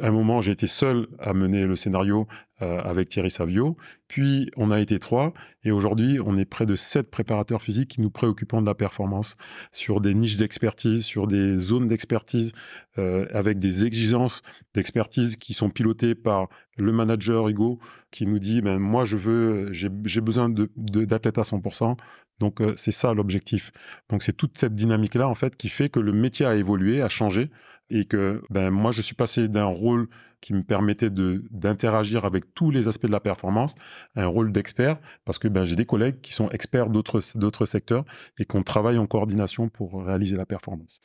À 0.00 0.06
un 0.06 0.12
moment, 0.12 0.40
j'ai 0.40 0.52
été 0.52 0.68
seul 0.68 1.08
à 1.18 1.34
mener 1.34 1.66
le 1.66 1.74
scénario 1.74 2.28
euh, 2.62 2.80
avec 2.82 3.08
Thierry 3.08 3.30
Savio. 3.30 3.76
Puis, 4.06 4.48
on 4.56 4.70
a 4.70 4.78
été 4.78 5.00
trois. 5.00 5.32
Et 5.64 5.72
aujourd'hui, 5.72 6.20
on 6.24 6.38
est 6.38 6.44
près 6.44 6.64
de 6.64 6.76
sept 6.76 7.10
préparateurs 7.10 7.60
physiques 7.60 7.88
qui 7.88 8.00
nous 8.00 8.10
préoccupent 8.10 8.54
de 8.54 8.66
la 8.66 8.76
performance 8.76 9.36
sur 9.72 10.00
des 10.00 10.14
niches 10.14 10.36
d'expertise, 10.36 11.04
sur 11.04 11.26
des 11.26 11.58
zones 11.58 11.88
d'expertise, 11.88 12.52
euh, 12.98 13.26
avec 13.32 13.58
des 13.58 13.84
exigences 13.84 14.42
d'expertise 14.74 15.34
qui 15.34 15.54
sont 15.54 15.70
pilotées 15.70 16.14
par 16.14 16.48
le 16.76 16.92
manager 16.92 17.48
Hugo, 17.48 17.80
qui 18.12 18.28
nous 18.28 18.38
dit 18.38 18.60
ben, 18.60 18.78
Moi, 18.78 19.04
je 19.04 19.16
veux, 19.16 19.72
j'ai 19.72 20.20
besoin 20.20 20.48
d'athlètes 20.48 21.38
à 21.38 21.42
100%. 21.42 21.96
Donc, 22.38 22.60
euh, 22.60 22.74
c'est 22.76 22.92
ça 22.92 23.12
l'objectif. 23.12 23.72
Donc, 24.08 24.22
c'est 24.22 24.36
toute 24.36 24.56
cette 24.56 24.74
dynamique-là, 24.74 25.28
en 25.28 25.34
fait, 25.34 25.56
qui 25.56 25.68
fait 25.68 25.88
que 25.88 25.98
le 25.98 26.12
métier 26.12 26.46
a 26.46 26.54
évolué, 26.54 27.02
a 27.02 27.08
changé 27.08 27.50
et 27.90 28.04
que 28.04 28.42
ben, 28.50 28.70
moi, 28.70 28.92
je 28.92 29.02
suis 29.02 29.14
passé 29.14 29.48
d'un 29.48 29.64
rôle 29.64 30.08
qui 30.40 30.54
me 30.54 30.62
permettait 30.62 31.10
d'interagir 31.10 32.24
avec 32.24 32.54
tous 32.54 32.70
les 32.70 32.88
aspects 32.88 33.06
de 33.06 33.12
la 33.12 33.20
performance, 33.20 33.74
un 34.16 34.26
rôle 34.26 34.52
d'expert, 34.52 34.98
parce 35.24 35.38
que 35.38 35.48
ben, 35.48 35.64
j'ai 35.64 35.76
des 35.76 35.84
collègues 35.84 36.20
qui 36.22 36.32
sont 36.32 36.48
experts 36.50 36.88
d'autres 36.88 37.66
secteurs 37.66 38.04
et 38.38 38.46
qu'on 38.46 38.62
travaille 38.62 38.96
en 38.96 39.06
coordination 39.06 39.68
pour 39.68 40.02
réaliser 40.02 40.36
la 40.36 40.46
performance. 40.46 41.00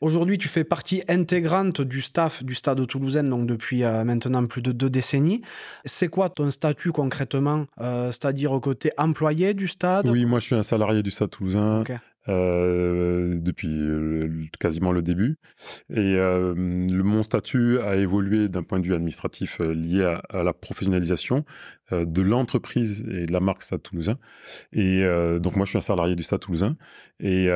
Aujourd'hui, 0.00 0.38
tu 0.38 0.48
fais 0.48 0.64
partie 0.64 1.02
intégrante 1.08 1.82
du 1.82 2.00
staff 2.00 2.42
du 2.42 2.54
Stade 2.54 2.86
Toulousain, 2.86 3.24
donc 3.24 3.46
depuis 3.46 3.84
euh, 3.84 4.04
maintenant 4.04 4.46
plus 4.46 4.62
de 4.62 4.72
deux 4.72 4.88
décennies. 4.88 5.42
C'est 5.84 6.08
quoi 6.08 6.30
ton 6.30 6.50
statut 6.50 6.92
concrètement 6.92 7.66
euh, 7.80 8.10
C'est-à-dire 8.10 8.58
côté 8.62 8.90
employé 8.96 9.54
du 9.54 9.68
stade? 9.68 10.08
Oui, 10.08 10.24
moi 10.24 10.40
je 10.40 10.46
suis 10.46 10.54
un 10.54 10.62
salarié 10.62 11.02
du 11.02 11.10
Stade 11.10 11.30
Toulousain. 11.30 11.84
Euh, 12.28 13.38
depuis 13.40 13.68
euh, 13.68 14.44
quasiment 14.60 14.92
le 14.92 15.00
début. 15.00 15.38
Et 15.88 16.16
euh, 16.16 16.54
mon 16.54 17.22
statut 17.22 17.78
a 17.80 17.96
évolué 17.96 18.48
d'un 18.48 18.62
point 18.62 18.80
de 18.80 18.84
vue 18.84 18.94
administratif 18.94 19.60
lié 19.60 20.04
à, 20.28 20.42
la 20.42 20.52
professionnalisation 20.52 21.44
de 21.90 22.20
l'entreprise 22.20 23.02
et 23.08 23.24
de 23.24 23.32
la 23.32 23.40
marque 23.40 23.62
Stade 23.62 23.82
Toulousain. 23.82 24.18
Et 24.72 25.02
donc 25.40 25.56
moi, 25.56 25.64
je 25.64 25.70
suis 25.70 25.78
un 25.78 25.82
salarié 25.82 26.16
du 26.16 26.22
Stade 26.22 26.40
Toulousain. 26.40 26.76
Et 27.18 27.48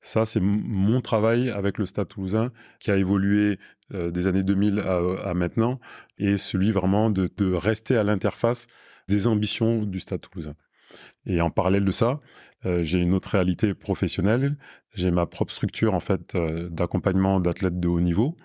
ça, 0.00 0.26
c'est 0.26 0.40
mon 0.40 1.00
travail 1.00 1.50
avec 1.50 1.78
le 1.78 1.86
Stade 1.86 2.08
Toulousain 2.08 2.50
qui 2.80 2.90
a 2.90 2.96
évolué 2.96 3.58
des 3.92 4.26
années 4.26 4.42
2000 4.42 4.80
à, 4.80 5.30
à, 5.30 5.34
maintenant 5.34 5.78
et 6.18 6.36
celui 6.38 6.72
vraiment 6.72 7.10
de, 7.10 7.30
de 7.36 7.52
rester 7.52 7.96
à 7.96 8.02
l'interface 8.02 8.66
des 9.08 9.28
ambitions 9.28 9.84
du 9.84 10.00
Stade 10.00 10.20
Toulousain. 10.20 10.54
Et 11.26 11.40
en 11.40 11.50
parallèle 11.50 11.84
de 11.84 11.90
ça, 11.90 12.20
euh, 12.64 12.82
j'ai 12.82 12.98
une 12.98 13.14
autre 13.14 13.30
réalité 13.30 13.74
professionnelle. 13.74 14.56
J'ai 14.94 15.10
ma 15.10 15.26
propre 15.26 15.52
structure 15.52 15.94
en 15.94 16.00
fait 16.00 16.34
euh, 16.34 16.68
d'accompagnement 16.70 17.38
d'athlètes 17.38 17.78
de 17.78 17.88
haut 17.88 18.00
niveau 18.00 18.36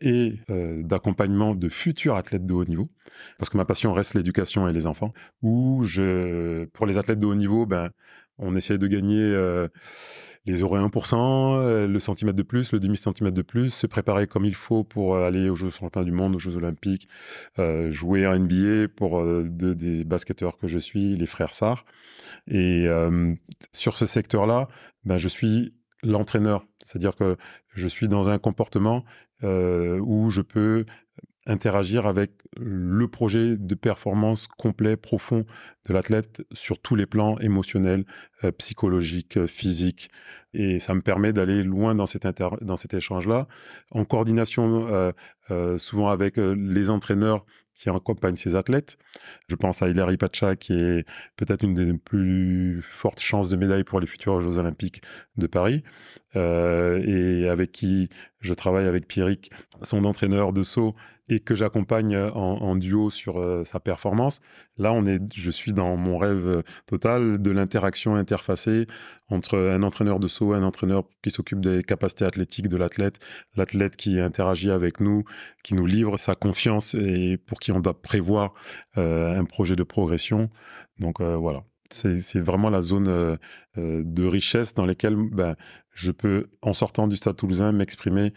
et 0.00 0.40
euh, 0.50 0.82
d'accompagnement 0.82 1.54
de 1.54 1.68
futurs 1.68 2.16
athlètes 2.16 2.44
de 2.44 2.52
haut 2.52 2.64
niveau, 2.64 2.90
parce 3.38 3.50
que 3.50 3.56
ma 3.56 3.64
passion 3.64 3.92
reste 3.92 4.14
l'éducation 4.14 4.68
et 4.68 4.72
les 4.72 4.86
enfants. 4.86 5.12
Où 5.42 5.84
je, 5.84 6.64
pour 6.66 6.86
les 6.86 6.98
athlètes 6.98 7.20
de 7.20 7.26
haut 7.26 7.34
niveau, 7.34 7.66
ben, 7.66 7.90
on 8.42 8.54
essaie 8.56 8.78
de 8.78 8.86
gagner 8.86 9.68
les 10.44 10.60
euros 10.60 10.76
1%, 10.76 11.86
le 11.86 11.98
centimètre 12.00 12.36
de 12.36 12.42
plus, 12.42 12.72
le 12.72 12.80
demi-centimètre 12.80 13.36
de 13.36 13.42
plus, 13.42 13.70
se 13.70 13.86
préparer 13.86 14.26
comme 14.26 14.44
il 14.44 14.54
faut 14.54 14.82
pour 14.82 15.16
aller 15.16 15.48
aux 15.48 15.54
Jeux 15.54 15.70
champions 15.70 16.02
du 16.02 16.10
monde, 16.10 16.34
aux 16.34 16.40
Jeux 16.40 16.56
olympiques, 16.56 17.08
jouer 17.90 18.26
en 18.26 18.38
NBA 18.38 18.88
pour 18.96 19.24
des 19.44 20.04
basketteurs 20.04 20.58
que 20.58 20.66
je 20.66 20.78
suis, 20.78 21.16
les 21.16 21.26
frères 21.26 21.54
Sarr. 21.54 21.84
Et 22.48 22.88
sur 23.72 23.96
ce 23.96 24.04
secteur-là, 24.04 24.68
ben, 25.04 25.16
je 25.16 25.28
suis 25.28 25.74
l'entraîneur, 26.02 26.66
c'est-à-dire 26.80 27.14
que 27.14 27.36
je 27.74 27.86
suis 27.86 28.08
dans 28.08 28.28
un 28.28 28.38
comportement 28.38 29.04
où 29.42 30.30
je 30.30 30.40
peux 30.40 30.84
interagir 31.46 32.06
avec 32.06 32.32
le 32.56 33.08
projet 33.08 33.56
de 33.56 33.74
performance 33.74 34.46
complet, 34.46 34.96
profond 34.96 35.44
de 35.86 35.92
l'athlète 35.92 36.42
sur 36.52 36.78
tous 36.78 36.94
les 36.94 37.06
plans 37.06 37.38
émotionnels, 37.38 38.04
euh, 38.44 38.52
psychologiques, 38.52 39.36
euh, 39.36 39.46
physiques. 39.46 40.10
Et 40.54 40.78
ça 40.78 40.94
me 40.94 41.00
permet 41.00 41.32
d'aller 41.32 41.62
loin 41.62 41.94
dans 41.94 42.06
cet, 42.06 42.94
échange-là, 42.94 43.48
en 43.90 44.04
coordination 44.04 44.86
euh, 45.50 45.78
souvent 45.78 46.10
avec 46.10 46.36
les 46.36 46.90
entraîneurs 46.90 47.46
qui 47.74 47.88
accompagnent 47.88 48.36
ces 48.36 48.54
athlètes. 48.54 48.98
Je 49.48 49.56
pense 49.56 49.82
à 49.82 49.88
Hilary 49.88 50.16
Pacha, 50.16 50.56
qui 50.56 50.72
est 50.72 51.06
peut-être 51.36 51.64
une 51.64 51.74
des 51.74 51.92
plus 51.94 52.80
fortes 52.82 53.20
chances 53.20 53.48
de 53.48 53.56
médaille 53.56 53.84
pour 53.84 54.00
les 54.00 54.06
futurs 54.06 54.40
Jeux 54.40 54.58
Olympiques 54.58 55.02
de 55.36 55.46
Paris, 55.46 55.82
euh, 56.36 57.02
et 57.04 57.48
avec 57.48 57.72
qui 57.72 58.08
je 58.40 58.54
travaille 58.54 58.86
avec 58.86 59.06
Pierrick, 59.06 59.50
son 59.82 60.04
entraîneur 60.04 60.52
de 60.52 60.62
saut, 60.62 60.94
et 61.28 61.40
que 61.40 61.54
j'accompagne 61.54 62.16
en, 62.16 62.74
duo 62.76 63.08
sur 63.08 63.40
euh, 63.40 63.64
sa 63.64 63.78
performance. 63.80 64.40
Là, 64.76 64.92
on 64.92 65.04
est, 65.06 65.20
je 65.34 65.50
suis 65.50 65.72
dans 65.72 65.96
mon 65.96 66.16
rêve 66.16 66.62
total 66.86 67.40
de 67.40 67.50
l'interaction 67.50 68.16
interfacée 68.16 68.86
entre 69.28 69.56
un 69.56 69.82
entraîneur 69.82 70.18
de 70.18 70.28
saut, 70.28 70.52
un 70.52 70.62
entraîneur 70.62 71.04
qui 71.22 71.30
s'occupe 71.30 71.60
des 71.60 71.82
capacités 71.82 72.24
athlétiques 72.24 72.68
de 72.68 72.76
l'athlète, 72.76 73.18
l'athlète 73.56 73.96
qui 73.96 74.18
interagit 74.20 74.70
avec 74.70 75.00
nous, 75.00 75.24
qui 75.62 75.74
nous 75.74 75.86
livre 75.86 76.16
sa 76.18 76.34
confiance 76.34 76.94
et 76.94 77.38
pour 77.46 77.60
qui 77.62 77.70
on 77.70 77.78
doit 77.78 78.02
prévoir 78.02 78.54
euh, 78.98 79.38
un 79.38 79.44
projet 79.44 79.76
de 79.76 79.84
progression. 79.84 80.50
Donc 80.98 81.20
euh, 81.20 81.36
voilà, 81.36 81.62
c'est 81.90 82.40
vraiment 82.40 82.70
la 82.70 82.80
zone 82.80 83.08
euh, 83.08 83.36
de 83.76 84.24
richesse 84.26 84.74
dans 84.74 84.84
laquelle 84.84 85.14
ben, 85.14 85.54
je 85.92 86.10
peux, 86.10 86.50
en 86.60 86.72
sortant 86.72 87.06
du 87.06 87.16
Stade 87.16 87.36
toulousain, 87.36 87.72
m'exprimer 87.72 88.32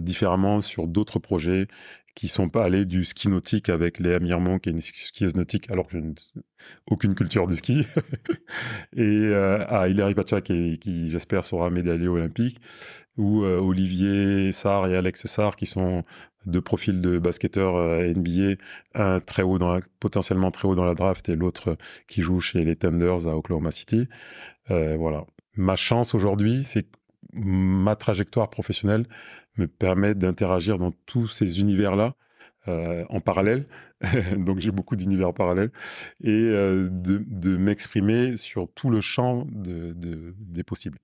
différemment 0.00 0.60
sur 0.60 0.86
d'autres 0.86 1.18
projets 1.18 1.66
qui 2.14 2.28
sont 2.28 2.48
pas 2.48 2.64
allés 2.64 2.84
du 2.84 3.04
ski 3.04 3.28
nautique 3.28 3.68
avec 3.68 3.98
Léa 3.98 4.18
Mirmont, 4.18 4.58
qui 4.58 4.68
est 4.68 4.72
une 4.72 4.80
skieuse 4.80 5.34
nautique, 5.34 5.70
alors 5.70 5.86
que 5.86 5.92
je 5.92 5.98
n'ai 5.98 6.14
aucune 6.86 7.14
culture 7.14 7.46
du 7.46 7.56
ski, 7.56 7.86
et 8.96 9.34
à 9.34 9.88
Hilary 9.88 10.14
Pacha, 10.14 10.40
qui, 10.40 10.78
qui 10.78 11.10
j'espère 11.10 11.44
sera 11.44 11.70
médaillé 11.70 12.08
olympique, 12.08 12.60
ou 13.16 13.42
Olivier 13.42 14.52
Sarr 14.52 14.88
et 14.88 14.96
Alex 14.96 15.26
Sarr, 15.26 15.56
qui 15.56 15.66
sont 15.66 16.04
deux 16.46 16.60
profils 16.60 17.00
de 17.00 17.18
basketteurs 17.18 17.76
euh, 17.76 18.12
NBA, 18.12 18.56
un 18.94 19.20
très 19.20 19.42
haut 19.42 19.58
dans 19.58 19.78
potentiellement 20.00 20.50
très 20.50 20.68
haut 20.68 20.74
dans 20.74 20.84
la 20.84 20.94
draft 20.94 21.28
et 21.28 21.36
l'autre 21.36 21.76
qui 22.08 22.22
joue 22.22 22.40
chez 22.40 22.60
les 22.60 22.76
Thunders 22.76 23.26
à 23.26 23.36
Oklahoma 23.36 23.70
City. 23.70 24.08
Euh, 24.70 24.96
voilà. 24.98 25.24
Ma 25.56 25.76
chance 25.76 26.14
aujourd'hui, 26.14 26.64
c'est 26.64 26.86
ma 27.34 27.96
trajectoire 27.96 28.50
professionnelle 28.50 29.06
me 29.56 29.66
permet 29.66 30.14
d'interagir 30.14 30.78
dans 30.78 30.92
tous 31.06 31.28
ces 31.28 31.60
univers-là 31.60 32.14
euh, 32.68 33.04
en 33.10 33.20
parallèle, 33.20 33.66
donc 34.38 34.58
j'ai 34.58 34.70
beaucoup 34.70 34.96
d'univers 34.96 35.34
parallèles, 35.34 35.70
et 36.22 36.30
euh, 36.30 36.88
de, 36.90 37.56
m'exprimer 37.56 38.38
sur 38.38 38.68
tout 38.74 38.88
le 38.88 39.00
champ 39.02 39.46
de, 39.50 39.92
de, 39.92 40.34
des 40.38 40.62
possibles. 40.62 40.98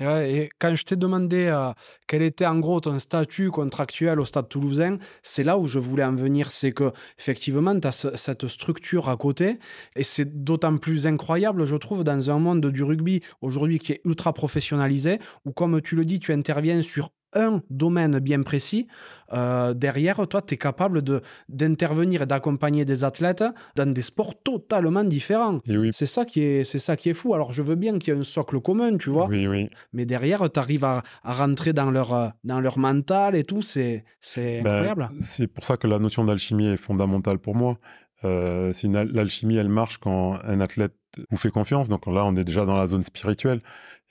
Et, 0.00 0.50
quand 0.58 0.74
je 0.74 0.84
t'ai 0.84 0.96
demandé 0.96 1.46
euh, 1.46 1.72
quel 2.06 2.22
était 2.22 2.46
en 2.46 2.58
gros 2.58 2.80
ton 2.80 2.98
statut 2.98 3.50
contractuel 3.50 4.18
au 4.18 4.24
Stade 4.24 4.48
toulousain, 4.48 4.98
c'est 5.22 5.44
là 5.44 5.56
où 5.56 5.66
je 5.66 5.78
voulais 5.78 6.04
en 6.04 6.16
venir, 6.16 6.50
c'est 6.50 6.72
que 6.72 6.92
effectivement 7.18 7.78
tu 7.78 7.86
as 7.86 7.92
ce, 7.92 8.16
cette 8.16 8.48
structure 8.48 9.08
à 9.08 9.16
côté, 9.16 9.58
et 9.94 10.02
c'est 10.02 10.42
d'autant 10.42 10.76
plus 10.78 11.06
incroyable, 11.06 11.64
je 11.64 11.76
trouve, 11.76 12.02
dans 12.02 12.30
un 12.30 12.38
monde 12.38 12.66
du 12.66 12.82
rugby 12.82 13.22
aujourd'hui 13.40 13.78
qui 13.78 13.92
est 13.92 14.00
ultra 14.04 14.32
professionnalisé, 14.32 15.18
où 15.44 15.52
comme 15.52 15.80
tu 15.80 15.94
le 15.94 16.04
dis, 16.04 16.18
tu 16.18 16.32
interviens 16.32 16.82
sur 16.82 17.10
un 17.34 17.62
domaine 17.70 18.18
bien 18.18 18.42
précis, 18.42 18.86
euh, 19.32 19.74
derrière, 19.74 20.26
toi, 20.28 20.42
tu 20.42 20.54
es 20.54 20.56
capable 20.56 21.02
d'intervenir 21.48 22.22
et 22.22 22.26
d'accompagner 22.26 22.84
des 22.84 23.04
athlètes 23.04 23.44
dans 23.76 23.92
des 23.92 24.02
sports 24.02 24.34
totalement 24.42 25.04
différents. 25.04 25.60
Oui. 25.66 25.90
C'est 25.92 26.06
ça, 26.06 26.24
qui 26.24 26.42
est, 26.42 26.64
ça 26.64 26.96
qui 26.96 27.10
est 27.10 27.14
fou. 27.14 27.34
Alors, 27.34 27.52
je 27.52 27.62
veux 27.62 27.74
bien 27.74 27.98
qu'il 27.98 28.14
y 28.14 28.16
ait 28.16 28.20
un 28.20 28.24
socle 28.24 28.60
commun, 28.60 28.96
tu 28.96 29.10
vois. 29.10 29.26
Oui, 29.26 29.46
oui. 29.46 29.68
Mais 29.92 30.06
derrière, 30.06 30.50
tu 30.50 30.60
arrives 30.60 30.84
à, 30.84 31.02
à, 31.22 31.32
rentrer 31.32 31.72
dans 31.72 31.90
leur, 31.90 32.32
dans 32.44 32.60
leur 32.60 32.78
mental 32.78 33.34
et 33.34 33.44
tout. 33.44 33.62
C'est 33.62 34.04
ben, 34.36 34.66
incroyable. 34.66 35.08
C'est 35.20 35.46
pour 35.46 35.64
ça 35.64 35.76
que 35.76 35.86
la 35.86 35.98
notion 35.98 36.24
d'alchimie 36.24 36.66
est 36.66 36.76
fondamentale 36.76 37.38
pour 37.38 37.54
moi. 37.54 37.78
Euh, 38.24 38.72
L'alchimie, 39.12 39.56
elle 39.56 39.68
marche 39.68 39.98
quand 39.98 40.38
un 40.44 40.60
athlète 40.60 40.94
vous 41.30 41.36
fait 41.36 41.50
confiance. 41.50 41.88
Donc 41.88 42.06
là, 42.06 42.24
on 42.24 42.34
est 42.36 42.44
déjà 42.44 42.64
dans 42.64 42.76
la 42.76 42.86
zone 42.86 43.04
spirituelle. 43.04 43.60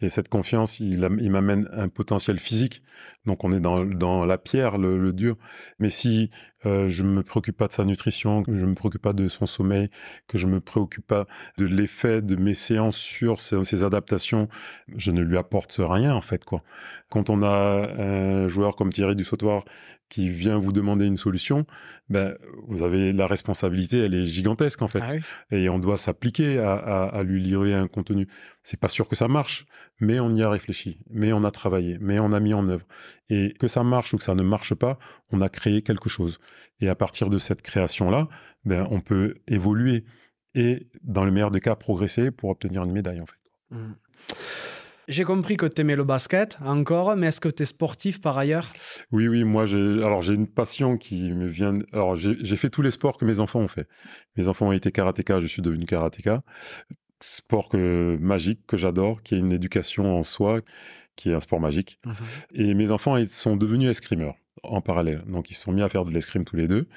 Et 0.03 0.09
cette 0.09 0.27
confiance, 0.27 0.81
il, 0.81 1.07
il 1.21 1.31
m'amène 1.31 1.69
un 1.71 1.87
potentiel 1.87 2.37
physique. 2.37 2.83
Donc 3.25 3.45
on 3.45 3.53
est 3.53 3.61
dans, 3.61 3.85
dans 3.85 4.25
la 4.25 4.37
pierre, 4.37 4.77
le, 4.77 4.99
le, 4.99 5.13
dur. 5.13 5.37
Mais 5.79 5.89
si 5.89 6.29
euh, 6.65 6.89
je 6.89 7.03
ne 7.03 7.09
me 7.09 7.23
préoccupe 7.23 7.55
pas 7.55 7.67
de 7.67 7.71
sa 7.71 7.85
nutrition, 7.85 8.43
que 8.43 8.57
je 8.57 8.65
ne 8.65 8.71
me 8.71 8.75
préoccupe 8.75 9.01
pas 9.01 9.13
de 9.13 9.29
son 9.29 9.45
sommeil, 9.45 9.89
que 10.27 10.37
je 10.37 10.45
ne 10.47 10.53
me 10.53 10.59
préoccupe 10.59 11.07
pas 11.07 11.25
de 11.57 11.65
l'effet 11.65 12.21
de 12.21 12.35
mes 12.35 12.53
séances 12.53 12.97
sur 12.97 13.39
ses, 13.39 13.63
ses, 13.63 13.83
adaptations, 13.83 14.49
je 14.95 15.11
ne 15.11 15.21
lui 15.21 15.37
apporte 15.37 15.75
rien 15.79 16.13
en 16.13 16.21
fait. 16.21 16.43
quoi. 16.43 16.63
Quand 17.09 17.29
on 17.29 17.41
a 17.43 17.47
un 17.97 18.47
joueur 18.47 18.75
comme 18.75 18.91
Thierry 18.91 19.15
du 19.15 19.23
Sautoir 19.23 19.63
qui 20.09 20.29
vient 20.29 20.57
vous 20.57 20.73
demander 20.73 21.05
une 21.05 21.17
solution, 21.17 21.65
ben, 22.09 22.35
vous 22.67 22.83
avez 22.83 23.13
la 23.13 23.25
responsabilité, 23.25 23.99
elle 23.99 24.13
est 24.13 24.25
gigantesque 24.25 24.81
en 24.81 24.87
fait. 24.87 24.99
Ah 25.01 25.13
oui. 25.13 25.21
Et 25.51 25.69
on 25.69 25.79
doit 25.79 25.97
s'appliquer 25.97 26.59
à, 26.59 26.73
à, 26.73 27.03
à, 27.05 27.23
lui 27.23 27.41
livrer 27.41 27.73
un 27.73 27.87
contenu. 27.87 28.27
C'est 28.61 28.79
pas 28.79 28.89
sûr 28.89 29.07
que 29.07 29.15
ça 29.15 29.27
marche, 29.27 29.65
mais 29.99 30.19
on 30.19 30.31
y 30.35 30.41
a 30.41 30.49
réfléchi, 30.49 30.99
mais 31.09 31.33
on 31.33 31.43
a 31.43 31.51
travaillé, 31.51 31.97
mais 31.99 32.19
on 32.19 32.31
a 32.31 32.39
mis 32.39 32.53
en 32.53 32.67
œuvre. 32.67 32.85
Et 33.29 33.53
que 33.59 33.67
ça 33.67 33.83
marche 33.83 34.13
ou 34.13 34.17
que 34.17 34.23
ça 34.23 34.35
ne 34.35 34.43
marche 34.43 34.73
pas, 34.73 34.97
on 35.31 35.41
a 35.41 35.49
créé 35.49 35.81
quelque 35.81 36.09
chose. 36.09 36.39
Et 36.79 36.89
à 36.89 36.95
partir 36.95 37.29
de 37.29 37.37
cette 37.37 37.61
création-là, 37.61 38.27
ben, 38.65 38.87
on 38.91 39.01
peut 39.01 39.35
évoluer 39.47 40.05
et, 40.55 40.87
dans 41.03 41.25
le 41.25 41.31
meilleur 41.31 41.51
des 41.51 41.61
cas, 41.61 41.75
progresser 41.75 42.31
pour 42.31 42.49
obtenir 42.49 42.83
une 42.83 42.91
médaille 42.91 43.21
en 43.21 43.25
fait. 43.25 43.39
Mmh. 43.71 43.93
J'ai 45.09 45.25
compris 45.25 45.57
que 45.57 45.65
tu 45.65 45.81
aimais 45.81 45.97
le 45.97 46.05
basket 46.05 46.57
encore, 46.63 47.15
mais 47.17 47.27
est-ce 47.27 47.41
que 47.41 47.49
tu 47.49 47.63
es 47.63 47.65
sportif 47.65 48.21
par 48.21 48.37
ailleurs? 48.37 48.71
Oui, 49.11 49.27
oui, 49.27 49.43
moi 49.43 49.65
j'ai 49.65 49.77
alors 49.77 50.21
j'ai 50.21 50.33
une 50.33 50.47
passion 50.47 50.97
qui 50.97 51.33
me 51.33 51.47
vient. 51.47 51.79
Alors 51.91 52.15
j'ai 52.15 52.55
fait 52.55 52.69
tous 52.69 52.81
les 52.81 52.91
sports 52.91 53.17
que 53.17 53.25
mes 53.25 53.39
enfants 53.39 53.59
ont 53.59 53.67
fait. 53.67 53.87
Mes 54.37 54.47
enfants 54.47 54.67
ont 54.67 54.71
été 54.71 54.91
karatéka, 54.91 55.41
je 55.41 55.47
suis 55.47 55.61
devenu 55.61 55.85
karatéka. 55.85 56.41
Sport 57.25 57.69
que, 57.69 58.17
magique 58.19 58.59
que 58.67 58.75
j'adore, 58.75 59.23
qui 59.23 59.35
est 59.35 59.37
une 59.37 59.53
éducation 59.53 60.17
en 60.17 60.23
soi, 60.23 60.59
qui 61.15 61.29
est 61.29 61.33
un 61.33 61.39
sport 61.39 61.59
magique. 61.59 61.99
Mmh. 62.05 62.11
Et 62.55 62.73
mes 62.73 62.91
enfants 62.91 63.17
ils 63.17 63.29
sont 63.29 63.55
devenus 63.55 63.89
escrimeurs 63.89 64.35
en 64.63 64.81
parallèle. 64.81 65.23
Donc 65.27 65.49
ils 65.49 65.53
se 65.53 65.61
sont 65.61 65.71
mis 65.71 65.81
à 65.81 65.89
faire 65.89 66.05
de 66.05 66.11
l'escrime 66.11 66.45
tous 66.45 66.55
les 66.55 66.67
deux. 66.67 66.87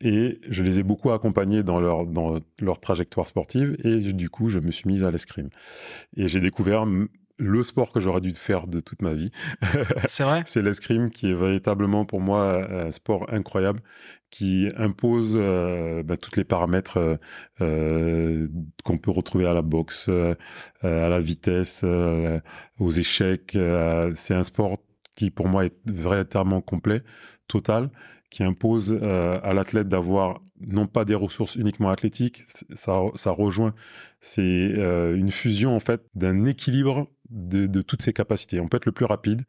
Et 0.00 0.40
je 0.48 0.62
les 0.62 0.80
ai 0.80 0.82
beaucoup 0.82 1.10
accompagnés 1.10 1.62
dans 1.62 1.80
leur, 1.80 2.06
dans 2.06 2.38
leur 2.60 2.80
trajectoire 2.80 3.26
sportive. 3.26 3.76
Et 3.84 4.12
du 4.12 4.30
coup, 4.30 4.48
je 4.48 4.58
me 4.58 4.70
suis 4.70 4.88
mis 4.88 5.04
à 5.04 5.10
l'escrime. 5.10 5.50
Et 6.16 6.28
j'ai 6.28 6.40
découvert 6.40 6.86
le 7.40 7.62
sport 7.62 7.92
que 7.92 8.00
j'aurais 8.00 8.20
dû 8.20 8.34
faire 8.34 8.66
de 8.66 8.80
toute 8.80 9.02
ma 9.02 9.14
vie. 9.14 9.30
C'est 10.06 10.24
vrai? 10.24 10.42
C'est 10.46 10.62
l'escrime 10.62 11.10
qui 11.10 11.30
est 11.30 11.34
véritablement 11.34 12.04
pour 12.04 12.20
moi 12.20 12.66
un 12.70 12.90
sport 12.90 13.26
incroyable 13.32 13.82
qui 14.30 14.68
impose 14.76 15.36
euh, 15.36 16.02
bah, 16.02 16.16
tous 16.16 16.36
les 16.36 16.44
paramètres 16.44 16.98
euh, 16.98 17.16
euh, 17.60 18.48
qu'on 18.84 18.96
peut 18.96 19.10
retrouver 19.10 19.46
à 19.46 19.54
la 19.54 19.62
boxe, 19.62 20.08
à 20.82 21.08
la 21.08 21.20
vitesse, 21.20 21.84
aux 22.78 22.90
échecs. 22.90 23.58
c'est 24.14 24.34
un 24.34 24.42
sport 24.42 24.78
qui 25.16 25.30
pour 25.30 25.48
moi 25.48 25.64
est 25.66 25.74
véritablement 25.86 26.60
complet, 26.60 27.02
total, 27.48 27.90
qui 28.30 28.44
impose 28.44 28.92
à 28.92 29.52
l'athlète 29.52 29.88
d'avoir 29.88 30.40
non 30.60 30.86
pas 30.86 31.04
des 31.04 31.14
ressources 31.14 31.56
uniquement 31.56 31.90
athlétiques, 31.90 32.44
ça, 32.74 33.00
ça 33.14 33.30
rejoint, 33.30 33.74
c'est 34.20 34.42
une 34.42 35.30
fusion 35.30 35.74
en 35.74 35.80
fait 35.80 36.02
d'un 36.14 36.44
équilibre 36.44 37.08
de, 37.30 37.82
toutes 37.82 38.02
ses 38.02 38.12
capacités. 38.12 38.60
On 38.60 38.66
peut 38.66 38.76
être 38.76 38.86
le 38.86 38.92
plus 38.92 39.04
rapide 39.04 39.42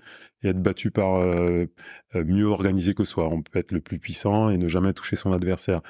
et 0.43 0.49
être 0.49 0.61
battu 0.61 0.91
par 0.91 1.15
euh, 1.15 1.65
euh, 2.15 2.23
mieux 2.23 2.45
organisé 2.45 2.93
que 2.93 3.03
soi. 3.03 3.27
On 3.31 3.41
peut 3.41 3.57
être 3.59 3.71
le 3.71 3.81
plus 3.81 3.99
puissant 3.99 4.49
et 4.49 4.57
ne 4.57 4.67
jamais 4.67 4.93
toucher 4.93 5.15
son 5.15 5.33
adversaire. 5.33 5.81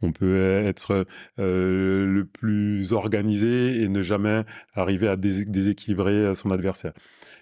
On 0.00 0.12
peut 0.12 0.64
être 0.64 1.06
euh, 1.38 2.06
le 2.06 2.24
plus 2.24 2.92
organisé 2.92 3.82
et 3.82 3.88
ne 3.88 4.02
jamais 4.02 4.44
arriver 4.74 5.08
à 5.08 5.16
déséquilibrer 5.16 6.34
son 6.34 6.50
adversaire. 6.50 6.92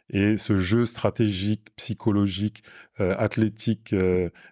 Et 0.09 0.37
ce 0.37 0.57
jeu 0.57 0.87
stratégique, 0.87 1.69
psychologique, 1.77 2.63
athlétique 2.99 3.95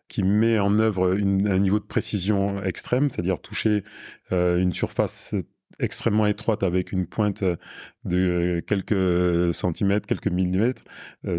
qui 0.09 0.23
met 0.23 0.59
en 0.59 0.79
œuvre 0.81 1.13
un 1.13 1.59
niveau 1.59 1.79
de 1.79 1.85
précision 1.85 2.63
extrême, 2.63 3.09
c'est-à-dire 3.09 3.41
toucher 3.41 3.85
une 4.33 4.75
surface 4.75 5.35
extrêmement 5.79 6.27
étroite 6.27 6.63
avec 6.63 6.93
une 6.93 7.07
pointe 7.07 7.43
euh, 7.43 7.57
de 8.05 8.17
euh, 8.17 8.61
quelques 8.61 9.55
centimètres, 9.55 10.07
quelques 10.07 10.29
millimètres. 10.29 10.83
Euh, 11.27 11.39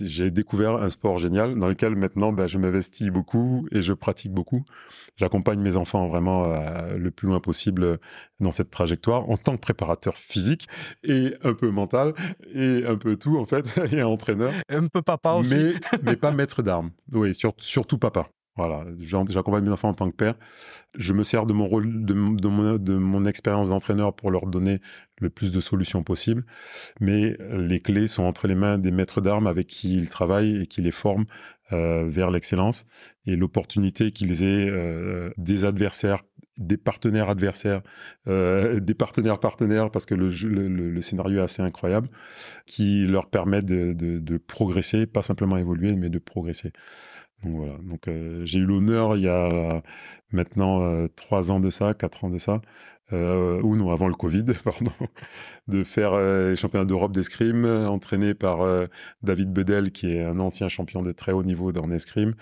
j'ai 0.00 0.30
découvert 0.30 0.76
un 0.76 0.88
sport 0.88 1.18
génial 1.18 1.58
dans 1.58 1.68
lequel 1.68 1.96
maintenant 1.96 2.32
ben, 2.32 2.46
je 2.46 2.58
m'investis 2.58 3.08
beaucoup 3.08 3.66
et 3.72 3.82
je 3.82 3.92
pratique 3.92 4.32
beaucoup. 4.32 4.64
J'accompagne 5.16 5.60
mes 5.60 5.76
enfants 5.76 6.06
vraiment 6.06 6.46
le 6.94 7.10
plus 7.10 7.26
loin 7.26 7.40
possible 7.40 7.98
dans 8.38 8.50
cette 8.50 8.70
trajectoire 8.70 9.28
en 9.30 9.36
tant 9.36 9.56
que 9.56 9.60
préparateur 9.60 10.16
physique 10.16 10.68
et 11.02 11.34
un 11.42 11.54
peu 11.54 11.70
mental 11.70 12.12
et 12.54 12.84
un 12.86 12.96
peu 12.96 13.16
tout 13.16 13.38
en 13.38 13.46
fait 13.46 13.66
et 13.92 14.02
entraîneur. 14.02 14.52
Un 14.68 14.86
peu 14.88 15.02
papa 15.02 15.32
aussi. 15.32 15.54
Mais, 15.54 15.72
mais 16.02 16.16
pas 16.16 16.32
maître 16.32 16.62
d'armes. 16.62 16.90
Oui, 17.12 17.32
surtout 17.58 17.98
papa. 17.98 18.26
Voilà, 18.56 18.84
j'accompagne 18.98 19.64
mes 19.64 19.70
enfants 19.70 19.90
en 19.90 19.94
tant 19.94 20.10
que 20.10 20.16
père. 20.16 20.34
Je 20.96 21.12
me 21.12 21.22
sers 21.22 21.44
de 21.44 21.52
mon 21.52 21.66
rôle, 21.66 22.06
de, 22.06 22.14
mon, 22.14 23.24
expérience 23.26 23.68
d'entraîneur 23.68 24.14
pour 24.14 24.30
leur 24.30 24.46
donner 24.46 24.80
le 25.20 25.28
plus 25.28 25.50
de 25.50 25.60
solutions 25.60 26.02
possibles. 26.02 26.44
Mais 26.98 27.36
les 27.50 27.80
clés 27.80 28.06
sont 28.06 28.22
entre 28.22 28.46
les 28.46 28.54
mains 28.54 28.78
des 28.78 28.90
maîtres 28.90 29.20
d'armes 29.20 29.46
avec 29.46 29.66
qui 29.66 29.94
ils 29.94 30.08
travaillent 30.08 30.62
et 30.62 30.66
qui 30.66 30.80
les 30.80 30.90
forment 30.90 31.26
euh, 31.72 32.04
vers 32.08 32.30
l'excellence. 32.30 32.86
Et 33.26 33.36
l'opportunité 33.36 34.10
qu'ils 34.10 34.44
aient 34.44 34.70
euh, 34.70 35.30
des 35.36 35.66
adversaires, 35.66 36.22
des 36.56 36.78
partenaires 36.78 37.28
adversaires, 37.28 37.82
euh, 38.26 38.80
des 38.80 38.94
partenaires 38.94 39.38
partenaires, 39.38 39.90
parce 39.90 40.06
que 40.06 40.14
le, 40.14 41.00
scénario 41.02 41.40
est 41.40 41.42
assez 41.42 41.60
incroyable, 41.62 42.08
qui 42.64 43.04
leur 43.06 43.26
permet 43.28 43.60
de 43.60 44.36
progresser, 44.46 45.06
pas 45.06 45.22
simplement 45.22 45.58
évoluer, 45.58 45.94
mais 45.94 46.08
de 46.08 46.18
progresser. 46.18 46.72
Donc 47.42 47.56
voilà. 47.56 47.78
Donc 47.78 48.08
euh, 48.08 48.44
j'ai 48.44 48.58
eu 48.58 48.64
l'honneur 48.64 49.16
il 49.16 49.24
y 49.24 49.28
a 49.28 49.82
maintenant 50.32 50.82
euh, 50.82 51.08
trois 51.08 51.50
ans 51.50 51.60
de 51.60 51.70
ça, 51.70 51.94
quatre 51.94 52.24
ans 52.24 52.30
de 52.30 52.38
ça, 52.38 52.60
euh, 53.12 53.60
ou 53.62 53.76
non, 53.76 53.92
avant 53.92 54.08
le 54.08 54.14
Covid, 54.14 54.44
pardon, 54.64 54.90
de 55.68 55.84
faire 55.84 56.12
euh, 56.14 56.50
les 56.50 56.56
championnats 56.56 56.84
d'Europe 56.84 57.12
d'escrime, 57.12 57.64
entraîné 57.64 58.34
par 58.34 58.62
euh, 58.62 58.86
David 59.22 59.52
Bedel, 59.52 59.92
qui 59.92 60.10
est 60.10 60.24
un 60.24 60.40
ancien 60.40 60.66
champion 60.66 61.02
de 61.02 61.12
très 61.12 61.30
haut 61.30 61.44
niveau 61.44 61.70
dans 61.70 61.86
l'escrime. 61.86 62.34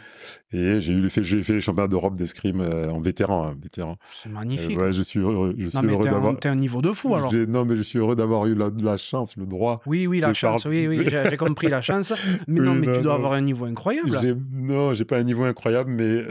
Et 0.53 0.81
j'ai 0.81 0.95
eu 0.95 1.11
fait, 1.11 1.23
j'ai 1.23 1.43
fait 1.43 1.53
les 1.53 1.61
championnats 1.61 1.89
d'Europe 1.89 2.17
d'escrime 2.17 2.63
en 2.63 2.99
vétéran. 3.01 3.49
Hein, 3.49 3.57
vétéran. 3.61 3.99
C'est 4.11 4.31
magnifique. 4.31 4.79
ouais, 4.79 4.93
je 4.93 5.03
suis 5.03 5.21
heureux, 5.21 5.55
je 5.59 5.69
suis 5.69 5.79
non, 5.79 5.85
heureux 5.85 6.05
d'avoir. 6.05 6.39
T'es 6.39 6.49
un 6.49 6.55
niveau 6.55 6.81
de 6.81 6.93
fou 6.93 7.15
alors. 7.15 7.33
Non, 7.49 7.67
mais 7.67 7.77
je 7.77 7.83
suis 7.83 7.99
heureux 7.99 8.17
d'avoir 8.17 8.47
eu 8.47 8.55
la, 8.55 8.97
chance, 8.97 9.37
le 9.37 9.47
droit. 9.47 9.83
Oui, 9.85 10.07
oui, 10.07 10.21
la 10.21 10.33
chance. 10.33 10.65
Oui, 10.65 10.87
oui, 10.87 11.07
j'ai 11.07 11.37
compris 11.37 11.69
la 11.69 11.83
chance. 11.83 12.13
Mais 12.49 12.61
non, 12.61 12.75
mais 12.75 12.91
tu 12.93 13.03
dois 13.03 13.15
avoir 13.15 13.33
un 13.33 13.41
niveau 13.41 13.65
incroyable. 13.65 14.19
Non, 14.53 14.95
j'ai 14.95 15.05
pas 15.05 15.19
un 15.19 15.23
niveau 15.23 15.45
incroyable, 15.45 15.91
mais 15.91 16.23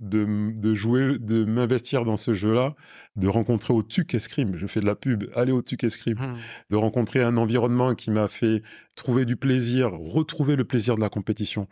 de, 0.00 0.52
de 0.58 0.74
jouer, 0.74 1.18
de 1.18 1.44
m'investir 1.44 2.04
dans 2.04 2.16
ce 2.16 2.32
jeu-là, 2.32 2.74
de 3.16 3.28
rencontrer 3.28 3.72
au 3.72 3.82
TUC 3.82 4.14
Escrime, 4.14 4.56
je 4.56 4.66
fais 4.66 4.80
de 4.80 4.86
la 4.86 4.96
pub, 4.96 5.24
aller 5.36 5.52
au 5.52 5.62
TUC 5.62 5.84
Escrime, 5.84 6.18
mmh. 6.18 6.36
de 6.70 6.76
rencontrer 6.76 7.22
un 7.22 7.36
environnement 7.36 7.94
qui 7.94 8.10
m'a 8.10 8.26
fait 8.26 8.62
trouver 8.96 9.24
du 9.24 9.36
plaisir, 9.36 9.92
retrouver 9.92 10.56
le 10.56 10.64
plaisir 10.64 10.96
de 10.96 11.00
la 11.00 11.08
compétition 11.08 11.68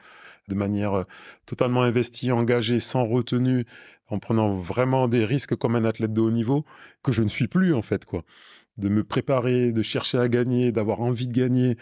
de 0.48 0.54
manière 0.54 0.94
euh, 0.94 1.04
totalement 1.46 1.82
investie, 1.82 2.32
engagée, 2.32 2.80
sans 2.80 3.04
retenue, 3.04 3.64
en 4.08 4.18
prenant 4.18 4.54
vraiment 4.54 5.08
des 5.08 5.24
risques 5.24 5.56
comme 5.56 5.76
un 5.76 5.84
athlète 5.84 6.12
de 6.12 6.20
haut 6.20 6.30
niveau, 6.30 6.64
que 7.02 7.12
je 7.12 7.22
ne 7.22 7.28
suis 7.28 7.48
plus 7.48 7.74
en 7.74 7.82
fait, 7.82 8.04
quoi 8.04 8.24
de 8.78 8.88
me 8.88 9.04
préparer, 9.04 9.72
de 9.72 9.82
chercher 9.82 10.18
à 10.18 10.28
gagner, 10.28 10.72
d'avoir 10.72 11.00
envie 11.00 11.26
de 11.26 11.32
gagner. 11.32 11.76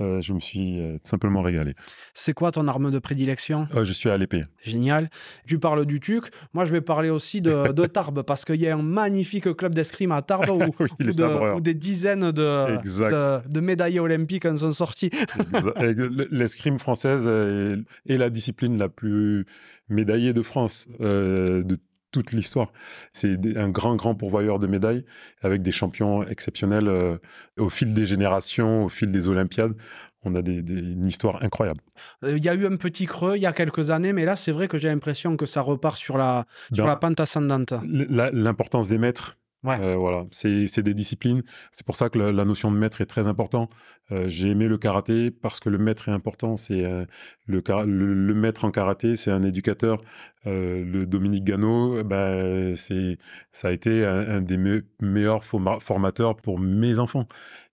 Euh, 0.00 0.20
je 0.20 0.34
me 0.34 0.40
suis 0.40 0.78
euh, 0.78 0.98
simplement 1.04 1.40
régalé. 1.40 1.74
C'est 2.12 2.34
quoi 2.34 2.50
ton 2.50 2.68
arme 2.68 2.90
de 2.90 2.98
prédilection? 2.98 3.66
Euh, 3.74 3.84
Je 3.84 3.92
suis 3.92 4.10
à 4.10 4.16
l'épée. 4.18 4.44
Génial. 4.62 5.08
Tu 5.46 5.58
parles 5.58 5.86
du 5.86 6.00
TUC. 6.00 6.24
Moi, 6.52 6.66
je 6.66 6.72
vais 6.72 6.82
parler 6.82 7.08
aussi 7.08 7.40
de, 7.40 7.86
Tarbes 7.86 8.22
parce 8.22 8.44
qu'il 8.44 8.56
y 8.56 8.68
a 8.68 8.76
un 8.76 8.82
magnifique 8.82 9.54
club 9.56 9.74
d'escrime 9.74 10.12
à 10.12 10.20
Tarbes 10.20 10.50
où, 10.50 11.60
des 11.60 11.74
dizaines 11.74 12.30
de, 12.30 13.48
de, 13.48 13.60
médaillés 13.60 14.00
olympiques 14.00 14.44
en 14.44 14.56
sont 14.56 14.72
sortis. 14.72 15.10
L'escrime 16.30 16.78
française 16.78 17.26
est, 17.26 18.16
la 18.16 18.28
discipline 18.28 18.76
la 18.76 18.90
plus 18.90 19.46
médaillée 19.88 20.34
de 20.34 20.42
France 20.42 20.88
de 21.00 21.76
toute 22.16 22.32
l'histoire. 22.32 22.72
C'est 23.12 23.38
un 23.56 23.68
grand, 23.68 23.96
grand 23.96 24.14
pourvoyeur 24.14 24.58
de 24.58 24.66
médailles 24.66 25.04
avec 25.42 25.62
des 25.62 25.72
champions 25.72 26.26
exceptionnels 26.26 26.88
euh, 26.88 27.18
au 27.58 27.68
fil 27.68 27.92
des 27.92 28.06
générations, 28.06 28.84
au 28.84 28.88
fil 28.88 29.10
des 29.12 29.28
Olympiades. 29.28 29.74
On 30.24 30.34
a 30.34 30.40
une 30.40 31.06
histoire 31.06 31.42
incroyable. 31.42 31.80
Euh, 32.24 32.36
il 32.36 32.44
y 32.44 32.48
a 32.48 32.54
eu 32.54 32.66
un 32.66 32.76
petit 32.76 33.06
creux 33.06 33.36
il 33.36 33.42
y 33.42 33.46
a 33.46 33.52
quelques 33.52 33.90
années, 33.90 34.12
mais 34.12 34.24
là, 34.24 34.34
c'est 34.34 34.50
vrai 34.50 34.66
que 34.66 34.78
j'ai 34.78 34.88
l'impression 34.88 35.36
que 35.36 35.46
ça 35.46 35.60
repart 35.60 35.96
sur 35.96 36.16
la, 36.16 36.46
sur 36.72 36.84
ben, 36.84 36.90
la 36.90 36.96
pente 36.96 37.20
ascendante. 37.20 37.74
L'importance 37.84 38.88
des 38.88 38.98
maîtres, 38.98 39.36
euh, 39.68 39.96
voilà, 39.96 40.24
c'est 40.30 40.80
des 40.80 40.94
disciplines. 40.94 41.42
C'est 41.72 41.84
pour 41.86 41.96
ça 41.96 42.08
que 42.08 42.18
la, 42.18 42.44
notion 42.44 42.70
de 42.70 42.76
maître 42.76 43.00
est 43.00 43.06
très 43.06 43.26
importante. 43.26 43.72
Euh, 44.12 44.28
j'ai 44.28 44.50
aimé 44.50 44.68
le 44.68 44.78
karaté 44.78 45.30
parce 45.30 45.60
que 45.60 45.68
le 45.68 45.78
maître 45.78 46.08
est 46.08 46.12
important. 46.12 46.56
C'est 46.56 46.84
euh, 46.84 47.04
le, 47.46 47.62
le, 47.84 48.34
maître 48.34 48.64
en 48.64 48.70
karaté, 48.70 49.16
c'est 49.16 49.30
un 49.30 49.42
éducateur. 49.42 49.98
le 50.44 51.04
Dominique 51.04 51.44
Gano, 51.44 52.02
bah, 52.04 52.76
c'est 52.76 53.18
ça 53.52 53.68
a 53.68 53.72
été 53.72 54.04
un, 54.04 54.40
des 54.40 54.58
meilleurs 55.00 55.44
formateurs 55.44 56.36
pour 56.36 56.58
mes 56.58 56.98
enfants 56.98 57.26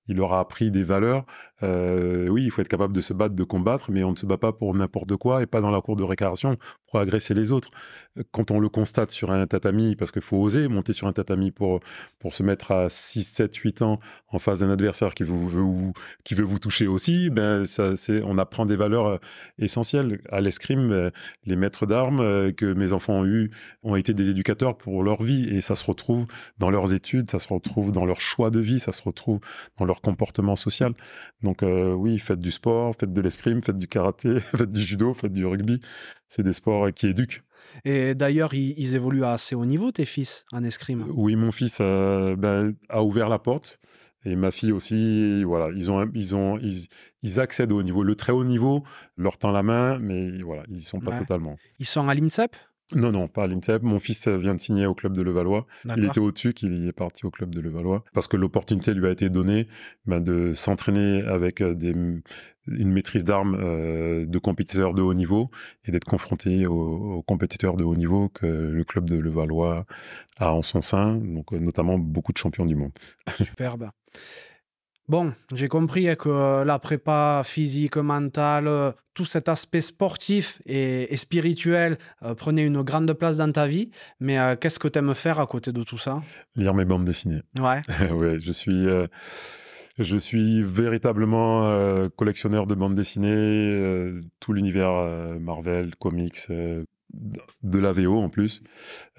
il 0.08 0.18
leur 0.18 0.34
a 0.34 0.40
appris 0.40 0.72
des 0.72 0.84
valeurs. 0.84 1.26
Euh, 1.64 2.28
oui, 2.28 2.44
il 2.44 2.52
faut 2.52 2.62
être 2.62 2.68
capable 2.68 2.94
de 2.94 3.02
se 3.02 3.14
battre, 3.14 3.36
de 3.36 3.44
combattre, 3.44 3.92
mais 3.92 4.04
on 4.04 4.12
ne 4.12 4.16
se 4.16 4.26
bat 4.26 4.38
pas 4.38 4.52
pour 4.52 4.74
n'importe 4.76 5.16
quoi 5.16 5.42
et 5.42 5.46
pas 5.46 5.62
dans 5.62 5.72
la 5.72 5.82
cour 5.82 5.96
de 5.96 6.04
récréation 6.04 6.58
pour 6.88 7.00
agresser 7.00 7.34
les 7.34 7.52
autres. 7.52 7.72
Quand 8.32 8.52
on 8.52 8.60
le 8.60 8.70
constate 8.70 9.12
sur 9.12 9.32
un 9.32 9.48
tatami, 9.48 9.96
parce 9.96 10.12
qu'il 10.12 10.22
faut 10.22 10.38
oser 10.38 10.68
monter 10.68 10.94
sur 10.94 11.08
un 11.08 11.14
tatami 11.14 11.52
pour, 11.52 11.80
pour 12.20 12.36
se 12.36 12.44
mettre 12.44 12.72
à 12.72 12.90
6, 12.90 13.24
7, 13.24 13.56
8 13.56 13.82
ans 13.82 14.00
en 14.30 14.40
face 14.40 14.60
d'un 14.60 14.70
adversaire 14.70 15.16
qui 15.16 15.24
veut, 15.24 15.34
vous, 15.34 15.94
qui 16.24 16.36
veut 16.36 16.44
vous 16.44 16.60
toucher 16.60 16.88
aussi, 16.88 17.30
ben 17.30 17.64
ça, 17.66 17.94
on 18.24 18.38
apprend 18.38 18.66
des 18.66 18.76
valeurs 18.76 19.08
euh, 19.08 19.18
essentielles. 19.58 20.22
À 20.30 20.42
l'escrime, 20.42 20.92
euh, 20.92 21.10
les 21.46 21.56
maîtres 21.56 21.86
d'armes 21.86 22.54
que 22.54 22.74
mes 22.74 22.94
enfants 22.94 23.20
ont 23.20 23.26
eu 23.26 23.52
ont 23.84 23.96
été 23.96 24.14
des 24.14 24.30
éducateurs 24.30 24.78
pour 24.78 25.04
leur 25.04 25.24
vie 25.24 25.48
et 25.50 25.62
ça 25.62 25.76
se 25.76 25.86
retrouve 25.86 26.26
dans 26.58 26.70
leurs 26.70 26.94
études, 26.94 27.30
ça 27.30 27.40
se 27.40 27.48
retrouve 27.48 27.92
dans 27.92 28.06
leur 28.06 28.22
choix 28.22 28.50
de 28.50 28.60
vie, 28.60 28.80
ça 28.80 28.92
se 28.92 29.02
retrouve 29.02 29.40
dans 29.78 29.86
leur 29.86 30.02
comportement 30.02 30.56
social. 30.56 30.94
Donc 31.42 31.53
euh, 31.62 31.94
oui, 31.94 32.18
faites 32.18 32.40
du 32.40 32.50
sport, 32.50 32.96
faites 33.00 33.14
de 33.14 33.22
l'escrime, 33.22 33.62
faites 33.62 33.78
du 33.78 33.88
karaté, 33.88 34.40
faites 34.40 34.70
du 34.70 34.82
judo, 34.82 35.14
faites 35.14 35.32
du 35.32 35.46
rugby. 35.46 35.80
C'est 36.28 36.44
des 36.44 36.54
sports 36.54 36.92
qui 36.94 37.08
éduquent. 37.08 37.44
Et 37.86 38.16
d'ailleurs, 38.16 38.54
ils, 38.54 38.96
évoluent 38.96 39.24
à 39.24 39.34
assez 39.34 39.56
haut 39.56 39.66
niveau, 39.66 39.92
tes 39.92 40.06
fils, 40.06 40.46
en 40.52 40.64
escrime? 40.64 41.06
Oui, 41.10 41.36
mon 41.36 41.52
fils 41.52 41.80
euh, 41.82 42.36
ben, 42.36 42.76
a 42.90 43.04
ouvert 43.04 43.30
la 43.30 43.40
porte. 43.40 43.80
Et 44.26 44.36
ma 44.36 44.52
fille 44.52 44.72
aussi, 44.72 45.44
voilà, 45.44 45.70
ils 45.76 45.92
ont, 45.92 46.10
ils 46.14 46.36
ont, 46.36 46.58
ils, 46.58 47.40
accèdent 47.42 47.74
au 47.74 47.84
niveau, 47.84 48.04
le 48.04 48.16
très 48.16 48.32
haut 48.32 48.46
niveau, 48.46 48.84
leur 49.18 49.38
tend 49.38 49.52
la 49.52 49.64
main, 49.64 50.00
mais 50.00 50.42
voilà, 50.42 50.64
ils 50.70 50.82
sont 50.82 51.02
pas 51.02 51.18
totalement. 51.20 51.58
Ils 51.80 51.86
sont 51.86 52.08
à 52.08 52.14
l'INSEP? 52.14 52.56
Non, 52.96 53.12
non, 53.12 53.28
pas 53.28 53.44
à 53.44 53.48
l'INSEP. 53.48 53.82
Mon 53.84 54.00
fils 54.00 54.28
vient 54.28 54.54
de 54.54 54.60
signer 54.60 54.86
au 54.86 54.94
club 54.94 55.14
de 55.14 55.22
Levallois. 55.22 55.66
Il 55.98 56.06
était 56.06 56.20
au-dessus, 56.20 56.54
il 56.62 56.88
est 56.88 56.92
parti 56.92 57.26
au 57.26 57.32
club 57.32 57.54
de 57.54 57.60
Levallois. 57.60 58.04
Parce 58.14 58.28
que 58.28 58.38
l'opportunité 58.38 58.94
lui 58.94 59.08
a 59.08 59.12
été 59.12 59.30
donnée 59.30 59.68
ben, 60.06 60.20
de 60.20 60.54
s'entraîner 60.54 61.22
avec 61.22 61.62
euh, 61.62 61.74
des, 61.74 61.94
une 62.68 62.92
maîtrise 62.92 63.24
d'armes 63.24 63.58
euh, 63.60 64.26
de 64.26 64.40
compétiteurs 64.40 64.94
de 64.94 65.02
haut 65.02 65.14
niveau 65.14 65.50
et 65.86 65.92
d'être 65.92 66.06
confronté 66.06 66.66
aux, 66.66 67.24
compétiteurs 67.28 67.76
de 67.76 67.84
haut 67.84 67.96
niveau 67.96 68.30
que 68.30 68.46
le 68.46 68.84
club 68.84 69.10
de 69.10 69.18
Levallois 69.18 69.86
a 70.40 70.54
en 70.54 70.62
son 70.62 70.82
sein, 70.82 71.16
donc 71.16 71.54
euh, 71.54 71.60
notamment 71.60 71.98
beaucoup 71.98 72.32
de 72.32 72.38
champions 72.38 72.66
du 72.66 72.76
monde. 72.76 72.92
Superbe. 73.36 73.90
Bon, 75.10 75.34
j'ai 75.54 75.68
compris 75.68 76.08
hein, 76.08 76.16
que 76.16 76.64
la 76.64 76.80
prépa 76.80 77.42
physique, 77.44 77.98
mentale, 77.98 78.68
euh, 78.70 78.92
tout 79.14 79.26
cet 79.26 79.50
aspect 79.50 79.82
sportif 79.82 80.62
et, 80.66 81.16
spirituel 81.18 81.98
euh, 82.24 82.36
prenait 82.36 82.66
une 82.66 82.82
grande 82.84 83.12
place 83.12 83.36
dans 83.36 83.52
ta 83.52 83.68
vie. 83.68 83.92
Mais 84.22 84.40
euh, 84.40 84.56
qu'est-ce 84.56 84.80
que 84.80 84.88
tu 84.88 85.00
aimes 85.00 85.14
faire 85.14 85.42
à 85.42 85.46
côté 85.46 85.74
de 85.74 85.84
tout 85.84 85.98
ça? 85.98 86.22
Lire 86.56 86.74
mes 86.74 86.86
bandes 86.86 87.06
dessinées. 87.06 87.42
Ouais. 87.60 87.82
ouais, 88.12 88.40
je 88.40 88.52
suis. 88.52 88.88
Je 90.00 90.18
suis 90.18 90.64
véritablement 90.64 92.10
collectionneur 92.16 92.66
de 92.66 92.74
bandes 92.74 92.96
dessinées, 92.96 94.12
tout 94.40 94.52
l'univers 94.52 94.92
Marvel, 95.40 95.96
comics, 95.98 96.50
de 96.50 97.80
la 97.80 97.92
VO 97.92 98.20
en 98.20 98.30
plus, 98.30 98.64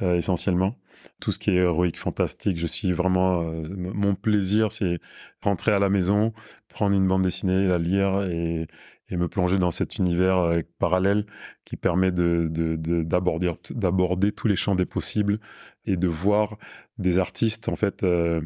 essentiellement 0.01 0.74
tout 1.20 1.32
ce 1.32 1.39
qui 1.39 1.51
est 1.51 1.55
héroïque, 1.55 1.98
fantastique. 1.98 2.56
Je 2.59 2.66
suis 2.66 2.93
vraiment. 2.93 3.43
Euh, 3.43 3.64
mon 3.76 4.14
plaisir, 4.14 4.72
c'est 4.72 4.98
rentrer 5.43 5.72
à 5.72 5.78
la 5.78 5.89
maison, 5.89 6.32
prendre 6.68 6.97
une 6.97 7.06
bande 7.06 7.22
dessinée, 7.22 7.66
la 7.66 7.78
lire 7.78 8.22
et, 8.22 8.66
me 9.10 9.28
plonger 9.28 9.59
dans 9.59 9.70
cet 9.70 9.98
univers 9.98 10.39
euh, 10.39 10.62
parallèle 10.81 11.24
qui 11.64 11.76
permet 11.76 12.10
d'aborder 12.10 13.47
de, 13.47 14.31
tous 14.31 14.48
les 14.48 14.56
champs 14.56 14.74
des 14.74 14.86
possibles 14.86 15.39
et 15.86 15.97
de 15.97 16.09
voir 16.09 16.56
des 16.98 17.18
artistes, 17.18 17.68
en 17.68 17.76
fait. 17.76 18.02
Euh, 18.02 18.40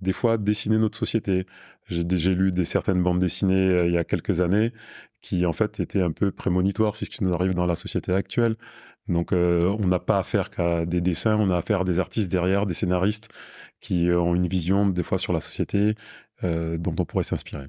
des 0.00 0.12
fois 0.12 0.36
dessiner 0.36 0.76
notre 0.76 0.98
société. 0.98 1.46
J'ai 1.88 2.34
lu 2.34 2.52
des 2.52 2.64
certaines 2.64 3.02
bandes 3.02 3.20
dessinées 3.20 3.86
il 3.86 3.92
y 3.92 3.96
a 3.96 4.04
quelques 4.04 4.42
années 4.42 4.72
qui 5.24 5.46
en 5.46 5.54
fait 5.54 5.80
étaient 5.80 6.02
un 6.02 6.12
peu 6.12 6.30
prémonitoires, 6.30 6.96
c'est 6.96 7.06
ce 7.06 7.10
qui 7.10 7.24
nous 7.24 7.32
arrive 7.32 7.54
dans 7.54 7.64
la 7.64 7.76
société 7.76 8.12
actuelle. 8.12 8.56
Donc, 9.08 9.32
euh, 9.32 9.76
on 9.78 9.86
n'a 9.86 9.98
pas 9.98 10.18
affaire 10.18 10.50
qu'à 10.50 10.86
des 10.86 11.00
dessins, 11.00 11.36
on 11.36 11.50
a 11.50 11.56
affaire 11.56 11.82
à 11.82 11.84
des 11.84 11.98
artistes 11.98 12.30
derrière, 12.30 12.66
des 12.66 12.74
scénaristes 12.74 13.28
qui 13.80 14.08
euh, 14.08 14.18
ont 14.20 14.34
une 14.34 14.48
vision, 14.48 14.86
des 14.86 15.02
fois, 15.02 15.18
sur 15.18 15.32
la 15.32 15.40
société 15.40 15.94
euh, 16.42 16.78
dont 16.78 16.94
on 16.98 17.04
pourrait 17.04 17.24
s'inspirer. 17.24 17.66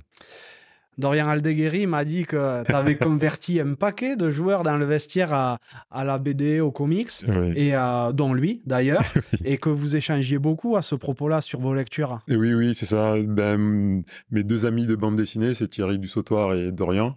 Dorian 0.98 1.28
Aldeguerri 1.28 1.88
m'a 1.88 2.06
dit 2.06 2.26
que 2.26 2.64
tu 2.64 2.72
avais 2.72 2.96
converti 2.96 3.60
un 3.60 3.74
paquet 3.74 4.16
de 4.16 4.30
joueurs 4.30 4.64
dans 4.64 4.78
le 4.78 4.86
vestiaire 4.86 5.34
à, 5.34 5.60
la 6.04 6.18
BD, 6.18 6.60
aux 6.60 6.72
comics, 6.72 7.10
et 7.56 7.74
dont 8.14 8.34
lui 8.34 8.62
d'ailleurs, 8.66 9.04
et 9.46 9.58
que 9.58 9.70
vous 9.70 9.96
échangiez 9.96 10.40
beaucoup 10.40 10.76
à 10.76 10.82
ce 10.82 10.96
propos-là 10.96 11.42
sur 11.42 11.60
vos 11.60 11.74
lectures. 11.74 12.20
oui, 12.28 12.54
oui, 12.54 12.74
c'est 12.74 12.86
ça. 12.86 13.16
Ben, 13.22 14.04
mes 14.32 14.44
deux 14.44 14.66
amis 14.66 14.88
de 14.88 14.96
bande 14.96 15.16
dessinée, 15.16 15.54
c'est 15.54 15.68
Thierry 15.68 16.00
Dussautoir 16.00 16.54
et 16.54 16.72
Dorian, 16.72 17.16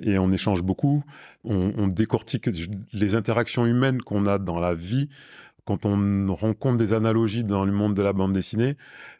et 0.00 0.18
on 0.18 0.30
échange 0.30 0.62
beaucoup. 0.62 1.04
on 1.44 1.88
décortique 1.88 2.48
les 2.92 3.14
interactions 3.14 3.66
humaines 3.66 4.02
qu'on 4.02 4.26
a 4.26 4.38
dans 4.38 4.58
la 4.58 4.74
vie 4.74 5.08
quand 5.66 5.84
on 5.84 6.26
rencontre 6.34 6.78
des 6.78 6.94
analogies 6.94 7.44
dans 7.44 7.64
le 7.64 7.72
monde 7.72 7.94
de 7.94 8.02
la 8.02 8.12
bande 8.12 8.32
dessinée, 8.32 8.76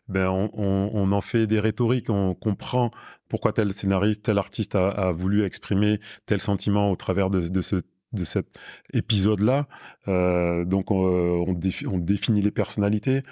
ben 0.09 0.31
on, 0.31 1.13
en 1.13 1.21
fait 1.21 1.47
des 1.47 1.61
rhétoriques, 1.61 2.09
on 2.09 2.35
comprend 2.35 2.91
pourquoi 3.29 3.53
tel 3.53 3.73
scénariste, 3.73 4.23
tel 4.23 4.39
artiste 4.39 4.77
a, 4.77 5.11
voulu 5.11 5.45
exprimer 5.45 6.01
tel 6.25 6.41
sentiment 6.41 6.91
au 6.91 6.97
travers 6.97 7.31
de, 7.31 7.61
ce 7.61 7.77
de 8.13 8.25
cet 8.25 8.47
épisode-là. 8.93 9.67
Euh, 10.07 10.65
donc 10.65 10.91
on, 10.91 11.53
définit 11.53 12.41
les 12.41 12.53
personnalités. 12.53 13.23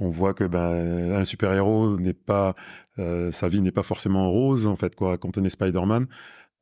On 0.00 0.10
voit 0.10 0.34
que 0.34 0.44
ben, 0.44 1.14
un 1.14 1.24
super-héros 1.24 1.98
n'est 2.00 2.12
pas, 2.12 2.56
euh, 2.98 3.30
sa 3.30 3.46
vie 3.46 3.60
n'est 3.60 3.70
pas 3.70 3.84
forcément 3.84 4.30
rose 4.30 4.66
en 4.66 4.74
fait 4.74 4.96
quoi. 4.96 5.16
Quand 5.16 5.38
on 5.38 5.44
est 5.44 5.48
Spider-Man, 5.48 6.06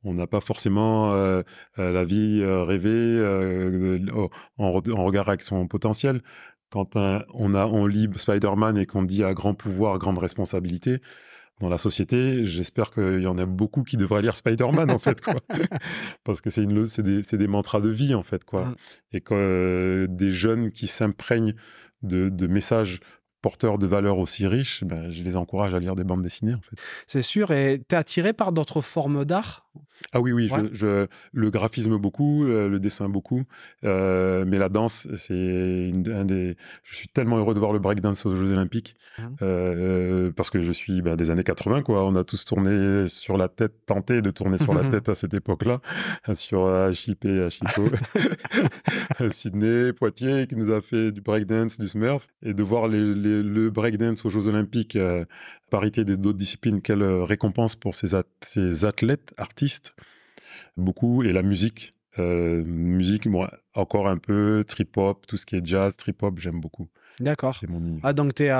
on 0.03 0.13
n'a 0.13 0.27
pas 0.27 0.41
forcément 0.41 1.13
euh, 1.13 1.41
euh, 1.79 1.91
la 1.91 2.03
vie 2.03 2.41
euh, 2.41 2.63
rêvée 2.63 3.19
en, 4.57 4.71
regard 4.71 5.29
avec 5.29 5.41
son 5.41 5.67
potentiel. 5.67 6.21
Quand 6.71 6.95
on, 6.95 7.53
a, 7.53 7.67
on 7.67 7.85
lit 7.85 8.09
Spider-Man 8.15 8.77
et 8.77 8.85
qu'on 8.85 9.03
dit 9.03 9.23
à 9.23 9.33
grand 9.33 9.53
pouvoir, 9.53 9.99
grande 9.99 10.17
responsabilité, 10.17 11.01
dans 11.61 11.69
la 11.69 11.77
société, 11.77 12.45
j'espère 12.45 12.89
qu'il 12.89 13.21
y 13.21 13.27
en 13.27 13.37
a 13.37 13.45
beaucoup 13.45 13.83
qui 13.83 13.95
devraient 13.95 14.23
lire 14.23 14.35
Spider-Man, 14.35 14.89
en 14.89 14.97
fait, 14.97 15.21
quoi. 15.21 15.35
Parce 16.23 16.41
que 16.41 16.49
c'est, 16.49 16.65
des, 16.65 17.47
mantras 17.47 17.79
de 17.79 17.89
vie, 17.89 18.15
en 18.15 18.23
fait, 18.23 18.43
quoi. 18.43 18.65
Mm. 18.65 18.75
Et 19.11 19.21
que 19.21 20.07
des 20.09 20.31
jeunes 20.31 20.71
qui 20.71 20.87
s'imprègnent 20.87 21.53
de, 22.01 22.29
de 22.29 22.47
messages 22.47 23.01
porteurs 23.43 23.77
de 23.77 23.85
valeurs 23.85 24.17
aussi 24.17 24.47
riches, 24.47 24.83
ben, 24.83 25.11
je 25.11 25.21
les 25.21 25.37
encourage 25.37 25.75
à 25.75 25.79
lire 25.79 25.95
des 25.95 26.03
bandes 26.03 26.23
dessinées. 26.23 26.55
En 26.55 26.61
fait. 26.61 26.75
C'est 27.05 27.21
sûr. 27.21 27.51
Et 27.51 27.83
tu 27.87 27.93
es 27.93 27.97
attiré 27.97 28.33
par 28.33 28.51
d'autres 28.51 28.81
formes 28.81 29.25
d'art? 29.25 29.62
Ah 30.11 30.19
oui, 30.19 30.31
oui, 30.31 30.49
je, 30.73 31.07
le 31.31 31.49
graphisme 31.49 31.97
beaucoup, 31.97 32.45
euh, 32.45 32.67
le 32.67 32.79
dessin 32.79 33.09
beaucoup, 33.09 33.43
euh, 33.83 34.43
mais 34.47 34.57
la 34.57 34.69
danse, 34.69 35.07
c'est 35.15 35.91
un 36.07 36.25
des. 36.25 36.55
Je 36.83 36.95
suis 36.95 37.07
tellement 37.07 37.37
heureux 37.37 37.53
de 37.53 37.59
voir 37.59 37.73
le 37.73 37.79
breakdance 37.79 38.25
aux 38.25 38.35
Jeux 38.35 38.51
Olympiques 38.51 38.95
mmh. 39.17 39.23
euh, 39.41 40.31
parce 40.35 40.49
que 40.49 40.61
je 40.61 40.71
suis 40.71 41.01
ben, 41.01 41.15
des 41.15 41.31
années 41.31 41.43
80, 41.43 41.81
quoi. 41.81 42.05
On 42.05 42.15
a 42.15 42.23
tous 42.23 42.45
tourné 42.45 43.07
sur 43.07 43.37
la 43.37 43.47
tête, 43.47 43.73
tenté 43.85 44.21
de 44.21 44.29
tourner 44.29 44.57
sur 44.57 44.73
la 44.73 44.83
tête 44.91 45.09
à 45.09 45.15
cette 45.15 45.33
époque-là, 45.33 45.79
sur 46.33 46.69
HIP, 46.91 47.25
HIPO, 47.25 47.89
Sydney, 49.29 49.93
Poitiers, 49.93 50.47
qui 50.47 50.55
nous 50.55 50.71
a 50.71 50.81
fait 50.81 51.11
du 51.11 51.21
breakdance, 51.21 51.79
du 51.79 51.87
Smurf, 51.87 52.27
et 52.43 52.53
de 52.53 52.63
voir 52.63 52.87
le 52.87 53.69
breakdance 53.69 54.25
aux 54.25 54.29
Jeux 54.29 54.47
Olympiques 54.47 54.97
parité 55.73 56.05
d'autres 56.05 56.37
disciplines, 56.37 56.81
quelle 56.81 57.01
euh, 57.01 57.23
récompense 57.23 57.75
pour 57.75 57.95
ces, 57.95 58.13
athlètes, 58.85 59.33
artistes, 59.37 59.95
beaucoup, 60.77 61.23
et 61.23 61.33
la 61.33 61.41
musique. 61.41 61.95
Euh, 62.19 62.63
musique, 62.63 63.25
moi, 63.25 63.51
encore 63.73 64.07
un 64.07 64.19
peu, 64.19 64.63
trip-hop, 64.67 65.25
tout 65.25 65.35
ce 65.35 65.47
qui 65.47 65.55
est 65.55 65.65
jazz, 65.65 65.97
trip-hop, 65.97 66.37
j'aime 66.37 66.61
beaucoup. 66.61 66.89
D'accord. 67.19 67.59
Ah, 68.03 68.13
donc 68.13 68.35
tu 68.35 68.43
es, 68.43 68.51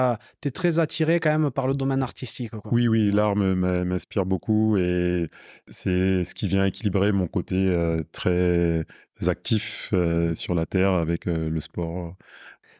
es, 0.43 0.49
très 0.49 0.79
attiré 0.79 1.19
quand 1.19 1.37
même 1.37 1.51
par 1.51 1.67
le 1.67 1.75
domaine 1.75 2.01
artistique. 2.01 2.51
Oui, 2.71 2.87
oui, 2.87 3.11
l'art 3.11 3.35
m'inspire 3.35 4.25
beaucoup 4.25 4.77
et 4.77 5.29
c'est 5.67 6.23
ce 6.23 6.33
qui 6.33 6.47
vient 6.47 6.65
équilibrer 6.65 7.11
mon 7.11 7.27
côté 7.27 7.67
euh, 7.67 8.01
très 8.11 8.85
actif 9.27 9.93
sur 10.33 10.55
la 10.55 10.65
Terre 10.65 10.93
avec 10.93 11.25
le 11.25 11.59
sport, 11.59 12.15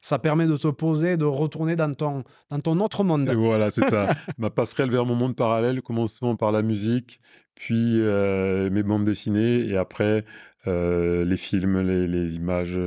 ça 0.04 0.20
permet 0.20 0.46
de 0.48 0.58
te 0.58 0.68
poser, 0.68 1.16
de 1.16 1.24
retourner 1.24 1.78
dans 1.78 1.92
ton, 1.94 2.24
dans 2.52 2.60
ton 2.60 2.80
autre 2.82 3.06
monde. 3.06 3.28
voilà, 3.30 3.72
c'est 3.72 3.90
ça. 3.90 4.10
Ma 4.38 4.50
passerelle 4.50 4.92
vers 4.92 5.06
mon 5.06 5.16
monde 5.16 5.36
parallèle 5.36 5.82
commence 5.82 6.16
souvent 6.16 6.36
par 6.36 6.52
la 6.52 6.62
musique, 6.62 7.22
puis 7.56 8.02
euh, 8.02 8.70
mes 8.70 8.84
bandes 8.84 9.06
dessinées, 9.06 9.66
et 9.66 9.78
après 9.78 10.26
euh, 10.68 11.24
les 11.24 11.38
films, 11.38 11.80
les, 11.80 12.06
les 12.06 12.36
images 12.36 12.78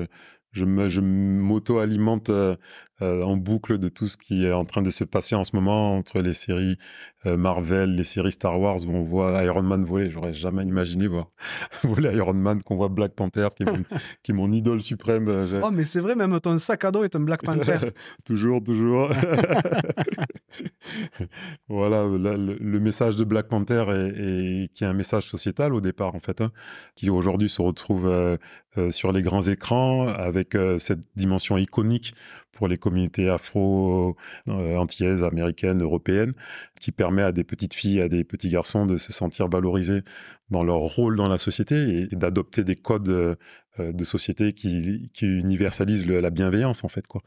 je 0.52 1.00
m'auto-alimente 1.00 2.30
euh, 3.02 3.06
euh, 3.06 3.22
en 3.22 3.36
boucle 3.36 3.78
de 3.78 3.88
tout 3.88 4.08
ce 4.08 4.16
qui 4.16 4.44
est 4.44 4.52
en 4.52 4.64
train 4.64 4.82
de 4.82 4.90
se 4.90 5.04
passer 5.04 5.34
en 5.34 5.44
ce 5.44 5.54
moment 5.54 5.96
entre 5.96 6.20
les 6.20 6.32
séries 6.32 6.76
euh, 7.26 7.36
Marvel, 7.36 7.94
les 7.94 8.04
séries 8.04 8.32
Star 8.32 8.58
Wars 8.58 8.78
où 8.86 8.90
on 8.90 9.02
voit 9.02 9.42
Iron 9.44 9.62
Man 9.62 9.84
voler. 9.84 10.08
J'aurais 10.08 10.32
jamais 10.32 10.64
imaginé 10.64 11.06
voir 11.06 11.30
voler 11.82 12.14
Iron 12.16 12.34
Man, 12.34 12.62
qu'on 12.62 12.76
voit 12.76 12.88
Black 12.88 13.12
Panther 13.12 13.48
qui 13.54 13.64
est 13.64 14.32
mon, 14.32 14.50
idole 14.52 14.82
suprême. 14.82 15.28
oh, 15.62 15.70
mais 15.70 15.84
c'est 15.84 16.00
vrai, 16.00 16.14
même 16.14 16.38
ton 16.40 16.56
sac 16.58 16.84
à 16.84 16.90
dos 16.90 17.04
est 17.04 17.14
un 17.14 17.20
Black 17.20 17.42
Panther. 17.42 17.78
toujours, 18.24 18.62
toujours. 18.62 19.10
voilà, 21.68 22.04
le, 22.04 22.80
message 22.80 23.16
de 23.16 23.24
Black 23.24 23.48
Panther 23.48 23.84
est, 23.88 24.72
qui 24.72 24.84
est 24.84 24.86
un 24.86 24.94
message 24.94 25.24
sociétal 25.24 25.74
au 25.74 25.80
départ, 25.80 26.14
en 26.14 26.20
fait, 26.20 26.40
hein, 26.40 26.52
qui 26.94 27.10
aujourd'hui 27.10 27.48
se 27.48 27.60
retrouve 27.60 28.10
sur 28.90 29.10
les 29.10 29.22
grands 29.22 29.42
écrans 29.42 30.08
avec 30.08 30.54
euh, 30.54 30.78
cette 30.78 31.00
dimension 31.16 31.56
iconique 31.56 32.14
pour 32.56 32.68
les 32.68 32.78
communautés 32.78 33.28
afro-antillaises, 33.28 35.22
américaines, 35.22 35.82
européennes, 35.82 36.32
qui 36.80 36.90
permet 36.90 37.22
à 37.22 37.30
des 37.30 37.44
petites 37.44 37.74
filles, 37.74 38.00
à 38.00 38.08
des 38.08 38.24
petits 38.24 38.48
garçons 38.48 38.86
de 38.86 38.96
se 38.96 39.12
sentir 39.12 39.48
valorisés 39.48 40.02
dans 40.50 40.64
leur 40.64 40.78
rôle 40.78 41.16
dans 41.16 41.28
la 41.28 41.38
société 41.38 42.08
et 42.10 42.16
d'adopter 42.16 42.64
des 42.64 42.74
codes 42.74 43.08
euh, 43.10 43.36
de 43.78 44.04
société 44.04 44.54
qui, 44.54 45.06
universalisent 45.20 46.08
la 46.08 46.30
bienveillance, 46.30 46.82
en 46.82 46.88
fait, 46.88 47.06
quoi. 47.06 47.22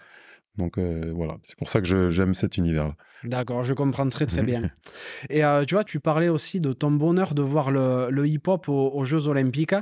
Donc 0.57 0.77
euh, 0.77 1.11
voilà, 1.15 1.37
c'est 1.43 1.55
pour 1.55 1.69
ça 1.69 1.79
que 1.79 2.09
j'aime 2.09 2.33
cet 2.33 2.57
univers-là. 2.57 2.95
D'accord, 3.23 3.63
je 3.63 3.73
comprends 3.73 4.09
très 4.09 4.25
très 4.25 4.41
bien. 4.41 4.63
Et 5.29 5.43
tu 5.67 5.75
vois, 5.75 5.83
tu 5.83 5.99
parlais 5.99 6.27
aussi 6.27 6.59
de 6.59 6.73
ton 6.73 6.91
bonheur 6.91 7.35
de 7.35 7.43
voir 7.43 7.71
le, 7.71 8.25
hip-hop 8.25 8.67
aux, 8.67 8.91
aux, 8.93 9.03
Jeux 9.05 9.27
Olympiques. 9.27 9.75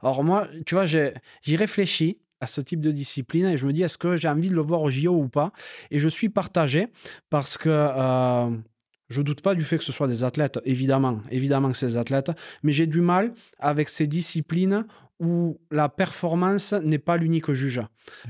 Alors 0.00 0.22
moi, 0.22 0.46
tu 0.64 0.74
vois, 0.74 0.86
j'y 0.86 1.56
réfléchis 1.56 2.18
à 2.42 2.46
ce 2.46 2.60
type 2.60 2.80
de 2.80 2.90
discipline 2.90 3.46
et 3.46 3.56
je 3.56 3.64
me 3.64 3.72
dis 3.72 3.82
est-ce 3.82 3.96
que 3.96 4.16
j'ai 4.16 4.28
envie 4.28 4.48
de 4.48 4.54
le 4.54 4.60
voir 4.60 4.82
au 4.82 4.90
JO 4.90 5.14
ou 5.14 5.28
pas? 5.28 5.52
Et 5.92 6.00
je 6.00 6.08
suis 6.08 6.28
partagé 6.28 6.88
parce 7.30 7.56
que 7.56 7.70
euh, 7.70 8.50
je 9.08 9.22
doute 9.22 9.42
pas 9.42 9.54
du 9.54 9.62
fait 9.62 9.78
que 9.78 9.84
ce 9.84 9.92
soit 9.92 10.08
des 10.08 10.24
athlètes, 10.24 10.58
évidemment, 10.64 11.20
évidemment 11.30 11.70
que 11.70 11.76
c'est 11.76 11.86
des 11.86 11.96
athlètes, 11.96 12.32
mais 12.64 12.72
j'ai 12.72 12.88
du 12.88 13.00
mal 13.00 13.32
avec 13.60 13.88
ces 13.88 14.08
disciplines 14.08 14.86
où 15.20 15.60
la 15.70 15.88
performance 15.88 16.72
n'est 16.72 16.98
pas 16.98 17.16
l'unique 17.16 17.52
juge. 17.52 17.80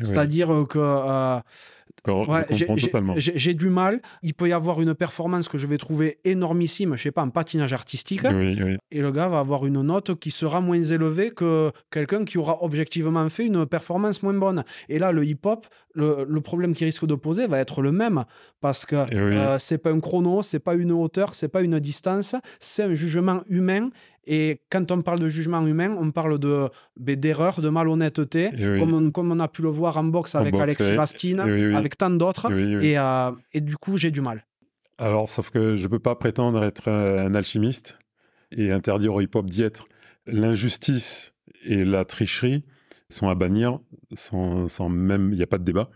C'est-à-dire 0.02 0.66
que 0.68 0.78
euh, 0.78 1.40
j'ai 3.16 3.54
du 3.54 3.68
mal. 3.68 4.00
Il 4.22 4.34
peut 4.34 4.48
y 4.48 4.52
avoir 4.52 4.80
une 4.80 4.94
performance 4.94 5.48
que 5.48 5.58
je 5.58 5.66
vais 5.66 5.78
trouver 5.78 6.18
énormissime, 6.24 6.96
je 6.96 7.02
sais 7.04 7.12
pas, 7.12 7.22
en 7.22 7.30
patinage 7.30 7.72
artistique. 7.72 8.24
et 8.24 9.00
le 9.00 9.12
gars 9.12 9.28
va 9.28 9.38
avoir 9.38 9.66
une 9.66 9.82
note 9.82 10.18
qui 10.18 10.30
sera 10.30 10.60
moins 10.60 10.82
élevée 10.82 11.30
que 11.30 11.70
quelqu'un 11.90 12.24
qui 12.24 12.38
aura 12.38 12.62
objectivement 12.62 13.28
fait 13.28 13.46
une 13.46 13.66
performance 13.66 14.22
moins 14.22 14.34
bonne. 14.34 14.64
Et 14.88 14.98
là, 14.98 15.12
le 15.12 15.24
hip-hop, 15.24 15.66
le, 15.94 16.40
problème 16.40 16.74
qui 16.74 16.84
risque 16.84 17.06
de 17.06 17.14
poser 17.14 17.46
va 17.46 17.58
être 17.58 17.82
le 17.82 17.92
même. 17.92 18.24
Parce 18.60 18.84
que 18.84 18.96
euh, 19.14 19.58
c'est 19.58 19.78
pas 19.78 19.90
un 19.90 20.00
chrono, 20.00 20.42
c'est 20.42 20.58
pas 20.58 20.74
une 20.74 20.92
hauteur, 20.92 21.34
c'est 21.34 21.48
pas 21.48 21.62
une 21.62 21.78
distance, 21.78 22.34
c'est 22.58 22.82
un 22.82 22.94
jugement 22.94 23.42
humain. 23.48 23.90
Et 24.24 24.60
quand 24.70 24.92
on 24.92 25.02
parle 25.02 25.18
de 25.18 25.28
jugement 25.28 25.66
humain, 25.66 25.96
on 25.98 26.12
parle 26.12 26.38
de 26.38 26.68
ben, 26.96 27.16
d'erreur, 27.16 27.60
de 27.60 27.68
malhonnêteté, 27.68 28.50
comme, 28.78 28.94
on, 28.94 29.10
comme, 29.10 29.32
on, 29.32 29.40
a 29.40 29.48
pu 29.48 29.62
le 29.62 29.68
voir 29.68 29.96
en 29.96 30.04
boxe 30.04 30.36
avec 30.36 30.54
Alexis 30.54 30.92
Bastine, 30.92 31.40
avec 31.76 31.96
tant 31.96 32.10
d'autres. 32.10 32.50
Et, 32.52 32.98
euh, 32.98 33.30
et, 33.52 33.60
du 33.60 33.76
coup, 33.76 33.96
j'ai 33.96 34.10
du 34.10 34.20
mal. 34.20 34.46
Alors, 34.98 35.28
sauf 35.28 35.50
que 35.50 35.76
je 35.76 35.82
ne 35.82 35.88
peux 35.88 35.98
pas 35.98 36.14
prétendre 36.14 36.62
être 36.64 36.88
un 36.88 37.34
alchimiste 37.34 37.98
et 38.50 38.70
interdire 38.70 39.14
au 39.14 39.20
hip-hop 39.20 39.46
d'y 39.46 39.62
être. 39.62 39.86
L'injustice 40.26 41.34
et 41.64 41.84
la 41.84 42.04
tricherie 42.04 42.64
sont 43.08 43.28
à 43.28 43.34
bannir, 43.34 43.80
sans, 44.14 44.68
sans 44.68 44.88
même, 44.88 45.32
il 45.32 45.36
n'y 45.36 45.42
a 45.42 45.46
pas 45.46 45.58
de 45.58 45.64
débat. 45.64 45.90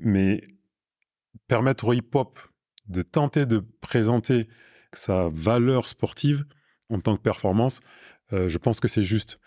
Mais 0.00 0.46
permettre 1.46 1.88
au 1.88 1.92
hip-hop 1.92 2.38
de 2.86 3.02
tenter 3.02 3.46
de 3.46 3.64
présenter 3.80 4.48
sa 4.92 5.28
valeur 5.28 5.88
sportive, 5.88 6.44
en 6.90 6.98
tant 6.98 7.16
que 7.16 7.20
performance, 7.20 7.80
euh, 8.32 8.48
je 8.48 8.58
pense 8.58 8.80
que 8.80 8.88
c'est 8.88 9.02
juste 9.02 9.38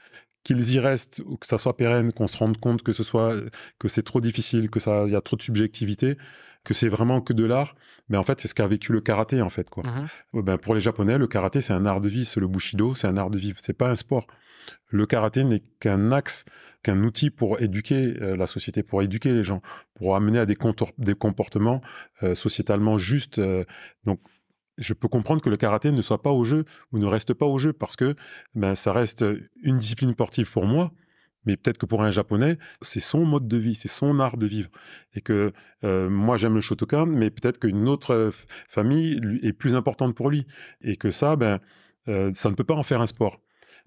qu'ils 0.44 0.74
y 0.74 0.80
restent 0.80 1.22
ou 1.26 1.38
que 1.38 1.48
ça 1.48 1.58
soit 1.58 1.78
pérenne, 1.78 2.12
qu'on 2.12 2.28
se 2.28 2.38
rende 2.38 2.58
compte 2.58 2.84
que 2.84 2.94
ce 2.94 3.04
soit 3.04 3.36
que 3.80 3.88
c'est 3.88 4.04
trop 4.04 4.22
difficile, 4.22 4.70
que 4.70 4.80
ça 4.80 5.06
y 5.08 5.16
a 5.16 5.22
trop 5.22 5.38
de 5.38 5.42
subjectivité, 5.42 6.18
que 6.64 6.74
c'est 6.74 6.90
vraiment 6.90 7.22
que 7.22 7.34
de 7.34 7.44
l'art. 7.44 7.76
Mais 8.10 8.18
en 8.18 8.24
fait, 8.24 8.40
c'est 8.42 8.48
ce 8.48 8.56
qu'a 8.56 8.68
vécu 8.68 8.92
le 8.92 9.02
karaté 9.02 9.42
en 9.42 9.50
fait 9.50 9.70
quoi. 9.70 9.84
Mmh 9.84 10.08
euh, 10.36 10.42
ben, 10.42 10.58
pour 10.58 10.76
les 10.76 10.82
Japonais, 10.82 11.18
le 11.18 11.28
karaté 11.28 11.62
c'est 11.62 11.74
un 11.74 11.86
art 11.86 12.02
de 12.02 12.10
vie, 12.10 12.26
c'est 12.26 12.40
le 12.40 12.48
bushido, 12.48 12.94
c'est 12.94 13.08
un 13.08 13.18
art 13.18 13.30
de 13.30 13.38
vie, 13.38 13.54
c'est 13.62 13.78
pas 13.78 13.90
un 13.90 13.96
sport. 13.96 14.28
Le 14.90 15.06
karaté 15.06 15.44
n'est 15.44 15.64
qu'un 15.80 16.12
axe, 16.12 16.46
qu'un 16.84 17.04
outil 17.04 17.30
pour 17.30 17.62
éduquer 17.62 18.16
euh, 18.22 18.36
la 18.36 18.48
société, 18.48 18.84
pour 18.84 19.02
éduquer 19.02 19.34
les 19.34 19.44
gens, 19.44 19.62
pour 19.96 20.16
amener 20.16 20.40
à 20.40 20.46
des, 20.46 20.58
des 20.98 21.16
comportements 21.16 21.82
sociétalement 22.34 22.98
justes. 22.98 23.42
donc 24.06 24.20
je 24.82 24.94
peux 24.94 25.08
comprendre 25.08 25.42
que 25.42 25.50
le 25.50 25.56
karaté 25.56 25.92
ne 25.92 26.02
soit 26.02 26.22
pas 26.22 26.32
au 26.32 26.44
jeu 26.44 26.66
ou 26.92 26.98
ne 26.98 27.06
reste 27.06 27.34
pas 27.34 27.46
au 27.46 27.58
jeu 27.58 27.72
parce 27.72 27.96
que 27.96 28.16
ben, 28.56 28.76
ça 28.76 28.92
reste 28.92 29.24
une 29.64 29.78
discipline 29.78 30.12
sportive 30.12 30.52
pour 30.52 30.66
moi, 30.66 30.92
mais 31.46 31.58
peut-être 31.58 31.78
que 31.78 31.86
pour 31.86 32.04
un 32.04 32.12
japonais, 32.12 32.58
c'est 32.82 33.00
son 33.00 33.26
mode 33.26 33.48
de 33.48 33.58
vie, 33.58 33.76
c'est 33.76 33.88
son 33.88 34.20
art 34.20 34.38
de 34.38 34.46
vivre. 34.46 34.70
Et 35.14 35.22
que 35.22 35.54
euh, 35.84 36.10
moi, 36.10 36.38
j'aime 36.38 36.56
le 36.56 36.62
Shotokan, 36.62 37.06
mais 37.06 37.30
peut-être 37.30 37.60
qu'une 37.60 37.88
autre 37.88 38.32
famille 38.68 39.20
est 39.42 39.54
plus 39.54 39.76
importante 39.76 40.16
pour 40.16 40.30
lui. 40.30 40.46
Et 40.82 40.98
que 40.98 41.12
ça, 41.12 41.36
ben, 41.36 41.60
euh, 42.08 42.32
ça 42.34 42.50
ne 42.50 42.56
peut 42.56 42.64
pas 42.64 42.76
en 42.76 42.84
faire 42.84 43.02
un 43.02 43.08
sport. 43.08 43.42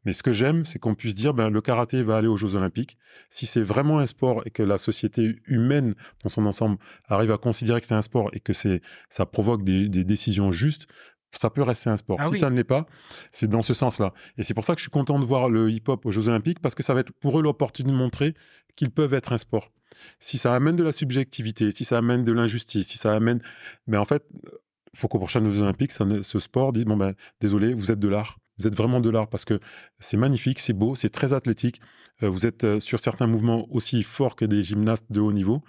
Mais 0.04 0.12
ce 0.12 0.22
que 0.22 0.32
j'aime, 0.32 0.64
c'est 0.64 0.78
qu'on 0.78 0.94
puisse 0.94 1.14
dire, 1.14 1.34
ben, 1.34 1.48
le 1.48 1.60
karaté 1.60 2.02
va 2.02 2.16
aller 2.16 2.28
aux 2.28 2.36
Jeux 2.36 2.56
Olympiques. 2.56 2.98
Si 3.30 3.46
c'est 3.46 3.62
vraiment 3.62 3.98
un 3.98 4.06
sport 4.06 4.42
et 4.44 4.50
que 4.50 4.62
la 4.62 4.78
société 4.78 5.36
humaine 5.46 5.94
dans 6.22 6.28
son 6.28 6.46
ensemble 6.46 6.78
arrive 7.08 7.32
à 7.32 7.38
considérer 7.38 7.80
que 7.80 7.86
c'est 7.86 7.94
un 7.94 8.02
sport 8.02 8.30
et 8.32 8.40
que 8.40 8.52
c'est, 8.52 8.82
ça 9.08 9.26
provoque 9.26 9.64
des, 9.64 9.88
décisions 9.88 10.50
justes, 10.50 10.86
ça 11.32 11.50
peut 11.50 11.62
rester 11.62 11.90
un 11.90 11.96
sport. 11.96 12.16
Ah 12.20 12.28
si 12.32 12.38
ça 12.38 12.50
ne 12.50 12.56
l'est 12.56 12.64
pas, 12.64 12.86
c'est 13.32 13.48
dans 13.48 13.62
ce 13.62 13.74
sens-là. 13.74 14.12
Et 14.38 14.42
c'est 14.42 14.54
pour 14.54 14.64
ça 14.64 14.74
que 14.74 14.78
je 14.78 14.84
suis 14.84 14.90
content 14.90 15.18
de 15.18 15.24
voir 15.24 15.48
le 15.48 15.70
hip-hop 15.70 16.06
aux 16.06 16.10
Jeux 16.10 16.28
Olympiques 16.28 16.60
parce 16.60 16.74
que 16.74 16.82
ça 16.82 16.94
va 16.94 17.00
être 17.00 17.12
pour 17.12 17.38
eux 17.38 17.42
l'opportunité 17.42 17.92
de 17.92 17.98
montrer 17.98 18.34
qu'ils 18.76 18.90
peuvent 18.90 19.14
être 19.14 19.32
un 19.32 19.38
sport. 19.38 19.72
Si 20.18 20.38
ça 20.38 20.54
amène 20.54 20.76
de 20.76 20.84
la 20.84 20.92
subjectivité, 20.92 21.70
si 21.72 21.84
ça 21.84 21.98
amène 21.98 22.24
de 22.24 22.32
l'injustice, 22.32 22.88
si 22.88 22.98
ça 22.98 23.12
amène. 23.14 23.40
Mais 23.86 23.96
en 23.96 24.04
fait, 24.04 24.24
il 24.92 24.98
faut 24.98 25.08
qu'aux 25.08 25.18
prochaines 25.18 25.50
Jeux 25.50 25.62
Olympiques, 25.62 25.92
ce 25.92 26.38
sport 26.38 26.72
dise 26.72 26.84
bon 26.84 26.96
ben, 26.96 27.14
désolé, 27.40 27.74
vous 27.74 27.90
êtes 27.90 27.98
de 27.98 28.08
l'art. 28.08 28.38
Vous 28.58 28.66
êtes 28.66 28.76
vraiment 28.76 29.00
de 29.00 29.10
l'art 29.10 29.28
parce 29.28 29.44
que 29.44 29.60
c'est 29.98 30.16
magnifique, 30.16 30.60
c'est 30.60 30.72
beau, 30.72 30.94
c'est 30.94 31.08
très 31.08 31.32
athlétique. 31.32 31.80
Euh, 32.22 32.28
vous 32.28 32.46
êtes 32.46 32.64
euh, 32.64 32.80
sur 32.80 33.00
certains 33.00 33.26
mouvements 33.26 33.66
aussi 33.70 34.02
forts 34.04 34.36
que 34.36 34.44
des 34.44 34.62
gymnastes 34.62 35.10
de 35.10 35.20
haut 35.20 35.32
niveau. 35.32 35.62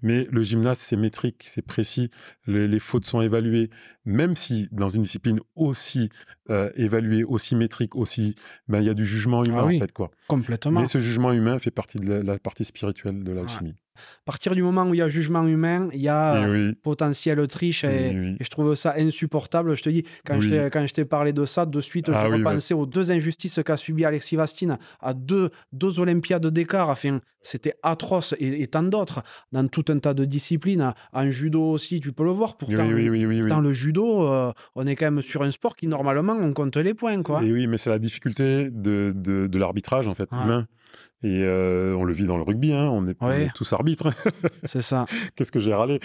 Mais 0.00 0.26
le 0.30 0.42
gymnaste, 0.42 0.80
c'est 0.80 0.96
métrique, 0.96 1.44
c'est 1.46 1.62
précis. 1.62 2.10
Les, 2.46 2.80
fautes 2.80 3.04
sont 3.04 3.20
évaluées. 3.20 3.68
Même 4.06 4.36
si 4.36 4.68
dans 4.72 4.88
une 4.88 5.02
discipline 5.02 5.40
aussi 5.56 6.08
euh, 6.48 6.70
évaluée, 6.74 7.22
aussi 7.22 7.54
métrique, 7.54 7.94
aussi, 7.94 8.34
ben, 8.68 8.80
il 8.80 8.86
y 8.86 8.90
a 8.90 8.94
du 8.94 9.04
jugement 9.04 9.44
humain 9.44 9.66
ah 9.68 9.74
en 9.74 9.78
fait. 9.78 9.92
Quoi. 9.92 10.10
Complètement. 10.26 10.80
Mais 10.80 10.86
ce 10.86 11.00
jugement 11.00 11.32
humain 11.32 11.58
fait 11.58 11.70
partie 11.70 11.98
de 11.98 12.14
la, 12.14 12.38
partie 12.38 12.64
spirituelle 12.64 13.22
de 13.22 13.32
l'alchimie. 13.32 13.74
À 14.00 14.24
partir 14.24 14.54
du 14.54 14.62
moment 14.62 14.84
où 14.84 14.94
il 14.94 14.98
y 14.98 15.02
a 15.02 15.08
jugement 15.08 15.46
humain, 15.46 15.88
il 15.92 16.00
y 16.00 16.08
a 16.08 16.46
eh 16.46 16.72
potentiel 16.82 17.46
triche 17.46 17.84
et, 17.84 18.36
je 18.40 18.48
trouve 18.48 18.74
ça 18.74 18.94
insupportable. 18.96 19.74
Je 19.74 19.82
te 19.82 19.90
dis, 19.90 20.04
quand 20.24 20.40
je 20.40 20.92
t'ai 20.92 21.04
parlé 21.04 21.32
de 21.32 21.44
ça, 21.44 21.66
de 21.66 21.80
suite, 21.80 22.10
ah, 22.12 22.26
je 22.26 22.32
repensais 22.32 22.74
aux 22.74 22.86
deux 22.86 23.12
injustices 23.12 23.60
qu'a 23.64 23.76
subi 23.76 24.04
Alexis 24.04 24.36
Vastine 24.36 24.78
à 25.00 25.14
deux, 25.14 25.50
deux 25.72 26.00
Olympiades 26.00 26.46
d'écart. 26.46 26.88
Enfin, 26.88 27.20
c'était 27.42 27.74
atroce 27.82 28.34
et, 28.38 28.66
tant 28.66 28.82
d'autres 28.82 29.22
dans 29.52 29.66
tout 29.66 29.84
un 29.88 29.98
tas 29.98 30.14
de 30.14 30.24
disciplines. 30.24 30.92
En 31.12 31.30
judo 31.30 31.62
aussi, 31.62 32.00
tu 32.00 32.12
peux 32.12 32.24
le 32.24 32.30
voir. 32.30 32.56
Pourtant, 32.56 32.86
dans 32.86 33.60
le 33.60 33.72
judo, 33.72 34.26
euh, 34.26 34.52
on 34.74 34.86
est 34.86 34.96
quand 34.96 35.10
même 35.10 35.22
sur 35.22 35.42
un 35.42 35.50
sport 35.50 35.76
qui, 35.76 35.86
normalement, 35.86 36.34
on 36.34 36.52
compte 36.52 36.76
les 36.76 36.94
points. 36.94 37.22
Quoi. 37.22 37.42
Et 37.42 37.52
oui, 37.52 37.66
mais 37.66 37.78
c'est 37.78 37.90
la 37.90 37.98
difficulté 37.98 38.68
de, 38.70 39.12
de, 39.14 39.58
l'arbitrage, 39.58 40.06
en 40.06 40.14
fait, 40.14 40.28
humain. 40.32 40.66
Et 41.22 41.44
euh, 41.44 41.94
on 41.96 42.04
le 42.04 42.14
vit 42.14 42.24
dans 42.24 42.38
le 42.38 42.42
rugby, 42.42 42.72
hein, 42.72 42.88
on, 42.88 43.06
est, 43.06 43.52
tous 43.54 43.70
arbitres. 43.74 44.08
C'est 44.64 44.80
ça. 44.80 45.04
Qu'est-ce 45.36 45.52
que 45.52 45.58
j'ai 45.58 45.74
râlé? 45.74 46.00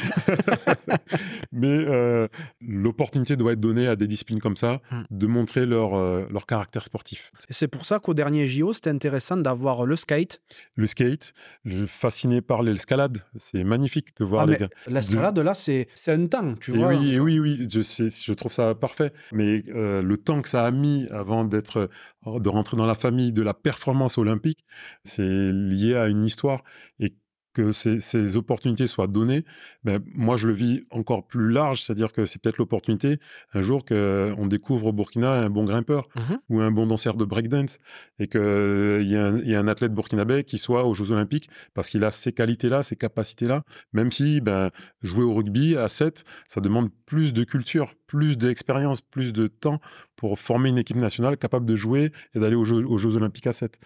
Mais 1.54 1.86
euh, 1.90 2.28
l'opportunité 2.60 3.38
doit 3.38 3.54
être 3.54 3.62
donnée 3.62 3.88
à 3.88 3.96
des 3.96 4.08
disciplines 4.08 4.42
comme 4.42 4.58
ça 4.58 4.82
hmm. 4.92 5.04
de 5.12 5.28
montrer 5.28 5.66
leur, 5.66 5.94
euh, 5.94 6.26
leur 6.30 6.46
caractère 6.46 6.84
sportif. 6.84 7.32
C'est 7.50 7.70
pour 7.70 7.86
ça 7.86 8.00
qu'au 8.00 8.14
dernier 8.14 8.50
JO, 8.50 8.74
c'était 8.74 8.90
intéressant 8.90 9.38
d'avoir 9.38 9.86
le 9.86 9.96
skate. 9.96 10.42
Le 10.76 10.86
skate, 10.86 11.34
je 11.64 11.78
suis 11.78 11.88
fasciné 11.88 12.42
par 12.42 12.62
l'escalade. 12.62 13.20
C'est 13.38 13.64
magnifique 13.64 14.18
de 14.18 14.26
voir 14.26 14.44
ah, 14.44 14.52
les 14.52 14.58
gars. 14.58 14.70
L'escalade, 14.88 15.40
là, 15.40 15.54
c'est 15.54 15.88
un 16.08 16.28
temps, 16.28 16.56
tu 16.56 16.72
vois. 16.72 16.90
Oui, 16.90 17.18
oui, 17.20 17.40
oui, 17.40 17.68
je, 17.70 17.82
je 17.82 18.34
trouve 18.34 18.52
ça 18.52 18.76
parfait. 18.76 19.14
Mais 19.32 19.64
le 19.66 20.16
temps 20.18 20.42
que 20.42 20.50
ça 20.50 20.66
a 20.66 20.72
mis 20.72 21.08
avant 21.10 21.46
d'être 21.46 21.90
de 22.26 22.50
rentrer 22.50 22.76
dans 22.76 22.86
la 22.86 22.96
famille 22.96 23.32
de 23.32 23.42
la 23.42 23.54
performance 23.54 24.18
olympique, 24.18 24.66
c'est 25.06 25.24
lié 25.52 25.96
à 25.96 26.08
une 26.08 26.26
histoire. 26.26 26.64
Et 27.00 27.16
que 27.56 27.72
ces, 27.72 28.38
opportunités 28.38 28.86
soient 28.86 29.08
données, 29.08 29.46
ben, 29.84 30.04
moi 30.14 30.36
je 30.36 30.48
le 30.48 30.54
vis 30.54 30.84
encore 30.92 31.26
plus 31.26 31.50
large, 31.50 31.82
c'est-à-dire 31.82 32.12
que 32.12 32.26
c'est 32.26 32.42
peut-être 32.42 32.58
l'opportunité 32.58 33.18
un 33.54 33.62
jour 33.62 33.86
qu'on 33.86 34.46
découvre 34.46 34.88
au 34.88 34.94
Burkina 34.94 35.32
un 35.32 35.50
bon 35.50 35.64
grimpeur 35.64 36.08
mmh 36.16 36.36
ou 36.50 36.60
un 36.60 36.70
bon 36.70 36.86
danseur 36.86 37.16
de 37.16 37.26
breakdance 37.26 37.80
et 38.20 38.28
qu'il 38.28 38.40
y, 38.40 39.50
y, 39.50 39.56
a 39.56 39.60
un 39.60 39.68
athlète 39.68 39.94
burkinabé 39.94 40.44
qui 40.44 40.58
soit 40.58 40.84
aux 40.84 40.94
Jeux 40.94 41.12
Olympiques 41.12 41.50
parce 41.74 41.90
qu'il 41.90 42.04
a 42.04 42.12
ces 42.12 42.34
qualités-là, 42.34 42.84
ces 42.84 42.96
capacités-là, 42.96 43.64
même 43.94 44.12
si 44.12 44.42
ben, 44.42 44.70
jouer 45.02 45.24
au 45.24 45.34
rugby 45.34 45.76
à 45.78 45.88
7, 45.88 46.26
ça 46.48 46.62
demande 46.62 46.90
plus 47.06 47.34
de 47.34 47.44
culture, 47.44 47.96
plus 48.08 48.38
d'expérience, 48.38 49.02
plus 49.02 49.34
de 49.34 49.48
temps 49.48 49.80
pour 50.16 50.40
former 50.40 50.70
une 50.70 50.78
équipe 50.78 50.98
nationale 50.98 51.38
capable 51.38 51.66
de 51.66 51.76
jouer 51.76 52.12
et 52.34 52.40
d'aller 52.40 52.56
aux 52.56 52.72
aux 52.72 52.98
Jeux 52.98 53.18
Olympiques 53.18 53.48
à 53.48 53.54
7. 53.54 53.80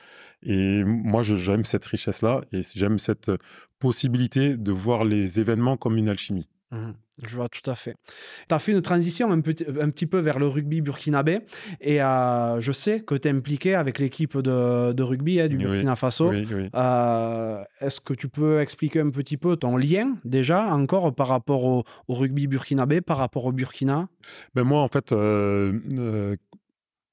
Et 0.44 0.84
moi, 0.84 1.22
j'aime 1.22 1.66
cette 1.66 1.86
richesse-là 1.86 2.42
et 2.52 2.62
j'aime 2.76 3.00
cette 3.00 3.32
possibilité 3.80 4.58
de 4.58 4.72
voir 4.72 5.04
les 5.04 5.40
événements 5.40 5.78
comme 5.78 5.98
une 5.98 6.10
alchimie. 6.10 6.48
Mmh 6.72 6.92
je 7.28 7.36
vois 7.36 7.50
tout 7.50 7.68
à 7.70 7.76
fait. 7.76 7.96
Tu 8.48 8.56
as 8.56 8.60
fait 8.60 8.72
une 8.72 8.82
transition 8.82 9.32
un, 9.32 9.42
petit, 9.42 9.66
un 9.80 9.90
petit 9.90 10.06
peu 10.06 10.20
vers 10.20 10.40
le 10.40 10.48
rugby 10.48 10.82
burkinabé 10.82 11.40
et 11.82 12.02
euh, 12.02 12.62
je 12.62 12.72
sais 12.72 13.02
que 13.02 13.16
tu 13.16 13.28
es 13.28 13.32
impliqué 13.32 13.76
avec 13.76 14.00
l'équipe 14.00 14.38
de, 14.38 14.94
de, 14.94 15.04
rugby 15.04 15.42
hein, 15.42 15.48
du 15.48 15.58
Burkina 15.58 15.96
Faso. 15.96 16.32
Euh, 16.32 17.64
est-ce 17.82 18.00
que 18.00 18.14
tu 18.14 18.30
peux 18.30 18.60
expliquer 18.60 19.02
un 19.02 19.10
petit 19.10 19.38
peu 19.38 19.56
ton 19.58 19.76
lien 19.78 20.16
déjà 20.24 20.66
encore 20.74 21.14
par 21.14 21.28
rapport 21.28 21.66
au, 21.66 21.84
rugby 22.08 22.48
burkinabé, 22.48 23.02
par 23.02 23.18
rapport 23.18 23.46
au 23.46 23.52
Burkina? 23.52 24.08
Ben 24.56 24.64
Moi, 24.64 24.82
en 24.82 24.88
fait, 24.88 25.12
euh, 25.12 26.36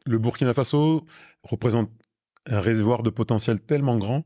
le 0.07 0.19
Burkina 0.19 0.55
Faso 0.55 1.05
représente 1.43 1.91
un 2.49 2.61
réservoir 2.61 3.03
de 3.03 3.11
potentiel 3.11 3.61
tellement 3.61 3.97
grand 3.97 4.25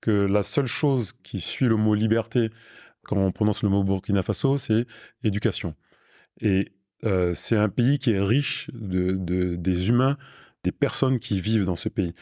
que 0.00 0.10
la 0.10 0.42
seule 0.42 0.66
chose 0.66 1.12
qui 1.22 1.40
suit 1.40 1.66
le 1.66 1.76
mot 1.76 1.94
liberté 1.94 2.50
quand 3.04 3.16
on 3.16 3.32
prononce 3.32 3.62
le 3.62 3.68
mot 3.68 3.82
Burkina 3.82 4.22
Faso, 4.22 4.56
c'est 4.56 4.86
éducation. 5.24 5.74
Et 6.40 6.72
euh, 7.04 7.32
c'est 7.34 7.56
un 7.56 7.68
pays 7.68 7.98
qui 7.98 8.12
est 8.12 8.20
riche 8.20 8.70
de, 8.72 9.56
des 9.56 9.88
humains, 9.88 10.16
des 10.64 10.72
personnes 10.72 11.18
qui 11.18 11.40
vivent 11.40 11.64
dans 11.64 11.76
ce 11.76 11.88
pays. 11.88 12.12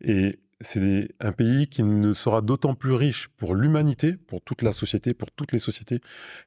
Et 0.00 0.38
c'est 0.60 1.08
un 1.20 1.32
pays 1.32 1.66
qui 1.66 1.82
ne 1.82 2.14
sera 2.14 2.40
d'autant 2.40 2.74
plus 2.74 2.92
riche 2.92 3.28
pour 3.36 3.54
l'humanité, 3.54 4.14
pour 4.14 4.40
toute 4.40 4.62
la 4.62 4.72
société, 4.72 5.14
pour 5.14 5.30
toutes 5.30 5.52
les 5.52 5.58
sociétés, 5.58 6.00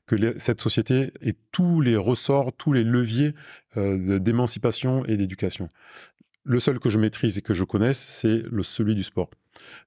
que 0.06 0.38
cette 0.38 0.62
société 0.62 1.12
ait 1.22 1.36
tous 1.52 1.82
les 1.82 1.96
ressorts, 1.96 2.54
tous 2.54 2.74
les 2.74 2.84
leviers 2.84 3.34
euh, 3.78 4.20
d'émancipation 4.20 5.06
et 5.06 5.18
d'éducation 5.18 5.70
le 6.48 6.60
seul 6.60 6.80
que 6.80 6.90
je 6.90 6.98
maîtrise 6.98 7.38
et 7.38 7.42
que 7.42 7.54
je 7.54 7.66
connaisse, 7.66 8.00
c'est 8.00 8.44
celui 8.64 8.96
du 8.96 9.04
sport. 9.04 9.30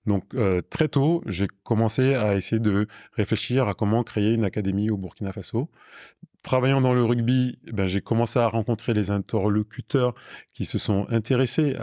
Donc 0.05 0.25
euh, 0.35 0.61
très 0.69 0.89
tôt, 0.89 1.23
j'ai 1.27 1.49
commencé 1.65 2.15
à 2.15 2.37
essayer 2.37 2.61
de 2.61 2.87
réfléchir 3.15 3.67
à 3.69 3.75
comment 3.75 4.03
créer 4.03 4.33
une 4.33 4.45
académie 4.45 4.91
au 4.91 4.99
Burkina 4.99 5.33
Faso. 5.33 5.71
Travaillant 6.43 6.83
dans 6.83 6.93
le 6.93 7.03
rugby, 7.03 7.59
ben, 7.73 7.87
j'ai 7.87 8.03
commencé 8.03 8.39
à 8.39 8.47
rencontrer 8.47 8.93
les 8.93 9.11
interlocuteurs 9.11 10.15
qui 10.53 10.67
se 10.67 10.77
sont 10.77 11.07
intéressés 11.09 11.77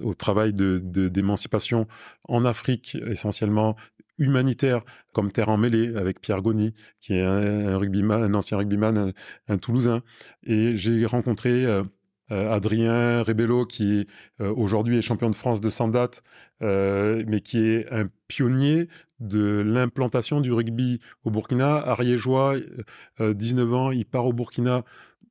au 0.00 0.14
travail 0.14 0.52
d'émancipation 0.52 1.82
de, 1.82 1.86
en 2.24 2.44
Afrique, 2.44 2.96
essentiellement 3.06 3.76
humanitaire, 4.18 4.82
comme 5.12 5.30
Terre 5.30 5.48
en 5.48 5.56
mêlée, 5.56 5.94
avec 5.96 6.20
Pierre 6.20 6.42
Goni, 6.42 6.74
qui 7.00 7.14
est 7.14 7.22
un, 7.22 7.76
rugbyman, 7.76 8.22
un 8.22 8.34
ancien 8.34 8.58
rugbyman, 8.58 9.12
un, 9.48 9.58
Toulousain. 9.58 10.02
Et 10.44 10.76
j'ai 10.76 11.06
rencontré... 11.06 11.64
Euh, 11.64 11.84
euh, 12.30 12.52
Adrien 12.52 13.22
Rebello, 13.22 13.64
qui 13.64 14.06
euh, 14.40 14.52
aujourd'hui 14.54 14.98
est 14.98 15.02
champion 15.02 15.30
de 15.30 15.34
France 15.34 15.60
de 15.60 15.70
Sandat, 15.70 16.10
euh, 16.62 17.22
mais 17.26 17.40
qui 17.40 17.58
est 17.58 17.90
un 17.90 18.08
pionnier 18.28 18.88
de 19.20 19.62
l'implantation 19.64 20.40
du 20.40 20.52
rugby 20.52 21.00
au 21.24 21.30
Burkina. 21.30 21.76
Ariégeois, 21.76 22.56
19 23.18 23.74
ans, 23.74 23.90
il 23.90 24.04
part 24.04 24.26
au 24.26 24.32
Burkina 24.32 24.84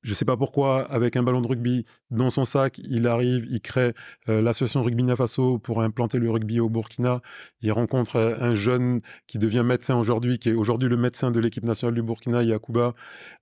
je 0.03 0.11
ne 0.11 0.15
sais 0.15 0.25
pas 0.25 0.37
pourquoi, 0.37 0.89
avec 0.89 1.17
un 1.17 1.23
ballon 1.23 1.41
de 1.41 1.47
rugby 1.47 1.83
dans 2.11 2.29
son 2.29 2.45
sac, 2.45 2.77
il 2.77 3.07
arrive, 3.07 3.45
il 3.49 3.59
crée 3.59 3.93
l'association 4.27 4.81
Rugby 4.81 5.03
Nafaso 5.03 5.57
pour 5.57 5.81
implanter 5.81 6.17
le 6.17 6.29
rugby 6.29 6.61
au 6.61 6.69
Burkina. 6.69 7.21
Il 7.61 7.73
rencontre 7.73 8.37
un 8.39 8.53
jeune 8.53 9.01
qui 9.25 9.37
devient 9.37 9.63
médecin 9.65 9.97
aujourd'hui, 9.97 10.39
qui 10.39 10.49
est 10.49 10.53
aujourd'hui 10.53 10.87
le 10.87 10.95
médecin 10.95 11.29
de 11.31 11.39
l'équipe 11.41 11.65
nationale 11.65 11.95
du 11.95 12.03
Burkina, 12.03 12.41
Yakuba, 12.43 12.93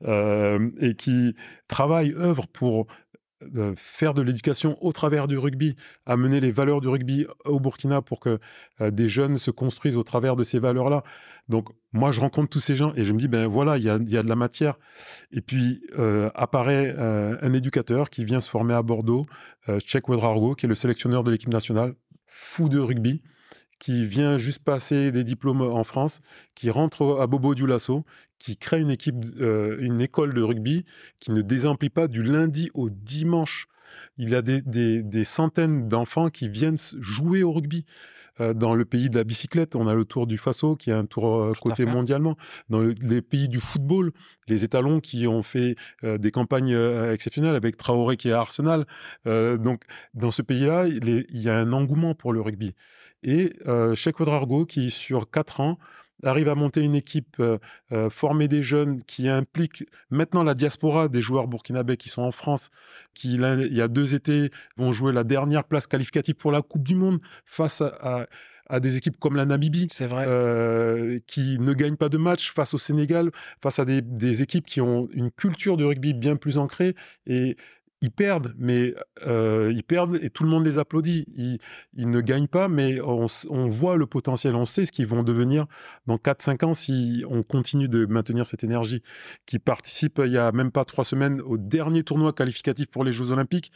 et 0.08 0.96
qui 0.98 1.36
travaille, 1.68 2.14
œuvre 2.14 2.48
pour 2.48 2.88
faire 3.76 4.14
de 4.14 4.22
l'éducation 4.22 4.78
au 4.82 4.92
travers 4.92 5.28
du 5.28 5.38
rugby, 5.38 5.76
amener 6.06 6.40
les 6.40 6.52
valeurs 6.52 6.82
du 6.82 6.88
rugby 6.88 7.28
au 7.46 7.60
Burkina 7.60 8.02
pour 8.02 8.20
que 8.20 8.40
euh, 8.82 8.92
des 8.92 9.10
jeunes 9.10 9.38
se 9.38 9.52
construisent 9.52 9.98
au 9.98 10.04
travers 10.04 10.36
de 10.36 10.44
ces 10.44 10.60
valeurs-là. 10.60 11.04
Donc 11.50 11.70
moi, 11.94 12.12
je 12.12 12.22
rencontre 12.22 12.50
tous 12.50 12.60
ces 12.60 12.76
gens 12.76 12.94
et 12.96 13.04
je 13.04 13.14
me 13.14 13.20
dis, 13.20 13.28
ben 13.28 13.46
voilà, 13.48 13.78
il 13.78 13.84
y 13.84 13.90
a, 13.90 13.98
de 14.00 14.30
la 14.30 14.36
matière. 14.36 14.78
Et 15.32 15.42
puis 15.42 15.82
euh, 15.98 16.30
apparaît 16.34 16.94
euh, 16.98 17.38
un 17.42 17.54
éducateur 17.54 18.10
qui 18.10 18.26
vient 18.26 18.40
se 18.40 18.50
former 18.50 18.74
à 18.74 18.82
Bordeaux, 18.82 19.26
Cheikh 19.84 20.08
Wedrargo, 20.10 20.54
qui 20.54 20.68
est 20.68 20.70
le 20.70 20.76
sélectionneur 20.76 21.24
de 21.24 21.32
l'équipe 21.32 21.50
nationale, 21.50 21.96
fou 22.28 22.70
de 22.70 22.80
rugby, 22.80 23.24
qui 23.86 24.08
vient 24.08 24.40
juste 24.40 24.64
passer 24.64 25.12
des 25.12 25.24
diplômes 25.24 25.62
en 25.62 25.84
France, 25.84 26.22
qui 26.56 26.72
rentre 26.72 27.20
à 27.22 27.28
Bobo 27.28 27.54
Dioulasso, 27.54 28.04
qui 28.40 28.58
crée 28.58 28.80
une 28.80 28.90
équipe, 28.90 29.24
euh, 29.40 29.78
une 29.80 30.02
école 30.02 30.34
de 30.34 30.42
rugby 30.42 30.86
qui 31.20 31.32
ne 31.32 31.44
désemplit 31.44 31.92
pas 31.92 32.08
du 32.08 32.24
lundi 32.24 32.72
au 32.74 32.90
dimanche. 32.90 33.68
Il 34.18 34.30
y 34.30 34.36
a 34.36 34.42
des, 34.42 35.24
centaines 35.24 35.88
d'enfants 35.88 36.32
qui 36.32 36.50
viennent 36.50 36.80
jouer 37.00 37.44
au 37.44 37.52
rugby. 37.52 37.86
Euh, 38.42 38.56
dans 38.56 38.74
le 38.74 38.86
pays 38.86 39.12
de 39.12 39.18
la 39.18 39.24
bicyclette, 39.24 39.76
on 39.76 39.88
a 39.88 39.94
le 39.94 40.04
Tour 40.04 40.26
du 40.26 40.40
Faso, 40.40 40.76
qui 40.76 40.90
est 40.90 40.94
un 40.94 41.06
tour 41.06 41.36
euh, 41.36 41.54
côté 41.54 41.86
mondialement. 41.86 42.38
Dans 42.70 42.82
les 42.82 43.22
pays 43.22 43.48
du 43.48 43.60
football, 43.60 44.14
les 44.48 44.64
étalons 44.64 45.00
qui 45.00 45.28
ont 45.28 45.44
fait 45.44 45.76
des 46.02 46.32
campagnes 46.32 46.76
exceptionnelles 47.12 47.56
avec 47.56 47.78
Traoré 47.78 48.18
qui 48.18 48.30
est 48.30 48.34
à 48.34 48.40
Arsenal. 48.40 48.88
donc, 49.26 49.84
dans 50.16 50.32
ce 50.32 50.42
pays-là, 50.42 50.88
il, 50.88 51.28
y 51.30 51.50
a 51.50 51.56
un 51.56 51.72
engouement 51.72 52.16
pour 52.16 52.34
le 52.34 52.42
rugby. 52.42 52.74
Et 53.26 53.54
Cheikh 53.96 54.20
Ouedraogo, 54.20 54.66
qui 54.66 54.92
sur 54.92 55.30
quatre 55.30 55.60
ans 55.60 55.78
arrive 56.24 56.50
à 56.50 56.56
monter 56.56 56.82
une 56.82 56.96
équipe, 56.96 57.38
euh, 57.40 57.58
euh, 57.92 58.10
former 58.10 58.48
des 58.48 58.64
jeunes 58.64 59.02
qui 59.04 59.28
implique 59.28 59.86
maintenant 60.10 60.44
la 60.44 60.54
diaspora 60.54 61.08
des 61.08 61.22
joueurs 61.22 61.48
burkinabés 61.48 61.98
qui 61.98 62.10
sont 62.10 62.22
en 62.22 62.32
France, 62.32 62.72
qui 63.14 63.36
il 63.36 63.74
y 63.74 63.82
a 63.82 63.88
deux 63.88 64.16
étés 64.16 64.52
vont 64.78 64.94
jouer 64.94 65.12
la 65.12 65.24
dernière 65.24 65.64
place 65.64 65.88
qualificative 65.88 66.36
pour 66.36 66.52
la 66.52 66.62
Coupe 66.62 66.84
du 66.84 66.96
Monde 66.96 67.20
face 67.46 67.82
à, 67.82 68.28
des 68.80 68.98
équipes 68.98 69.18
comme 69.20 69.36
la 69.36 69.46
Namibie, 69.46 69.88
c'est 69.92 70.08
vrai, 70.08 70.26
euh, 70.28 71.20
qui 71.28 71.60
ne 71.60 71.74
gagnent 71.74 71.98
pas 71.98 72.10
de 72.10 72.18
match 72.18 72.52
face 72.52 72.74
au 72.74 72.80
Sénégal, 72.80 73.30
face 73.62 73.78
à 73.78 73.86
des, 73.86 74.02
des, 74.02 74.42
équipes 74.42 74.66
qui 74.66 74.82
ont 74.82 75.08
une 75.14 75.30
culture 75.30 75.78
de 75.78 75.84
rugby 75.84 76.16
bien 76.16 76.36
plus 76.36 76.58
ancrée. 76.58 76.96
Et 77.28 77.58
ils 78.06 78.12
perdent, 78.12 78.54
mais 78.60 78.94
euh, 79.26 79.74
ils 79.76 79.84
perdent 79.84 80.20
et 80.22 80.30
tout 80.30 80.44
le 80.44 80.50
monde 80.50 80.64
les 80.64 80.78
applaudit. 80.78 81.26
Ils, 81.36 82.10
ne 82.10 82.22
gagnent 82.22 82.48
pas, 82.48 82.68
mais 82.68 83.02
on, 83.02 83.28
voit 83.68 83.98
le 83.98 84.06
potentiel, 84.06 84.56
on 84.56 84.66
sait 84.66 84.86
ce 84.86 84.92
qu'ils 84.92 85.08
vont 85.08 85.24
devenir 85.24 85.66
dans 86.06 86.18
4-5 86.18 86.66
ans 86.66 86.74
si 86.76 87.24
on 87.28 87.42
continue 87.42 87.88
de 87.88 88.06
maintenir 88.06 88.46
cette 88.46 88.64
énergie. 88.64 89.02
Qui 89.48 89.58
participe, 89.58 90.22
il 90.24 90.32
y 90.32 90.38
a 90.38 90.52
même 90.52 90.72
pas 90.72 90.86
trois 90.86 91.04
semaines, 91.04 91.42
au 91.42 91.58
dernier 91.58 92.04
tournoi 92.04 92.32
qualificatif 92.32 92.88
pour 92.88 93.04
les 93.04 93.12
Jeux 93.12 93.32
Olympiques, 93.32 93.72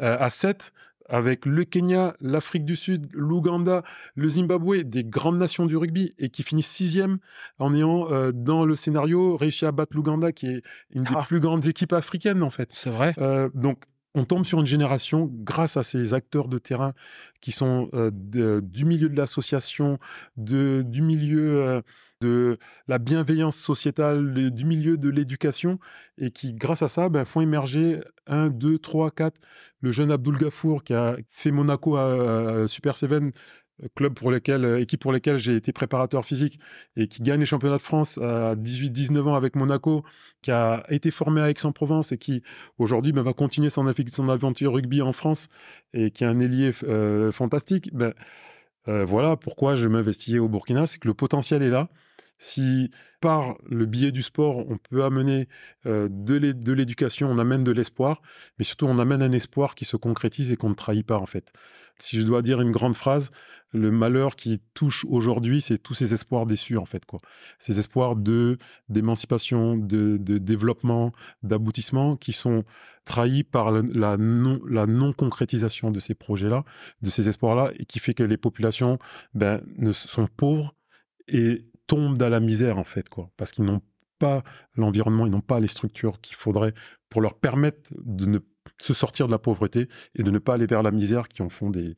euh, 0.00 0.16
à 0.18 0.30
7, 0.30 0.72
avec 1.08 1.46
le 1.46 1.64
Kenya, 1.64 2.16
l'Afrique 2.20 2.64
du 2.64 2.76
Sud, 2.76 3.08
l'Ouganda, 3.12 3.82
le 4.14 4.28
Zimbabwe, 4.28 4.82
des 4.84 5.04
grandes 5.04 5.38
nations 5.38 5.66
du 5.66 5.76
rugby, 5.76 6.12
et 6.18 6.28
qui 6.28 6.42
finissent 6.42 6.70
sixième 6.70 7.18
en 7.58 7.74
ayant, 7.74 8.10
euh, 8.10 8.32
dans 8.32 8.64
le 8.64 8.76
scénario, 8.76 9.36
réussi 9.36 9.66
à 9.66 9.72
battre 9.72 9.96
l'Ouganda, 9.96 10.32
qui 10.32 10.46
est 10.46 10.62
une 10.90 11.04
des 11.04 11.14
ah. 11.14 11.24
plus 11.26 11.40
grandes 11.40 11.66
équipes 11.66 11.92
africaines, 11.92 12.42
en 12.42 12.50
fait. 12.50 12.68
C'est 12.72 12.90
vrai. 12.90 13.14
Euh, 13.18 13.48
donc, 13.54 13.84
on 14.14 14.24
tombe 14.24 14.44
sur 14.44 14.60
une 14.60 14.66
génération, 14.66 15.30
grâce 15.32 15.76
à 15.76 15.82
ces 15.82 16.14
acteurs 16.14 16.48
de 16.48 16.58
terrain 16.58 16.92
qui 17.40 17.52
sont 17.52 17.88
euh, 17.94 18.10
du 18.62 18.84
milieu 18.84 19.08
de 19.08 19.16
l'association, 19.16 19.98
du 20.36 21.02
milieu 21.02 21.82
de 22.22 22.58
la 22.86 22.98
bienveillance 22.98 23.56
sociétale, 23.56 24.52
du 24.52 24.64
milieu 24.64 24.96
de 24.96 25.08
l'éducation, 25.08 25.78
et 26.18 26.30
qui, 26.30 26.52
grâce 26.52 26.82
à 26.82 26.88
ça, 26.88 27.08
ben, 27.08 27.24
font 27.24 27.40
émerger 27.40 28.00
un, 28.26 28.48
deux, 28.48 28.78
trois, 28.78 29.10
quatre. 29.10 29.40
Le 29.80 29.90
jeune 29.90 30.12
Abdul 30.12 30.38
Gafour 30.38 30.84
qui 30.84 30.94
a 30.94 31.16
fait 31.30 31.50
Monaco 31.50 31.96
à, 31.96 32.66
Super 32.68 32.96
Seven, 32.96 33.32
club 33.94 34.14
pour 34.14 34.30
lequel, 34.30 34.80
équipe 34.80 35.00
pour 35.00 35.12
lesquelles 35.12 35.38
j'ai 35.38 35.56
été 35.56 35.72
préparateur 35.72 36.24
physique 36.24 36.58
et 36.96 37.08
qui 37.08 37.22
gagne 37.22 37.40
les 37.40 37.46
championnats 37.46 37.76
de 37.76 37.82
France 37.82 38.18
à 38.18 38.54
18-19 38.54 39.28
ans 39.28 39.34
avec 39.34 39.56
Monaco, 39.56 40.04
qui 40.42 40.50
a 40.50 40.84
été 40.88 41.10
formé 41.10 41.40
à 41.40 41.50
Aix-en-Provence 41.50 42.12
et 42.12 42.18
qui 42.18 42.42
aujourd'hui 42.78 43.12
ben, 43.12 43.22
va 43.22 43.32
continuer 43.32 43.70
son, 43.70 43.90
son, 44.08 44.28
aventure 44.28 44.72
rugby 44.72 45.02
en 45.02 45.12
France 45.12 45.48
et 45.94 46.10
qui 46.10 46.24
est 46.24 46.26
un 46.26 46.40
ailier 46.40 46.70
euh, 46.84 47.32
fantastique. 47.32 47.90
Ben, 47.92 48.14
euh, 48.88 49.04
voilà 49.04 49.36
pourquoi 49.36 49.74
je 49.76 49.86
m'investis 49.86 50.38
au 50.38 50.48
Burkina, 50.48 50.86
c'est 50.86 50.98
que 50.98 51.08
le 51.08 51.14
potentiel 51.14 51.62
est 51.62 51.70
là 51.70 51.88
si 52.42 52.90
par 53.20 53.56
le 53.70 53.86
biais 53.86 54.10
du 54.10 54.22
sport, 54.22 54.68
on 54.68 54.76
peut 54.76 55.04
amener 55.04 55.48
de 55.84 56.72
l'éducation, 56.72 57.30
on 57.30 57.38
amène 57.38 57.62
de 57.62 57.70
l'espoir, 57.70 58.20
mais 58.58 58.64
surtout 58.64 58.86
on 58.86 58.98
amène 58.98 59.22
un 59.22 59.30
espoir 59.30 59.76
qui 59.76 59.84
se 59.84 59.96
concrétise 59.96 60.50
et 60.50 60.56
qu'on 60.56 60.70
ne 60.70 60.74
trahit 60.74 61.06
pas 61.06 61.18
en 61.18 61.26
fait. 61.26 61.52
Si 62.00 62.18
je 62.18 62.26
dois 62.26 62.42
dire 62.42 62.60
une 62.60 62.72
grande 62.72 62.96
phrase, 62.96 63.30
le 63.72 63.92
malheur 63.92 64.34
qui 64.34 64.60
touche 64.74 65.06
aujourd'hui, 65.08 65.60
c'est 65.60 65.78
tous 65.78 65.94
ces 65.94 66.14
espoirs 66.14 66.46
déçus 66.46 66.76
en 66.78 66.84
fait 66.84 67.06
quoi. 67.06 67.20
Ces 67.60 67.78
espoirs 67.78 68.16
de 68.16 68.58
d'émancipation, 68.88 69.76
de, 69.76 70.16
développement, 70.16 71.12
d'aboutissement 71.44 72.16
qui 72.16 72.32
sont 72.32 72.64
trahis 73.04 73.44
par 73.44 73.70
la 73.70 74.16
non, 74.16 74.60
la 74.68 74.86
non 74.86 75.12
concrétisation 75.12 75.92
de 75.92 76.00
ces 76.00 76.14
projets-là, 76.14 76.64
de 77.02 77.10
ces 77.10 77.28
espoirs-là, 77.28 77.70
et 77.78 77.84
qui 77.84 78.00
fait 78.00 78.14
que 78.14 78.24
les 78.24 78.36
populations 78.36 78.98
ben, 79.32 79.62
ne 79.78 79.92
sont 79.92 80.26
pauvres 80.26 80.74
et 81.28 81.66
tombent 81.86 82.18
dans 82.18 82.28
la 82.28 82.40
misère, 82.40 82.78
en 82.78 82.84
fait, 82.84 83.08
quoi. 83.08 83.30
Parce 83.36 83.52
qu'ils 83.52 83.64
n'ont 83.64 83.82
pas 84.18 84.42
l'environnement, 84.76 85.26
ils 85.26 85.32
n'ont 85.32 85.40
pas 85.40 85.60
les 85.60 85.68
structures 85.68 86.20
qu'il 86.20 86.36
faudrait 86.36 86.74
pour 87.08 87.20
leur 87.20 87.34
permettre 87.34 87.90
de 87.92 88.26
ne 88.26 88.38
se 88.80 88.94
sortir 88.94 89.26
de 89.26 89.32
la 89.32 89.38
pauvreté 89.38 89.88
et 90.14 90.22
de 90.22 90.30
ne 90.30 90.38
pas 90.38 90.54
aller 90.54 90.66
vers 90.66 90.82
la 90.82 90.90
misère 90.90 91.28
qui 91.28 91.42
en 91.42 91.48
font 91.48 91.70
des, 91.70 91.96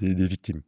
des, 0.00 0.24
victimes. 0.24 0.62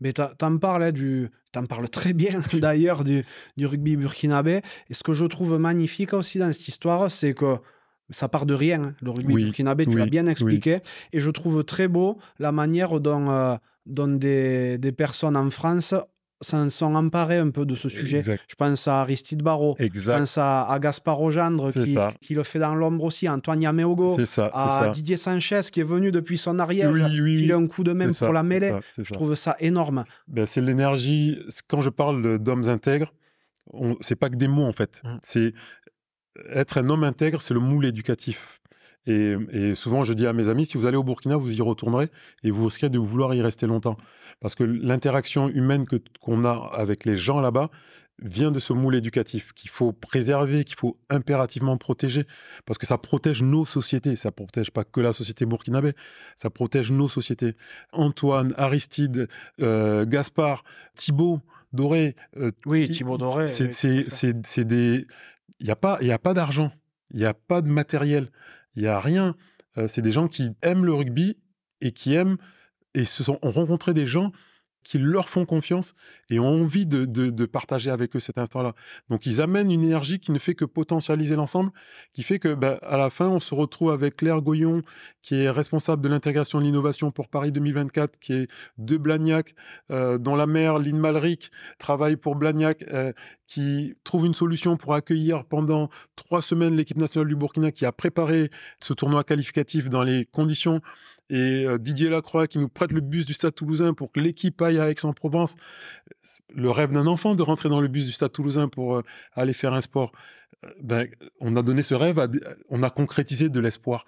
Mais 0.00 0.12
tu 0.12 0.20
en 0.20 0.58
parles, 0.58 0.92
du, 0.92 1.30
en 1.56 1.66
parles 1.66 1.88
très 1.88 2.12
bien 2.12 2.42
d'ailleurs 2.60 3.04
du, 3.04 3.24
du, 3.56 3.66
rugby 3.66 3.96
burkinabé. 3.96 4.62
Et 4.88 4.94
ce 4.94 5.02
que 5.02 5.12
je 5.12 5.24
trouve 5.24 5.58
magnifique 5.58 6.12
aussi 6.12 6.38
dans 6.38 6.52
cette 6.52 6.68
histoire, 6.68 7.10
c'est 7.10 7.34
que 7.34 7.56
ça 8.10 8.28
part 8.28 8.46
de 8.46 8.54
rien. 8.54 8.82
Hein. 8.82 8.94
Le 9.00 9.10
rugby 9.10 9.34
burkinabé, 9.34 9.86
tu 9.86 9.96
l'as 9.96 10.06
bien 10.06 10.26
expliqué. 10.26 10.80
Et 11.12 11.20
je 11.20 11.30
trouve 11.30 11.64
très 11.64 11.88
beau 11.88 12.18
la 12.38 12.52
manière 12.52 13.00
dont, 13.00 13.30
euh, 13.30 13.56
dont 13.86 14.08
des, 14.08 14.78
des, 14.78 14.92
personnes 14.92 15.36
en 15.36 15.48
France 15.50 15.94
s'en 16.40 16.70
sont 16.70 16.94
emparés 16.94 17.38
un 17.38 17.50
peu 17.50 17.66
de 17.66 17.74
ce 17.74 17.88
sujet. 17.88 18.22
Je 18.22 18.54
pense 18.56 18.88
à 18.88 19.02
Aristide 19.02 19.42
Barraud, 19.42 19.76
je 19.78 20.10
pense 20.10 20.38
à, 20.38 20.64
à 20.64 20.78
Gaspard 20.78 21.30
Gendre 21.30 21.70
qui, 21.70 21.96
qui, 22.20 22.34
le 22.34 22.42
fait 22.42 22.58
dans 22.58 22.74
l'ombre 22.74 23.04
aussi, 23.04 23.28
Antoine 23.28 23.62
Yameogo, 23.62 24.16
à 24.52 24.90
Didier 24.92 25.16
Sanchez 25.16 25.60
qui 25.70 25.80
est 25.80 25.84
venu 25.84 26.10
depuis 26.10 26.38
son 26.38 26.58
arrière, 26.58 26.90
il 26.96 27.52
a 27.52 27.56
un 27.56 27.66
coup 27.66 27.84
de 27.84 27.92
main 27.92 28.10
pour 28.12 28.32
la 28.32 28.42
mêlée. 28.42 28.74
Je 28.98 29.12
trouve 29.12 29.34
ça 29.34 29.56
énorme. 29.60 30.04
Ben, 30.28 30.46
c'est 30.46 30.60
l'énergie. 30.60 31.38
Quand 31.68 31.80
je 31.80 31.90
parle 31.90 32.38
d'hommes 32.38 32.68
intègres, 32.68 33.12
c'est 34.00 34.16
pas 34.16 34.30
que 34.30 34.36
des 34.36 34.48
mots 34.48 34.66
en 34.66 34.72
fait. 34.72 35.00
Mmh. 35.04 35.08
C'est 35.22 35.54
être 36.52 36.78
un 36.78 36.88
homme 36.88 37.04
intègre, 37.04 37.42
c'est 37.42 37.54
le 37.54 37.60
moule 37.60 37.84
éducatif. 37.84 38.59
Et, 39.06 39.34
et, 39.50 39.74
souvent, 39.74 40.04
je 40.04 40.12
dis 40.12 40.26
à 40.26 40.32
mes 40.32 40.48
amis, 40.48 40.66
si 40.66 40.76
vous 40.76 40.86
allez 40.86 40.96
au 40.96 41.02
Burkina, 41.02 41.36
vous 41.36 41.56
y 41.56 41.62
retournerez 41.62 42.10
et 42.42 42.50
vous 42.50 42.66
risquez 42.66 42.88
de 42.88 42.98
vouloir 42.98 43.34
y 43.34 43.42
rester 43.42 43.66
longtemps. 43.66 43.96
Parce 44.40 44.54
que 44.54 44.64
l'interaction 44.64 45.48
humaine 45.48 45.86
que, 45.86 45.96
qu'on 46.20 46.44
a 46.44 46.70
avec 46.74 47.04
les 47.04 47.16
gens 47.16 47.40
là-bas 47.40 47.70
vient 48.22 48.50
de 48.50 48.58
ce 48.58 48.72
moule 48.72 48.94
éducatif 48.94 49.52
qu'il 49.54 49.70
faut 49.70 49.92
préserver, 49.92 50.64
qu'il 50.64 50.76
faut 50.76 50.98
impérativement 51.08 51.76
protéger, 51.76 52.26
parce 52.66 52.78
que 52.78 52.86
ça 52.86 52.98
protège 52.98 53.42
nos 53.42 53.64
sociétés, 53.64 54.16
ça 54.16 54.30
protège 54.30 54.70
pas 54.70 54.84
que 54.84 55.00
la 55.00 55.12
société 55.12 55.46
burkinabé, 55.46 55.92
ça 56.36 56.50
protège 56.50 56.92
nos 56.92 57.08
sociétés. 57.08 57.56
Antoine, 57.92 58.54
Aristide, 58.56 59.28
euh, 59.60 60.04
Gaspard, 60.04 60.64
Thibault, 60.96 61.40
Doré. 61.72 62.16
Euh, 62.36 62.52
oui, 62.66 62.90
Thibault 62.90 63.18
Doré. 63.18 63.46
C'est, 63.46 63.72
c'est, 63.72 64.64
des. 64.64 65.06
Il 65.60 65.66
n'y 65.66 65.72
a 65.72 65.76
pas, 65.76 65.98
a 66.00 66.18
pas 66.18 66.34
d'argent, 66.34 66.72
il 67.12 67.20
n'y 67.20 67.26
a 67.26 67.34
pas 67.34 67.62
de 67.62 67.68
matériel, 67.68 68.30
il 68.74 68.82
n'y 68.82 68.88
a 68.88 69.00
rien. 69.00 69.36
Euh, 69.78 69.86
c'est 69.86 70.02
des 70.02 70.12
gens 70.12 70.28
qui 70.28 70.50
aiment 70.62 70.84
le 70.84 70.94
rugby 70.94 71.38
et 71.80 71.92
qui 71.92 72.14
aiment 72.14 72.36
et 72.94 73.04
se 73.04 73.22
sont 73.22 73.38
ont 73.42 73.50
rencontré 73.50 73.94
des 73.94 74.06
gens 74.06 74.32
qui 74.82 74.98
leur 74.98 75.28
font 75.28 75.44
confiance 75.44 75.94
et 76.30 76.38
ont 76.38 76.62
envie 76.62 76.86
de, 76.86 77.46
partager 77.46 77.90
avec 77.90 78.14
eux 78.16 78.20
cet 78.20 78.38
instant-là. 78.38 78.74
Donc 79.08 79.26
ils 79.26 79.40
amènent 79.40 79.70
une 79.70 79.82
énergie 79.82 80.20
qui 80.20 80.32
ne 80.32 80.38
fait 80.38 80.54
que 80.54 80.64
potentialiser 80.64 81.36
l'ensemble, 81.36 81.70
qui 82.12 82.22
fait 82.22 82.38
que 82.38 82.54
bah, 82.54 82.78
à 82.82 82.96
la 82.96 83.10
fin 83.10 83.28
on 83.28 83.40
se 83.40 83.54
retrouve 83.54 83.90
avec 83.90 84.16
Claire 84.16 84.40
Goyon 84.40 84.82
qui 85.22 85.36
est 85.36 85.50
responsable 85.50 86.02
de 86.02 86.08
l'intégration 86.08 86.60
de 86.60 86.64
l'innovation 86.64 87.10
pour 87.10 87.28
Paris 87.28 87.52
2024, 87.52 88.18
qui 88.18 88.32
est 88.32 88.48
de 88.78 88.96
Blagnac, 88.96 89.54
euh, 89.90 90.18
dont 90.18 90.36
la 90.36 90.46
mère 90.46 90.78
Lynn 90.78 90.98
Malric 90.98 91.50
travaille 91.78 92.16
pour 92.16 92.36
Blagnac, 92.36 92.84
euh, 92.92 93.12
qui 93.46 93.94
trouve 94.04 94.26
une 94.26 94.34
solution 94.34 94.76
pour 94.76 94.94
accueillir 94.94 95.44
pendant 95.44 95.90
trois 96.16 96.42
semaines 96.42 96.76
l'équipe 96.76 96.96
nationale 96.96 97.28
du 97.28 97.36
Burkina 97.36 97.72
qui 97.72 97.84
a 97.84 97.92
préparé 97.92 98.50
ce 98.80 98.92
tournoi 98.92 99.24
qualificatif 99.24 99.88
dans 99.88 100.02
les 100.02 100.26
conditions 100.26 100.80
et 101.30 101.64
euh, 101.64 101.78
Didier 101.78 102.10
Lacroix 102.10 102.46
qui 102.46 102.58
nous 102.58 102.68
prête 102.68 102.92
le 102.92 103.00
bus 103.00 103.24
du 103.24 103.32
Stade 103.32 103.54
Toulousain 103.54 103.94
pour 103.94 104.12
que 104.12 104.20
l'équipe 104.20 104.60
aille 104.60 104.78
à 104.78 104.90
Aix-en-Provence. 104.90 105.54
Le 106.54 106.70
rêve 106.70 106.92
d'un 106.92 107.06
enfant 107.06 107.34
de 107.34 107.42
rentrer 107.42 107.68
dans 107.68 107.80
le 107.80 107.88
bus 107.88 108.04
du 108.04 108.12
Stade 108.12 108.32
Toulousain 108.32 108.68
pour 108.68 108.96
euh, 108.96 109.02
aller 109.32 109.52
faire 109.52 109.72
un 109.72 109.80
sport. 109.80 110.12
Euh, 110.64 110.70
ben, 110.82 111.08
on 111.40 111.56
a 111.56 111.62
donné 111.62 111.82
ce 111.82 111.94
rêve, 111.94 112.20
on 112.68 112.82
a 112.82 112.90
concrétisé 112.90 113.48
de 113.48 113.60
l'espoir. 113.60 114.04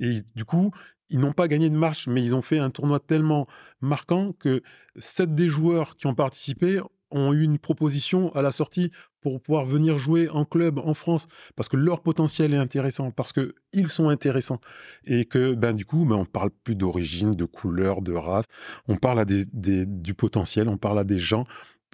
Et 0.00 0.20
du 0.34 0.44
coup, 0.44 0.72
ils 1.10 1.20
n'ont 1.20 1.32
pas 1.32 1.46
gagné 1.46 1.70
de 1.70 1.76
marche, 1.76 2.08
mais 2.08 2.22
ils 2.22 2.34
ont 2.34 2.42
fait 2.42 2.58
un 2.58 2.70
tournoi 2.70 2.98
tellement 2.98 3.46
marquant 3.80 4.32
que 4.32 4.62
sept 4.98 5.34
des 5.34 5.48
joueurs 5.48 5.96
qui 5.96 6.06
ont 6.06 6.14
participé 6.14 6.80
ont 7.14 7.32
eu 7.32 7.42
une 7.42 7.58
proposition 7.58 8.34
à 8.34 8.42
la 8.42 8.52
sortie 8.52 8.90
pour 9.20 9.40
pouvoir 9.40 9.64
venir 9.64 9.96
jouer 9.96 10.28
en 10.28 10.44
club 10.44 10.78
en 10.78 10.92
France 10.92 11.28
parce 11.56 11.68
que 11.68 11.76
leur 11.76 12.02
potentiel 12.02 12.52
est 12.52 12.58
intéressant, 12.58 13.10
parce 13.10 13.32
qu'ils 13.32 13.90
sont 13.90 14.08
intéressants 14.08 14.60
et 15.06 15.24
que 15.24 15.54
ben, 15.54 15.72
du 15.72 15.86
coup, 15.86 16.04
ben, 16.04 16.16
on 16.16 16.24
parle 16.26 16.50
plus 16.50 16.74
d'origine, 16.74 17.34
de 17.34 17.44
couleur, 17.44 18.02
de 18.02 18.12
race, 18.12 18.46
on 18.88 18.96
parle 18.96 19.24
des, 19.24 19.86
du 19.86 20.14
potentiel, 20.14 20.68
on 20.68 20.76
parle 20.76 20.98
à 20.98 21.04
des 21.04 21.18
gens 21.18 21.44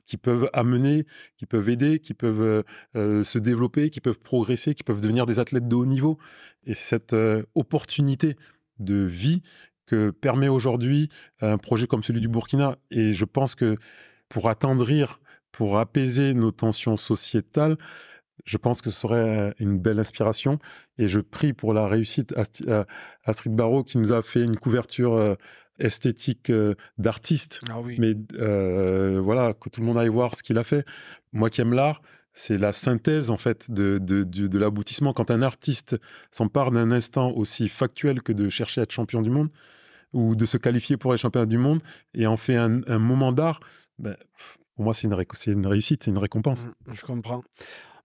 qui 0.07 0.17
peuvent 0.17 0.51
amener, 0.53 1.07
qui 1.37 1.47
peuvent 1.47 1.69
aider, 1.69 2.01
qui 2.01 2.15
peuvent 2.15 2.43
euh, 2.43 2.63
euh, 2.97 3.23
se 3.23 3.39
développer, 3.39 3.91
qui 3.91 4.01
peuvent 4.01 4.19
progresser, 4.19 4.75
qui 4.75 4.83
peuvent 4.83 5.01
devenir 5.01 5.25
des 5.25 5.39
athlètes 5.39 5.69
de 5.69 5.77
haut 5.77 5.87
niveau. 5.87 6.19
Et 6.65 6.75
cette 6.75 7.13
euh, 7.13 7.45
opportunité 7.55 8.35
de 8.81 8.97
vie 8.97 9.43
que 9.87 10.11
permet 10.11 10.49
aujourd'hui 10.49 11.11
un 11.41 11.59
projet 11.59 11.87
comme 11.87 12.03
celui 12.03 12.21
du 12.21 12.29
Burkina. 12.29 12.77
Et 12.91 13.13
je 13.13 13.25
pense 13.25 13.55
que 13.55 13.77
pour 14.31 14.49
attendrir, 14.49 15.21
pour 15.53 15.79
apaiser 15.79 16.33
nos 16.33 16.53
tensions 16.53 16.97
sociétales, 16.97 17.77
je 18.47 18.57
pense 18.57 18.81
que 18.81 18.89
ce 18.89 19.01
serait 19.01 19.55
une 19.59 19.79
belle 19.79 19.99
inspiration. 19.99 20.59
Et 20.97 21.09
je 21.09 21.21
prie 21.21 21.53
pour 21.53 21.75
la 21.75 21.87
réussite 21.87 22.33
à 22.67 22.87
Astrid 23.25 23.55
Barrault 23.55 23.85
qui 23.85 23.99
nous 23.99 24.13
a 24.13 24.23
fait 24.23 24.43
une 24.43 24.57
couverture 24.57 25.15
euh, 25.15 25.35
esthétique 25.79 26.49
euh, 26.49 26.75
d'artiste. 26.97 27.61
Ah 27.71 27.81
Mais 27.99 28.15
euh, 28.35 29.21
voilà, 29.23 29.53
que 29.53 29.69
tout 29.69 29.81
le 29.81 29.87
monde 29.87 29.99
aille 29.99 30.09
voir 30.09 30.35
ce 30.35 30.43
qu'il 30.43 30.59
a 30.59 30.65
fait. 30.65 30.87
Moi 31.33 31.51
qui 31.51 31.61
aime 31.61 31.75
l'art, 31.75 32.01
c'est 32.33 32.57
la 32.57 32.73
synthèse 32.73 33.31
en 33.31 33.37
fait 33.37 33.71
de, 33.71 33.99
de, 33.99 34.23
de 34.25 34.59
l'aboutissement. 34.59 35.13
Quand 35.13 35.31
un 35.31 35.43
artiste 35.43 35.97
s'empare 36.31 36.71
d'un 36.71 36.93
instant 36.93 37.33
aussi 37.33 37.69
factuel 37.69 38.23
que 38.23 38.33
de 38.33 38.49
chercher 38.49 38.81
à 38.81 38.85
être 38.85 38.93
champion 38.93 39.21
du 39.21 39.31
monde 39.31 39.51
ou 40.13 40.35
de 40.37 40.47
se 40.47 40.57
qualifier 40.57 40.97
pour 40.97 41.13
être 41.13 41.21
champion 41.21 41.45
du 41.45 41.59
monde 41.59 41.83
et 42.15 42.27
en 42.27 42.37
fait 42.37 42.57
un, 42.57 42.81
un 42.87 42.99
moment 42.99 43.33
d'art, 43.33 43.61
ben, 44.01 44.17
pour 44.75 44.85
moi, 44.85 44.95
c'est 44.95 45.07
une, 45.07 45.25
une, 45.47 45.67
réussite, 45.67 46.05
c'est 46.05 46.11
une 46.11 46.19
récompense. 46.19 46.67
Mmh, 46.67 46.93
je 46.95 47.03
comprends. 47.03 47.43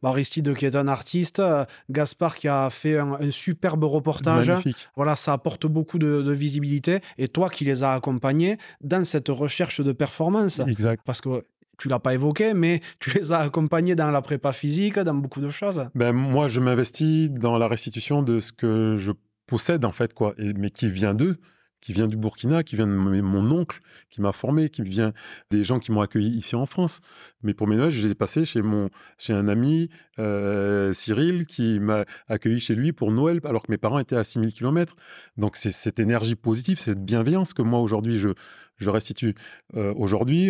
Aristide 0.06 0.54
qui 0.54 0.66
est 0.66 0.76
un 0.76 0.88
artiste, 0.88 1.40
euh, 1.40 1.66
Gaspard 1.90 2.38
qui 2.38 2.48
a 2.48 2.70
fait 2.70 2.98
un, 2.98 3.32
superbe 3.32 3.84
reportage. 3.84 4.50
Magnifique. 4.50 4.90
Voilà, 4.96 5.16
ça 5.16 5.34
apporte 5.34 5.66
beaucoup 5.66 6.00
de, 6.00 6.32
visibilité. 6.32 7.00
Et 7.18 7.28
toi 7.28 7.50
qui 7.50 7.66
les 7.66 7.84
as 7.84 7.94
accompagnés 7.94 8.58
dans 8.82 9.06
cette 9.06 9.30
recherche 9.30 9.82
de 9.82 9.92
performance. 9.92 10.60
Exact. 10.60 11.02
Parce 11.06 11.22
que 11.22 11.46
tu 11.78 11.88
l'as 11.90 12.00
pas 12.00 12.14
évoqué, 12.14 12.54
mais 12.54 12.82
tu 13.00 13.12
les 13.18 13.32
as 13.32 13.40
accompagnés 13.40 13.96
dans 13.96 14.12
la 14.12 14.22
prépa 14.22 14.54
physique, 14.54 15.00
dans 15.00 15.14
beaucoup 15.14 15.42
de 15.42 15.50
choses. 15.50 15.88
Ben, 15.96 16.14
moi, 16.14 16.48
je 16.48 16.60
m'investis 16.60 17.30
dans 17.30 17.58
la 17.58 17.68
restitution 17.68 18.22
de 18.22 18.40
ce 18.40 18.52
que 18.52 18.96
je 18.98 19.12
possède, 19.48 19.86
en 19.86 19.92
fait, 19.92 20.14
quoi, 20.14 20.34
et, 20.38 20.54
mais 20.54 20.70
qui 20.70 20.90
vient 20.90 21.14
d'eux 21.14 21.38
qui 21.86 21.94
vient 21.94 22.08
du 22.08 22.18
Burkina, 22.18 22.64
qui 22.64 22.76
vient 22.76 22.88
de 22.88 22.92
mon 22.92 23.52
oncle, 23.52 23.80
qui 24.10 24.20
m'a 24.20 24.32
formé, 24.32 24.70
qui 24.70 24.82
vient 24.82 25.14
des 25.52 25.64
gens 25.64 25.78
qui 25.78 25.92
m'ont 25.92 26.02
accueilli 26.02 26.36
ici 26.36 26.56
en 26.56 26.66
France. 26.66 27.00
Mais 27.44 27.54
pour 27.54 27.68
mes 27.68 27.76
Noëls, 27.76 27.92
je 27.92 28.04
les 28.04 28.14
ai 28.14 28.16
passés 28.16 28.44
chez, 28.44 28.64
mon, 28.64 28.90
chez 29.20 29.34
un 29.34 29.48
ami, 29.48 29.92
euh, 30.18 30.94
Cyril, 30.94 31.46
qui 31.46 31.80
m'a 31.80 32.06
accueilli 32.28 32.60
chez 32.60 32.74
lui 32.74 32.92
pour 32.92 33.12
Noël, 33.12 33.40
alors 33.44 33.62
que 33.62 33.72
mes 33.72 33.78
parents 33.78 34.00
étaient 34.00 34.16
à 34.16 34.24
6000 34.24 34.52
km. 34.52 34.96
Donc 35.38 35.58
c'est 35.58 35.70
cette 35.70 36.00
énergie 36.00 36.34
positive, 36.34 36.80
cette 36.80 37.06
bienveillance 37.06 37.54
que 37.54 37.62
moi, 37.62 37.80
aujourd'hui, 37.80 38.16
je, 38.16 38.30
je 38.78 38.90
restitue. 38.90 39.36
Euh, 39.76 39.94
aujourd'hui, 39.96 40.50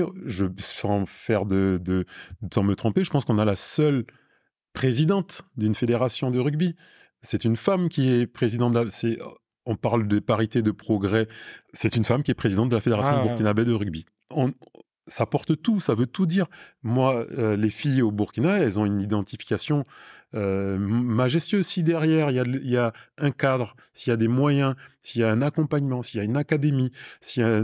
sans 0.57 1.05
faire 1.05 1.45
de, 1.45 1.77
de, 1.83 2.05
de 2.43 2.61
me 2.61 2.75
tromper, 2.77 3.03
je 3.03 3.09
pense 3.09 3.25
qu'on 3.25 3.39
a 3.39 3.45
la 3.45 3.57
seule 3.57 4.05
présidente 4.71 5.41
d'une 5.57 5.75
fédération 5.75 6.31
de 6.31 6.39
rugby. 6.39 6.77
C'est 7.23 7.43
une 7.43 7.57
femme 7.57 7.89
qui 7.89 8.09
est 8.09 8.25
présidente. 8.25 8.73
De 8.73 8.87
c'est 8.87 9.17
on 9.65 9.75
parle 9.75 10.07
de 10.07 10.19
parité 10.19 10.61
de 10.61 10.71
progrès. 10.71 11.27
C'est 11.73 11.95
une 11.95 12.05
femme 12.05 12.23
qui 12.23 12.31
est 12.31 12.35
présidente 12.35 12.69
de 12.69 12.75
la 12.75 12.81
Fédération 12.81 13.17
ah, 13.17 13.23
burkinabé 13.23 13.65
de 13.65 13.73
rugby. 13.73 14.05
ça 15.07 15.25
porte 15.25 15.61
tout, 15.61 15.79
ça 15.79 15.95
veut 15.95 16.07
tout 16.07 16.25
dire. 16.25 16.45
Moi, 16.83 17.25
euh, 17.37 17.55
les 17.55 17.69
filles 17.69 18.01
au 18.01 18.11
Burkina, 18.11 18.59
elles 18.59 18.79
ont 18.79 18.85
une 18.85 18.99
identification 18.99 19.85
euh, 20.33 20.77
majestueux. 20.77 21.63
Si 21.63 21.83
derrière, 21.83 22.31
il 22.31 22.69
y, 22.69 22.77
a, 22.77 22.93
un 23.17 23.31
cadre, 23.31 23.75
s'il 23.93 24.11
y 24.11 24.13
a 24.13 24.17
des 24.17 24.27
moyens, 24.27 24.75
s'il 25.01 25.21
y 25.21 25.23
a 25.23 25.29
un 25.29 25.41
accompagnement, 25.41 26.03
s'il 26.03 26.17
y 26.17 26.21
a 26.21 26.23
une 26.25 26.35
académie, 26.35 26.91
s'il 27.21 27.43
y 27.43 27.45
a 27.45 27.63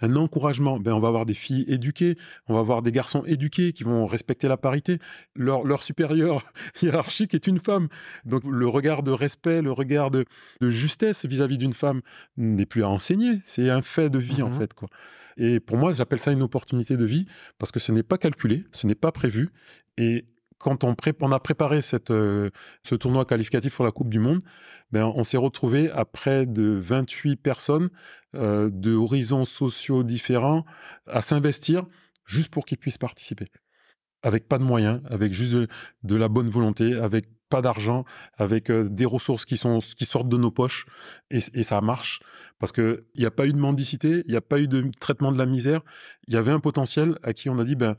un, 0.00 0.16
encouragement, 0.16 0.78
ben 0.78 0.92
on 0.92 1.00
va 1.00 1.08
avoir 1.08 1.26
des 1.26 1.34
filles 1.34 1.64
éduquées, 1.68 2.16
on 2.48 2.54
va 2.54 2.60
avoir 2.60 2.80
des 2.82 2.92
garçons 2.92 3.22
éduqués 3.26 3.72
qui 3.72 3.84
vont 3.84 4.06
respecter 4.06 4.48
la 4.48 4.56
parité. 4.56 4.98
Leur, 5.34 5.64
leur 5.64 5.82
supérieur 5.82 6.44
hiérarchique 6.80 7.34
est 7.34 7.46
une 7.46 7.58
femme. 7.58 7.88
Donc 8.24 8.42
le 8.44 8.68
regard 8.68 9.02
de 9.02 9.10
respect, 9.10 9.60
le 9.60 9.72
regard 9.72 10.10
de, 10.10 10.24
justesse 10.62 11.26
vis-à-vis 11.26 11.58
d'une 11.58 11.74
femme 11.74 12.00
n'est 12.36 12.66
plus 12.66 12.82
à 12.82 12.88
enseigner. 12.88 13.40
C'est 13.44 13.68
un 13.68 13.82
fait 13.82 14.10
de 14.10 14.18
vie, 14.18 14.42
en 14.42 14.50
mmh 14.50 14.58
fait. 14.58 14.72
quoi. 14.74 14.88
Et 15.36 15.60
pour 15.60 15.76
moi, 15.76 15.92
j'appelle 15.92 16.18
ça 16.18 16.32
une 16.32 16.42
opportunité 16.42 16.96
de 16.96 17.04
vie 17.04 17.26
parce 17.58 17.72
que 17.72 17.80
ce 17.80 17.92
n'est 17.92 18.02
pas 18.02 18.18
calculé, 18.18 18.64
ce 18.72 18.86
n'est 18.86 18.94
pas 18.94 19.12
prévu. 19.12 19.50
Et 19.98 20.24
quand 20.58 20.84
on, 20.84 20.92
a 21.32 21.40
préparé 21.40 21.80
euh, 22.10 22.50
ce 22.82 22.94
tournoi 22.94 23.24
qualificatif 23.24 23.76
pour 23.76 23.84
la 23.84 23.92
Coupe 23.92 24.10
du 24.10 24.18
Monde, 24.18 24.40
ben, 24.90 25.12
on 25.14 25.24
s'est 25.24 25.36
retrouvé 25.36 25.90
à 25.90 26.04
près 26.04 26.46
de 26.46 26.78
28 26.80 27.36
personnes 27.36 27.90
euh, 28.34 28.70
de 28.72 28.94
horizons 28.94 29.44
sociaux 29.44 30.02
différents 30.02 30.64
à 31.06 31.20
s'investir 31.20 31.86
juste 32.24 32.50
pour 32.50 32.64
qu'ils 32.64 32.78
puissent 32.78 32.98
participer. 32.98 33.46
Avec 34.22 34.48
pas 34.48 34.58
de 34.58 34.64
moyens, 34.64 35.00
avec 35.08 35.32
juste 35.32 35.52
de, 36.02 36.16
la 36.16 36.28
bonne 36.28 36.48
volonté, 36.48 36.94
avec 36.94 37.26
pas 37.48 37.62
d'argent, 37.62 38.04
avec 38.36 38.70
euh, 38.70 38.88
des 38.88 39.04
ressources 39.04 39.44
qui, 39.44 39.56
sortent 39.56 40.28
de 40.28 40.36
nos 40.36 40.50
poches. 40.50 40.86
Et, 41.30 41.40
ça 41.40 41.80
marche. 41.80 42.20
Parce 42.58 42.72
qu'il 42.72 43.04
n'y 43.16 43.26
a 43.26 43.30
pas 43.30 43.46
eu 43.46 43.52
de 43.52 43.58
mendicité, 43.58 44.22
il 44.26 44.30
n'y 44.30 44.36
a 44.36 44.40
pas 44.40 44.58
eu 44.58 44.66
de 44.66 44.90
traitement 44.98 45.30
de 45.30 45.38
la 45.38 45.46
misère. 45.46 45.82
Il 46.26 46.34
y 46.34 46.36
avait 46.36 46.50
un 46.50 46.60
potentiel 46.60 47.18
à 47.22 47.34
qui 47.34 47.50
on 47.50 47.58
a 47.58 47.64
dit, 47.64 47.76
ben, 47.76 47.96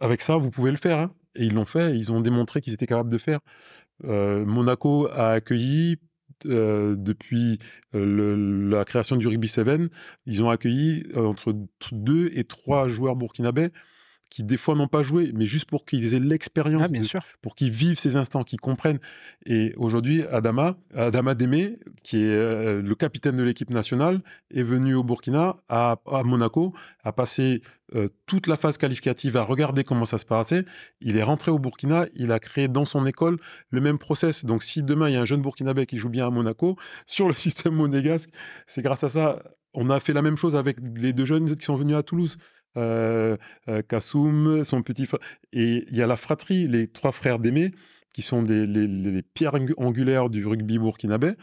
avec 0.00 0.22
ça, 0.22 0.36
vous 0.36 0.50
pouvez 0.50 0.70
le 0.70 0.76
faire. 0.76 0.98
Hein. 0.98 1.10
Et 1.38 1.46
ils 1.46 1.54
l'ont 1.54 1.64
fait, 1.64 1.96
ils 1.96 2.12
ont 2.12 2.20
démontré 2.20 2.60
qu'ils 2.60 2.74
étaient 2.74 2.86
capables 2.86 3.10
de 3.10 3.18
faire. 3.18 3.40
Monaco 4.04 5.08
a 5.08 5.30
accueilli, 5.30 5.96
depuis 6.44 7.58
la 7.94 8.84
création 8.84 9.16
du 9.16 9.26
Rugby 9.26 9.48
7, 9.48 9.90
ils 10.26 10.42
ont 10.42 10.50
accueilli 10.50 11.06
entre 11.16 11.54
deux 11.92 12.30
et 12.34 12.44
trois 12.44 12.88
joueurs 12.88 13.16
burkinabés 13.16 13.70
qui 14.30 14.42
des 14.44 14.56
fois 14.56 14.74
n'ont 14.74 14.88
pas 14.88 15.02
joué, 15.02 15.32
mais 15.34 15.46
juste 15.46 15.64
pour 15.68 15.84
qu'ils 15.84 16.14
aient 16.14 16.20
l'expérience, 16.20 16.82
Ah, 16.84 16.88
bien 16.88 17.00
de- 17.00 17.06
sûr. 17.06 17.22
pour 17.40 17.54
qu'ils 17.54 17.70
vivent 17.70 17.98
ces 17.98 18.16
instants, 18.16 18.44
qu'ils 18.44 18.60
comprennent. 18.60 18.98
Et 19.46 19.72
aujourd'hui, 19.76 20.22
Adama, 20.24 20.76
Adama 20.94 21.34
Démé, 21.34 21.78
qui 22.02 22.18
est 22.18 22.26
euh, 22.26 22.82
le 22.82 22.94
capitaine 22.94 23.36
de 23.36 23.42
l'équipe 23.42 23.70
nationale, 23.70 24.20
est 24.52 24.62
venu 24.62 24.94
au 24.94 25.02
Burkina, 25.02 25.56
à, 25.68 25.96
à 26.10 26.22
Monaco, 26.22 26.74
a 27.04 27.12
passé 27.12 27.62
euh, 27.94 28.08
toute 28.26 28.46
la 28.46 28.56
phase 28.56 28.76
qualificative 28.76 29.36
à 29.38 29.42
regarder 29.42 29.82
comment 29.82 30.04
ça 30.04 30.18
se 30.18 30.26
passait. 30.26 30.64
Il 31.00 31.16
est 31.16 31.22
rentré 31.22 31.50
au 31.50 31.58
Burkina, 31.58 32.04
il 32.14 32.30
a 32.32 32.38
créé 32.38 32.68
dans 32.68 32.84
son 32.84 33.06
école 33.06 33.38
le 33.70 33.80
même 33.80 33.98
process. 33.98 34.44
Donc 34.44 34.62
si 34.62 34.82
demain 34.82 35.08
il 35.08 35.14
y 35.14 35.16
a 35.16 35.22
un 35.22 35.24
jeune 35.24 35.40
Burkinabé 35.40 35.86
qui 35.86 35.96
joue 35.96 36.10
bien 36.10 36.26
à 36.26 36.30
Monaco, 36.30 36.76
sur 37.06 37.28
le 37.28 37.34
système 37.34 37.74
monégasque, 37.74 38.28
c'est 38.66 38.82
grâce 38.82 39.04
à 39.04 39.08
ça. 39.08 39.42
On 39.74 39.90
a 39.90 40.00
fait 40.00 40.12
la 40.12 40.22
même 40.22 40.36
chose 40.36 40.56
avec 40.56 40.78
les 40.96 41.12
deux 41.12 41.24
jeunes 41.26 41.54
qui 41.54 41.64
sont 41.64 41.76
venus 41.76 41.94
à 41.96 42.02
Toulouse. 42.02 42.36
Euh, 42.76 43.36
euh, 43.68 43.82
Kassoum, 43.82 44.62
son 44.64 44.82
petit 44.82 45.06
frère. 45.06 45.20
Et 45.52 45.86
il 45.90 45.96
y 45.96 46.02
a 46.02 46.06
la 46.06 46.16
fratrie, 46.16 46.68
les 46.68 46.86
trois 46.88 47.12
frères 47.12 47.38
d'Aimé, 47.38 47.72
qui 48.12 48.22
sont 48.22 48.42
les, 48.42 49.22
pierres 49.34 49.54
angu- 49.54 49.74
angulaires 49.76 50.28
du 50.30 50.46
rugby 50.46 50.78
burkinabé, 50.78 51.34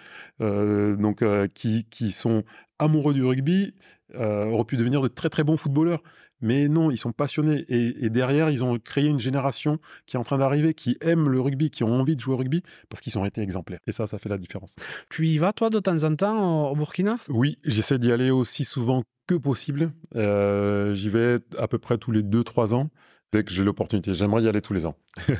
euh, 0.42 0.96
donc 0.96 1.24
qui, 1.54 2.12
sont 2.12 2.44
amoureux 2.80 3.14
du 3.14 3.24
rugby, 3.24 3.74
auraient 4.18 4.66
pu 4.66 4.78
devenir 4.78 5.02
de 5.02 5.08
très 5.08 5.30
très 5.30 5.44
bons 5.44 5.58
footballeurs. 5.58 6.04
Mais 6.42 6.68
non, 6.68 6.92
ils 6.92 6.98
sont 6.98 7.12
passionnés. 7.12 7.66
Et, 7.70 8.06
et 8.06 8.10
derrière, 8.10 8.50
ils 8.50 8.64
ont 8.64 8.78
créé 8.78 9.08
une 9.08 9.20
génération 9.20 9.80
qui 10.06 10.16
est 10.18 10.20
en 10.20 10.24
train 10.24 10.38
d'arriver, 10.38 10.74
qui 10.74 10.98
aime 11.02 11.30
le 11.30 11.40
rugby, 11.40 11.70
qui 11.70 11.84
ont 11.84 11.94
envie 11.94 12.16
de 12.16 12.22
jouer 12.22 12.34
au 12.34 12.38
rugby, 12.38 12.62
parce 12.90 13.02
qu'ils 13.02 13.18
ont 13.18 13.26
été 13.26 13.42
exemplaires. 13.42 13.80
Et 13.88 13.92
ça, 13.92 14.08
ça 14.08 14.18
fait 14.20 14.30
la 14.30 14.38
différence. 14.38 14.76
Tu 15.10 15.28
y 15.28 15.38
vas, 15.38 15.54
toi, 15.54 15.70
de 15.70 15.80
temps 15.80 16.04
en 16.04 16.16
temps, 16.16 16.70
au 16.70 16.72
au 16.72 16.76
Burkina? 16.76 17.18
Oui, 17.30 17.58
j'essaie 17.64 17.98
d'y 17.98 18.12
aller 18.12 18.32
aussi 18.32 18.66
souvent 18.66 19.04
que 19.28 19.36
possible. 19.36 19.92
Euh, 20.16 20.94
J'y 20.94 21.10
vais 21.10 21.40
à 21.58 21.68
peu 21.68 21.80
près 21.80 21.98
tous 21.98 22.12
les 22.12 22.22
2-3 22.22 22.74
ans, 22.76 22.90
dès 23.36 23.44
que 23.44 23.52
j'ai 23.52 23.64
l'opportunité. 23.64 24.14
J'aimerais 24.14 24.44
y 24.44 24.48
aller 24.48 24.62
tous 24.62 24.74
les 24.74 24.86
ans. 24.86 24.96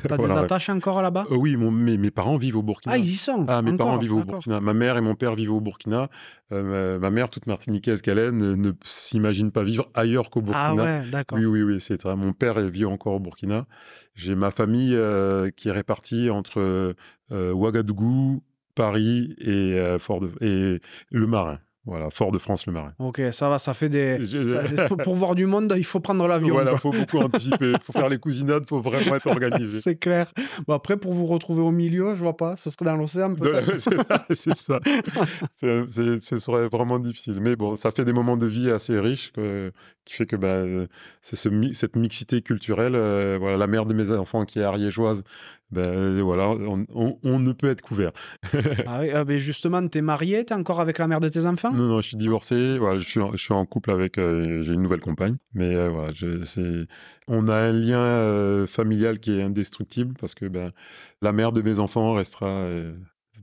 T'as 0.08 0.16
Voilà, 0.16 0.34
des 0.34 0.38
ouais. 0.40 0.44
attaches 0.44 0.68
encore 0.68 1.00
là-bas? 1.02 1.26
Euh, 1.30 1.36
oui, 1.36 1.56
mon- 1.56 1.70
mes, 1.70 1.96
mes 1.96 2.10
parents 2.10 2.36
vivent 2.36 2.56
au 2.56 2.62
Burkina. 2.62 2.94
Ah, 2.94 2.98
ils 2.98 3.04
y 3.04 3.16
sont 3.16 3.44
Ah, 3.48 3.62
mes 3.62 3.72
encore, 3.72 3.86
parents 3.86 3.98
vivent 3.98 4.14
au. 4.14 4.24
Burkina. 4.24 4.60
Ma 4.60 4.74
mère 4.74 4.96
et 4.96 5.00
mon 5.00 5.14
père 5.14 5.34
vivent 5.34 5.52
au 5.52 5.60
Burkina. 5.60 6.08
Euh, 6.52 6.98
ma, 6.98 7.10
mère, 7.10 7.30
toute 7.30 7.46
martiniquaise 7.46 8.02
qu'elle 8.02 8.18
est, 8.18 8.30
ne, 8.30 8.54
ne 8.54 8.72
s'imagine 8.84 9.50
pas 9.50 9.62
vivre 9.62 9.88
ailleurs 9.94 10.30
qu'au 10.30 10.42
Burkina. 10.42 10.66
Ah 10.68 10.74
ouais, 11.02 11.10
d'accord. 11.10 11.38
Oui, 11.38 11.46
oui, 11.46 11.62
oui, 11.62 11.80
c'est. 11.80 12.04
Mon 12.04 12.32
père 12.32 12.60
vit 12.60 12.84
encore 12.84 13.14
au 13.14 13.20
Burkina. 13.20 13.66
J'ai 14.14 14.34
ma 14.34 14.50
famille 14.50 14.94
euh, 14.94 15.50
qui 15.56 15.68
est 15.68 15.72
répartie 15.72 16.30
entre 16.30 16.94
Ouagadougou, 17.30 18.42
Paris 18.74 19.34
et, 19.38 19.96
Fort 19.98 20.20
de, 20.20 20.30
et 20.40 20.80
le 21.10 21.26
Marin. 21.26 21.58
Voilà, 21.86 22.10
Fort-de-France, 22.10 22.66
le 22.66 22.72
Marin. 22.72 22.92
Ok, 22.98 23.22
ça 23.30 23.48
va, 23.48 23.58
ça 23.60 23.72
fait 23.72 23.88
des... 23.88 24.18
Ça- 24.24 24.84
pour- 24.88 24.96
pour 24.96 25.14
voir 25.14 25.34
du 25.36 25.46
monde, 25.46 25.72
il 25.76 25.84
faut 25.84 26.00
prendre 26.00 26.26
l'avion. 26.26 26.54
Voilà, 26.54 26.72
quoi. 26.72 26.80
faut 26.80 26.90
beaucoup 26.90 27.18
anticiper. 27.18 27.72
faut 27.84 27.92
faire 27.92 28.08
les 28.08 28.18
cousinades, 28.18 28.68
faut 28.68 28.80
vraiment 28.80 29.14
être 29.16 29.28
organisé. 29.28 29.80
C'est 29.82 29.96
clair. 29.96 30.32
Bon, 30.66 30.74
après, 30.74 30.96
pour 30.96 31.12
vous 31.14 31.26
retrouver 31.26 31.62
au 31.62 31.70
milieu, 31.70 32.14
je 32.16 32.20
vois 32.20 32.36
pas. 32.36 32.56
Ce 32.56 32.70
serait 32.70 32.84
dans 32.86 32.96
l'océan, 32.96 33.30
De- 33.30 33.38
peut-être. 33.38 33.78
c'est 33.78 33.96
ça, 33.96 34.24
c'est 34.34 34.56
ça. 34.56 34.80
C'est- 35.52 35.86
c'est- 35.86 36.20
ce 36.20 36.38
serait 36.38 36.68
vraiment 36.68 36.98
difficile. 36.98 37.38
Mais 37.40 37.56
bon, 37.56 37.76
ça 37.76 37.90
fait 37.92 38.04
des 38.04 38.12
moments 38.12 38.36
de 38.36 38.46
vie 38.46 38.70
assez 38.70 38.98
riches 38.98 39.32
que- 39.32 39.72
qui 40.04 40.14
fait 40.14 40.26
que 40.26 40.36
ben, 40.36 40.48
euh, 40.48 40.86
c'est 41.22 41.36
ce 41.36 41.48
cette 41.72 41.96
mixité 41.96 42.42
culturelle. 42.42 42.94
euh, 42.94 43.36
voilà, 43.40 43.56
la 43.56 43.66
mère 43.66 43.86
de 43.86 43.94
mes 43.94 44.10
enfants 44.10 44.44
qui 44.44 44.58
est 44.58 44.64
ariégeoise, 44.64 45.22
ben, 45.70 45.80
euh, 45.82 46.20
voilà, 46.22 46.48
on, 46.50 46.86
on- 46.94 47.18
on 47.22 47.38
ne 47.40 47.52
peut 47.52 47.68
être 47.68 47.80
couvert. 47.82 48.12
Ah 48.86 49.00
oui, 49.00 49.10
ah, 49.12 49.24
mais 49.24 49.38
justement, 49.40 49.86
t'es 49.88 50.00
marié, 50.02 50.44
t'es 50.44 50.54
encore 50.54 50.80
avec 50.80 50.98
la 50.98 51.06
mère 51.08 51.20
de 51.20 51.28
tes 51.28 51.44
enfants? 51.46 51.72
Non, 51.72 51.88
non, 51.88 52.00
je 52.00 52.08
suis 52.08 52.16
divorcé. 52.16 52.78
Voilà, 52.78 52.96
je, 52.96 53.02
suis 53.08 53.20
en, 53.20 53.32
je 53.32 53.42
suis 53.42 53.52
en 53.54 53.64
couple 53.66 53.90
avec. 53.90 54.18
euh, 54.18 54.62
J'ai 54.62 54.72
une 54.74 54.82
nouvelle 54.82 55.00
compagne. 55.00 55.36
Mais 55.54 55.74
euh, 55.74 55.88
voilà, 55.88 56.12
je- 56.14 56.44
c'est- 56.44 56.86
on 57.28 57.48
a 57.48 57.54
un 57.56 57.72
lien 57.72 57.98
euh, 58.00 58.66
familial 58.66 59.18
qui 59.18 59.32
est 59.38 59.42
indestructible 59.42 60.14
parce 60.20 60.34
que 60.34 60.46
ben, 60.46 60.70
la 61.22 61.32
mère 61.32 61.52
de 61.52 61.62
mes 61.62 61.78
enfants 61.78 62.14
restera 62.14 62.46
euh, 62.48 62.94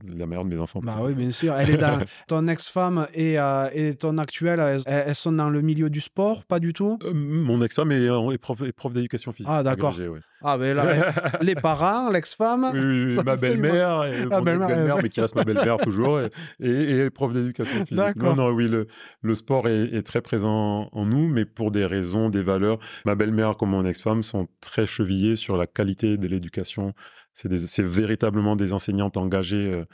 la 0.08 0.26
mère 0.26 0.44
de 0.44 0.48
mes 0.50 0.58
enfants. 0.58 0.80
Bah 0.82 0.98
oui, 1.02 1.14
bien 1.14 1.30
sûr. 1.30 1.54
Elle 1.54 1.70
est 1.70 1.76
dans... 1.76 1.98
ton 2.28 2.46
ex-femme 2.48 3.06
et, 3.14 3.38
euh, 3.38 3.68
et 3.72 3.94
ton 3.94 4.18
actuelle, 4.18 4.60
elles, 4.60 4.82
elles 4.86 5.14
sont 5.14 5.32
dans 5.32 5.50
le 5.50 5.60
milieu 5.62 5.90
du 5.90 6.00
sport, 6.00 6.44
pas 6.44 6.58
du 6.60 6.72
tout? 6.72 6.98
Euh, 7.04 7.12
mon 7.14 7.62
ex-femme 7.62 7.92
est, 7.92 8.04
est 8.06 8.38
prof, 8.38 8.62
prof 8.76 8.92
d'éducation 8.92 9.32
physique. 9.32 9.50
Ah, 9.52 9.62
d'accord. 9.62 9.96
ouais. 9.98 10.20
Ah, 10.46 10.58
ben 10.58 10.76
là, 10.76 11.12
les 11.40 11.54
parents, 11.54 12.10
l'ex-femme. 12.10 12.70
Oui, 12.74 12.80
oui, 12.80 13.16
oui, 13.16 13.22
ma 13.24 13.36
belle-mère, 13.36 14.04
et 14.04 14.24
Ah, 14.30 14.38
mon 14.38 14.42
belle-mère, 14.44 14.98
mais 15.02 15.08
qui 15.08 15.20
reste 15.22 15.36
ma 15.36 15.44
belle-mère 15.44 15.78
toujours, 15.82 16.20
et, 16.20 16.30
et- 16.60 16.98
et 17.06 17.10
prof 17.10 17.32
d'éducation 17.32 17.78
physique. 17.86 17.96
D'accord. 17.96 18.36
Non, 18.36 18.50
non, 18.50 18.54
oui, 18.54 18.68
le, 18.68 18.86
le 19.22 19.34
sport 19.34 19.68
est, 19.68 19.84
est 19.94 20.02
très 20.02 20.20
présent 20.20 20.88
en 20.92 21.06
nous, 21.06 21.28
mais 21.28 21.46
pour 21.46 21.70
des 21.70 21.86
raisons, 21.86 22.28
des 22.28 22.42
valeurs. 22.42 22.78
Ma 23.06 23.14
belle-mère 23.14 23.56
comme 23.56 23.70
mon 23.70 23.86
ex-femme 23.86 24.22
sont 24.22 24.46
très 24.60 24.84
chevillées 24.84 25.36
sur 25.36 25.56
la 25.56 25.66
qualité 25.66 26.18
de 26.18 26.26
l'éducation. 26.28 26.92
C'est 27.34 27.82
véritablement 27.82 28.56
des 28.56 28.72
enseignantes 28.72 29.16
engagées 29.16 29.72
euh, 29.72 29.84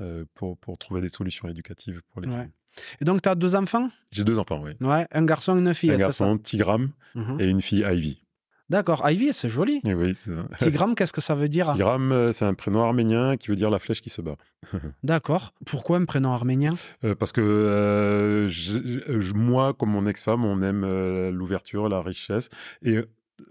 euh, 0.00 0.24
pour, 0.34 0.56
pour 0.58 0.78
trouver 0.78 1.00
des 1.00 1.08
solutions 1.08 1.48
éducatives 1.48 2.00
pour 2.12 2.20
les 2.20 2.28
Ouais. 2.28 2.42
filles. 2.42 2.50
Et 3.00 3.04
donc, 3.04 3.22
t'as 3.22 3.34
deux 3.34 3.56
enfants? 3.56 3.90
J'ai 4.12 4.22
deux 4.24 4.38
enfants, 4.38 4.62
oui. 4.62 4.72
Ouais, 4.80 5.06
un 5.10 5.24
garçon 5.24 5.56
et 5.56 5.60
une 5.60 5.74
fille. 5.74 5.90
Un 5.90 5.96
garçon, 5.96 6.38
Tigram, 6.38 6.90
ça 7.14 7.20
Mhm. 7.20 7.40
et 7.40 7.48
une 7.48 7.60
fille, 7.60 7.84
Ivy. 7.90 8.22
D'accord, 8.68 9.02
Ivy, 9.10 9.32
c'est 9.32 9.48
joli. 9.48 9.80
Et 9.84 9.94
oui. 9.94 10.14
Tigram, 10.58 10.94
qu'est-ce 10.94 11.12
que 11.12 11.20
ça 11.20 11.34
veut 11.34 11.48
dire? 11.48 11.72
Tigram, 11.72 12.12
euh, 12.12 12.30
c'est 12.30 12.44
un 12.44 12.54
prénom 12.54 12.84
arménien 12.84 13.36
qui 13.36 13.48
veut 13.48 13.56
dire 13.56 13.68
la 13.70 13.80
flèche 13.80 14.00
qui 14.00 14.10
se 14.10 14.22
bat. 14.22 14.36
D'accord. 15.02 15.52
Pourquoi 15.66 15.96
un 15.98 16.04
prénom 16.04 16.30
arménien? 16.32 16.74
Euh, 17.02 17.16
parce 17.16 17.32
que 17.32 17.40
euh, 17.40 18.48
je- 18.48 19.18
je- 19.20 19.34
moi, 19.34 19.74
comme 19.74 19.90
mon 19.90 20.06
ex-femme, 20.06 20.44
on 20.44 20.62
aime 20.62 20.84
euh, 20.84 21.32
l'ouverture, 21.32 21.88
la 21.88 22.00
richesse. 22.00 22.48
Et 22.82 23.00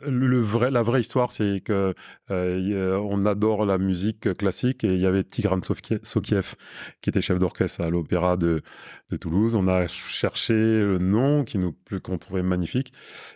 le, 0.02 0.40
vrai, 0.40 0.72
la 0.72 0.82
vraie 0.82 1.02
histoire, 1.02 1.32
c'est 1.32 1.62
que 1.64 1.94
euh, 2.32 2.96
a- 2.98 3.02
on 3.02 3.26
adore 3.26 3.66
la 3.66 3.78
musique 3.78 4.34
classique 4.34 4.84
et 4.84 4.94
il 4.94 5.00
y 5.00 5.06
avait 5.06 5.24
Tigran 5.24 5.60
Sokiev 5.62 6.56
qui 7.02 7.10
était 7.10 7.22
chef 7.22 7.40
d'orchestre 7.40 7.82
à 7.82 7.90
l'opéra 7.90 8.38
de, 8.38 8.62
de 9.12 9.18
Toulouse. 9.18 9.56
On 9.56 9.68
a 9.68 9.88
cherché 9.88 10.54
le 10.54 10.98
nom 11.00 11.44
qui 11.44 11.58
nous 11.58 11.76
qu'on 12.04 12.18
trouvait 12.18 12.44
magnifique 12.44 12.94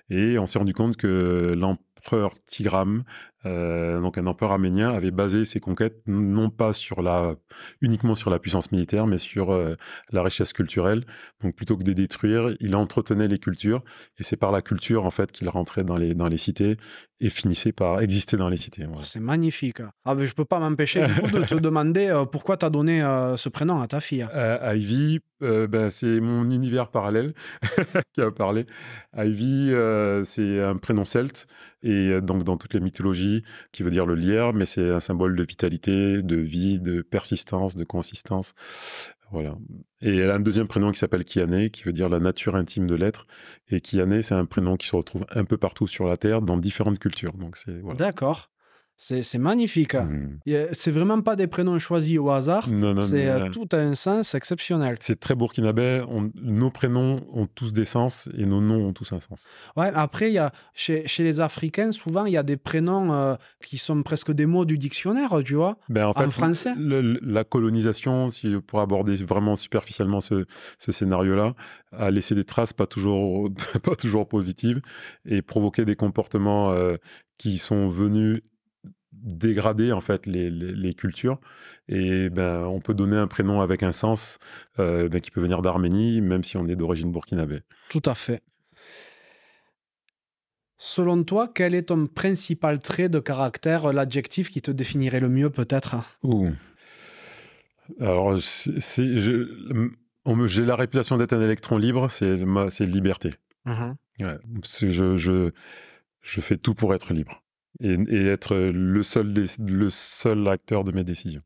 et 0.10 0.38
on 0.38 0.46
s'est 0.46 0.60
rendu 0.60 0.74
compte 0.74 0.98
que 0.98 1.54
l'empereur 1.58 2.34
Tigram, 2.48 3.04
euh, 3.46 4.00
donc 4.00 4.18
un 4.18 4.28
empereur 4.28 4.54
arménien, 4.54 4.94
avait 4.94 5.12
basé 5.12 5.44
ses 5.44 5.60
conquêtes 5.60 6.02
non 6.08 6.50
pas 6.50 6.74
sur 6.74 7.02
la 7.02 7.36
uniquement 7.82 8.16
sur 8.16 8.30
la 8.30 8.40
puissance 8.40 8.72
militaire, 8.72 9.08
mais 9.08 9.18
sur 9.18 9.52
euh, 9.52 9.76
la 10.12 10.24
richesse 10.24 10.54
culturelle. 10.54 11.06
Donc 11.42 11.56
plutôt 11.56 11.78
que 11.78 11.84
de 11.84 11.94
détruire, 11.94 12.56
il 12.60 12.76
entretenait 12.76 13.28
les 13.28 13.40
cultures 13.40 13.84
et 14.18 14.24
c'est 14.24 14.38
par 14.38 14.52
la 14.52 14.62
culture 14.62 15.06
en 15.06 15.12
fait 15.12 15.32
qu'il 15.32 15.50
rentrait 15.50 15.84
dans 15.84 15.98
les 15.98 16.14
dans 16.14 16.28
les 16.28 16.38
cités 16.38 16.78
et 17.20 17.30
finissait 17.30 17.72
par 17.72 18.02
exister 18.02 18.36
dans 18.36 18.50
les 18.50 18.58
cités. 18.58 18.86
voilà. 18.86 19.04
C'est 19.04 19.22
magnifique. 19.22 19.82
Ah, 20.04 20.14
mais 20.14 20.26
je 20.26 20.34
peux 20.34 20.46
pas 20.46 20.60
m'empêcher 20.60 21.02
de 21.02 21.46
te 21.48 21.56
demander 21.56 22.08
euh, 22.08 22.26
pourquoi 22.26 22.58
t'as 22.58 22.70
donné 22.70 23.02
euh, 23.02 23.38
ce 23.38 23.48
prénom 23.50 23.82
à 23.82 23.88
ta 23.88 24.02
fille? 24.02 24.28
Ivy, 24.76 25.20
ben, 25.40 25.90
c'est 25.90 26.20
mon 26.20 26.50
univers 26.52 26.90
parallèle 26.90 27.34
qui 28.14 28.22
a 28.22 28.32
parlé. 28.32 28.66
Ivy, 29.18 29.74
c'est 30.26 30.62
un 30.62 30.78
prénom 30.78 31.06
celte 31.06 31.48
et 31.82 32.22
donc 32.22 32.44
dans 32.44 32.58
toutes 32.58 32.74
les 32.74 32.80
mythologies, 32.80 33.33
qui 33.72 33.84
veut 33.84 33.92
dire 33.92 34.06
le 34.06 34.16
lierre, 34.16 34.54
mais 34.54 34.66
c'est 34.66 34.90
un 34.90 35.00
symbole 35.00 35.36
de 35.36 35.44
vitalité, 35.44 36.22
de 36.22 36.36
vie, 36.36 36.80
de 36.80 37.02
persistance, 37.02 37.76
de 37.76 37.84
consistance. 37.84 38.54
Voilà. 39.32 39.56
Et 40.02 40.18
elle 40.18 40.30
a 40.30 40.36
un 40.36 40.40
deuxième 40.40 40.68
prénom 40.68 40.92
qui 40.92 41.00
s'appelle 41.00 41.26
Kiané, 41.26 41.72
qui 41.72 41.84
veut 41.84 41.94
dire 41.94 42.08
la 42.08 42.20
nature 42.20 42.56
intime 42.56 42.86
de 42.86 42.94
l'être. 42.94 43.26
Et 43.70 43.82
Kiané, 43.82 44.22
c'est 44.22 44.36
un 44.36 44.46
prénom 44.46 44.78
qui 44.78 44.88
se 44.88 44.96
retrouve 44.96 45.26
un 45.32 45.44
peu 45.44 45.58
partout 45.58 45.88
sur 45.88 46.06
la 46.06 46.18
Terre, 46.18 46.44
dans 46.44 46.58
différentes 46.58 47.00
cultures. 47.00 47.34
Donc 47.34 47.58
c'est. 47.58 47.82
D'accord. 47.96 48.53
C'est 48.96 49.38
magnifique. 49.38 49.96
Y 50.46 50.56
a- 50.56 50.74
C'est 50.74 50.92
vraiment 50.92 51.20
pas 51.22 51.36
des 51.36 51.48
prénoms 51.48 51.78
choisis 51.80 52.18
au 52.20 52.30
hasard. 52.30 52.70
C'est 53.04 53.28
euh, 53.28 53.50
tout 53.50 53.68
a 53.74 53.78
un 53.78 53.96
sens 53.96 54.34
exceptionnel. 54.34 54.98
C'est 55.02 55.20
très 55.20 55.36
burkinabé. 55.36 56.06
On- 56.08 56.32
nos 56.36 56.70
prénoms 56.70 57.20
ont 57.34 57.46
tous 57.48 57.74
des 57.74 57.84
sens 57.86 58.30
et 58.38 58.46
nos 58.46 58.62
noms 58.62 58.88
ont 58.88 58.94
tous 58.94 59.12
un 59.12 59.20
sens. 59.20 59.46
Ouais, 59.76 59.92
après, 59.94 60.32
y 60.32 60.38
a, 60.38 60.52
chez, 60.74 61.06
chez 61.06 61.24
les 61.24 61.42
Africains, 61.42 61.92
souvent, 61.92 62.26
il 62.26 62.34
y 62.34 62.38
a 62.38 62.44
des 62.44 62.56
prénoms 62.56 63.12
euh, 63.14 63.36
qui 63.66 63.78
sont 63.78 64.02
presque 64.04 64.32
des 64.32 64.46
mots 64.46 64.64
du 64.64 64.78
dictionnaire, 64.78 65.38
tu 65.44 65.56
vois. 65.56 65.78
Ben, 65.90 66.06
en, 66.08 66.30
français 66.30 66.74
le- 66.78 67.20
La 67.22 67.44
colonisation, 67.44 68.30
si, 68.30 68.56
pour 68.66 68.80
aborder 68.80 69.16
vraiment 69.16 69.56
superficiellement 69.58 70.22
ce, 70.22 70.46
ce 70.78 70.92
scénario-là, 70.94 71.56
a 71.92 72.10
laissé 72.10 72.36
des 72.36 72.46
traces 72.46 72.74
pas 72.74 72.86
toujours, 72.88 73.50
pas 73.84 73.96
toujours 73.98 74.28
positives 74.30 74.82
et 75.26 75.42
provoqué 75.42 75.84
des 75.84 75.96
comportements 75.98 76.72
euh, 76.72 76.96
qui 77.38 77.58
sont 77.58 77.90
venus 77.90 78.42
dégrader 79.24 79.92
en 79.92 80.02
fait 80.02 80.26
les, 80.28 80.50
les- 80.50 80.74
les 80.74 80.94
cultures 80.94 81.40
et 81.88 82.30
ben 82.30 82.66
on 82.66 82.80
peut 82.82 82.94
donner 82.94 83.16
un 83.18 83.28
prénom 83.28 83.62
avec 83.62 83.82
un 83.84 83.92
sens 83.94 84.38
euh, 84.80 85.08
ben, 85.10 85.20
qui 85.22 85.32
peut 85.32 85.42
venir 85.42 85.62
d'Arménie 85.62 86.22
même 86.22 86.44
si 86.44 86.58
on 86.58 86.68
est 86.68 86.76
d'origine 86.76 87.12
burkinabé. 87.12 87.62
Tout 87.90 88.02
à 88.06 88.16
fait. 88.16 88.42
Selon 90.78 91.24
toi, 91.24 91.48
quel 91.54 91.76
est 91.76 91.84
ton 91.84 92.08
principal 92.08 92.80
trait 92.80 93.08
de 93.08 93.20
caractère, 93.20 93.94
l'adjectif 93.94 94.50
qui 94.50 94.62
te 94.62 94.72
définirait 94.72 95.22
le 95.22 95.30
mieux 95.30 95.50
peut-être? 95.50 95.96
Ouh. 96.24 96.50
Alors 98.00 98.38
c'est 98.40 99.02
me- 99.04 100.48
j'ai 100.48 100.66
la 100.66 100.76
réputation 100.76 101.18
d'être 101.18 101.34
un 101.34 101.42
électron 101.42 101.78
libre, 101.78 102.10
c'est 102.10 102.38
c'est 102.70 102.86
liberté. 102.86 103.32
Ouais, 103.66 104.38
c'est- 104.64 104.92
je, 104.92 105.16
je, 105.18 105.52
je 106.22 106.42
fais 106.42 106.58
tout 106.58 106.74
pour 106.74 106.94
être 106.94 107.14
libre 107.14 107.43
et, 107.80 108.26
être 108.28 108.56
le 108.56 109.04
seul, 109.04 109.34
le 109.60 109.90
seul 109.90 110.48
acteur 110.48 110.84
de 110.84 110.92
mes 110.92 111.04
décisions, 111.04 111.42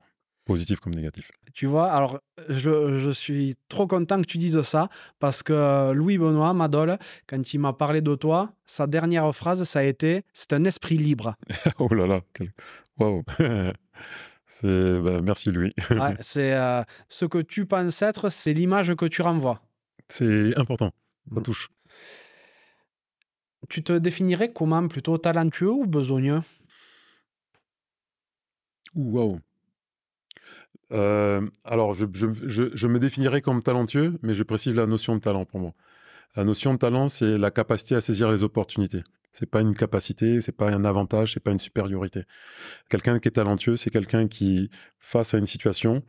positives 0.46 0.80
comme 0.80 0.94
négatives. 0.94 1.30
Tu 1.54 1.66
vois, 1.66 1.92
alors 1.92 2.20
je, 2.50 3.00
je, 3.00 3.10
suis 3.10 3.56
trop 3.68 3.88
content 3.88 4.22
que 4.22 4.28
tu 4.28 4.38
dises 4.38 4.62
ça 4.62 4.90
parce 5.20 5.42
que 5.42 5.92
Louis 5.92 6.18
Benoît 6.18 6.54
Madol, 6.54 6.98
quand 7.28 7.54
il 7.54 7.60
m'a 7.60 7.74
parlé 7.74 8.02
de 8.02 8.16
toi, 8.16 8.54
sa 8.66 8.86
dernière 8.86 9.34
phrase, 9.36 9.64
ça 9.64 9.80
a 9.80 9.84
été 9.84 10.24
C'est 10.34 10.54
un 10.54 10.64
esprit 10.66 10.98
libre. 10.98 11.36
oh 11.80 11.94
là 11.94 12.08
là, 12.08 12.22
waouh! 12.98 13.24
C'est 14.48 15.00
bah, 15.02 15.22
merci 15.22 15.52
Louis. 15.52 15.72
c'est 16.20 16.54
euh, 16.54 16.82
ce 17.10 17.26
que 17.26 17.38
tu 17.38 17.68
penses 17.68 18.02
être, 18.02 18.30
c'est 18.30 18.54
l'image 18.54 18.96
que 18.96 19.06
tu 19.06 19.22
renvoies. 19.22 19.62
C'est 20.10 20.58
important, 20.58 20.92
ça 21.32 21.40
mmh. 21.40 21.44
Tu 23.70 23.84
te 23.84 23.94
définirais 23.94 24.52
comment? 24.52 24.88
Plutôt 24.88 25.18
talentueux 25.18 25.72
ou 25.72 25.86
besogneux? 25.86 26.42
Waouh. 28.96 29.40
Euh, 30.92 31.48
alors, 31.66 31.94
je, 31.94 32.06
je, 32.14 32.88
me 32.88 33.00
définirais 33.00 33.42
comme 33.42 33.62
talentueux, 33.62 34.18
mais 34.22 34.34
je 34.34 34.44
précise 34.44 34.76
la 34.76 34.86
notion 34.86 35.16
de 35.16 35.22
talent 35.22 35.46
pour 35.46 35.60
moi. 35.60 35.74
La 36.36 36.44
notion 36.44 36.74
de 36.74 36.80
talent, 36.80 37.08
c'est 37.08 37.38
la 37.38 37.52
capacité 37.52 37.96
à 37.96 38.02
saisir 38.02 38.32
les 38.32 38.44
opportunités. 38.44 39.04
C'est 39.32 39.50
pas 39.50 39.62
une 39.62 39.76
capacité, 39.76 40.40
c'est 40.40 40.52
pas 40.52 40.70
un 40.70 40.86
avantage, 40.86 41.34
c'est 41.34 41.40
pas 41.40 41.52
une 41.52 41.60
supériorité. 41.60 42.24
Quelqu'un 42.90 43.20
qui 43.20 43.28
est 43.28 43.32
talentueux, 43.32 43.76
c'est 43.76 43.90
quelqu'un 43.90 44.28
qui, 44.28 44.70
face 45.00 45.34
à 45.34 45.38
une 45.38 45.48
situation, 45.48 46.04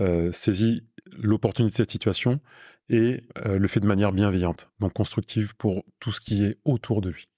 euh, 0.00 0.32
saisit 0.32 0.84
l'opportunité 1.12 1.72
de 1.72 1.76
cette 1.76 1.90
situation 1.90 2.40
et 2.88 3.22
euh, 3.44 3.58
le 3.58 3.68
fait 3.68 3.80
de 3.80 3.86
manière 3.86 4.12
bienveillante, 4.12 4.70
donc 4.80 4.92
constructive 4.92 5.54
pour 5.56 5.84
tout 6.00 6.12
ce 6.12 6.20
qui 6.20 6.44
est 6.44 6.58
autour 6.64 7.00
de 7.00 7.10
lui. 7.10 7.28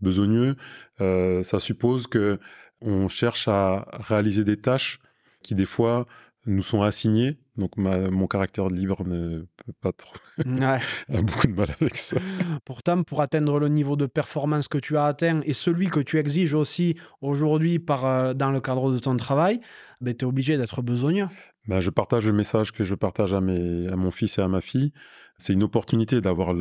Besogneux, 0.00 0.56
euh, 1.00 1.42
ça 1.42 1.58
suppose 1.58 2.06
que 2.06 2.38
on 2.80 3.08
cherche 3.08 3.48
à 3.48 3.88
réaliser 3.94 4.44
des 4.44 4.58
tâches 4.58 5.00
qui 5.42 5.54
des 5.54 5.64
fois 5.64 6.06
nous 6.46 6.62
sont 6.62 6.82
assignées. 6.82 7.38
Donc 7.56 7.76
mon 7.76 8.26
caractère 8.26 8.68
libre 8.68 9.06
ne 9.06 9.46
peut 9.64 9.72
pas 9.80 9.92
trop. 9.92 10.14
Ouais. 10.38 10.78
a 11.12 11.22
beaucoup 11.22 11.46
de 11.46 11.54
mal 11.54 11.74
avec 11.80 11.96
ça. 11.96 12.16
Pourtant, 12.64 13.02
pour 13.02 13.20
atteindre 13.22 13.58
le 13.58 13.68
niveau 13.68 13.96
de 13.96 14.06
performance 14.06 14.68
que 14.68 14.78
tu 14.78 14.96
as 14.96 15.06
atteint 15.06 15.40
et 15.44 15.54
celui 15.54 15.88
que 15.88 16.00
tu 16.00 16.18
exiges 16.18 16.54
aussi 16.54 16.96
aujourd'hui 17.20 17.78
par 17.78 18.06
euh, 18.06 18.34
dans 18.34 18.50
le 18.50 18.60
cadre 18.60 18.92
de 18.92 18.98
ton 18.98 19.16
travail, 19.16 19.60
ben, 20.00 20.14
tu 20.14 20.24
es 20.24 20.28
obligé 20.28 20.56
d'être 20.56 20.82
besogneux. 20.82 21.28
Ben, 21.66 21.80
je 21.80 21.90
partage 21.90 22.26
le 22.26 22.32
message 22.32 22.72
que 22.72 22.84
je 22.84 22.94
partage 22.94 23.34
à, 23.34 23.40
mes, 23.40 23.88
à 23.88 23.96
mon 23.96 24.10
fils 24.10 24.38
et 24.38 24.42
à 24.42 24.48
ma 24.48 24.60
fille. 24.60 24.92
C'est 25.38 25.52
une 25.52 25.62
opportunité 25.62 26.20
d'avoir 26.20 26.54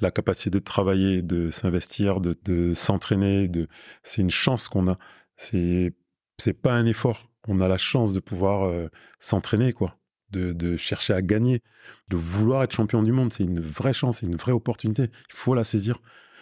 la 0.00 0.10
capacité 0.10 0.50
de 0.50 0.58
travailler, 0.58 1.20
de 1.20 1.50
s'investir, 1.50 2.20
de, 2.20 2.34
de 2.44 2.72
s'entraîner. 2.72 3.48
De... 3.48 3.68
C'est 4.02 4.22
une 4.22 4.30
chance 4.30 4.68
qu'on 4.68 4.88
a. 4.88 4.98
C'est 5.36 5.94
c'est 6.38 6.52
pas 6.54 6.72
un 6.72 6.86
effort. 6.86 7.30
On 7.48 7.60
a 7.60 7.68
la 7.68 7.78
chance 7.78 8.12
de 8.12 8.20
pouvoir 8.20 8.66
euh, 8.66 8.88
s'entraîner, 9.18 9.72
quoi, 9.72 9.96
de, 10.32 10.76
chercher 10.76 11.14
à 11.14 11.22
gagner, 11.22 11.62
de 12.08 12.16
vouloir 12.16 12.62
être 12.62 12.74
champion 12.74 13.02
du 13.02 13.12
monde. 13.12 13.32
C'est 13.32 13.44
une 13.44 13.60
vraie 13.60 13.92
chance, 13.92 14.18
c'est 14.18 14.26
une 14.26 14.36
vraie 14.36 14.52
opportunité. 14.52 15.04
Il 15.04 15.34
faut 15.34 15.54
la 15.54 15.64
saisir. 15.64 15.96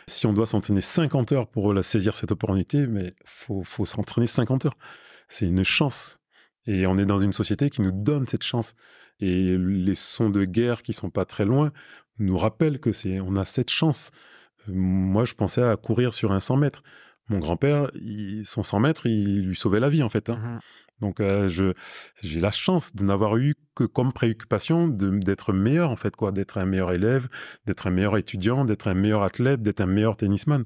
Si 0.07 0.27
on 0.27 0.33
doit 0.33 0.47
s'entraîner 0.47 0.81
50 0.81 1.33
heures 1.33 1.49
pour 1.49 1.73
la 1.73 1.83
saisir 1.83 2.15
cette 2.15 2.33
opportunité, 2.33 2.87
mais 2.87 3.15
faut, 3.25 3.63
faut 3.63 3.87
s'entraîner 3.87 4.27
50 4.27 4.67
heures. 4.67 4.77
C'est 5.29 5.47
une 5.47 5.65
chance. 5.65 6.21
Et 6.67 6.87
on 6.87 6.97
est 6.99 7.07
dans 7.07 7.19
une 7.19 7.33
société 7.33 7.71
qui 7.71 7.83
nous 7.83 7.93
donne 7.93 8.27
cette 8.27 8.43
chance. 8.43 8.75
Et 9.21 9.57
les 9.57 9.95
sons 9.95 10.31
de 10.31 10.45
guerre 10.45 10.83
qui 10.83 10.93
sont 10.93 11.11
pas 11.11 11.25
très 11.25 11.45
loin 11.45 11.73
nous 12.19 12.37
rappellent 12.37 12.81
que 12.81 12.93
c'est, 12.93 13.21
on 13.21 13.37
a 13.37 13.45
cette 13.45 13.71
chance. 13.71 14.11
Euh, 14.69 14.73
moi, 14.75 15.25
je 15.25 15.35
pensais 15.35 15.63
à 15.63 15.77
courir 15.77 16.15
sur 16.15 16.33
un 16.33 16.41
100 16.41 16.57
mètres 16.57 16.83
mon 17.29 17.39
grand-père, 17.39 17.91
son 18.45 18.63
100 18.63 18.81
mètres, 18.81 19.07
il 19.07 19.47
lui 19.47 19.57
sauvait 19.57 19.81
la 19.81 19.89
vie 19.89 20.03
en 20.03 20.09
fait. 20.09 20.31
Hein. 20.31 20.37
Mmh 20.37 20.59
Donc 21.01 21.21
euh, 21.21 21.49
j'ai 22.23 22.41
la 22.41 22.51
chance 22.51 22.95
de 22.95 23.05
n'avoir 23.05 23.37
eu 23.37 23.55
que 23.75 23.85
comme 23.85 24.13
préoccupation 24.13 24.89
d'être 24.89 25.53
meilleur 25.53 25.91
en 25.91 25.97
fait 25.97 26.15
quoi, 26.17 26.33
d'être 26.33 26.59
un 26.59 26.67
meilleur 26.67 26.93
élève, 26.93 27.29
d'être 27.67 27.87
un 27.87 27.91
meilleur 27.91 28.17
étudiant, 28.17 28.65
d'être 28.65 28.89
un 28.89 28.95
meilleur 28.95 29.23
athlète, 29.23 29.63
d'être 29.63 29.81
un 29.81 29.87
meilleur 29.87 30.17
tennisman. 30.17 30.65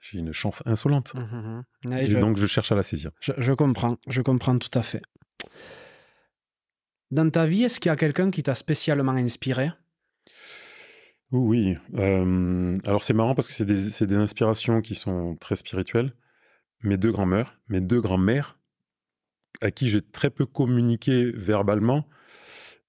J'ai 0.00 0.18
une 0.18 0.32
chance 0.32 0.62
insolente. 0.64 1.14
Mmh 1.14 1.62
mmh 1.90 1.96
Et, 1.98 2.14
donc 2.14 2.36
je 2.36 2.46
cherche 2.46 2.72
à 2.72 2.74
la 2.74 2.82
saisir. 2.82 3.10
je, 3.20 3.52
comprends, 3.52 3.98
je 4.08 4.22
comprends 4.22 4.56
tout 4.56 4.76
à 4.78 4.82
fait. 4.82 5.02
Dans 7.10 7.28
ta 7.30 7.46
vie, 7.46 7.64
est-ce 7.64 7.80
qu'il 7.80 7.88
y 7.88 7.92
a 7.92 7.96
quelqu'un 7.96 8.30
qui 8.30 8.42
t'a 8.42 8.54
spécialement 8.54 9.12
inspiré? 9.12 9.70
Oui, 11.30 11.76
alors 11.94 13.02
c'est 13.02 13.12
marrant 13.12 13.34
parce 13.34 13.48
que 13.48 13.54
c'est 13.54 13.66
des, 13.66 14.16
inspirations 14.16 14.80
qui 14.80 14.94
sont 14.94 15.36
très 15.36 15.56
spirituelles. 15.56 16.14
Mes 16.82 16.96
deux 16.96 17.12
grands-mères, 17.12 17.58
mes 17.68 17.80
deux 17.80 18.00
grands-mères, 18.00 18.58
à 19.60 19.70
qui 19.70 19.90
j'ai 19.90 20.00
très 20.00 20.30
peu 20.30 20.46
communiqué 20.46 21.30
verbalement, 21.32 22.08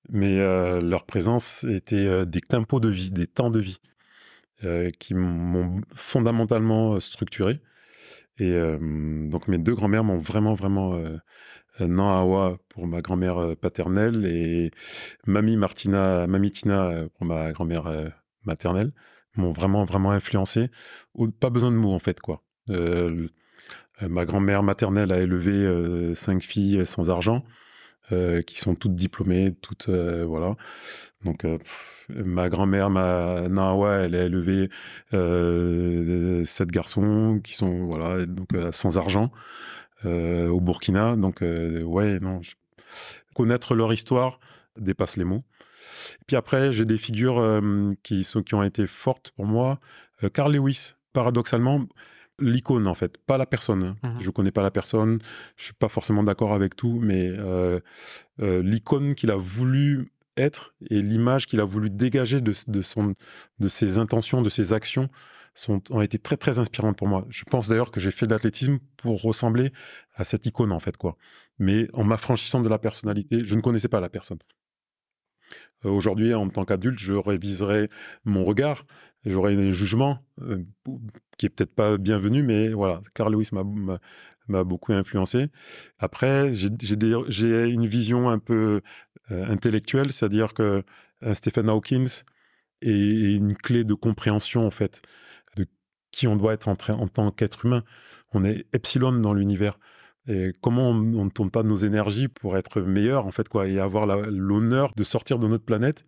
mais 0.09 0.37
leur 0.37 1.05
présence 1.05 1.65
était 1.65 2.25
des 2.25 2.39
tempos 2.39 2.79
de 2.79 2.89
vie, 2.89 3.11
des 3.11 3.27
temps 3.27 3.49
de 3.49 3.59
vie, 3.59 3.81
qui 4.99 5.15
m'ont 5.15 5.81
fondamentalement 5.93 6.99
structuré. 7.01 7.59
Et 8.37 8.53
donc 8.53 9.49
mes 9.49 9.57
deux 9.57 9.75
grands-mères 9.75 10.05
m'ont 10.05 10.17
vraiment, 10.17 10.53
vraiment 10.53 10.97
Awa 11.77 12.57
pour 12.69 12.87
ma 12.87 13.01
grand-mère 13.01 13.57
paternelle 13.59 14.25
et 14.25 14.71
Mamie 15.27 15.57
Martina, 15.57 16.25
Mamie 16.27 16.51
Tina 16.51 17.05
pour 17.17 17.25
ma 17.25 17.51
grand-mère 17.51 18.13
maternelle 18.43 18.91
m'ont 19.35 19.51
vraiment, 19.51 19.85
vraiment 19.85 20.11
influencé. 20.11 20.69
Pas 21.39 21.49
besoin 21.49 21.71
de 21.71 21.77
mots, 21.77 21.93
en 21.93 21.99
fait, 21.99 22.19
quoi. 22.19 22.43
Euh, 22.69 23.27
euh, 24.01 24.09
ma 24.09 24.25
grand-mère 24.25 24.63
maternelle 24.63 25.11
a 25.11 25.19
élevé 25.19 25.51
euh, 25.51 26.13
cinq 26.15 26.41
filles 26.41 26.85
sans 26.85 27.09
argent, 27.09 27.43
qui 28.47 28.59
sont 28.59 28.73
toutes 28.73 28.95
diplômées, 28.95 29.55
toutes, 29.61 29.87
voilà. 29.87 30.55
Donc, 31.23 31.45
ma 32.09 32.49
grand-mère, 32.49 32.89
ma 32.89 33.47
Nawa, 33.47 33.97
elle 33.97 34.15
a 34.15 34.23
élevé 34.23 34.71
sept 36.43 36.69
garçons 36.71 37.39
qui 37.43 37.53
sont, 37.53 37.85
voilà, 37.85 38.25
donc 38.25 38.49
sans 38.71 38.97
argent 38.97 39.31
au 40.05 40.59
Burkina. 40.59 41.17
Donc, 41.17 41.41
ouais, 41.41 42.19
non. 42.19 42.41
Connaître 43.35 43.75
leur 43.75 43.93
histoire 43.93 44.39
dépasse 44.75 45.15
les 45.15 45.23
mots. 45.23 45.43
Puis 46.27 46.35
après, 46.35 46.71
j'ai 46.71 46.85
des 46.85 46.97
figures 46.97 47.61
qui, 48.03 48.23
sont, 48.23 48.41
qui 48.43 48.55
ont 48.55 48.63
été 48.63 48.87
fortes 48.87 49.31
pour 49.35 49.45
moi. 49.45 49.79
Carl 50.33 50.53
Lewis, 50.53 50.93
paradoxalement, 51.13 51.85
l'icône 52.39 52.87
en 52.87 52.93
fait, 52.93 53.17
pas 53.17 53.37
la 53.37 53.45
personne. 53.45 53.83
Hein. 53.83 53.97
Mmh 54.03 54.21
je 54.21 54.29
connais 54.31 54.51
pas 54.51 54.61
la 54.61 54.71
personne, 54.71 55.19
je 55.57 55.65
suis 55.65 55.73
pas 55.73 55.87
forcément 55.87 56.23
d'accord 56.23 56.53
avec 56.53 56.75
tout, 56.75 56.99
mais 57.01 57.31
l'icône 58.37 59.15
qu'il 59.15 59.31
a 59.31 59.35
voulu 59.37 60.11
être 60.39 60.73
et 60.89 61.01
l'image 61.01 61.45
qu'il 61.45 61.59
a 61.59 61.65
voulu 61.65 61.89
dégager 61.89 62.39
de, 62.39 62.53
de, 62.67 62.81
son, 62.81 63.13
de 63.59 63.67
ses 63.67 63.97
intentions, 63.97 64.41
de 64.41 64.49
ses 64.49 64.73
actions, 64.73 65.09
sont, 65.53 65.81
ont 65.91 66.01
été 66.01 66.17
très 66.17 66.37
très 66.37 66.59
inspirantes 66.59 66.97
pour 66.97 67.07
moi. 67.07 67.25
Je 67.29 67.43
pense 67.43 67.67
d'ailleurs 67.67 67.91
que 67.91 67.99
j'ai 67.99 68.11
fait 68.11 68.25
de 68.27 68.33
l'athlétisme 68.33 68.79
pour 68.97 69.21
ressembler 69.21 69.73
à 70.15 70.23
cette 70.23 70.45
icône 70.45 70.71
en 70.71 70.79
fait 70.79 70.97
quoi. 70.97 71.17
Mais 71.57 71.87
en 71.93 72.03
m'affranchissant 72.03 72.61
de 72.61 72.69
la 72.69 72.79
personnalité, 72.79 73.43
je 73.43 73.55
ne 73.55 73.61
connaissais 73.61 73.89
pas 73.89 73.99
la 73.99 74.09
personne. 74.09 74.39
Euh, 75.85 75.89
aujourd'hui, 75.89 76.33
en 76.33 76.49
tant 76.49 76.65
qu'adulte, 76.65 76.99
je 76.99 77.13
réviserai 77.13 77.89
mon 78.25 78.43
regard, 78.43 78.85
j'aurai 79.25 79.55
un 79.55 79.71
jugement 79.71 80.19
euh, 80.41 80.63
qui 81.37 81.45
est 81.45 81.49
peut-être 81.49 81.73
pas 81.73 81.97
bienvenu, 81.97 82.43
mais 82.43 82.69
voilà, 82.69 83.01
Carl 83.13 83.33
Lewis 83.33 83.49
m'a 83.51 84.63
beaucoup 84.63 84.93
influencé. 84.93 85.47
Après, 85.99 86.51
j'ai 86.51 87.69
une 87.69 87.87
vision 87.87 88.29
un 88.29 88.39
peu 88.39 88.81
euh, 89.31 89.45
intellectuelle, 89.47 90.11
c'est-à-dire 90.11 90.53
que 90.53 90.83
Stephen 91.33 91.69
Hawkins 91.69 92.23
est 92.81 93.35
une 93.35 93.55
clé 93.55 93.83
de 93.83 93.93
compréhension, 93.93 94.65
en 94.65 94.71
fait, 94.71 95.01
de 95.57 95.65
qui 96.11 96.27
on 96.27 96.37
doit 96.37 96.53
être 96.53 96.69
en, 96.69 96.77
en 96.93 97.07
tant 97.07 97.31
qu'être 97.31 97.65
humain. 97.65 97.83
On 98.33 98.45
est 98.45 98.65
epsilon 98.73 99.11
dans 99.11 99.33
l'univers. 99.33 99.79
Comment 100.61 100.89
on, 100.89 101.25
ne 101.25 101.29
tourne 101.29 101.49
pas 101.49 101.63
nos 101.63 101.77
énergies 101.77 102.27
pour 102.27 102.57
être 102.57 102.81
meilleur, 102.81 103.25
en 103.25 103.31
fait, 103.31 103.49
quoi, 103.49 103.67
et 103.67 103.79
avoir 103.79 104.05
l'honneur 104.05 104.93
de 104.95 105.03
sortir 105.03 105.39
de 105.39 105.47
notre 105.47 105.65
planète, 105.65 106.05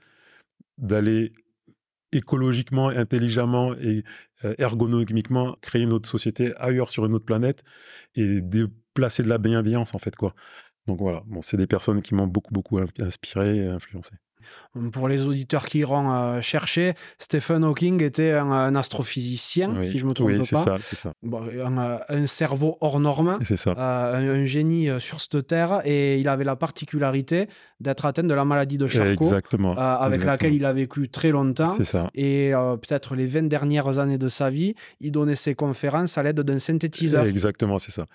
d'aller 0.78 1.34
écologiquement, 2.12 2.90
intelligemment 2.90 3.74
et 3.76 4.04
euh, 4.44 4.54
ergonomiquement 4.58 5.56
créer 5.62 5.86
notre 5.86 6.10
société 6.10 6.54
ailleurs 6.58 6.90
sur 6.90 7.06
une 7.06 7.14
autre 7.14 7.26
planète 7.26 7.64
et 8.16 8.42
déplacer 8.42 9.24
de 9.24 9.30
la 9.30 9.38
bienveillance, 9.38 9.96
en 9.96 10.00
fait, 10.00 10.16
quoi. 10.16 10.36
Donc 10.88 11.00
voilà, 11.00 11.24
bon, 11.28 11.42
c'est 11.42 11.58
des 11.58 11.68
personnes 11.68 12.02
qui 12.02 12.16
m'ont 12.16 12.28
beaucoup, 12.28 12.54
beaucoup 12.54 12.80
inspiré 13.00 13.58
et 13.58 13.68
influencé. 13.68 14.14
Pour 14.92 15.08
les 15.08 15.26
auditeurs 15.26 15.66
qui 15.66 15.80
iront 15.80 16.12
euh, 16.12 16.42
chercher, 16.42 16.94
Stephen 17.20 17.64
Hawking 17.64 18.02
était 18.02 18.34
un, 18.34 18.76
astrophysicien, 18.76 19.84
si 19.84 20.00
je 20.00 20.06
me 20.06 20.14
trompe 20.14 20.28
oui, 20.28 20.38
pas. 20.38 20.44
c'est 20.44 20.56
ça, 20.56 20.76
c'est 20.82 20.96
ça. 20.96 21.14
un, 21.24 22.28
cerveau 22.28 22.78
hors 22.82 23.00
norme, 23.00 23.36
ça. 23.56 23.72
un, 23.72 24.46
génie 24.46 24.90
sur 25.00 25.22
cette 25.22 25.48
terre, 25.48 25.82
et 25.86 26.20
il 26.20 26.28
avait 26.28 26.44
la 26.44 26.56
particularité 26.56 27.48
d'être 27.80 28.06
atteint 28.06 28.24
de 28.24 28.34
la 28.34 28.46
maladie 28.46 28.78
de 28.78 28.88
Charcot, 28.88 29.26
Exactement. 29.26 29.76
avec 29.78 30.24
laquelle 30.24 30.54
il 30.54 30.66
a 30.66 30.74
vécu 30.74 31.10
très 31.10 31.32
longtemps. 31.32 31.84
Ça. 31.84 32.10
Et 32.14 32.52
peut-être 32.82 33.16
les 33.16 33.28
20 33.28 33.44
dernières 33.44 34.00
années 34.00 34.18
de 34.18 34.30
sa 34.30 34.50
vie, 34.50 34.76
il 35.00 35.12
donnait 35.12 35.36
ses 35.36 35.56
conférences 35.56 36.18
à 36.18 36.24
l'aide 36.24 36.42
d'un 36.42 36.60
synthétiseur. 36.60 37.26
Exactement, 37.26 37.80
c'est 37.80 37.92
ça. 37.92 38.06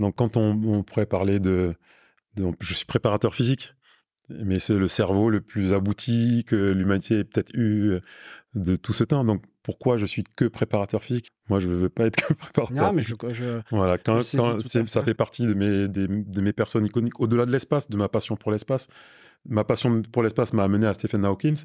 Donc 0.00 0.16
quand 0.16 0.36
on, 0.36 0.60
on 0.64 0.82
pourrait 0.82 1.06
parler 1.06 1.38
de, 1.38 1.74
de, 2.36 2.50
Je 2.60 2.74
suis 2.74 2.86
préparateur 2.86 3.34
physique 3.34 3.74
mais 4.30 4.58
c'est 4.58 4.74
le 4.74 4.88
cerveau 4.88 5.30
le 5.30 5.40
plus 5.40 5.72
abouti 5.72 6.44
que 6.46 6.56
l'humanité 6.56 7.20
ait 7.20 7.24
peut-être 7.24 7.54
eu 7.54 7.92
euh, 7.92 8.00
de 8.54 8.76
tout 8.76 8.92
ce 8.92 9.04
temps. 9.04 9.24
Donc 9.24 9.42
pourquoi 9.62 9.96
je 9.96 10.06
suis 10.06 10.24
que 10.24 10.44
préparateur 10.44 11.02
physique? 11.02 11.32
Moi, 11.48 11.60
je 11.60 11.68
ne 11.68 11.74
veux 11.74 11.88
pas 11.88 12.06
être 12.06 12.16
que 12.16 12.34
préparateur 12.34 12.88
non. 12.88 12.92
Mais 12.92 13.02
je, 13.02 13.14
voilà, 13.70 13.98
quand, 13.98 14.20
ça 14.20 15.02
fait 15.02 15.14
partie 15.14 15.46
de 15.46 15.54
mes, 15.54 15.88
de 15.88 16.40
mes 16.40 16.52
personnes 16.52 16.86
iconiques, 16.86 17.20
au-delà 17.20 17.46
de 17.46 17.52
l'espace, 17.52 17.88
de 17.88 17.96
ma 17.96 18.08
passion 18.08 18.36
pour 18.36 18.52
l'espace. 18.52 18.88
Ma 19.46 19.64
passion 19.64 20.02
pour 20.02 20.22
l'espace 20.22 20.52
m'a 20.52 20.64
amené 20.64 20.86
à 20.86 20.94
Stephen 20.94 21.24
Hawking, 21.24 21.56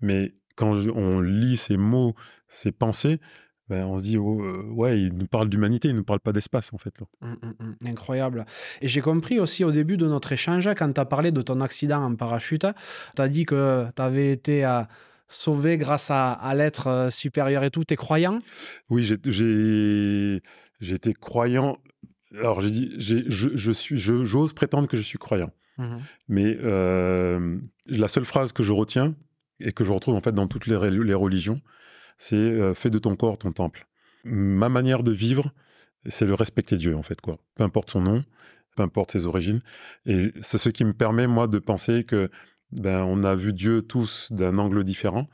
mais 0.00 0.34
quand 0.54 0.74
on 0.94 1.20
lit 1.20 1.56
ces 1.56 1.76
mots, 1.76 2.14
ces 2.48 2.72
pensées, 2.72 3.20
ben, 3.68 3.84
on 3.84 3.98
se 3.98 4.04
dit, 4.04 4.16
oh, 4.16 4.40
euh, 4.42 4.62
ouais, 4.70 5.00
il 5.00 5.16
nous 5.16 5.26
parle 5.26 5.48
d'humanité, 5.48 5.88
il 5.88 5.94
ne 5.94 5.98
nous 5.98 6.04
parle 6.04 6.20
pas 6.20 6.32
d'espace, 6.32 6.72
en 6.72 6.78
fait. 6.78 6.94
Mmh, 7.20 7.26
mmh, 7.26 7.34
mmh. 7.58 7.88
incroyable. 7.88 8.46
Et 8.80 8.86
j'ai 8.86 9.00
compris 9.00 9.40
aussi 9.40 9.64
au 9.64 9.72
début 9.72 9.96
de 9.96 10.06
notre 10.06 10.30
échange, 10.30 10.68
quand 10.76 10.92
tu 10.92 11.00
as 11.00 11.04
parlé 11.04 11.32
de 11.32 11.42
ton 11.42 11.60
accident 11.60 12.02
en 12.04 12.14
parachute, 12.14 12.66
tu 13.16 13.22
as 13.22 13.28
dit 13.28 13.44
que 13.44 13.86
tu 13.94 14.02
avais 14.02 14.30
été 14.30 14.64
euh, 14.64 14.82
sauvé 15.28 15.78
grâce 15.78 16.12
à, 16.12 16.52
l'être 16.54 16.86
euh, 16.86 17.10
supérieur 17.10 17.64
et 17.64 17.70
tout. 17.70 17.82
Tu 17.84 17.94
es 17.94 17.96
croyant? 17.96 18.38
Oui, 18.88 19.02
été 20.80 21.12
croyant. 21.14 21.78
Alors, 22.38 22.60
j'ai 22.60 22.70
dit, 22.70 22.92
je, 22.98 23.16
je 23.28 23.72
suis, 23.72 23.98
j'ose 23.98 24.52
prétendre 24.52 24.88
que 24.88 24.96
je 24.96 25.02
suis 25.02 25.18
croyant. 25.18 25.50
Mais 26.28 26.56
la 27.88 28.08
seule 28.08 28.24
phrase 28.24 28.52
que 28.52 28.62
je 28.62 28.72
retiens 28.72 29.14
et 29.58 29.72
que 29.72 29.84
je 29.84 29.92
retrouve 29.92 30.14
en 30.14 30.20
fait 30.20 30.32
dans 30.32 30.46
toutes 30.46 30.66
les, 30.66 30.90
les 30.90 31.14
religions, 31.14 31.60
c'est 32.16 32.36
euh, 32.36 32.74
fais 32.74 32.90
de 32.90 32.98
ton 32.98 33.16
corps 33.16 33.38
ton 33.38 33.52
temple. 33.52 33.86
Ma 34.24 34.68
manière 34.68 35.02
de 35.02 35.12
vivre, 35.12 35.52
c'est 36.06 36.26
le 36.26 36.34
respecter 36.34 36.76
Dieu, 36.76 36.96
en 36.96 37.02
fait, 37.02 37.20
quoi. 37.20 37.38
Peu 37.54 37.62
importe 37.62 37.90
son 37.90 38.00
nom, 38.00 38.24
peu 38.76 38.82
importe 38.82 39.12
ses 39.12 39.26
origines. 39.26 39.62
Et 40.06 40.32
c'est 40.40 40.58
ce 40.58 40.68
qui 40.68 40.84
me 40.84 40.92
permet, 40.92 41.26
moi, 41.26 41.46
de 41.46 41.58
penser 41.58 42.04
que 42.04 42.30
ben, 42.72 43.02
on 43.04 43.22
a 43.24 43.34
vu 43.34 43.52
Dieu 43.52 43.82
tous 43.82 44.32
d'un 44.32 44.58
angle 44.58 44.84
différent, 44.84 45.28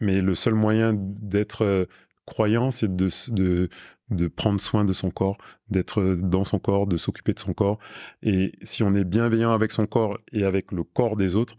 mais 0.00 0.20
le 0.20 0.34
seul 0.34 0.54
moyen 0.54 0.92
d'être 0.94 1.88
croyant, 2.26 2.70
c'est 2.70 2.92
de, 2.92 3.08
de, 3.32 3.68
de, 4.10 4.28
prendre 4.28 4.60
soin 4.60 4.84
de 4.84 4.92
son 4.92 5.10
corps, 5.10 5.38
d'être 5.68 6.16
dans 6.16 6.44
son 6.44 6.58
corps, 6.58 6.86
de 6.86 6.96
s'occuper 6.96 7.32
de 7.32 7.40
son 7.40 7.54
corps. 7.54 7.78
Et 8.22 8.52
si 8.62 8.82
on 8.82 8.94
est 8.94 9.04
bienveillant 9.04 9.52
avec 9.52 9.72
son 9.72 9.86
corps 9.86 10.18
et 10.32 10.44
avec 10.44 10.72
le 10.72 10.84
corps 10.84 11.16
des 11.16 11.34
autres, 11.34 11.56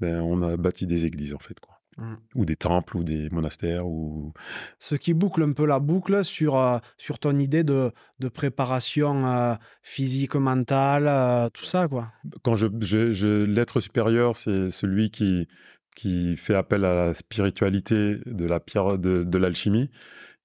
ben, 0.00 0.20
on 0.20 0.42
a 0.42 0.56
bâti 0.56 0.86
des 0.86 1.06
églises, 1.06 1.34
en 1.34 1.38
fait, 1.38 1.58
quoi. 1.60 1.77
Mmh. 1.98 2.14
Ou 2.36 2.44
des 2.44 2.54
temples, 2.54 2.96
ou 2.96 3.02
des 3.02 3.28
monastères. 3.30 3.86
Ou... 3.86 4.32
Ce 4.78 4.94
qui 4.94 5.14
boucle 5.14 5.42
un 5.42 5.52
peu 5.52 5.66
la 5.66 5.80
boucle 5.80 6.24
sur, 6.24 6.56
euh, 6.56 6.78
sur 6.96 7.18
ton 7.18 7.36
idée 7.38 7.64
de, 7.64 7.90
de 8.20 8.28
préparation 8.28 9.26
euh, 9.26 9.54
physique, 9.82 10.36
mentale, 10.36 11.06
euh, 11.08 11.48
tout 11.50 11.64
ça. 11.64 11.88
quoi. 11.88 12.12
Quand 12.44 12.54
je, 12.54 12.68
je, 12.80 13.44
l'être 13.44 13.80
supérieur, 13.80 14.36
c'est 14.36 14.70
celui 14.70 15.10
qui, 15.10 15.48
qui 15.96 16.36
fait 16.36 16.54
appel 16.54 16.84
à 16.84 16.94
la 16.94 17.14
spiritualité 17.14 18.18
de 18.26 18.44
la 18.44 18.60
pierre 18.60 18.96
de, 18.96 19.24
de 19.24 19.38
l'alchimie. 19.38 19.90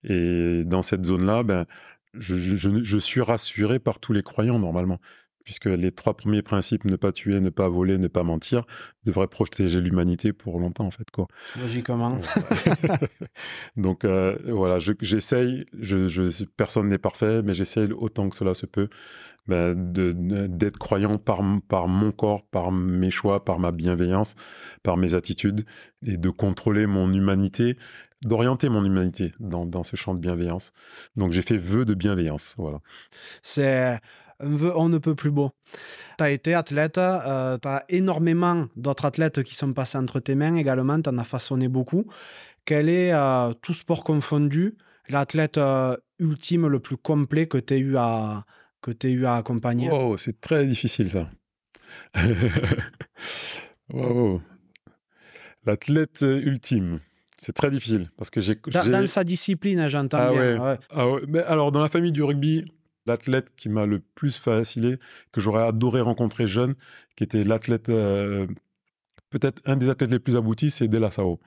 Et 0.03 0.63
dans 0.65 0.81
cette 0.81 1.05
zone-là, 1.05 1.43
ben, 1.43 1.65
je, 2.15 2.35
je, 2.35 2.81
je, 2.81 2.97
suis 2.97 3.21
rassuré 3.21 3.77
par 3.77 3.99
tous 3.99 4.11
les 4.11 4.23
croyants 4.23 4.59
normalement 4.59 4.99
puisque 5.43 5.65
les 5.65 5.91
trois 5.91 6.15
premiers 6.15 6.41
principes, 6.41 6.85
ne 6.85 6.95
pas 6.95 7.11
tuer, 7.11 7.39
ne 7.39 7.49
pas 7.49 7.67
voler, 7.67 7.97
ne 7.97 8.07
pas 8.07 8.23
mentir, 8.23 8.65
devraient 9.05 9.27
protéger 9.27 9.81
l'humanité 9.81 10.33
pour 10.33 10.59
longtemps, 10.59 10.85
en 10.85 10.91
fait. 10.91 11.09
Quoi. 11.11 11.27
Logiquement. 11.59 12.17
Donc, 13.75 14.05
euh, 14.05 14.37
voilà, 14.47 14.79
j'essaye, 14.79 15.65
je, 15.77 16.45
personne 16.55 16.87
n'est 16.89 16.97
parfait, 16.97 17.41
mais 17.41 17.53
j'essaye 17.53 17.91
autant 17.91 18.29
que 18.29 18.35
cela 18.35 18.53
se 18.53 18.65
peut 18.65 18.87
ben, 19.47 19.73
d'être 19.75 20.77
croyant 20.77 21.17
par, 21.17 21.41
par 21.67 21.87
mon 21.87 22.11
corps, 22.11 22.43
par 22.45 22.71
mes 22.71 23.09
choix, 23.09 23.43
par 23.43 23.59
ma 23.59 23.71
bienveillance, 23.71 24.35
par 24.83 24.95
mes 24.95 25.15
attitudes, 25.15 25.65
et 26.05 26.15
de 26.15 26.29
contrôler 26.29 26.87
mon 26.87 27.11
humanité, 27.13 27.77
d'orienter 28.23 28.69
mon 28.69 28.85
humanité 28.85 29.33
dans, 29.39 29.65
dans 29.65 29.83
ce 29.83 29.97
champ 29.97 30.13
de 30.13 30.19
bienveillance. 30.19 30.71
Donc, 31.17 31.33
j'ai 31.33 31.41
fait 31.41 31.57
vœu 31.57 31.83
de 31.83 31.93
bienveillance, 31.93 32.55
voilà. 32.57 32.79
C'est 33.41 33.99
on 34.39 34.89
ne 34.89 34.97
peut 34.97 35.15
plus 35.15 35.31
beau. 35.31 35.51
Tu 36.17 36.23
as 36.23 36.31
été 36.31 36.53
athlète, 36.53 36.97
euh, 36.97 37.57
tu 37.57 37.67
as 37.67 37.83
énormément 37.89 38.67
d'autres 38.75 39.05
athlètes 39.05 39.43
qui 39.43 39.55
sont 39.55 39.73
passés 39.73 39.97
entre 39.97 40.19
tes 40.19 40.35
mains 40.35 40.55
également, 40.55 41.01
tu 41.01 41.09
en 41.09 41.17
as 41.17 41.23
façonné 41.23 41.67
beaucoup. 41.67 42.05
Quel 42.65 42.89
est, 42.89 43.13
euh, 43.13 43.53
tout 43.61 43.73
sport 43.73 44.03
confondu, 44.03 44.77
l'athlète 45.09 45.57
euh, 45.57 45.97
ultime 46.19 46.67
le 46.67 46.79
plus 46.79 46.97
complet 46.97 47.47
que 47.47 47.57
tu 47.57 47.73
aies 47.73 47.79
eu 47.79 47.97
à, 47.97 48.45
que 48.81 48.91
eu 49.07 49.25
à 49.25 49.35
accompagner? 49.35 49.89
Oh, 49.91 50.17
c'est 50.17 50.39
très 50.39 50.65
difficile 50.65 51.09
ça. 51.11 51.29
L'athlète 55.65 56.21
ultime. 56.21 56.99
C'est 57.37 57.53
très 57.53 57.69
difficile 57.69 58.09
parce 58.17 58.29
que 58.29 58.39
j'ai. 58.39 58.57
Dans, 58.67 59.07
sa 59.07 59.23
discipline, 59.23 59.87
j'entends 59.89 60.17
ah 60.17 60.31
bien. 60.31 60.77
Ah 60.89 61.09
ouais. 61.09 61.21
Mais 61.27 61.39
alors, 61.39 61.71
dans 61.71 61.81
la 61.81 61.89
famille 61.89 62.11
du 62.11 62.23
rugby, 62.23 62.65
l'athlète 63.05 63.53
qui 63.55 63.69
m'a 63.69 63.85
le 63.85 63.99
plus 63.99 64.37
fasciné, 64.37 64.97
que 65.31 65.41
j'aurais 65.41 65.63
adoré 65.63 66.01
rencontrer 66.01 66.47
jeune, 66.47 66.75
qui 67.15 67.23
était 67.23 67.43
l'athlète, 67.43 67.89
euh, 67.89 68.47
peut-être 69.29 69.61
un 69.65 69.77
des 69.77 69.89
athlètes 69.89 70.11
les 70.11 70.19
plus 70.19 70.37
aboutis, 70.37 70.71
c'est 70.71 70.87
Dela 70.87 71.11
Sao, 71.11 71.39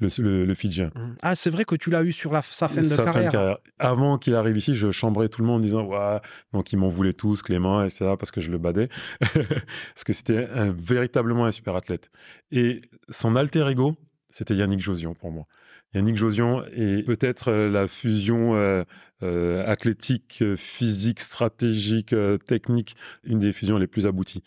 le, 0.00 0.44
le, 0.44 0.54
Fidjien. 0.54 0.90
Mmh. 0.94 1.14
Ah, 1.22 1.34
c'est 1.34 1.50
vrai 1.50 1.64
que 1.64 1.74
tu 1.74 1.90
l'as 1.90 2.02
eu 2.02 2.12
sur 2.12 2.32
la, 2.32 2.42
sa 2.42 2.68
fin 2.68 2.82
de, 2.82 2.96
carrière. 2.96 3.58
Avant 3.78 4.18
qu'il 4.18 4.34
arrive 4.34 4.56
ici, 4.56 4.74
je 4.74 4.90
chambrais 4.90 5.28
tout 5.28 5.42
le 5.42 5.46
monde 5.46 5.58
en 5.58 5.60
disant 5.60 5.84
ouais, 5.84 6.20
donc 6.52 6.72
ils 6.72 6.76
m'en 6.76 6.88
voulaient 6.88 7.12
tous, 7.12 7.42
Clément, 7.42 7.82
etc., 7.82 8.14
parce 8.18 8.30
que 8.30 8.40
je 8.40 8.50
le 8.50 8.58
badais. 8.58 8.88
parce 9.20 10.04
que 10.04 10.12
c'était 10.12 10.48
véritablement 10.76 11.46
un 11.46 11.52
super 11.52 11.76
athlète. 11.76 12.10
Et 12.50 12.82
son 13.08 13.36
alter 13.36 13.68
ego, 13.70 13.96
c'était 14.30 14.54
Yannick 14.54 14.80
Josion 14.80 15.14
pour 15.14 15.30
moi. 15.30 15.46
Yannick 15.94 16.16
Josion 16.16 16.64
est 16.72 17.04
peut-être 17.04 17.48
euh, 17.48 17.70
la 17.70 17.86
fusion 17.86 18.54
euh, 18.54 18.84
euh, 19.22 19.64
athlétique, 19.66 20.44
physique, 20.56 21.20
stratégique, 21.20 22.14
technique, 22.46 22.96
une 23.24 23.38
des 23.38 23.52
fusions 23.52 23.78
les 23.78 23.86
plus 23.86 24.06
abouties. 24.06 24.42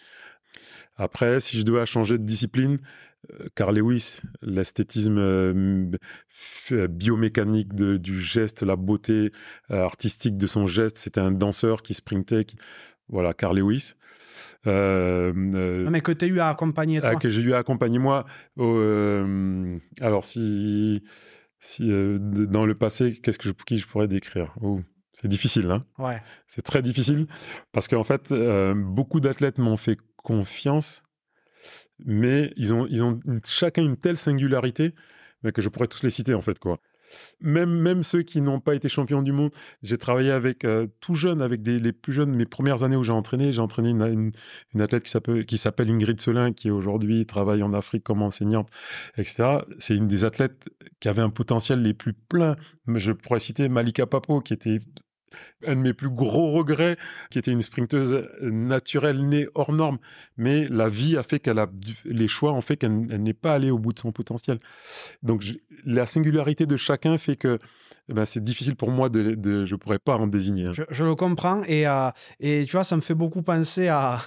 Après, 0.98 1.40
si 1.40 1.58
je 1.58 1.64
dois 1.64 1.86
changer 1.86 2.18
de 2.18 2.24
discipline, 2.24 2.78
Carl 3.56 3.76
Lewis, 3.76 4.22
l'esthétisme 4.42 5.90
biomécanique 6.72 7.74
du 7.74 8.20
geste, 8.20 8.62
la 8.62 8.76
beauté 8.76 9.32
artistique 9.70 10.38
de 10.38 10.48
son 10.48 10.68
geste, 10.68 11.00
c'était 11.00 11.22
un 11.22 11.32
danseur 11.32 11.82
qui 11.82 11.96
sprintait. 11.96 12.46
Voilà, 13.10 13.34
Carl 13.34 13.58
Lewis. 13.58 13.96
Euh, 14.68 15.32
mais 15.36 16.02
que 16.02 16.12
tu 16.12 16.26
as 16.26 16.28
eu 16.28 16.40
à 16.40 16.50
accompagner 16.50 17.00
toi? 17.00 17.12
Ah, 17.14 17.16
que 17.16 17.30
j'ai 17.30 17.42
eu 17.42 17.54
à 17.54 17.60
accompagner 17.60 18.00
moi. 18.00 18.26
alors, 18.58 20.26
si 20.26 21.04
si, 21.66 21.92
euh, 21.92 22.20
dans 22.20 22.66
le 22.66 22.76
passé, 22.76 23.20
qu'est-ce 23.22 23.40
que 23.40 23.50
je, 23.50 23.54
qui 23.66 23.78
je 23.78 23.88
pourrais 23.88 24.08
décrire? 24.08 24.54
Oh, 24.62 24.82
C'est 25.14 25.28
difficile, 25.28 25.70
hein? 25.72 25.82
Ouais. 25.98 26.22
C'est 26.48 26.62
très 26.62 26.82
difficile 26.82 27.26
parce 27.72 27.88
qu'en 27.88 28.04
fait, 28.04 28.32
euh, 28.32 28.76
beaucoup 28.76 29.20
d'athlètes 29.20 29.58
m'ont 29.58 29.78
fait 29.78 29.98
confiance, 30.18 31.04
mais 32.06 32.54
ils 32.56 32.74
ont, 32.74 32.86
ils 32.88 33.04
ont 33.04 33.20
chacun 33.46 33.84
une 33.84 33.98
telle 33.98 34.18
singularité 34.18 34.94
que 35.54 35.62
je 35.62 35.70
pourrais 35.70 35.88
tous 35.88 36.02
les 36.04 36.10
citer 36.10 36.34
en 36.34 36.42
fait 36.42 36.58
quoi. 36.58 36.80
Même, 37.42 37.70
même 37.70 38.04
ceux 38.04 38.22
qui 38.24 38.42
n'ont 38.42 38.60
pas 38.60 38.76
été 38.76 38.90
champions 38.90 39.22
du 39.22 39.32
monde, 39.32 39.52
j'ai 39.84 39.98
travaillé 39.98 40.32
avec 40.32 40.66
euh, 40.66 40.88
tout 41.00 41.14
jeune, 41.14 41.42
avec 41.42 41.66
les 41.66 41.92
plus 41.92 42.14
jeunes. 42.14 42.34
Mes 42.36 42.46
premières 42.46 42.84
années 42.84 42.96
où 42.96 43.04
j'ai 43.04 43.12
entraîné, 43.12 43.52
j'ai 43.54 43.62
entraîné 43.62 43.90
une, 43.90 44.32
une, 44.74 44.82
athlète 44.82 45.04
qui 45.04 45.58
s'appelle 45.58 45.90
Ingrid 45.90 46.20
Selin, 46.20 46.54
qui 46.54 46.72
aujourd'hui 46.72 47.26
travaille 47.26 47.64
en 47.64 47.74
Afrique 47.74 48.04
comme 48.04 48.22
enseignante, 48.22 48.70
etc. 49.18 49.60
C'est 49.80 49.96
une 49.96 50.08
des 50.08 50.26
athlètes 50.26 50.70
qui 51.00 51.08
avait 51.08 51.22
un 51.22 51.30
potentiel 51.30 51.82
les 51.82 51.94
plus 51.94 52.14
pleins. 52.14 52.56
Je 52.88 53.12
pourrais 53.12 53.40
citer 53.40 53.70
Malika 53.70 54.06
Papo, 54.06 54.42
qui 54.42 54.54
était 54.54 54.80
un 55.66 55.76
de 55.76 55.82
mes 55.82 55.94
plus 55.94 56.10
gros 56.10 56.52
regrets, 56.52 56.98
qui 57.30 57.40
était 57.40 57.52
une 57.52 57.62
sprinteuse 57.62 58.28
naturelle 58.42 59.28
née 59.28 59.48
hors 59.56 59.72
norme. 59.72 59.98
Mais 60.38 60.68
la 60.70 60.90
vie 60.90 61.18
a 61.18 61.24
fait 61.24 61.40
qu'elle 61.40 61.60
a, 61.60 61.68
les 62.06 62.28
choix 62.28 62.54
ont 62.54 62.62
fait 62.62 62.78
qu'elle 62.78 62.92
n'est 62.92 63.34
pas 63.34 63.54
allée 63.54 63.72
au 63.72 63.80
bout 63.80 63.94
de 63.94 64.00
son 64.00 64.12
potentiel. 64.12 64.60
Donc 65.24 65.44
la 65.86 66.06
singularité 66.06 66.66
de 66.66 66.78
chacun 66.78 67.18
fait 67.18 67.36
que 67.36 67.60
eh 68.08 68.14
ben, 68.14 68.26
c'est 68.26 68.44
difficile 68.44 68.76
pour 68.76 68.92
moi 68.92 69.10
de, 69.10 69.34
de 69.34 69.66
je 69.66 69.76
pourrais 69.76 70.00
pas 70.00 70.16
en 70.16 70.28
désigner. 70.28 70.70
Je, 70.90 71.04
le 71.04 71.16
comprends 71.16 71.64
et, 71.64 71.88
euh, 71.88 72.12
et 72.40 72.64
tu 72.66 72.74
vois, 72.74 72.84
ça 72.84 72.96
me 72.96 73.02
fait 73.02 73.16
beaucoup 73.16 73.42
penser 73.42 73.88
à 73.88 74.20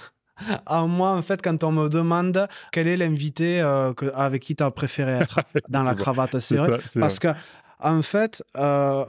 à 0.65 0.85
moi, 0.85 1.11
en 1.11 1.21
fait, 1.21 1.41
quand 1.41 1.63
on 1.63 1.71
me 1.71 1.89
demande 1.89 2.47
quel 2.71 2.87
est 2.87 2.97
l'invité 2.97 3.61
euh, 3.61 3.93
avec 4.15 4.41
qui 4.41 4.55
tu 4.55 4.63
as 4.63 4.71
préféré 4.71 5.13
être 5.13 5.39
dans 5.69 5.83
la 5.83 5.95
cravate. 5.95 6.35
Vrai. 6.35 6.79
c'est 6.85 6.99
Parce 6.99 7.19
que, 7.19 7.29
en 7.79 8.01
fait, 8.01 8.43
euh, 8.57 9.05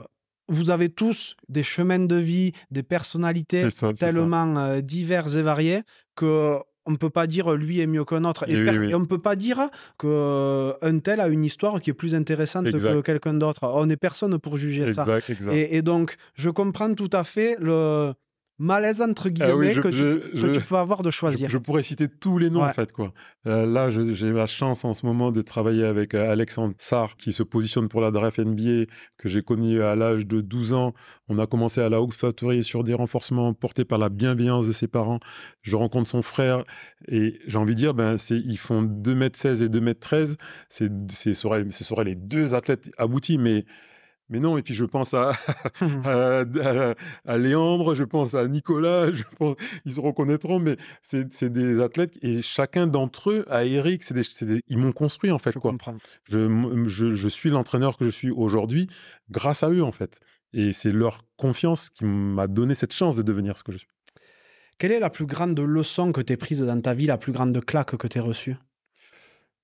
vous 0.51 0.69
avez 0.69 0.89
tous 0.89 1.35
des 1.49 1.63
chemins 1.63 1.99
de 1.99 2.15
vie, 2.15 2.51
des 2.69 2.83
personnalités 2.83 3.69
ça, 3.71 3.91
tellement 3.93 4.55
euh, 4.57 4.81
diverses 4.81 5.35
et 5.35 5.41
variées 5.41 5.81
que 6.15 6.57
on 6.85 6.91
ne 6.91 6.97
peut 6.97 7.11
pas 7.11 7.27
dire 7.27 7.51
lui 7.53 7.79
est 7.79 7.85
mieux 7.87 8.03
qu'un 8.05 8.23
autre. 8.25 8.49
Et, 8.49 8.55
Oui, 8.55 8.65
per- 8.65 8.79
oui. 8.79 8.89
et 8.89 8.95
on 8.95 8.99
ne 8.99 9.05
peut 9.05 9.21
pas 9.21 9.35
dire 9.35 9.69
qu'un 9.99 10.99
tel 10.99 11.19
a 11.21 11.27
une 11.27 11.45
histoire 11.45 11.79
qui 11.79 11.89
est 11.91 11.93
plus 11.93 12.15
intéressante 12.15 12.65
que 12.71 13.01
quelqu'un 13.01 13.35
d'autre. 13.35 13.61
On 13.63 13.85
n'est 13.85 13.97
personne 13.97 14.37
pour 14.39 14.57
juger 14.57 14.91
ça. 14.93 15.01
Exact, 15.03 15.29
exact. 15.29 15.53
Et, 15.53 15.77
et 15.77 15.81
donc, 15.81 16.15
je 16.33 16.49
comprends 16.49 16.93
tout 16.95 17.09
à 17.13 17.23
fait 17.23 17.55
le 17.59 18.13
malaise, 18.59 19.01
entre 19.01 19.29
guillemets, 19.29 19.51
Ah 19.51 19.55
oui, 19.57 19.73
je- 19.73 19.81
que, 19.81 19.87
tu, 19.87 19.97
je- 19.97 20.17
que 20.17 20.37
je- 20.37 20.59
tu 20.59 20.61
peux 20.61 20.75
avoir 20.75 21.01
de 21.01 21.09
choisir. 21.09 21.49
je 21.49 21.57
pourrais 21.57 21.81
citer 21.81 22.07
tous 22.07 22.37
les 22.37 22.49
noms 22.51 22.61
Ouais. 22.61 22.69
en 22.69 22.73
fait 22.73 22.91
quoi. 22.91 23.11
Euh, 23.47 23.65
là, 23.65 23.89
j'ai 23.89 24.31
la 24.31 24.45
chance 24.45 24.85
en 24.85 24.93
ce 24.93 25.03
moment 25.05 25.31
de 25.31 25.41
travailler 25.41 25.83
avec 25.83 26.13
euh, 26.13 26.31
Alexandre 26.31 26.75
Sarr 26.77 27.15
qui 27.17 27.31
se 27.31 27.41
positionne 27.41 27.87
pour 27.89 28.01
la 28.01 28.11
draft 28.11 28.37
NBA 28.39 28.85
que 29.17 29.29
j'ai 29.29 29.41
connu 29.41 29.81
à 29.81 29.95
l'âge 29.95 30.27
de 30.27 30.41
12 30.41 30.73
ans. 30.73 30.93
On 31.27 31.39
a 31.39 31.47
commencé 31.47 31.81
à 31.81 31.89
la 31.89 31.99
Hope 32.01 32.13
Factory 32.13 32.61
sur 32.63 32.83
des 32.83 32.93
renforcements 32.93 33.53
portés 33.55 33.83
par 33.85 33.97
la 33.97 34.09
bienveillance 34.09 34.67
de 34.67 34.73
ses 34.73 34.87
parents. 34.87 35.19
Je 35.63 35.75
rencontre 35.75 36.09
son 36.09 36.21
frère 36.21 36.63
et 37.07 37.39
j'ai 37.47 37.57
envie 37.57 37.73
de 37.73 37.79
dire 37.79 37.93
ben 37.95 38.17
c'est 38.17 38.37
ils 38.37 38.57
font 38.57 38.83
2 38.83 39.13
m 39.19 39.29
16 39.33 39.63
et 39.63 39.69
2 39.69 39.79
m 39.79 39.95
13. 39.95 40.37
C'est 40.69 40.91
c'est 41.09 41.33
seraient 41.33 41.65
ce 41.71 41.83
seraient 41.83 42.03
les 42.03 42.15
deux 42.15 42.53
athlètes 42.53 42.91
aboutis 42.99 43.39
mais 43.39 43.65
mais 44.31 44.39
non, 44.39 44.57
et 44.57 44.63
puis 44.63 44.73
je 44.73 44.85
pense 44.85 45.13
à, 45.13 45.33
à, 46.05 46.39
à- 46.41 46.95
à 47.25 47.37
Léandre, 47.37 47.93
je 47.93 48.03
pense 48.03 48.33
à 48.33 48.47
Nicolas, 48.47 49.11
je 49.13 49.23
pense, 49.37 49.55
ils 49.85 49.93
se 49.93 49.99
reconnaîtront, 50.01 50.57
mais 50.59 50.77
c'est 51.03 51.31
c'est 51.31 51.51
des 51.51 51.79
athlètes 51.79 52.17
et 52.23 52.41
chacun 52.41 52.87
d'entre 52.87 53.29
eux, 53.31 53.45
à 53.49 53.65
Eric, 53.65 54.01
c'est 54.03 54.15
des, 54.15 54.45
des- 54.45 54.61
ils 54.67 54.77
m'ont 54.79 54.91
construit 54.93 55.29
en 55.31 55.37
fait. 55.37 55.51
je 55.51 55.59
Quoi. 55.59 55.71
comprends. 55.71 55.97
Je, 56.23 56.83
je, 56.87 57.13
je 57.15 57.27
suis 57.27 57.49
l'entraîneur 57.51 57.97
que 57.97 58.05
je 58.05 58.09
suis 58.09 58.31
aujourd'hui 58.31 58.87
grâce 59.29 59.61
à 59.61 59.69
eux 59.69 59.83
en 59.83 59.91
fait. 59.91 60.19
Et 60.53 60.73
c'est 60.73 60.91
leur 60.91 61.23
confiance 61.37 61.89
qui 61.89 62.03
m'a 62.05 62.47
donné 62.47 62.75
cette 62.75 62.93
chance 62.93 63.15
de 63.15 63.21
devenir 63.21 63.57
ce 63.57 63.63
que 63.63 63.71
je 63.71 63.77
suis. 63.77 63.87
Quelle 64.77 64.91
est 64.91 64.99
la 64.99 65.09
plus 65.09 65.25
grande 65.25 65.59
leçon 65.59 66.11
que 66.11 66.21
tu 66.21 66.33
as 66.33 66.37
prise 66.37 66.61
dans 66.61 66.81
ta 66.81 66.93
vie, 66.93 67.05
la 67.05 67.17
plus 67.17 67.31
grande 67.31 67.63
claque 67.63 67.95
que 67.95 68.07
tu 68.07 68.17
as 68.17 68.23
reçue? 68.23 68.55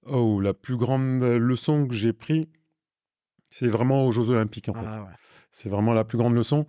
Oh, 0.05 0.39
la 0.39 0.53
plus 0.53 0.77
grande 0.77 1.21
leçon 1.21 1.85
que 1.87 1.93
j'ai 1.93 2.13
prise, 2.13 2.45
c'est 3.49 3.67
vraiment 3.67 4.05
aux 4.05 4.11
Jeux 4.11 4.29
Olympiques 4.29 4.69
en 4.69 4.73
fait. 4.73 4.85
Ah 4.85 5.03
ouais. 5.03 5.13
C'est 5.51 5.69
vraiment 5.69 5.93
la 5.93 6.03
plus 6.03 6.17
grande 6.17 6.35
leçon 6.35 6.65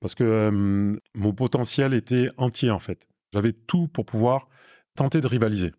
parce 0.00 0.14
que 0.14 0.24
euh, 0.24 0.96
mon 1.14 1.32
potentiel 1.32 1.94
était 1.94 2.30
entier 2.36 2.70
en 2.70 2.78
fait. 2.78 3.08
J'avais 3.32 3.52
tout 3.52 3.88
pour 3.88 4.04
pouvoir 4.04 4.48
tenter 4.94 5.20
de 5.20 5.26
rivaliser. 5.26 5.72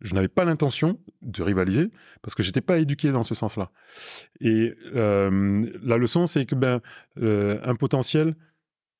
Je 0.00 0.14
n'avais 0.14 0.28
pas 0.28 0.44
l'intention 0.44 1.00
de 1.22 1.42
rivaliser 1.42 1.90
parce 2.22 2.34
que 2.34 2.42
j'étais 2.42 2.60
pas 2.60 2.78
éduqué 2.78 3.10
dans 3.10 3.22
ce 3.22 3.34
sens-là. 3.34 3.70
Et 4.40 4.74
euh, 4.94 5.70
la 5.82 5.96
leçon, 5.96 6.26
c'est 6.26 6.44
que 6.44 6.54
ben 6.54 6.80
euh, 7.18 7.58
un 7.64 7.74
potentiel 7.74 8.36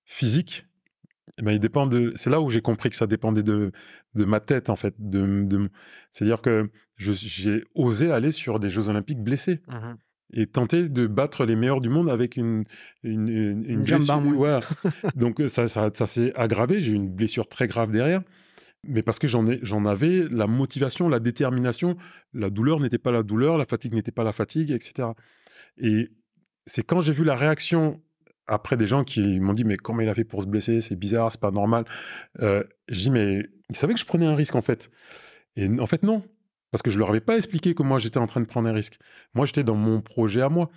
physique, 0.04 0.66
eh 1.38 1.42
ben, 1.42 1.52
il 1.52 1.60
dépend 1.60 1.86
de. 1.86 2.12
C'est 2.16 2.30
là 2.30 2.40
où 2.40 2.48
j'ai 2.48 2.62
compris 2.62 2.88
que 2.88 2.96
ça 2.96 3.06
dépendait 3.06 3.42
de 3.42 3.72
de 4.14 4.24
ma 4.24 4.40
tête 4.40 4.70
en 4.70 4.76
fait. 4.76 4.94
De, 4.98 5.44
de... 5.44 5.68
C'est-à-dire 6.10 6.40
que 6.40 6.70
j'ai 6.96 7.64
osé 7.74 8.10
aller 8.10 8.30
sur 8.30 8.58
des 8.58 8.70
Jeux 8.70 8.88
Olympiques 8.88 9.22
blessés 9.22 9.60
et 10.32 10.46
tenter 10.46 10.88
de 10.88 11.06
battre 11.06 11.44
les 11.44 11.56
meilleurs 11.56 11.80
du 11.80 11.88
monde 11.88 12.10
avec 12.10 12.36
une 12.36 12.64
une, 13.02 13.28
une, 13.28 13.82
blessure. 13.82 14.22
Ouais. 14.36 14.58
Donc 15.16 15.40
ça, 15.48 15.68
ça, 15.68 15.90
ça 15.94 16.06
s'est 16.06 16.32
aggravé. 16.34 16.80
J'ai 16.80 16.92
eu 16.92 16.96
une 16.96 17.08
blessure 17.08 17.48
très 17.48 17.66
grave 17.66 17.92
derrière, 17.92 18.22
mais 18.84 19.02
parce 19.02 19.18
que 19.18 19.26
j'en 19.26 19.46
ai 19.46 19.58
j'en 19.62 19.84
avais 19.84 20.26
la 20.30 20.46
motivation, 20.46 21.08
la 21.08 21.20
détermination. 21.20 21.96
La 22.32 22.50
douleur 22.50 22.80
n'était 22.80 22.98
pas 22.98 23.12
la 23.12 23.22
douleur, 23.22 23.56
la 23.56 23.66
fatigue 23.66 23.94
n'était 23.94 24.12
pas 24.12 24.24
la 24.24 24.32
fatigue, 24.32 24.72
etc. 24.72 25.10
Et 25.78 26.10
c'est 26.66 26.82
quand 26.82 27.00
j'ai 27.00 27.12
vu 27.12 27.24
la 27.24 27.36
réaction 27.36 28.00
après 28.48 28.76
des 28.76 28.86
gens 28.86 29.04
qui 29.04 29.40
m'ont 29.40 29.52
dit 29.52 29.64
mais 29.64 29.76
comment 29.76 30.00
il 30.00 30.08
a 30.08 30.14
fait 30.14 30.24
pour 30.24 30.42
se 30.42 30.46
blesser, 30.46 30.80
c'est 30.80 30.96
bizarre, 30.96 31.30
c'est 31.30 31.40
pas 31.40 31.50
normal. 31.50 31.84
Euh, 32.40 32.64
je 32.88 33.00
dis 33.00 33.10
mais 33.10 33.46
ils 33.70 33.76
savaient 33.76 33.94
que 33.94 34.00
je 34.00 34.06
prenais 34.06 34.26
un 34.26 34.34
risque 34.34 34.54
en 34.54 34.62
fait. 34.62 34.90
Et 35.56 35.68
en 35.80 35.86
fait 35.86 36.02
non, 36.02 36.22
parce 36.70 36.82
que 36.82 36.90
je 36.90 36.98
leur 36.98 37.10
avais 37.10 37.20
pas 37.20 37.36
expliqué 37.36 37.74
que 37.74 37.82
moi 37.82 37.98
j'étais 37.98 38.18
en 38.18 38.26
train 38.26 38.40
de 38.40 38.46
prendre 38.46 38.68
un 38.68 38.72
risque. 38.72 38.98
Moi 39.34 39.46
j'étais 39.46 39.64
dans 39.64 39.76
mon 39.76 40.00
projet 40.00 40.42
à 40.42 40.48
moi. 40.48 40.70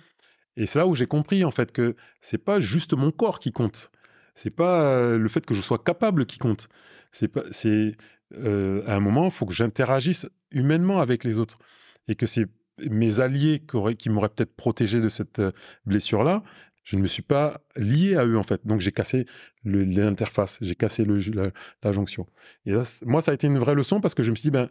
Et 0.56 0.66
c'est 0.66 0.78
là 0.78 0.86
où 0.86 0.94
j'ai 0.94 1.06
compris 1.06 1.44
en 1.44 1.50
fait 1.50 1.72
que 1.72 1.96
c'est 2.20 2.38
pas 2.38 2.60
juste 2.60 2.94
mon 2.94 3.10
corps 3.10 3.38
qui 3.38 3.52
compte. 3.52 3.90
C'est 4.34 4.50
pas 4.50 4.82
euh, 4.82 5.18
le 5.18 5.28
fait 5.28 5.44
que 5.44 5.54
je 5.54 5.60
sois 5.60 5.78
capable 5.78 6.26
qui 6.26 6.38
compte. 6.38 6.68
C'est 7.12 7.28
pas 7.28 7.42
c'est 7.50 7.96
euh, 8.34 8.82
à 8.86 8.94
un 8.94 9.00
moment 9.00 9.26
il 9.26 9.30
faut 9.30 9.46
que 9.46 9.54
j'interagisse 9.54 10.26
humainement 10.50 11.00
avec 11.00 11.24
les 11.24 11.38
autres 11.38 11.58
et 12.08 12.14
que 12.14 12.26
c'est 12.26 12.46
mes 12.78 13.20
alliés 13.20 13.62
qui, 13.68 13.76
auraient- 13.76 13.96
qui 13.96 14.08
m'auraient 14.08 14.30
peut-être 14.30 14.56
protégé 14.56 15.00
de 15.00 15.08
cette 15.08 15.42
blessure 15.84 16.24
là. 16.24 16.42
Je 16.82 16.96
ne 16.96 17.02
me 17.02 17.06
suis 17.06 17.22
pas 17.22 17.60
lié 17.76 18.16
à 18.16 18.24
eux 18.24 18.38
en 18.38 18.42
fait. 18.42 18.66
Donc 18.66 18.80
j'ai 18.80 18.90
cassé 18.90 19.26
l'interface, 19.64 20.58
j'ai 20.62 20.74
cassé 20.74 21.04
la, 21.04 21.92
jonction. 21.92 22.26
Et 22.66 22.72
moi 23.04 23.20
ça 23.20 23.32
a 23.32 23.34
été 23.34 23.46
une 23.46 23.58
vraie 23.58 23.74
leçon 23.74 24.00
parce 24.00 24.14
que 24.14 24.22
je 24.22 24.30
me 24.30 24.36
suis 24.36 24.44
dit 24.44 24.50
ben 24.50 24.70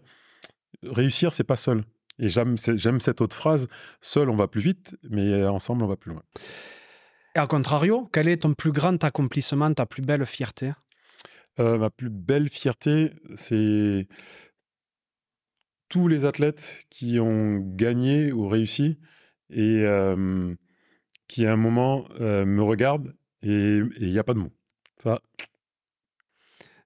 réussir 0.84 1.34
c'est 1.34 1.44
pas 1.44 1.56
seul. 1.56 1.84
Et 2.22 2.28
j'aime 2.28 2.58
cette 2.58 3.22
autre 3.22 3.36
phrase 3.36 3.68
seul 4.02 4.30
on 4.30 4.36
va 4.36 4.48
plus 4.48 4.62
vite, 4.62 4.98
mais 5.10 5.46
ensemble 5.46 5.84
on 5.84 5.88
va 5.88 5.96
plus 5.96 6.12
loin. 6.12 6.24
Et 7.36 7.40
à 7.40 7.48
contrario, 7.48 8.10
quel 8.12 8.28
est 8.28 8.42
ton 8.42 8.54
plus 8.54 8.72
grand 8.72 9.04
accomplissement, 9.04 9.74
ta 9.74 9.86
plus 9.86 10.02
belle 10.02 10.26
fierté? 10.26 10.74
Euh, 11.60 11.78
ma 11.78 11.90
plus 11.90 12.10
belle 12.10 12.50
fierté, 12.50 13.12
c'est 13.36 14.08
tous 15.90 16.08
les 16.08 16.26
athlètes 16.26 16.86
qui 16.90 17.20
ont 17.20 17.58
gagné 17.58 18.32
ou 18.32 18.48
réussi 18.48 19.00
et 19.50 19.84
euh, 19.84 20.56
qui 21.28 21.46
à 21.46 21.54
un 21.54 21.58
moment 21.58 22.08
euh, 22.22 22.46
me 22.46 22.64
regardent 22.64 23.14
et 23.42 23.82
il 24.00 24.12
n'y 24.12 24.20
a 24.20 24.24
pas 24.24 24.34
de 24.34 24.40
mots. 24.40 24.54
Ça, 25.02 25.22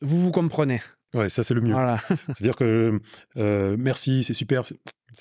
Vous 0.02 0.20
vous 0.20 0.32
comprenez? 0.32 0.82
Ouais, 1.14 1.30
ça 1.30 1.44
c'est 1.44 1.54
le 1.54 1.62
mieux. 1.62 1.74
Voilà. 1.74 1.98
C'est-à-dire 2.28 2.56
que 2.56 3.00
euh, 3.38 3.76
merci, 3.80 4.24
c'est 4.24 4.34
super, 4.34 4.66
ça 4.66 4.76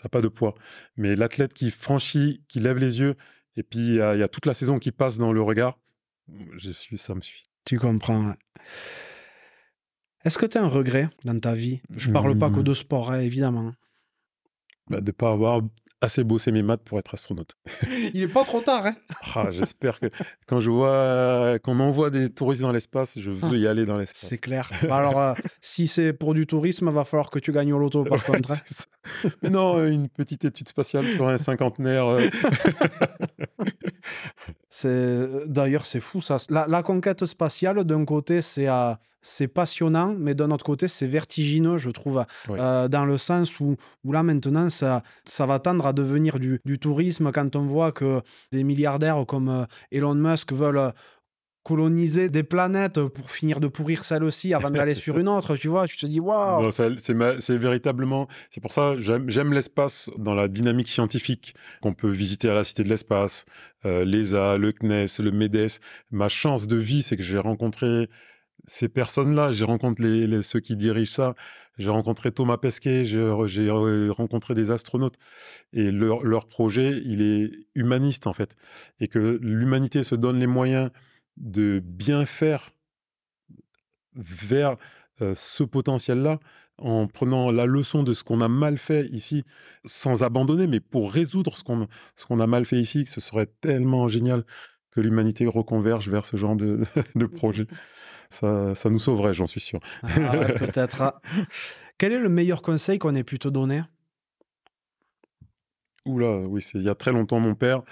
n'a 0.04 0.08
pas 0.10 0.20
de 0.20 0.28
poids. 0.28 0.54
Mais 0.96 1.14
l'athlète 1.16 1.54
qui 1.54 1.70
franchit, 1.70 2.44
qui 2.48 2.60
lève 2.60 2.78
les 2.78 3.00
yeux, 3.00 3.16
et 3.56 3.62
puis 3.62 3.80
il 3.80 3.94
y, 3.94 4.00
a 4.00 4.14
il 4.14 4.20
y 4.20 4.22
a 4.22 4.28
toute 4.28 4.46
la 4.46 4.54
saison 4.54 4.78
qui 4.78 4.92
passe 4.92 5.18
dans 5.18 5.32
le 5.32 5.42
regard, 5.42 5.78
je 6.56 6.70
suis, 6.70 6.98
ça 6.98 7.14
me 7.14 7.20
suit. 7.20 7.44
Tu 7.64 7.78
comprends. 7.78 8.28
ouais. 8.30 8.34
Est-ce 10.24 10.38
que 10.38 10.46
tu 10.46 10.56
as 10.58 10.62
un 10.62 10.68
regret 10.68 11.08
dans 11.24 11.38
ta 11.38 11.52
vie? 11.54 11.80
Je 11.90 12.10
parle 12.10 12.38
pas 12.38 12.48
que 12.48 12.60
Hmm. 12.60 12.64
de 12.64 12.74
sport, 12.74 13.10
hein, 13.10 13.20
évidemment. 13.20 13.72
Bah, 14.88 15.00
de 15.00 15.06
ne 15.06 15.10
pas 15.12 15.30
avoir 15.32 15.62
assez 16.02 16.24
bossé 16.24 16.52
mes 16.52 16.62
maths 16.62 16.82
pour 16.84 16.98
être 16.98 17.14
astronaute. 17.14 17.52
Il 18.12 18.20
est 18.20 18.28
pas 18.28 18.44
trop 18.44 18.60
tard, 18.60 18.84
hein 18.86 18.94
Ah, 19.34 19.50
J'espère 19.50 19.98
que 20.00 20.06
quand 20.46 20.60
je 20.60 20.70
vois 20.70 21.58
qu'on 21.62 21.80
envoie 21.80 22.10
des 22.10 22.28
touristes 22.28 22.62
dans 22.62 22.72
l'espace, 22.72 23.18
je 23.18 23.30
veux 23.30 23.56
y 23.56 23.66
aller 23.66 23.84
dans 23.86 23.96
l'espace. 23.96 24.28
C'est 24.28 24.38
clair. 24.38 24.70
Bah 24.88 24.96
alors, 24.96 25.18
euh, 25.20 25.34
si 25.60 25.86
c'est 25.86 26.12
pour 26.12 26.34
du 26.34 26.46
tourisme, 26.46 26.90
va 26.90 27.04
falloir 27.04 27.30
que 27.30 27.38
tu 27.38 27.52
gagnes 27.52 27.72
au 27.72 27.78
loto, 27.78 28.04
par 28.04 28.18
Ouais, 28.28 28.36
contre. 28.36 28.52
hein. 28.52 29.28
Mais 29.42 29.50
non, 29.50 29.78
euh, 29.78 29.88
une 29.90 30.08
petite 30.08 30.44
étude 30.44 30.68
spatiale 30.68 31.06
sur 31.06 31.28
un 31.28 31.38
cinquantenaire. 31.38 32.06
euh, 32.06 32.20
D'ailleurs, 35.46 35.86
c'est 35.86 36.00
fou, 36.00 36.20
ça. 36.20 36.36
La, 36.48 36.66
la 36.66 36.82
conquête 36.82 37.24
spatiale, 37.26 37.84
d'un 37.84 38.04
côté, 38.04 38.42
c'est 38.42 38.68
euh, 38.68 38.94
c'est 39.24 39.46
passionnant, 39.46 40.16
mais 40.18 40.34
d'un 40.34 40.50
autre 40.50 40.64
côté, 40.64 40.88
c'est 40.88 41.06
vertigineux, 41.06 41.78
je 41.78 41.90
trouve, 41.90 42.24
Oui. 42.48 42.58
euh, 42.60 42.88
dans 42.88 43.04
le 43.04 43.16
sens 43.18 43.60
où, 43.60 43.76
où 44.02 44.10
là, 44.12 44.24
maintenant, 44.24 44.68
ça, 44.68 45.02
ça 45.24 45.46
va 45.46 45.60
tendre 45.60 45.86
à 45.86 45.92
devenir 45.92 46.40
du, 46.40 46.60
du 46.64 46.80
tourisme 46.80 47.30
quand 47.30 47.54
on 47.54 47.64
voit 47.66 47.92
que 47.92 48.20
des 48.50 48.64
milliardaires 48.64 49.24
comme 49.26 49.48
euh, 49.48 49.64
Elon 49.92 50.16
Musk 50.16 50.52
veulent 50.52 50.92
coloniser 51.62 52.28
des 52.28 52.42
planètes 52.42 53.00
pour 53.04 53.30
finir 53.30 53.60
de 53.60 53.68
pourrir 53.68 54.04
celle-ci 54.04 54.52
avant 54.52 54.70
d'aller 54.70 54.94
sur 54.94 55.18
une 55.18 55.28
autre, 55.28 55.56
tu 55.56 55.68
vois, 55.68 55.86
tu 55.86 55.96
te 55.96 56.06
dis, 56.06 56.18
waouh 56.20 56.70
c'est 56.72 57.56
véritablement. 57.56 58.26
C'est 58.50 58.60
pour 58.60 58.72
ça 58.72 58.94
j'aime 58.98 59.52
l'espace 59.52 60.10
dans 60.18 60.34
la 60.34 60.48
dynamique 60.48 60.88
scientifique 60.88 61.54
qu'on 61.80 61.92
peut 61.92 62.10
visiter 62.10 62.48
à 62.48 62.54
la 62.54 62.64
Cité 62.64 62.82
de 62.82 62.88
l'Espace, 62.88 63.44
euh, 63.84 64.04
l'ESA, 64.04 64.56
le 64.56 64.72
CNES, 64.72 65.22
le 65.22 65.30
MEDES. 65.30 65.78
Ma 66.10 66.28
chance 66.28 66.66
de 66.66 66.76
vie, 66.76 67.02
c'est 67.02 67.16
que 67.16 67.22
j'ai 67.22 67.38
rencontré 67.38 68.08
ces 68.66 68.88
personnes-là. 68.88 69.52
J'ai 69.52 69.64
rencontré 69.64 70.26
les, 70.26 70.42
ceux 70.42 70.60
qui 70.60 70.76
dirigent 70.76 71.12
ça. 71.12 71.34
J'ai 71.78 71.90
rencontré 71.90 72.32
Thomas 72.32 72.58
Pesquet, 72.58 73.04
j'ai 73.04 73.28
rencontré 74.10 74.54
des 74.54 74.70
astronautes. 74.70 75.16
Et 75.72 75.90
leur, 75.90 76.22
leur 76.22 76.46
projet, 76.46 77.00
il 77.04 77.22
est 77.22 77.50
humaniste, 77.74 78.26
en 78.26 78.32
fait. 78.32 78.56
Et 79.00 79.08
que 79.08 79.38
l'humanité 79.40 80.02
se 80.02 80.14
donne 80.14 80.38
les 80.38 80.46
moyens 80.46 80.90
de 81.36 81.80
bien 81.84 82.24
faire 82.24 82.72
vers 84.14 84.76
euh, 85.20 85.34
ce 85.36 85.62
potentiel-là 85.62 86.38
en 86.78 87.06
prenant 87.06 87.50
la 87.50 87.66
leçon 87.66 88.02
de 88.02 88.12
ce 88.12 88.24
qu'on 88.24 88.40
a 88.40 88.48
mal 88.48 88.78
fait 88.78 89.06
ici, 89.12 89.44
sans 89.84 90.22
abandonner, 90.22 90.66
mais 90.66 90.80
pour 90.80 91.12
résoudre 91.12 91.56
ce 91.56 91.64
qu'on 91.64 92.40
a 92.40 92.46
mal 92.46 92.64
fait 92.64 92.80
ici, 92.80 93.04
que 93.04 93.10
ce 93.10 93.20
serait 93.20 93.46
tellement 93.60 94.08
génial 94.08 94.44
que 94.90 95.00
l'humanité 95.00 95.46
reconverge 95.46 96.08
vers 96.08 96.24
ce 96.24 96.36
genre 96.36 96.56
de, 96.56 96.80
de 97.14 97.26
projet. 97.26 97.66
Ça, 98.30 98.74
ça 98.74 98.90
nous 98.90 98.98
sauverait, 98.98 99.34
j'en 99.34 99.46
suis 99.46 99.60
sûr. 99.60 99.80
Ah 100.02 100.38
ouais, 100.38 100.54
Peut-être. 100.54 101.20
Quel 101.98 102.12
est 102.12 102.18
le 102.18 102.28
meilleur 102.28 102.62
conseil 102.62 102.98
qu'on 102.98 103.14
ait 103.14 103.24
pu 103.24 103.38
te 103.38 103.48
donner? 103.48 103.82
Oula, 106.04 106.38
oui, 106.38 106.62
c'est 106.62 106.78
il 106.78 106.84
y 106.84 106.88
a 106.88 106.94
très 106.94 107.12
longtemps, 107.12 107.38
mon 107.38 107.54
père. 107.54 107.82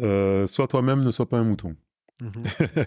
Euh, 0.00 0.46
sois 0.46 0.68
toi-même, 0.68 1.00
ne 1.00 1.10
sois 1.10 1.28
pas 1.28 1.38
un 1.38 1.44
mouton. 1.44 1.74
Mhm. 2.20 2.30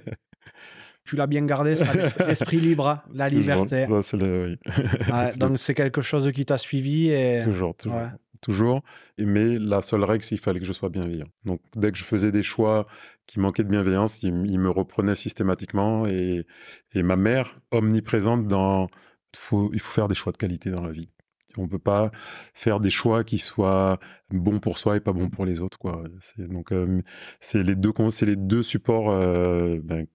Tu 1.03 1.16
l'as 1.16 1.28
bien 1.28 1.45
gardé, 1.45 1.78
ça, 1.78 1.86
l'esprit- 2.28 2.60
libre, 2.60 3.03
la 3.12 3.28
liberté. 3.28 3.86
Ça, 3.88 4.02
c'est 4.02 4.18
le, 4.18 4.45
oui. 4.45 4.58
Ouais, 5.12 5.32
C'est 5.32 5.40
donc 5.40 5.58
c'est 5.58 5.74
quelque 5.74 6.02
chose 6.02 6.32
qui 6.32 6.45
t'a 6.45 6.60
suivi 6.60 7.10
et 7.10 7.40
Toujours, 7.44 7.76
toujours. 7.76 7.98
Ouais. 7.98 8.08
Toujours. 8.40 8.82
Mais 9.20 9.58
la 9.60 9.82
seule 9.82 10.03
règle, 10.03 10.24
c'est 10.24 10.36
qu'il 10.36 10.44
fallait 10.44 10.60
que 10.60 10.66
je 10.66 10.74
sois 10.74 10.90
bienveillant. 10.90 11.28
Donc, 11.45 11.62
dès 11.76 11.91
que 11.91 11.98
je 11.98 12.03
faisais 12.03 12.32
des 12.32 12.44
choix 12.44 12.86
qui 13.28 13.40
manquaient 13.40 13.64
de 13.64 13.70
bienveillance, 13.70 14.24
il, 14.24 14.34
me 14.34 14.70
reprenait 14.70 15.16
systématiquement. 15.16 16.08
Et, 16.08 16.45
et 16.94 17.03
ma 17.03 17.16
mère, 17.16 17.56
omniprésente 17.72 18.48
dans. 18.48 18.88
Faut, 19.36 19.70
il 19.74 19.80
faut 19.80 19.91
faire 19.91 20.08
des 20.08 20.16
choix 20.16 20.32
de 20.32 20.38
qualité 20.38 20.72
dans 20.72 20.82
la 20.82 20.91
vie. 20.91 21.10
On 21.57 21.64
ne 21.64 21.68
peut 21.68 21.80
pas 21.80 22.11
faire 22.53 22.80
des 22.80 22.90
choix 22.90 23.23
qui 23.23 23.38
soient 23.38 23.99
bons 24.30 24.60
pour 24.60 24.78
soi 24.78 24.98
et 24.98 24.99
pas 24.99 25.14
bons 25.14 25.30
pour 25.30 25.45
les 25.45 25.60
autres. 25.60 25.78
Quoi. 25.78 26.03
C'est, 26.19 26.48
donc, 26.48 26.72
euh, 26.72 27.02
c'est, 27.40 27.64
les 27.64 27.76
deux, 27.76 27.91
les 28.23 28.36
deux 28.36 28.64
supports 28.64 29.11
euh, 29.11 29.80
ben, 29.84 30.06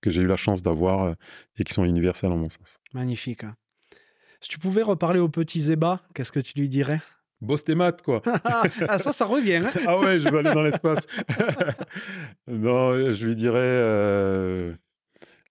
que 0.00 0.10
j'ai 0.10 0.22
eu 0.22 0.26
la 0.26 0.36
chance 0.36 0.62
d'avoir 0.62 1.04
euh, 1.04 1.14
et 1.58 1.64
qui 1.64 1.72
sont 1.74 1.84
universels 1.84 2.32
en 2.32 2.36
mon 2.36 2.48
sens. 2.48 2.80
magnifique. 2.92 3.44
hein. 3.44 3.56
Si 4.40 4.48
tu 4.48 4.58
pouvais 4.58 4.82
reparler 4.82 5.20
au 5.20 5.28
petit 5.28 5.60
Zéba, 5.60 6.00
qu'est-ce 6.14 6.32
que 6.32 6.40
tu 6.40 6.58
lui 6.58 6.68
dirais? 6.68 7.00
Bosse 7.40 7.64
tes 7.64 7.74
maths, 7.74 8.02
quoi. 8.02 8.22
Ah, 8.88 8.98
ça, 8.98 9.12
ça 9.12 9.24
revient. 9.24 9.56
hein. 9.64 9.70
Ah 9.86 9.98
ouais, 9.98 10.18
je 10.18 10.28
veux 10.28 10.38
aller 10.38 10.52
dans 10.52 10.62
l'espace. 10.62 11.06
non, 12.48 13.10
je 13.10 13.26
lui 13.26 13.36
dirais, 13.36 13.58
euh, 13.60 14.74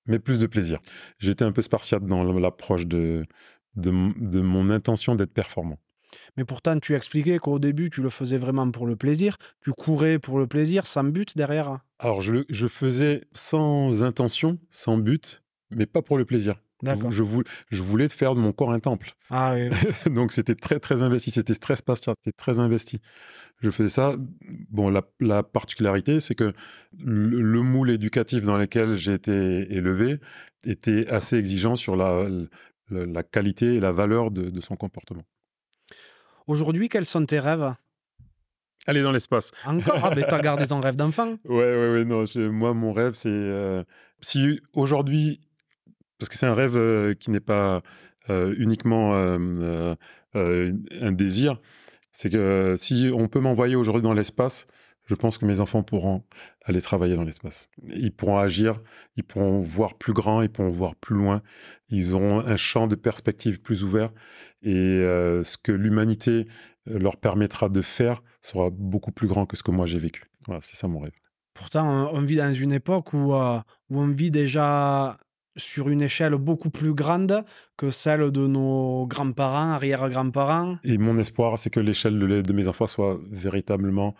mais 0.06 0.20
plus 0.20 0.40
de 0.40 0.48
plaisir. 0.48 0.80
J'étais 1.20 1.46
un 1.46 1.52
peu 1.52 1.62
spartiate 1.62 2.06
dans 2.06 2.24
l'approche 2.24 2.86
de, 2.88 3.26
de, 3.76 3.92
mon 3.92 4.70
intention 4.70 5.16
d'être 5.16 5.34
performant. 5.34 5.80
Mais 6.38 6.44
pourtant, 6.44 6.78
tu 6.80 6.96
expliquais 6.96 7.40
qu'au 7.40 7.58
début, 7.60 7.90
tu 7.90 8.02
le 8.02 8.10
faisais 8.10 8.38
vraiment 8.38 8.70
pour 8.70 8.86
le 8.86 8.96
plaisir. 8.96 9.38
Tu 9.62 9.72
courais 9.72 10.20
pour 10.20 10.40
le 10.40 10.48
plaisir, 10.48 10.86
sans 10.86 11.06
but 11.06 11.38
derrière? 11.38 11.80
Alors, 12.00 12.22
je, 12.22 12.34
le- 12.34 12.46
je 12.50 12.68
faisais 12.68 13.24
sans 13.34 14.04
intention, 14.04 14.60
sans 14.72 14.98
but, 14.98 15.42
mais 15.70 15.86
pas 15.86 16.02
pour 16.02 16.18
le 16.18 16.26
plaisir. 16.26 16.56
D'accord. 16.84 17.12
Je, 17.12 17.22
vou- 17.22 17.44
je 17.70 17.82
voulais 17.84 18.10
faire 18.10 18.34
de 18.34 18.40
mon 18.40 18.52
corps 18.54 18.72
un 18.72 18.80
temple. 18.80 19.12
Ah 19.30 19.54
oui. 19.56 19.70
oui. 19.70 20.12
Donc 20.14 20.34
c'était 20.34 20.56
très 20.56 20.80
très 20.80 21.04
investi, 21.04 21.30
c'était 21.30 21.54
très 21.54 21.76
spartiate, 21.76 22.18
c'était 22.24 22.36
très 22.36 22.60
investi. 22.60 23.00
Je 23.62 23.70
faisais 23.70 23.90
ça. 23.90 24.16
Bon, 24.70 24.90
la, 24.90 25.04
la 25.20 25.44
particularité, 25.44 26.20
c'est 26.20 26.34
que 26.34 26.54
le, 26.98 27.42
le 27.42 27.62
moule 27.62 27.92
éducatif 27.92 28.42
dans 28.42 28.58
lequel 28.58 28.96
j'ai 28.96 29.14
été 29.14 29.32
élevé 29.72 30.20
était 30.66 31.08
assez 31.08 31.38
exigeant 31.38 31.76
sur 31.76 31.96
la, 31.96 32.28
la, 32.92 33.06
la 33.06 33.24
qualité 33.24 33.76
et 33.76 33.80
la 33.80 33.92
valeur 33.92 34.32
de, 34.32 34.50
de 34.50 34.62
son 34.62 34.76
comportement. 34.76 35.24
Aujourd'hui, 36.48 36.90
quels 36.90 37.06
sont 37.06 37.26
tes 37.26 37.40
rêves? 37.40 37.74
Aller 38.88 39.04
dans 39.04 39.12
l'espace. 39.12 39.52
Encore? 39.66 40.00
Ah, 40.04 40.12
mais 40.16 40.24
t'as 40.24 40.40
gardé 40.42 40.66
ton 40.68 40.80
rêve 40.82 40.96
d'enfant. 40.96 41.36
Ouais, 41.46 41.56
ouais, 41.76 41.92
ouais. 41.94 42.06
Non, 42.06 42.26
je- 42.26 42.42
moi, 42.42 42.74
mon 42.74 42.92
rêve, 42.92 43.14
c'est 43.14 43.30
euh, 43.30 43.84
si 44.22 44.60
aujourd'hui, 44.74 45.40
parce 46.18 46.30
que 46.30 46.36
c'est 46.36 46.48
un 46.48 46.54
rêve 46.54 46.76
euh, 46.78 47.14
qui 47.14 47.30
n'est 47.32 47.40
pas 47.40 47.82
euh, 48.30 48.54
uniquement 48.58 49.14
un 50.34 51.12
désir, 51.12 51.60
c'est 52.12 52.30
que 52.32 52.76
si 52.78 53.10
on 53.14 53.28
peut 53.28 53.40
m'envoyer 53.40 53.76
aujourd'hui 53.76 54.02
dans 54.04 54.14
l'espace, 54.14 54.68
je 55.06 55.16
pense 55.16 55.38
que 55.38 55.46
mes 55.46 55.60
enfants 55.60 55.84
pourront 55.84 56.24
aller 56.64 56.82
travailler 56.82 57.16
dans 57.16 57.24
l'espace. 57.24 57.70
Ils 57.90 58.12
pourront 58.12 58.38
agir, 58.38 58.80
ils 59.18 59.24
pourront 59.24 59.62
voir 59.62 59.96
plus 59.96 60.14
grand, 60.14 60.42
ils 60.42 60.50
pourront 60.50 60.70
voir 60.70 60.96
plus 60.96 61.16
loin, 61.16 61.42
ils 61.90 62.14
auront 62.14 62.40
un 62.40 62.56
champ 62.56 62.88
de 62.88 62.96
perspective 62.96 63.62
plus 63.62 63.84
ouvert 63.84 64.12
et 64.62 64.76
euh, 64.76 65.44
ce 65.44 65.58
que 65.58 65.72
l'humanité 65.72 66.48
euh, 66.88 67.00
leur 67.00 67.18
permettra 67.18 67.70
de 67.70 67.82
faire 67.82 68.22
sera 68.42 68.70
beaucoup 68.72 69.12
plus 69.12 69.28
grand 69.28 69.46
que 69.46 69.58
ce 69.58 69.64
que 69.64 69.72
moi 69.72 69.86
j'ai 69.86 70.00
vécu. 70.00 70.24
Voilà, 70.46 70.62
c'est 70.62 70.76
ça 70.76 70.88
mon 70.88 71.00
rêve. 71.00 71.12
Pourtant, 71.54 72.10
on 72.14 72.22
vit 72.22 72.38
dans 72.38 72.54
une 72.54 72.72
époque 72.72 73.14
où, 73.14 73.34
euh, 73.34 73.60
où 73.90 74.00
on 74.00 74.08
vit 74.08 74.32
déjà 74.32 75.18
sur 75.58 75.90
une 75.90 76.02
échelle 76.02 76.36
beaucoup 76.36 76.70
plus 76.70 76.94
grande 76.94 77.44
que 77.78 77.92
celle 77.92 78.32
de 78.32 78.48
nos 78.48 79.06
grands-parents, 79.06 79.72
arrière-grands-parents. 79.72 80.78
Et 80.84 80.98
mon 80.98 81.18
espoir, 81.18 81.58
c'est 81.58 81.70
que 81.70 81.80
l'échelle 81.80 82.42
de 82.42 82.54
mes 82.54 82.68
enfants 82.68 82.88
soit 82.88 83.20
véritablement 83.30 84.16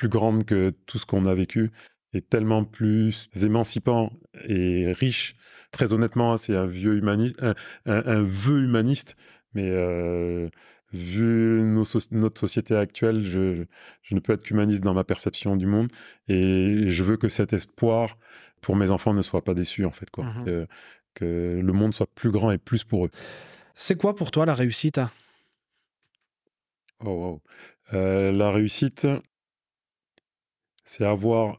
plus 0.00 0.08
grande 0.08 0.46
que 0.46 0.70
tout 0.86 0.98
ce 0.98 1.04
qu'on 1.04 1.26
a 1.26 1.34
vécu 1.34 1.70
et 2.14 2.22
tellement 2.22 2.64
plus 2.64 3.28
émancipant 3.42 4.10
et 4.48 4.92
riche. 4.92 5.36
Très 5.72 5.92
honnêtement, 5.92 6.38
c'est 6.38 6.56
un 6.56 6.66
vieux 6.66 6.96
humaniste, 6.96 7.36
un, 7.42 7.54
un- 7.84 8.02
un 8.06 8.22
vœu 8.22 8.62
humaniste, 8.62 9.14
mais 9.52 9.68
euh, 9.68 10.48
vu 10.94 11.60
nos 11.62 11.84
notre 12.12 12.40
société 12.40 12.74
actuelle, 12.74 13.22
je, 13.22 13.64
je 14.02 14.14
ne 14.14 14.20
peux 14.20 14.32
être 14.32 14.42
qu'humaniste 14.42 14.82
dans 14.82 14.94
ma 14.94 15.04
perception 15.04 15.54
du 15.54 15.66
monde 15.66 15.88
et 16.28 16.84
je 16.86 17.04
veux 17.04 17.18
que 17.18 17.28
cet 17.28 17.52
espoir 17.52 18.16
pour 18.62 18.76
mes 18.76 18.90
enfants 18.90 19.12
ne 19.12 19.22
soit 19.22 19.44
pas 19.44 19.54
déçu 19.54 19.84
en 19.84 19.90
fait, 19.92 20.08
quoi. 20.10 20.24
Mhm. 20.24 20.44
Que, 20.46 20.66
que 21.12 21.60
le 21.62 21.72
monde 21.74 21.92
soit 21.92 22.08
plus 22.14 22.30
grand 22.30 22.52
et 22.52 22.58
plus 22.58 22.84
pour 22.84 23.04
eux. 23.04 23.10
C'est 23.74 23.96
quoi 23.98 24.16
pour 24.16 24.30
toi 24.30 24.46
la 24.46 24.54
réussite? 24.54 25.00
Oh, 27.04 27.10
wow. 27.10 27.42
Euh, 27.92 28.32
la 28.32 28.50
réussite, 28.50 29.06
c'est 30.90 31.04
avoir 31.04 31.56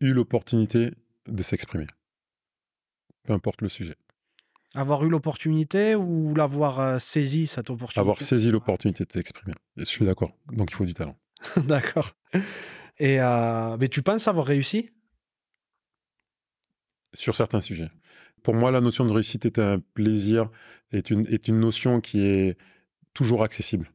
eu 0.00 0.12
l'opportunité 0.12 0.90
de 1.28 1.42
s'exprimer. 1.44 1.86
Peu 3.22 3.34
importe 3.34 3.62
le 3.62 3.68
sujet. 3.68 3.94
Avoir 4.74 5.04
eu 5.04 5.08
l'opportunité 5.08 5.94
ou 5.94 6.34
l'avoir 6.34 6.80
euh, 6.80 6.98
saisi, 6.98 7.46
cette 7.46 7.70
opportunité? 7.70 8.00
Avoir 8.00 8.20
saisi 8.20 8.50
l'opportunité 8.50 9.04
de 9.04 9.12
s'exprimer. 9.12 9.54
Je 9.76 9.84
suis 9.84 10.04
d'accord. 10.04 10.36
Donc 10.50 10.72
il 10.72 10.74
faut 10.74 10.84
du 10.84 10.94
talent. 10.94 11.16
D'accord. 11.68 12.16
Et 12.98 13.20
euh, 13.20 13.76
mais 13.78 13.88
tu 13.88 14.02
penses 14.02 14.26
avoir 14.26 14.46
réussi? 14.46 14.90
Sur 17.14 17.36
certains 17.36 17.60
sujets. 17.60 17.90
Pour 18.42 18.54
moi, 18.54 18.72
la 18.72 18.80
notion 18.80 19.04
de 19.04 19.12
réussite 19.12 19.46
est 19.46 19.60
un 19.60 19.78
plaisir, 19.94 20.50
est 20.90 21.10
une, 21.10 21.28
est 21.28 21.46
une 21.46 21.60
notion 21.60 22.00
qui 22.00 22.22
est 22.22 22.58
toujours 23.14 23.44
accessible. 23.44 23.92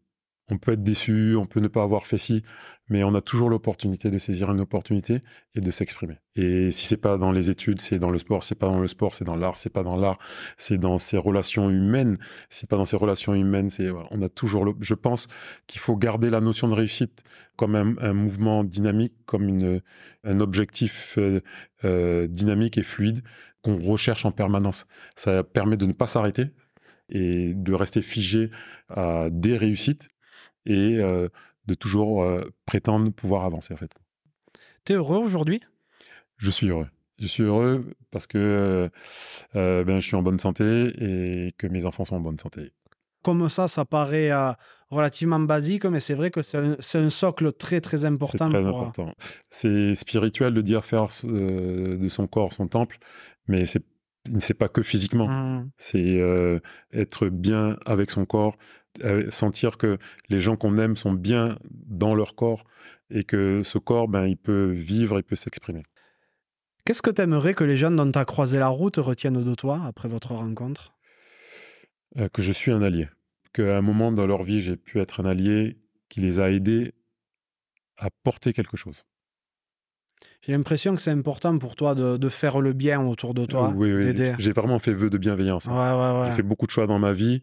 On 0.50 0.58
peut 0.58 0.72
être 0.72 0.84
déçu, 0.84 1.36
on 1.36 1.46
peut 1.46 1.60
ne 1.60 1.68
pas 1.68 1.84
avoir 1.84 2.06
fait 2.06 2.18
ci, 2.18 2.44
mais 2.90 3.04
on 3.04 3.14
a 3.16 3.22
toujours 3.22 3.50
l'opportunité 3.50 4.10
de 4.10 4.18
saisir 4.18 4.52
une 4.52 4.62
opportunité 4.62 5.22
et 5.56 5.62
de 5.62 5.72
s'exprimer. 5.72 6.16
Et 6.36 6.72
si 6.72 6.86
c'est 6.86 6.98
pas 6.98 7.18
dans 7.18 7.32
les 7.32 7.50
études, 7.50 7.82
c'est 7.82 8.00
dans 8.00 8.10
le 8.10 8.18
sport, 8.18 8.44
c'est 8.44 8.56
pas 8.56 8.68
dans 8.68 8.80
le 8.80 8.88
sport, 8.88 9.16
c'est 9.16 9.26
dans 9.26 9.36
l'art, 9.36 9.56
c'est 9.56 9.70
pas 9.72 9.84
dans 9.84 9.96
l'art, 9.96 10.20
c'est 10.58 10.78
dans 10.78 10.98
ses 10.98 11.18
relations 11.18 11.70
humaines, 11.70 12.18
c'est 12.50 12.70
pas 12.70 12.78
dans 12.78 12.86
ses 12.86 12.98
relations 12.98 13.34
humaines, 13.34 13.70
c'est 13.70 13.90
voilà, 13.90 14.08
on 14.12 14.22
a 14.22 14.30
toujours 14.30 14.74
je 14.80 14.94
pense 14.94 15.28
qu'il 15.68 15.82
faut 15.82 15.96
garder 15.96 16.30
la 16.30 16.42
notion 16.42 16.68
de 16.68 16.74
réussite 16.74 17.24
comme 17.56 17.76
un, 17.76 17.98
un 18.00 18.14
mouvement 18.14 18.64
dynamique, 18.64 19.16
comme 19.26 19.48
une, 19.48 19.82
un 20.24 20.40
objectif 20.40 21.16
euh, 21.18 21.42
euh, 21.86 22.28
dynamique 22.28 22.78
et 22.78 22.84
fluide 22.84 23.24
qu'on 23.62 23.76
recherche 23.76 24.26
en 24.26 24.32
permanence. 24.32 24.88
Ça 25.16 25.44
permet 25.44 25.78
de 25.78 25.86
ne 25.86 25.94
pas 25.94 26.08
s'arrêter 26.08 26.52
et 27.10 27.54
de 27.54 27.74
rester 27.74 28.02
figé 28.02 28.52
à 28.90 29.30
des 29.32 29.58
réussites 29.58 30.10
et 30.66 30.98
euh, 31.00 31.30
de 31.68 31.74
toujours 31.74 32.24
euh, 32.24 32.50
prétendre 32.66 33.12
pouvoir 33.12 33.44
avancer 33.46 33.74
en 33.74 33.78
fait. 33.78 33.92
T'es 34.84 34.94
heureux 34.94 35.18
aujourd'hui? 35.20 35.60
Je 36.38 36.50
suis 36.50 36.70
heureux. 36.70 36.88
Je 37.20 37.28
suis 37.28 37.44
heureux 37.44 37.86
parce 38.12 38.28
que 38.28 38.90
euh, 39.56 39.84
ben, 39.84 40.00
je 40.00 40.06
suis 40.06 40.16
en 40.16 40.22
bonne 40.22 40.40
santé 40.40 40.94
et 41.00 41.52
que 41.58 41.68
mes 41.68 41.86
enfants 41.86 42.06
sont 42.06 42.16
en 42.16 42.20
bonne 42.20 42.40
santé. 42.40 42.72
Comme 43.24 43.50
ça, 43.50 43.68
ça 43.68 43.84
paraît 43.84 44.32
euh, 44.32 44.52
relativement 44.90 45.40
basique, 45.40 45.86
mais 45.86 46.00
c'est 46.00 46.14
vrai 46.14 46.30
que 46.30 46.44
c'est 46.44 46.60
un, 46.60 46.76
c'est 46.80 47.00
un 47.00 47.10
socle 47.10 47.52
très 47.52 47.82
très 47.82 48.00
C'est 48.00 48.06
important. 48.06 48.50
très 48.50 48.62
pour, 48.62 48.78
important. 48.78 49.14
C'est 49.50 49.96
spirituel 49.96 50.54
de 50.54 50.62
dire 50.62 50.86
faire 50.86 51.08
de 51.24 52.08
son 52.08 52.28
corps 52.28 52.54
son 52.54 52.68
temple, 52.68 53.00
mais 53.48 53.66
c'est 53.66 53.84
c'est 54.40 54.54
pas 54.54 54.68
que 54.70 54.84
physiquement. 54.84 55.26
Hum, 55.26 55.70
C'est 55.78 56.20
euh, 56.20 56.60
être 56.94 57.28
bien 57.30 57.78
avec 57.86 58.12
son 58.12 58.26
corps, 58.26 58.58
sentir 59.30 59.78
que 59.78 59.98
les 60.30 60.40
gens 60.40 60.56
qu'on 60.56 60.78
aime 60.78 60.98
sont 60.98 61.14
bien 61.14 61.58
dans 61.72 62.16
leur 62.16 62.36
corps 62.36 62.64
et 63.10 63.24
que 63.24 63.62
ce 63.64 63.78
corps, 63.78 64.08
ben, 64.08 64.26
il 64.26 64.38
peut 64.38 64.72
vivre, 64.72 65.20
il 65.20 65.24
peut 65.24 65.36
s'exprimer. 65.36 65.84
Qu'est-ce 66.86 67.02
que 67.02 67.12
tu 67.12 67.22
aimerais 67.22 67.54
que 67.54 67.64
les 67.64 67.78
gens 67.78 67.92
dont 67.92 68.10
tu 68.12 68.18
as 68.18 68.26
croisé 68.26 68.60
la 68.60 68.70
route 68.70 68.98
retiennent 68.98 69.44
de 69.44 69.56
toi 69.56 69.82
après 69.86 70.08
votre 70.08 70.34
rencontre? 70.34 70.94
Euh, 72.18 72.30
que 72.30 72.42
je 72.42 72.52
suis 72.52 72.72
un 72.72 72.82
allié. 72.82 73.10
Qu'à 73.54 73.78
un 73.78 73.82
moment 73.82 74.12
dans 74.12 74.26
leur 74.26 74.44
vie, 74.44 74.62
j'ai 74.62 74.78
pu 74.78 75.00
être 75.00 75.20
un 75.22 75.26
allié 75.26 75.78
qui 76.10 76.22
les 76.22 76.40
a 76.40 76.50
aidés 76.50 76.94
à 77.98 78.10
porter 78.24 78.54
quelque 78.54 78.78
chose. 78.78 79.04
J'ai 80.42 80.54
l'impression 80.54 80.96
que 80.96 81.02
c'est 81.02 81.12
important 81.12 81.58
pour 81.58 81.76
toi 81.76 81.94
de, 81.94 82.16
de 82.16 82.30
faire 82.30 82.62
le 82.62 82.74
bien 82.74 83.02
autour 83.02 83.34
de 83.34 83.46
toi, 83.46 83.74
oui, 83.76 83.94
oui, 83.94 84.14
j'ai 84.40 84.52
vraiment 84.52 84.80
fait 84.80 84.94
vœu 84.94 85.10
de 85.10 85.18
bienveillance. 85.18 85.66
Ouais, 85.66 85.74
hein. 85.74 86.14
ouais, 86.16 86.22
ouais. 86.22 86.28
J'ai 86.30 86.38
fait 86.38 86.44
beaucoup 86.44 86.66
de 86.66 86.72
choix 86.72 86.88
dans 86.88 87.00
ma 87.00 87.12
vie. 87.12 87.42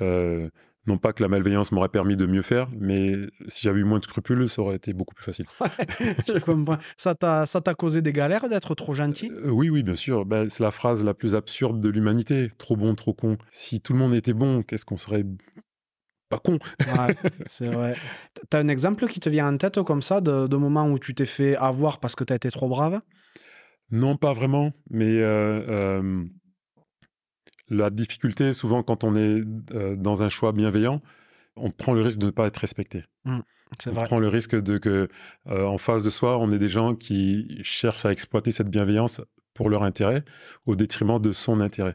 Euh, 0.00 0.50
Non 0.86 0.98
pas 0.98 1.12
que 1.12 1.22
la 1.22 1.28
malveillance 1.28 1.70
m'aurait 1.70 1.88
permis 1.88 2.16
de 2.16 2.26
mieux 2.26 2.42
faire, 2.42 2.68
mais 2.76 3.12
si 3.46 3.62
j'avais 3.62 3.80
eu 3.80 3.84
moins 3.84 4.00
de 4.00 4.04
scrupules, 4.04 4.48
ça 4.48 4.62
aurait 4.62 4.76
été 4.76 4.92
beaucoup 4.92 5.14
plus 5.14 5.24
facile. 5.24 5.46
je 6.26 6.38
comprends. 6.40 6.78
Ça 6.96 7.14
t'a, 7.14 7.46
ça 7.46 7.60
t'a 7.60 7.74
causé 7.74 8.02
des 8.02 8.12
galères 8.12 8.48
d'être 8.48 8.74
trop 8.74 8.92
gentil? 8.92 9.30
Euh, 9.30 9.50
oui, 9.50 9.70
oui, 9.70 9.84
bien 9.84 9.94
sûr. 9.94 10.26
Ben, 10.26 10.48
c'est 10.48 10.64
la 10.64 10.72
phrase 10.72 11.04
la 11.04 11.14
plus 11.14 11.36
absurde 11.36 11.80
de 11.80 11.88
l'humanité. 11.88 12.50
Trop 12.58 12.76
bon, 12.76 12.96
trop 12.96 13.14
con. 13.14 13.38
Si 13.50 13.80
tout 13.80 13.92
le 13.92 14.00
monde 14.00 14.14
était 14.14 14.32
bon, 14.32 14.62
qu'est-ce 14.62 14.84
qu'on 14.84 14.96
serait 14.96 15.24
pas 16.28 16.38
con? 16.38 16.58
Ouais, 16.80 17.14
c'est 17.46 17.68
vrai. 17.68 17.94
T'as 18.50 18.58
un 18.58 18.68
exemple 18.68 19.06
qui 19.06 19.20
te 19.20 19.28
vient 19.28 19.46
en 19.46 19.56
tête 19.56 19.80
comme 19.82 20.02
ça, 20.02 20.20
de, 20.20 20.48
de 20.48 20.56
moments 20.56 20.88
où 20.88 20.98
tu 20.98 21.14
t'es 21.14 21.26
fait 21.26 21.54
avoir 21.56 22.00
parce 22.00 22.16
que 22.16 22.24
t'as 22.24 22.34
été 22.34 22.50
trop 22.50 22.68
brave? 22.68 23.00
Non, 23.92 24.16
pas 24.16 24.32
vraiment, 24.32 24.72
mais 24.90 25.20
euh, 25.20 25.62
euh, 25.68 26.24
la 27.68 27.90
difficulté, 27.90 28.52
souvent 28.52 28.82
quand 28.82 29.04
on 29.04 29.16
est 29.16 29.42
euh, 29.74 29.96
dans 29.96 30.22
un 30.22 30.28
choix 30.28 30.52
bienveillant, 30.52 31.00
on 31.56 31.70
prend 31.70 31.92
le 31.92 32.02
risque 32.02 32.18
de 32.18 32.26
ne 32.26 32.30
pas 32.30 32.46
être 32.46 32.58
respecté. 32.58 33.04
C'est 33.78 33.90
On 33.90 33.94
vrai. 33.94 34.04
prend 34.04 34.18
le 34.18 34.28
risque 34.28 34.54
de 34.60 34.78
que, 34.78 35.08
euh, 35.48 35.64
en 35.64 35.78
face 35.78 36.02
de 36.02 36.10
soi, 36.10 36.38
on 36.38 36.50
ait 36.50 36.58
des 36.58 36.68
gens 36.68 36.94
qui 36.94 37.58
cherchent 37.62 38.04
à 38.04 38.12
exploiter 38.12 38.50
cette 38.50 38.68
bienveillance 38.68 39.20
pour 39.54 39.68
leur 39.70 39.82
intérêt, 39.82 40.24
au 40.66 40.76
détriment 40.76 41.18
de 41.20 41.32
son 41.32 41.60
intérêt. 41.60 41.94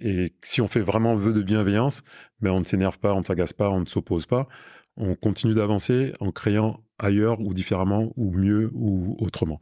Et 0.00 0.32
si 0.42 0.60
on 0.60 0.68
fait 0.68 0.80
vraiment 0.80 1.14
vœu 1.14 1.32
de 1.32 1.42
bienveillance, 1.42 2.02
ben 2.40 2.50
on 2.50 2.60
ne 2.60 2.64
s'énerve 2.64 2.98
pas, 2.98 3.12
on 3.12 3.20
ne 3.20 3.24
s'agace 3.24 3.52
pas, 3.52 3.70
on 3.70 3.80
ne 3.80 3.86
s'oppose 3.86 4.26
pas. 4.26 4.48
On 4.96 5.14
continue 5.14 5.54
d'avancer 5.54 6.12
en 6.20 6.32
créant 6.32 6.80
ailleurs 6.98 7.40
ou 7.40 7.54
différemment 7.54 8.12
ou 8.16 8.32
mieux 8.32 8.70
ou 8.74 9.16
autrement. 9.20 9.60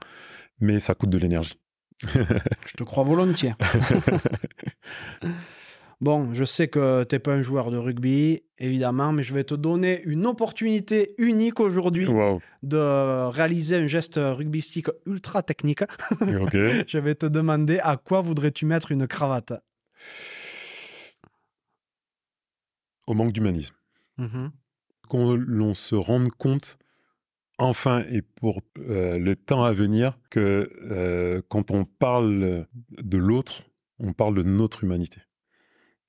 Mais 0.61 0.81
ça 0.81 0.95
coûte 0.95 1.11
de 1.11 1.19
l'énergie. 1.19 1.59
Je 2.67 2.77
te 2.77 2.85
crois 2.85 3.05
volontiers. 3.05 3.55
Bon, 6.01 6.33
je 6.33 6.45
sais 6.45 6.69
que 6.69 7.05
t'es 7.05 7.19
pas 7.19 7.35
un 7.35 7.43
joueur 7.43 7.71
de 7.71 7.77
rugby, 7.77 8.43
évidemment, 8.57 9.13
mais 9.13 9.23
je 9.23 9.35
vais 9.35 9.45
te 9.45 9.55
donner 9.55 10.03
une 10.05 10.25
opportunité 10.25 11.15
unique 11.19 11.61
aujourd'hui 11.61 12.07
de 12.63 13.29
réaliser 13.29 13.77
un 13.77 13.87
geste 13.87 14.19
rugbystique 14.19 14.89
ultra 15.05 15.43
technique. 15.43 15.83
Je 16.23 16.99
vais 16.99 17.15
te 17.15 17.27
demander 17.27 17.81
à 17.81 17.99
quoi 17.99 18.23
voudrais-tu 18.23 18.65
mettre 18.65 18.93
une 18.93 19.07
cravate? 19.07 19.53
Au 23.07 23.13
manque 23.13 23.33
d'humanisme. 23.33 23.75
Mhm. 24.17 24.53
qu'on 25.09 25.35
l'on 25.35 25.75
se 25.75 25.95
rende 25.95 26.31
compte 26.31 26.79
enfin 27.61 28.05
et 28.11 28.23
pour 28.23 28.61
euh, 28.79 29.19
le 29.19 29.37
temps 29.37 29.65
à 29.65 29.73
venir 29.73 30.19
que 30.31 30.71
euh, 30.91 31.43
quand 31.49 31.71
on 31.71 31.85
parle 31.85 32.67
de 32.91 33.19
l'autre, 33.19 33.71
on 33.99 34.13
parle 34.13 34.35
de 34.35 34.43
notre 34.43 34.83
humanité. 34.83 35.21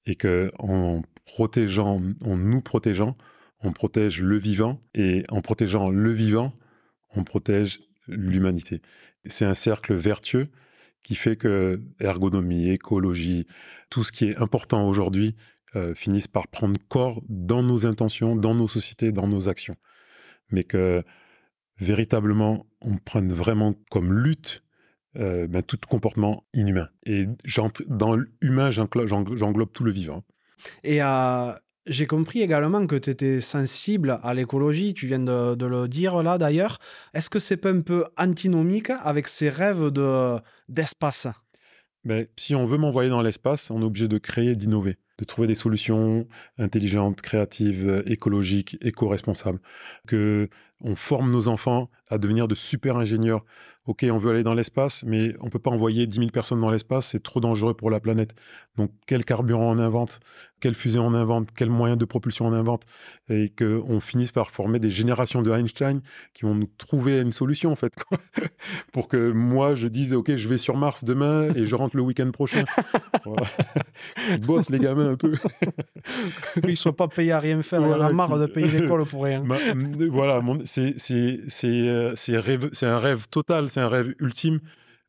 Et 0.05 0.15
que 0.15 0.51
en 0.57 1.01
protégeant, 1.25 2.01
en 2.25 2.37
nous 2.37 2.61
protégeant, 2.61 3.15
on 3.59 3.73
protège 3.73 4.21
le 4.21 4.37
vivant 4.37 4.79
et 4.95 5.23
en 5.29 5.41
protégeant 5.41 5.89
le 5.89 6.11
vivant, 6.11 6.53
on 7.15 7.23
protège 7.23 7.81
l'humanité. 8.07 8.81
C'est 9.25 9.45
un 9.45 9.53
cercle 9.53 9.93
vertueux 9.93 10.49
qui 11.03 11.15
fait 11.15 11.35
que 11.35 11.81
ergonomie, 11.99 12.69
écologie, 12.69 13.45
tout 13.89 14.03
ce 14.03 14.11
qui 14.11 14.25
est 14.25 14.37
important 14.37 14.87
aujourd'hui 14.87 15.35
euh, 15.75 15.93
finissent 15.93 16.27
par 16.27 16.47
prendre 16.47 16.79
corps 16.89 17.21
dans 17.27 17.63
nos 17.63 17.85
intentions, 17.85 18.35
dans 18.35 18.55
nos 18.55 18.67
sociétés, 18.67 19.11
dans 19.11 19.27
nos 19.27 19.49
actions. 19.49 19.75
Mais 20.49 20.63
que 20.63 21.03
véritablement, 21.77 22.65
on 22.81 22.97
prenne 22.97 23.31
vraiment 23.33 23.75
comme 23.89 24.13
lutte 24.13 24.63
euh, 25.17 25.47
ben, 25.47 25.61
tout 25.61 25.77
comportement 25.89 26.45
inhumain. 26.53 26.89
Et 27.05 27.25
dans 27.87 28.15
l'humain, 28.15 28.69
j'englobe 28.71 29.71
tout 29.73 29.83
le 29.83 29.91
vivant. 29.91 30.23
Et 30.83 31.03
euh, 31.03 31.51
j'ai 31.85 32.07
compris 32.07 32.41
également 32.41 32.85
que 32.87 32.95
tu 32.95 33.09
étais 33.09 33.41
sensible 33.41 34.19
à 34.23 34.33
l'écologie, 34.33 34.93
tu 34.93 35.07
viens 35.07 35.19
de, 35.19 35.55
de 35.55 35.65
le 35.65 35.87
dire 35.87 36.23
là 36.23 36.37
d'ailleurs. 36.37 36.79
Est-ce 37.13 37.29
que 37.29 37.39
c'est 37.39 37.57
pas 37.57 37.71
un 37.71 37.81
peu 37.81 38.05
antinomique 38.17 38.89
avec 38.89 39.27
ces 39.27 39.49
rêves 39.49 39.89
de, 39.89 40.37
d'espace? 40.69 41.27
Mais 42.03 42.29
si 42.35 42.55
on 42.55 42.65
veut 42.65 42.77
m'envoyer 42.77 43.09
dans 43.09 43.21
l'espace, 43.21 43.69
on 43.69 43.81
est 43.81 43.85
obligé 43.85 44.07
de 44.07 44.17
créer, 44.17 44.55
d'innover, 44.55 44.97
de 45.19 45.25
trouver 45.25 45.47
des 45.47 45.55
solutions 45.55 46.25
intelligentes, 46.57 47.21
créatives, 47.21 48.01
écologiques, 48.05 48.77
éco-responsables. 48.81 49.59
Que 50.07 50.49
on 50.83 50.95
forme 50.95 51.31
nos 51.31 51.47
enfants 51.47 51.89
à 52.09 52.17
devenir 52.17 52.47
de 52.47 52.55
super 52.55 52.97
ingénieurs. 52.97 53.43
Ok, 53.87 54.05
on 54.11 54.17
veut 54.17 54.31
aller 54.31 54.43
dans 54.43 54.53
l'espace, 54.53 55.03
mais 55.07 55.33
on 55.39 55.49
peut 55.49 55.57
pas 55.57 55.71
envoyer 55.71 56.05
10 56.05 56.15
000 56.17 56.29
personnes 56.29 56.59
dans 56.59 56.69
l'espace, 56.69 57.07
c'est 57.07 57.23
trop 57.23 57.39
dangereux 57.39 57.73
pour 57.73 57.89
la 57.89 57.99
planète. 57.99 58.35
Donc, 58.77 58.91
quel 59.07 59.25
carburant 59.25 59.71
on 59.75 59.79
invente 59.79 60.19
Quelle 60.59 60.75
fusée 60.75 60.99
on 60.99 61.15
invente 61.15 61.49
Quel 61.55 61.71
moyen 61.71 61.95
de 61.95 62.05
propulsion 62.05 62.45
on 62.45 62.53
invente 62.53 62.83
Et 63.29 63.49
qu'on 63.49 63.99
finisse 63.99 64.31
par 64.31 64.51
former 64.51 64.77
des 64.77 64.91
générations 64.91 65.41
de 65.41 65.51
Einstein 65.51 66.01
qui 66.35 66.43
vont 66.43 66.53
nous 66.53 66.69
trouver 66.77 67.21
une 67.21 67.31
solution, 67.31 67.71
en 67.71 67.75
fait. 67.75 67.93
pour 68.93 69.07
que 69.07 69.31
moi, 69.31 69.73
je 69.73 69.87
dise, 69.87 70.13
ok, 70.13 70.35
je 70.35 70.47
vais 70.47 70.57
sur 70.57 70.77
Mars 70.77 71.03
demain 71.03 71.47
et 71.55 71.65
je 71.65 71.75
rentre 71.75 71.95
le 71.97 72.03
week-end 72.03 72.29
prochain. 72.31 72.63
Voilà. 73.23 73.43
Ils 74.31 74.41
bossent, 74.41 74.71
les 74.71 74.79
gamins, 74.79 75.11
un 75.11 75.15
peu. 75.15 75.33
Qu'ils 76.55 76.71
ne 76.71 76.75
soient 76.75 76.95
pas 76.95 77.07
payés 77.07 77.33
à 77.33 77.39
rien 77.39 77.61
faire, 77.61 77.83
en 77.83 77.91
a 78.01 78.11
marre 78.11 78.39
de 78.39 78.47
payer 78.47 78.79
l'école 78.81 79.05
pour 79.05 79.23
rien. 79.23 79.43
Ma- 79.43 79.57
voilà, 80.09 80.39
mon- 80.41 80.65
euh, 80.77 82.13
c'est 82.15 82.85
un 82.85 82.97
rêve 82.97 83.27
total, 83.29 83.69
c'est 83.69 83.79
un 83.79 83.87
rêve 83.87 84.13
ultime, 84.19 84.59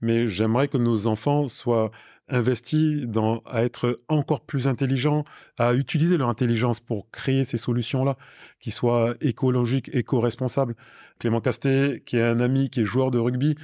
mais 0.00 0.26
j'aimerais 0.26 0.68
que 0.68 0.78
nos 0.78 1.06
enfants 1.06 1.48
soient 1.48 1.90
investis 2.28 3.02
dans, 3.04 3.42
à 3.44 3.62
être 3.62 3.98
encore 4.08 4.40
plus 4.40 4.68
intelligents, 4.68 5.24
à 5.58 5.74
utiliser 5.74 6.16
leur 6.16 6.28
intelligence 6.28 6.80
pour 6.80 7.10
créer 7.10 7.44
ces 7.44 7.56
solutions-là, 7.56 8.16
qui 8.60 8.70
soient 8.70 9.14
écologiques, 9.20 9.90
éco-responsables. 9.92 10.74
Clément 11.18 11.40
Castet, 11.40 12.02
qui 12.06 12.16
est 12.16 12.22
un 12.22 12.40
ami, 12.40 12.70
qui 12.70 12.80
est 12.80 12.84
joueur 12.84 13.10
de 13.10 13.18
rugby, 13.18 13.56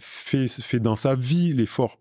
fait 0.00 0.80
dans 0.80 0.96
sa 0.96 1.14
vie 1.14 1.54
l'effort. 1.54 1.98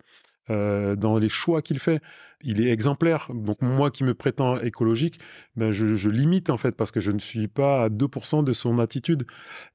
Euh, 0.49 0.95
dans 0.95 1.17
les 1.17 1.29
choix 1.29 1.61
qu'il 1.61 1.79
fait, 1.79 2.01
il 2.41 2.61
est 2.61 2.71
exemplaire. 2.71 3.29
Donc 3.33 3.61
moi 3.61 3.91
qui 3.91 4.03
me 4.03 4.13
prétends 4.13 4.59
écologique, 4.59 5.19
ben 5.55 5.71
je, 5.71 6.09
limite 6.09 6.49
en 6.49 6.57
fait 6.57 6.75
parce 6.75 6.91
que 6.91 6.99
je 6.99 7.11
ne 7.11 7.19
suis 7.19 7.47
pas 7.47 7.83
à 7.83 7.89
2% 7.89 8.43
de 8.43 8.53
son 8.53 8.79
attitude. 8.79 9.25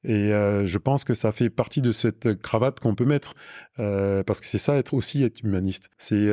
Et 0.03 0.33
euh, 0.33 0.65
je 0.65 0.77
pense 0.77 1.05
que 1.05 1.13
ça 1.13 1.31
fait 1.31 1.49
partie 1.49 1.81
de 1.81 1.91
cette 1.91 2.39
cravate 2.41 2.79
qu'on 2.79 2.95
peut 2.95 3.05
mettre 3.05 3.33
euh, 3.79 4.23
parce 4.23 4.41
que 4.41 4.47
c'est 4.47 4.57
ça 4.57 4.75
être 4.75 4.93
aussi 4.93 5.23
être 5.23 5.41
humaniste. 5.41 5.89
C'est 5.97 6.27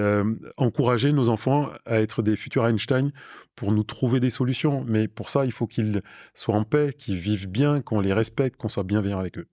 encourager 0.57 1.13
nos 1.13 1.29
enfants 1.29 1.71
à 1.87 2.01
être 2.01 2.23
des 2.23 2.37
futurs 2.37 2.67
Einstein 2.67 3.13
pour 3.55 3.73
nous 3.73 3.85
trouver 3.85 4.21
des 4.21 4.31
solutions. 4.31 4.85
Mais 4.87 5.09
pour 5.09 5.31
ça, 5.31 5.45
il 5.45 5.53
faut 5.53 5.67
qu'ils 5.67 6.03
soient 6.35 6.57
en 6.57 6.65
paix, 6.65 6.93
qu'ils 6.97 7.17
vivent 7.17 7.49
bien, 7.49 7.81
qu'on 7.83 8.01
les 8.01 8.13
respecte, 8.13 8.57
qu'on 8.57 8.69
soit 8.69 8.85
bienveillant 8.85 9.21
avec 9.21 9.39
eux. 9.39 9.47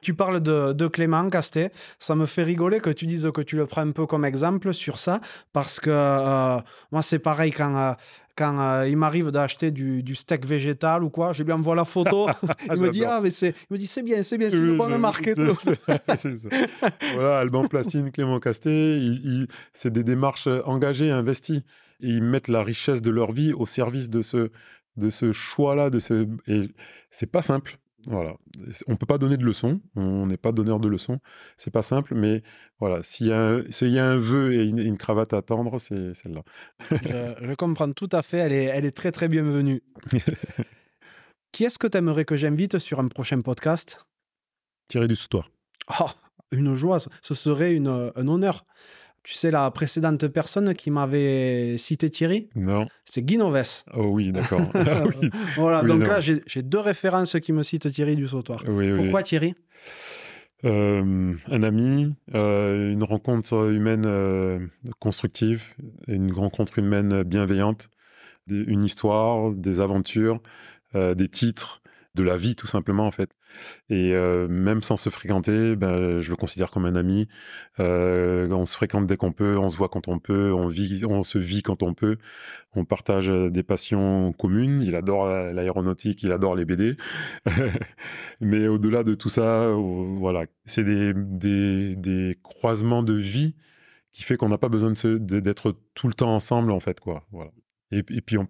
Tu 0.00 0.14
parles 0.14 0.40
de, 0.40 0.72
de 0.72 0.86
Clément 0.86 1.28
Castet. 1.30 1.70
Ça 1.98 2.14
me 2.14 2.26
fait 2.26 2.42
rigoler 2.42 2.80
que 2.80 2.90
tu 2.90 3.06
dises 3.06 3.30
que 3.32 3.40
tu 3.40 3.56
le 3.56 3.66
prends 3.66 3.82
un 3.82 3.92
peu 3.92 4.06
comme 4.06 4.24
exemple 4.24 4.72
sur 4.74 4.98
ça, 4.98 5.20
parce 5.52 5.80
que 5.80 5.90
euh, 5.90 6.58
moi, 6.92 7.02
c'est 7.02 7.18
pareil 7.18 7.52
quand, 7.52 7.76
euh, 7.76 7.92
quand 8.36 8.58
euh, 8.58 8.88
il 8.88 8.96
m'arrive 8.96 9.30
d'acheter 9.30 9.70
du, 9.70 10.02
du 10.02 10.14
steak 10.14 10.46
végétal 10.46 11.04
ou 11.04 11.10
quoi, 11.10 11.32
je 11.32 11.42
lui 11.42 11.52
envoie 11.52 11.74
la 11.74 11.84
photo. 11.84 12.28
il 12.74 12.80
me 12.80 12.90
dit 12.90 13.04
ah 13.04 13.20
mais 13.22 13.30
c'est, 13.30 13.54
il 13.70 13.74
me 13.74 13.78
dit 13.78 13.86
c'est 13.86 14.02
bien, 14.02 14.22
c'est 14.22 14.38
bien, 14.38 14.50
c'est 14.50 14.56
une 14.56 14.76
bonne 14.76 14.96
marque. 14.98 15.28
voilà, 17.14 17.38
Alban 17.38 17.66
Placine, 17.66 18.10
Clément 18.10 18.40
Castet, 18.40 18.98
c'est 19.72 19.92
des 19.92 20.04
démarches 20.04 20.48
engagées, 20.64 21.10
investies. 21.10 21.64
Et 22.00 22.08
ils 22.08 22.22
mettent 22.22 22.48
la 22.48 22.62
richesse 22.62 23.00
de 23.00 23.10
leur 23.10 23.32
vie 23.32 23.52
au 23.52 23.66
service 23.66 24.10
de 24.10 24.20
ce, 24.20 24.50
de 24.96 25.10
ce 25.10 25.32
choix-là. 25.32 25.90
De 25.90 25.98
ce... 25.98 26.26
Et 26.46 26.68
c'est 27.10 27.30
pas 27.30 27.40
simple. 27.40 27.78
Voilà. 28.06 28.34
On 28.86 28.96
peut 28.96 29.06
pas 29.06 29.18
donner 29.18 29.36
de 29.36 29.44
leçons. 29.44 29.80
On 29.96 30.26
n'est 30.26 30.36
pas 30.36 30.52
donneur 30.52 30.78
de 30.80 30.88
leçons. 30.88 31.20
C'est 31.56 31.70
pas 31.70 31.82
simple, 31.82 32.14
mais 32.14 32.42
voilà. 32.78 33.02
S'il 33.02 33.28
y, 33.28 33.32
a 33.32 33.40
un- 33.40 33.70
s'il 33.70 33.90
y 33.90 33.98
a 33.98 34.06
un 34.06 34.16
vœu 34.18 34.52
et 34.54 34.64
une, 34.64 34.78
une 34.78 34.98
cravate 34.98 35.32
à 35.32 35.42
tendre, 35.42 35.78
c'est 35.78 36.14
celle-là. 36.14 36.42
je, 36.90 37.46
je 37.48 37.54
comprends 37.54 37.90
tout 37.92 38.08
à 38.12 38.22
fait, 38.22 38.38
elle 38.38 38.52
est, 38.52 38.64
elle 38.64 38.84
est 38.84 38.96
très 38.96 39.12
très 39.12 39.28
bienvenue. 39.28 39.82
Qui 41.52 41.64
est-ce 41.64 41.78
que 41.78 41.86
tu 41.86 41.96
aimerais 41.98 42.24
que 42.24 42.36
j'invite 42.36 42.78
sur 42.78 42.98
un 43.00 43.08
prochain 43.08 43.40
podcast? 43.40 44.04
Tirer 44.88 45.06
du 45.08 45.14
sautoir. 45.16 45.50
Oh, 46.00 46.06
une 46.50 46.74
joie, 46.74 46.98
ce 47.22 47.34
serait 47.34 47.74
une, 47.74 48.10
un 48.14 48.28
honneur. 48.28 48.64
Tu 49.24 49.32
sais, 49.34 49.50
la 49.50 49.70
précédente 49.70 50.28
personne 50.28 50.74
qui 50.74 50.90
m'avait 50.90 51.76
cité 51.78 52.10
Thierry, 52.10 52.50
Non. 52.54 52.86
c'est 53.06 53.22
Guy 53.22 53.38
Noves. 53.38 53.84
Oh 53.94 54.08
oui, 54.12 54.30
d'accord. 54.32 54.60
Ah 54.74 55.04
oui, 55.06 55.30
Voilà, 55.56 55.80
Oui, 55.82 55.88
donc 55.88 56.00
non. 56.02 56.06
là, 56.08 56.20
j'ai 56.20 56.62
deux 56.62 56.78
références 56.78 57.36
qui 57.40 57.52
me 57.54 57.62
citent 57.62 57.90
Thierry 57.90 58.16
du 58.16 58.28
Sautoir. 58.28 58.62
oui, 58.68 58.92
oui. 58.92 58.98
Pourquoi 58.98 59.22
Thierry? 59.22 59.54
Euh, 60.64 61.34
un 61.50 61.62
ami, 61.62 62.14
euh, 62.34 62.92
une 62.92 63.02
rencontre 63.02 63.70
humaine 63.70 64.04
euh, 64.06 64.58
constructive, 64.98 65.74
une 66.06 66.32
rencontre 66.32 66.78
humaine 66.78 67.22
bienveillante, 67.22 67.88
une 68.48 68.82
histoire, 68.82 69.52
des 69.52 69.80
aventures, 69.80 70.40
des 70.94 71.28
titres, 71.28 71.82
de 72.14 72.22
la 72.22 72.36
vie 72.36 72.54
tout 72.54 72.66
simplement 72.66 73.06
en 73.06 73.10
fait. 73.10 73.30
Et 73.90 74.12
euh, 74.12 74.46
même 74.48 74.82
sans 74.82 74.96
se 74.96 75.10
fréquenter, 75.10 75.76
ben, 75.76 76.20
je 76.20 76.30
le 76.30 76.36
considère 76.36 76.70
comme 76.70 76.86
un 76.86 76.94
ami. 76.94 77.28
Euh, 77.80 78.48
on 78.50 78.66
se 78.66 78.74
fréquente 78.76 79.06
dès 79.06 79.16
qu'on 79.16 79.32
peut, 79.32 79.56
on 79.58 79.70
se 79.70 79.76
voit 79.76 79.88
quand 79.88 80.08
on 80.08 80.18
peut, 80.18 80.52
on 80.52 80.68
vit, 80.68 81.04
on 81.04 81.24
se 81.24 81.38
vit 81.38 81.62
quand 81.62 81.82
on 81.82 81.94
peut. 81.94 82.18
On 82.74 82.84
partage 82.84 83.28
des 83.28 83.62
passions 83.62 84.32
communes. 84.32 84.82
Il 84.82 84.96
adore 84.96 85.28
l'aéronautique, 85.28 86.22
il 86.22 86.32
adore 86.32 86.54
les 86.54 86.64
BD. 86.64 86.96
Mais 88.40 88.68
au-delà 88.68 89.04
de 89.04 89.14
tout 89.14 89.28
ça, 89.28 89.68
voilà, 89.72 90.46
c'est 90.64 90.84
des, 90.84 91.12
des, 91.14 91.96
des, 91.96 92.38
croisements 92.42 93.02
de 93.02 93.14
vie 93.14 93.54
qui 94.12 94.22
fait 94.22 94.36
qu'on 94.36 94.48
n'a 94.48 94.58
pas 94.58 94.68
besoin 94.68 94.92
d'être 94.92 95.76
tout 95.94 96.08
le 96.08 96.14
temps 96.14 96.34
ensemble 96.34 96.70
en 96.70 96.80
fait 96.80 97.00
quoi. 97.00 97.24
Voilà. 97.32 97.50
Et, 97.90 97.98
et 97.98 98.20
puis 98.20 98.38
on, 98.38 98.48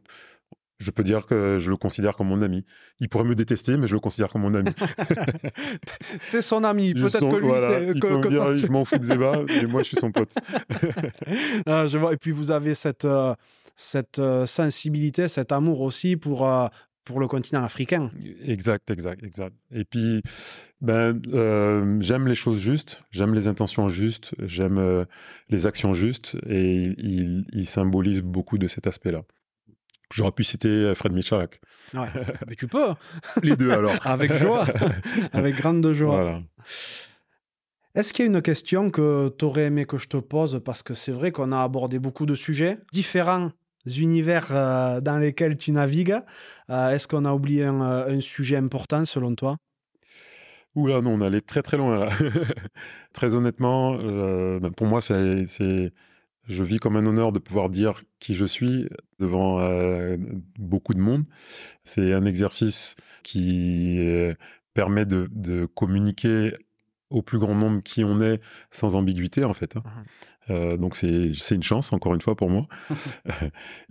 je 0.85 0.91
peux 0.91 1.03
dire 1.03 1.27
que 1.27 1.59
je 1.59 1.71
le 1.71 1.77
considère 1.77 2.15
comme 2.15 2.29
mon 2.29 2.43
ami. 2.43 2.65
Il 3.01 3.09
pourrait 3.09 3.25
me 3.25 3.35
détester, 3.35 3.77
mais 3.77 3.87
je 3.87 3.95
le 3.95 4.01
considère 4.01 4.29
comme 4.29 4.43
mon 4.43 4.55
ami. 4.55 4.71
T'es 6.31 6.43
son 6.43 6.63
ami, 6.63 6.93
peut-être 6.93 7.29
que 7.29 7.37
lui. 7.37 7.47
Voilà, 7.47 7.81
il 7.81 7.99
peut 7.99 8.19
me 8.19 8.29
dire, 8.29 8.57
je 8.59 8.67
m'en 8.67 8.85
fous 8.85 8.99
de 8.99 9.05
Zeba, 9.05 9.33
mais 9.49 9.67
moi 9.67 9.83
je 9.83 9.89
suis 9.89 9.97
son 9.97 10.13
pote. 10.13 10.35
ah, 11.67 11.89
je 11.89 11.97
vois. 11.97 12.13
Et 12.13 12.17
puis 12.19 12.33
vous 12.33 12.51
avez 12.51 12.75
cette, 12.75 13.07
euh, 13.07 13.35
cette 13.77 14.19
euh, 14.19 14.45
sensibilité, 14.45 15.27
cet 15.29 15.53
amour 15.53 15.81
aussi 15.81 16.17
pour, 16.17 16.47
euh, 16.47 16.67
pour 17.07 17.19
le 17.19 17.29
continent 17.29 17.65
africain. 17.65 18.11
Exact, 18.45 18.91
exact, 18.91 19.25
exact. 19.25 19.57
Et 19.73 19.87
puis, 19.87 20.23
ben, 20.83 21.19
j'aime 22.01 22.29
les 22.29 22.35
choses 22.35 22.61
justes, 22.61 23.03
j'aime 23.11 23.33
les 23.33 23.49
intentions 23.49 23.89
justes, 23.89 24.35
j'aime 24.41 25.07
les 25.49 25.67
actions 25.67 25.95
justes, 25.95 26.37
et 26.47 26.93
il, 26.99 27.47
il 27.53 27.67
symbolise 27.67 28.21
beaucoup 28.21 28.59
de 28.59 28.69
cet 28.69 28.87
aspect-là. 28.87 29.23
J'aurais 30.15 30.31
pu 30.31 30.45
citer 30.45 30.69
euh, 30.69 30.95
Fred 30.95 31.13
Michalak. 31.13 31.61
Ouais, 31.93 32.07
mais 32.49 32.55
tu 32.55 32.69
peux. 32.69 32.95
Les 33.43 33.57
deux 33.57 33.73
alors. 33.73 33.95
Avec 34.05 34.33
joie. 34.35 34.65
Avec 35.33 35.57
grande 35.57 35.93
joie. 35.93 36.41
Est-ce 37.97 38.13
qu'il 38.13 38.25
y 38.25 38.29
a 38.29 38.31
une 38.31 38.41
question 38.41 38.91
que 38.91 39.35
tu 39.37 39.45
aurais 39.45 39.65
aimé 39.65 39.87
que 39.87 39.99
je 39.99 40.07
te 40.07 40.17
pose? 40.17 40.61
Parce 40.65 40.85
que 40.85 40.95
c'est 40.95 41.11
vrai 41.11 41.33
qu'on 41.33 41.51
a 41.51 41.61
abordé 41.61 41.99
beaucoup 41.99 42.27
de 42.27 42.37
sujets, 42.37 42.79
différents 42.93 43.51
univers 43.87 44.49
euh, 44.53 45.01
dans 45.01 45.19
lesquels 45.19 45.57
tu 45.57 45.73
navigues. 45.73 46.21
Euh, 46.71 46.91
est-ce 46.91 47.09
qu'on 47.09 47.25
a 47.25 47.33
oublié 47.33 47.65
un, 47.65 48.21
sujet 48.21 48.57
important 48.57 49.05
selon 49.05 49.35
toi? 49.35 49.57
Oula, 50.77 51.01
non, 51.01 51.15
on 51.15 51.21
allait 51.23 51.41
très 51.41 51.63
très 51.63 51.77
loin 51.77 51.99
là. 51.99 52.09
très 53.13 53.35
honnêtement, 53.35 53.97
ben, 53.97 54.71
pour 54.71 54.87
moi, 54.87 55.01
c'est 55.01 55.93
je 56.47 56.63
vis 56.63 56.79
comme 56.79 56.97
un 56.97 57.07
honneur 57.07 57.33
de 57.33 57.39
pouvoir 57.39 57.71
dire 57.71 58.03
qui 58.19 58.35
je 58.35 58.45
suis 58.45 58.89
devant 59.19 59.61
euh, 59.61 60.17
beaucoup 60.59 60.93
de 60.93 61.01
monde. 61.01 61.25
C'est 61.85 62.13
un 62.13 62.25
exercice 62.25 62.97
qui 63.23 63.99
euh, 64.01 64.35
permet 64.75 65.05
de, 65.07 65.67
communiquer 65.75 66.55
au 67.11 67.23
plus 67.23 67.39
grand 67.39 67.55
nombre 67.55 67.83
qui 67.83 68.03
on 68.05 68.21
est 68.21 68.41
sans 68.71 68.97
ambiguïté 68.97 69.45
en 69.45 69.55
fait. 69.55 69.77
Hein. 69.77 69.83
Mmh. 69.85 70.53
Euh, 70.53 70.77
donc 70.77 70.97
c'est 70.97 71.55
une 71.55 71.63
chance 71.63 71.93
encore 71.93 72.15
une 72.15 72.21
fois 72.21 72.37
pour 72.37 72.51
moi. 72.51 72.67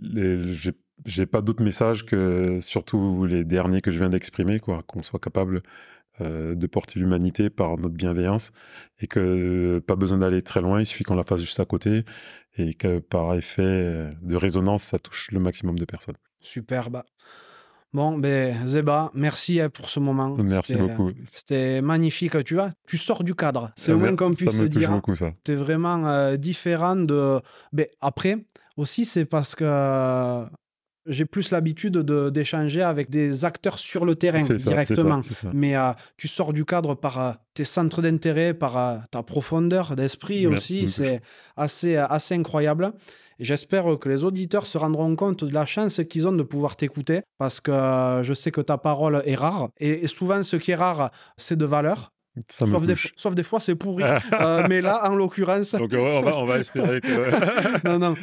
J'ai 1.06 1.26
pas 1.26 1.42
d'autres 1.42 1.64
messages 1.64 2.06
que 2.06 2.60
surtout 2.60 3.26
les 3.26 3.44
derniers 3.44 3.80
que 3.80 3.90
je 3.90 3.98
viens 3.98 4.08
d'exprimer, 4.08 4.60
quoi, 4.60 4.84
qu'on 4.86 5.02
soit 5.02 5.18
capable 5.18 5.62
de 6.20 6.66
porter 6.66 7.00
l'humanité 7.00 7.50
par 7.50 7.76
notre 7.76 7.94
bienveillance 7.94 8.52
et 9.00 9.06
que 9.06 9.80
pas 9.86 9.96
besoin 9.96 10.18
d'aller 10.18 10.42
très 10.42 10.60
loin, 10.60 10.80
il 10.80 10.86
suffit 10.86 11.04
qu'on 11.04 11.16
la 11.16 11.24
fasse 11.24 11.40
juste 11.40 11.60
à 11.60 11.64
côté 11.64 12.04
et 12.56 12.74
que 12.74 13.00
par 13.00 13.34
effet 13.34 14.10
de 14.22 14.36
résonance, 14.36 14.84
ça 14.84 14.98
touche 14.98 15.30
le 15.32 15.40
maximum 15.40 15.78
de 15.78 15.84
personnes. 15.84 16.16
Superbe. 16.40 17.02
Bon, 17.94 18.18
ben 18.18 18.66
Zeba, 18.66 19.12
merci 19.14 19.60
hein, 19.60 19.70
pour 19.70 19.88
ce 19.88 20.00
moment. 20.00 20.36
Merci 20.36 20.74
beaucoup. 20.74 21.12
C'était 21.24 21.80
magnifique, 21.80 22.42
tu 22.44 22.54
vois. 22.54 22.70
Tu 22.88 22.98
sors 22.98 23.22
du 23.22 23.36
cadre. 23.36 23.70
C'est 23.76 23.92
au 23.92 23.98
moins 23.98 24.16
qu'on 24.16 24.34
puisse 24.34 24.50
ça 24.50 24.62
me 24.62 24.68
touche 24.68 24.80
dire. 24.80 24.90
beaucoup 24.90 25.14
ça. 25.14 25.32
es 25.48 25.54
vraiment 25.54 26.04
euh, 26.08 26.36
différent 26.36 26.96
de. 26.96 27.40
Ben, 27.72 27.86
après, 28.00 28.44
aussi, 28.76 29.04
c'est 29.04 29.24
parce 29.24 29.54
que 29.54 30.44
j'ai 31.06 31.24
plus 31.24 31.50
l'habitude 31.50 31.98
d'échanger 31.98 32.82
avec 32.82 33.10
des 33.10 33.44
acteurs 33.44 33.78
sur 33.78 34.04
le 34.04 34.14
terrain 34.14 34.40
directement. 34.40 35.20
Mais 35.52 35.76
euh, 35.76 35.92
tu 36.16 36.28
sors 36.28 36.52
du 36.52 36.64
cadre 36.64 36.94
par 36.94 37.20
euh, 37.20 37.32
tes 37.52 37.64
centres 37.64 38.02
d'intérêt, 38.02 38.54
par 38.54 38.76
euh, 38.76 38.96
ta 39.10 39.22
profondeur 39.22 39.96
d'esprit 39.96 40.46
aussi. 40.46 40.86
C'est 40.86 41.20
assez, 41.56 41.96
assez 41.96 42.34
incroyable. 42.34 42.92
J'espère 43.40 43.98
que 43.98 44.08
les 44.08 44.22
auditeurs 44.22 44.66
se 44.66 44.78
rendront 44.78 45.14
compte 45.16 45.44
de 45.44 45.52
la 45.52 45.66
chance 45.66 46.00
qu'ils 46.08 46.28
ont 46.28 46.32
de 46.32 46.44
pouvoir 46.44 46.76
t'écouter 46.76 47.22
parce 47.36 47.60
que 47.60 48.20
je 48.22 48.32
sais 48.32 48.52
que 48.52 48.60
ta 48.60 48.78
parole 48.78 49.22
est 49.24 49.34
rare. 49.34 49.68
Et, 49.78 50.06
souvent, 50.06 50.42
ce 50.42 50.56
qui 50.56 50.70
est 50.70 50.76
rare, 50.76 51.10
c'est 51.36 51.56
de 51.56 51.64
valeur. 51.64 52.12
sauf, 52.48 52.86
des, 52.86 52.94
sauf, 53.16 53.34
des, 53.34 53.42
fois, 53.42 53.58
c'est 53.58 53.74
pourri. 53.74 54.04
mais 54.68 54.80
là, 54.80 55.10
en 55.10 55.16
l'occurrence. 55.16 55.74
Donc, 55.74 55.92
on, 55.94 56.20
va, 56.20 56.36
on 56.36 56.44
va 56.44 56.58
espérer 56.58 57.00
que. 57.00 57.84
non, 57.84 57.98
non. 57.98 58.14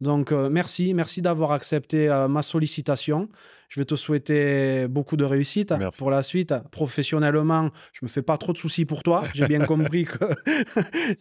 Donc 0.00 0.32
euh, 0.32 0.48
merci, 0.50 0.94
merci 0.94 1.22
d'avoir 1.22 1.52
accepté 1.52 2.08
euh, 2.08 2.28
ma 2.28 2.42
sollicitation. 2.42 3.28
Je 3.68 3.80
vais 3.80 3.84
te 3.84 3.96
souhaiter 3.96 4.86
beaucoup 4.88 5.16
de 5.16 5.24
réussite 5.24 5.74
pour 5.98 6.10
la 6.10 6.22
suite. 6.22 6.54
Professionnellement, 6.70 7.70
je 7.92 8.04
me 8.04 8.08
fais 8.08 8.22
pas 8.22 8.36
trop 8.38 8.52
de 8.52 8.58
soucis 8.58 8.84
pour 8.84 9.02
toi. 9.02 9.24
J'ai 9.34 9.46
bien 9.46 9.64
compris 9.64 10.04
que. 10.04 10.16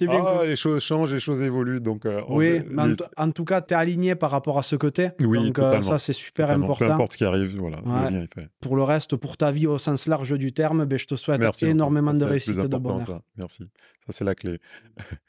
Ah, 0.07 0.45
les 0.45 0.55
choses 0.55 0.83
changent, 0.83 1.13
les 1.13 1.19
choses 1.19 1.41
évoluent. 1.41 1.81
Donc, 1.81 2.05
euh, 2.05 2.21
oui, 2.29 2.61
mais 2.69 2.83
en, 3.17 3.31
tout 3.31 3.43
cas, 3.43 3.61
tu 3.61 3.73
es 3.73 3.77
aligné 3.77 4.15
par 4.15 4.31
rapport 4.31 4.57
à 4.57 4.63
ce 4.63 4.75
côté. 4.75 5.09
Oui, 5.19 5.51
donc 5.51 5.83
ça, 5.83 5.97
c'est 5.97 6.13
super 6.13 6.51
important. 6.51 6.85
Peu 6.85 6.91
importe 6.91 7.13
ce 7.13 7.17
qui 7.17 7.25
arrive, 7.25 7.57
voilà. 7.59 7.81
Pour 8.61 8.75
le 8.75 8.83
reste, 8.83 9.15
pour 9.15 9.37
ta 9.37 9.51
vie 9.51 9.67
au 9.67 9.77
sens 9.77 10.07
large 10.07 10.37
du 10.37 10.53
terme, 10.53 10.85
ben, 10.85 10.97
je 10.97 11.05
te 11.05 11.15
souhaite 11.15 11.41
énormément 11.63 12.13
de 12.13 12.23
réussite 12.23 12.57
et 12.57 12.67
de 12.67 12.77
bonheur. 12.77 13.05
Ça. 13.05 13.21
Merci. 13.37 13.63
Ça, 14.05 14.11
c'est 14.11 14.23
la 14.23 14.35
clé. 14.35 14.59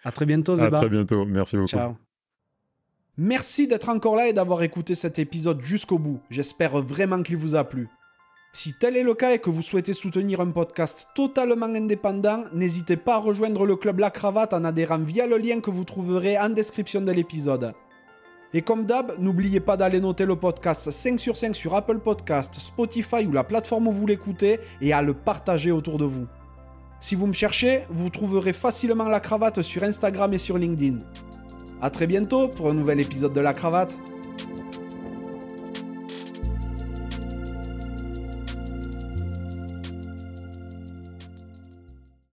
À 0.05 0.13
très 0.13 0.27
bientôt, 0.27 0.55
Zeba. 0.57 0.77
À 0.77 0.81
très 0.81 0.91
bientôt. 0.91 1.25
Merci 1.25 1.57
beaucoup. 1.57 1.69
Ciao. 1.69 1.97
Merci 3.19 3.67
d'être 3.67 3.89
encore 3.89 4.15
là 4.15 4.29
et 4.29 4.35
d'avoir 4.35 4.63
écouté 4.63 4.95
cet 4.95 5.19
épisode 5.19 5.63
jusqu'au 5.63 5.99
bout. 5.99 6.21
J'espère 6.29 6.83
vraiment 6.83 7.23
qu'il 7.23 7.39
vous 7.39 7.57
a 7.57 7.65
plu. 7.65 7.89
Si 8.53 8.75
tel 8.75 8.95
est 8.95 9.03
le 9.03 9.15
cas 9.15 9.33
et 9.33 9.39
que 9.39 9.49
vous 9.49 9.63
souhaitez 9.63 9.95
soutenir 9.95 10.43
un 10.43 10.51
podcast 10.51 11.09
totalement 11.15 11.65
indépendant, 11.65 12.45
n'hésitez 12.53 12.99
pas 12.99 13.15
à 13.15 13.19
rejoindre 13.19 13.65
le 13.65 13.77
club 13.77 14.01
La 14.01 14.11
Cravate 14.11 14.53
en 14.53 14.65
adhérant 14.65 14.99
via 14.99 15.27
le 15.27 15.39
lien 15.39 15.61
que 15.61 15.71
vous 15.71 15.85
trouverez 15.85 16.39
en 16.39 16.51
description 16.51 17.01
de 17.01 17.11
l'épisode. 17.11 17.73
Et 18.53 18.61
comme 18.61 18.85
d'hab, 18.85 19.19
n'oubliez 19.19 19.61
pas 19.61 19.79
d'aller 19.79 20.01
noter 20.01 20.27
le 20.27 20.37
podcast 20.37 20.91
5 20.91 21.19
sur 21.19 21.39
5 21.39 21.57
sur 21.57 21.75
Apple 21.75 22.01
Podcast, 22.01 22.55
Spotify 22.61 23.25
ou 23.27 23.33
la 23.33 23.45
plateforme 23.45 23.89
où 23.89 23.93
vous 23.93 24.07
l'écoutez 24.07 24.61
et 24.83 24.93
à 24.93 25.01
le 25.01 25.15
partager 25.15 25.71
autour 25.71 25.97
de 25.97 26.05
vous. 26.05 26.27
Si 27.01 27.15
vous 27.15 27.27
me 27.27 27.33
cherchez, 27.33 27.83
vous 27.89 28.11
trouverez 28.11 28.53
facilement 28.53 29.09
la 29.09 29.21
cravate 29.21 29.63
sur 29.63 29.85
Instagram 29.85 30.35
et 30.35 30.39
sur 30.39 30.59
LinkedIn. 30.59 30.99
A 31.83 31.91
très 31.91 32.07
bientôt 32.07 32.49
pour 32.49 32.71
un 32.71 32.75
nouvel 32.75 33.01
épisode 33.01 33.35
de 33.35 33.41
La 33.41 33.53
Cravate. 33.53 33.99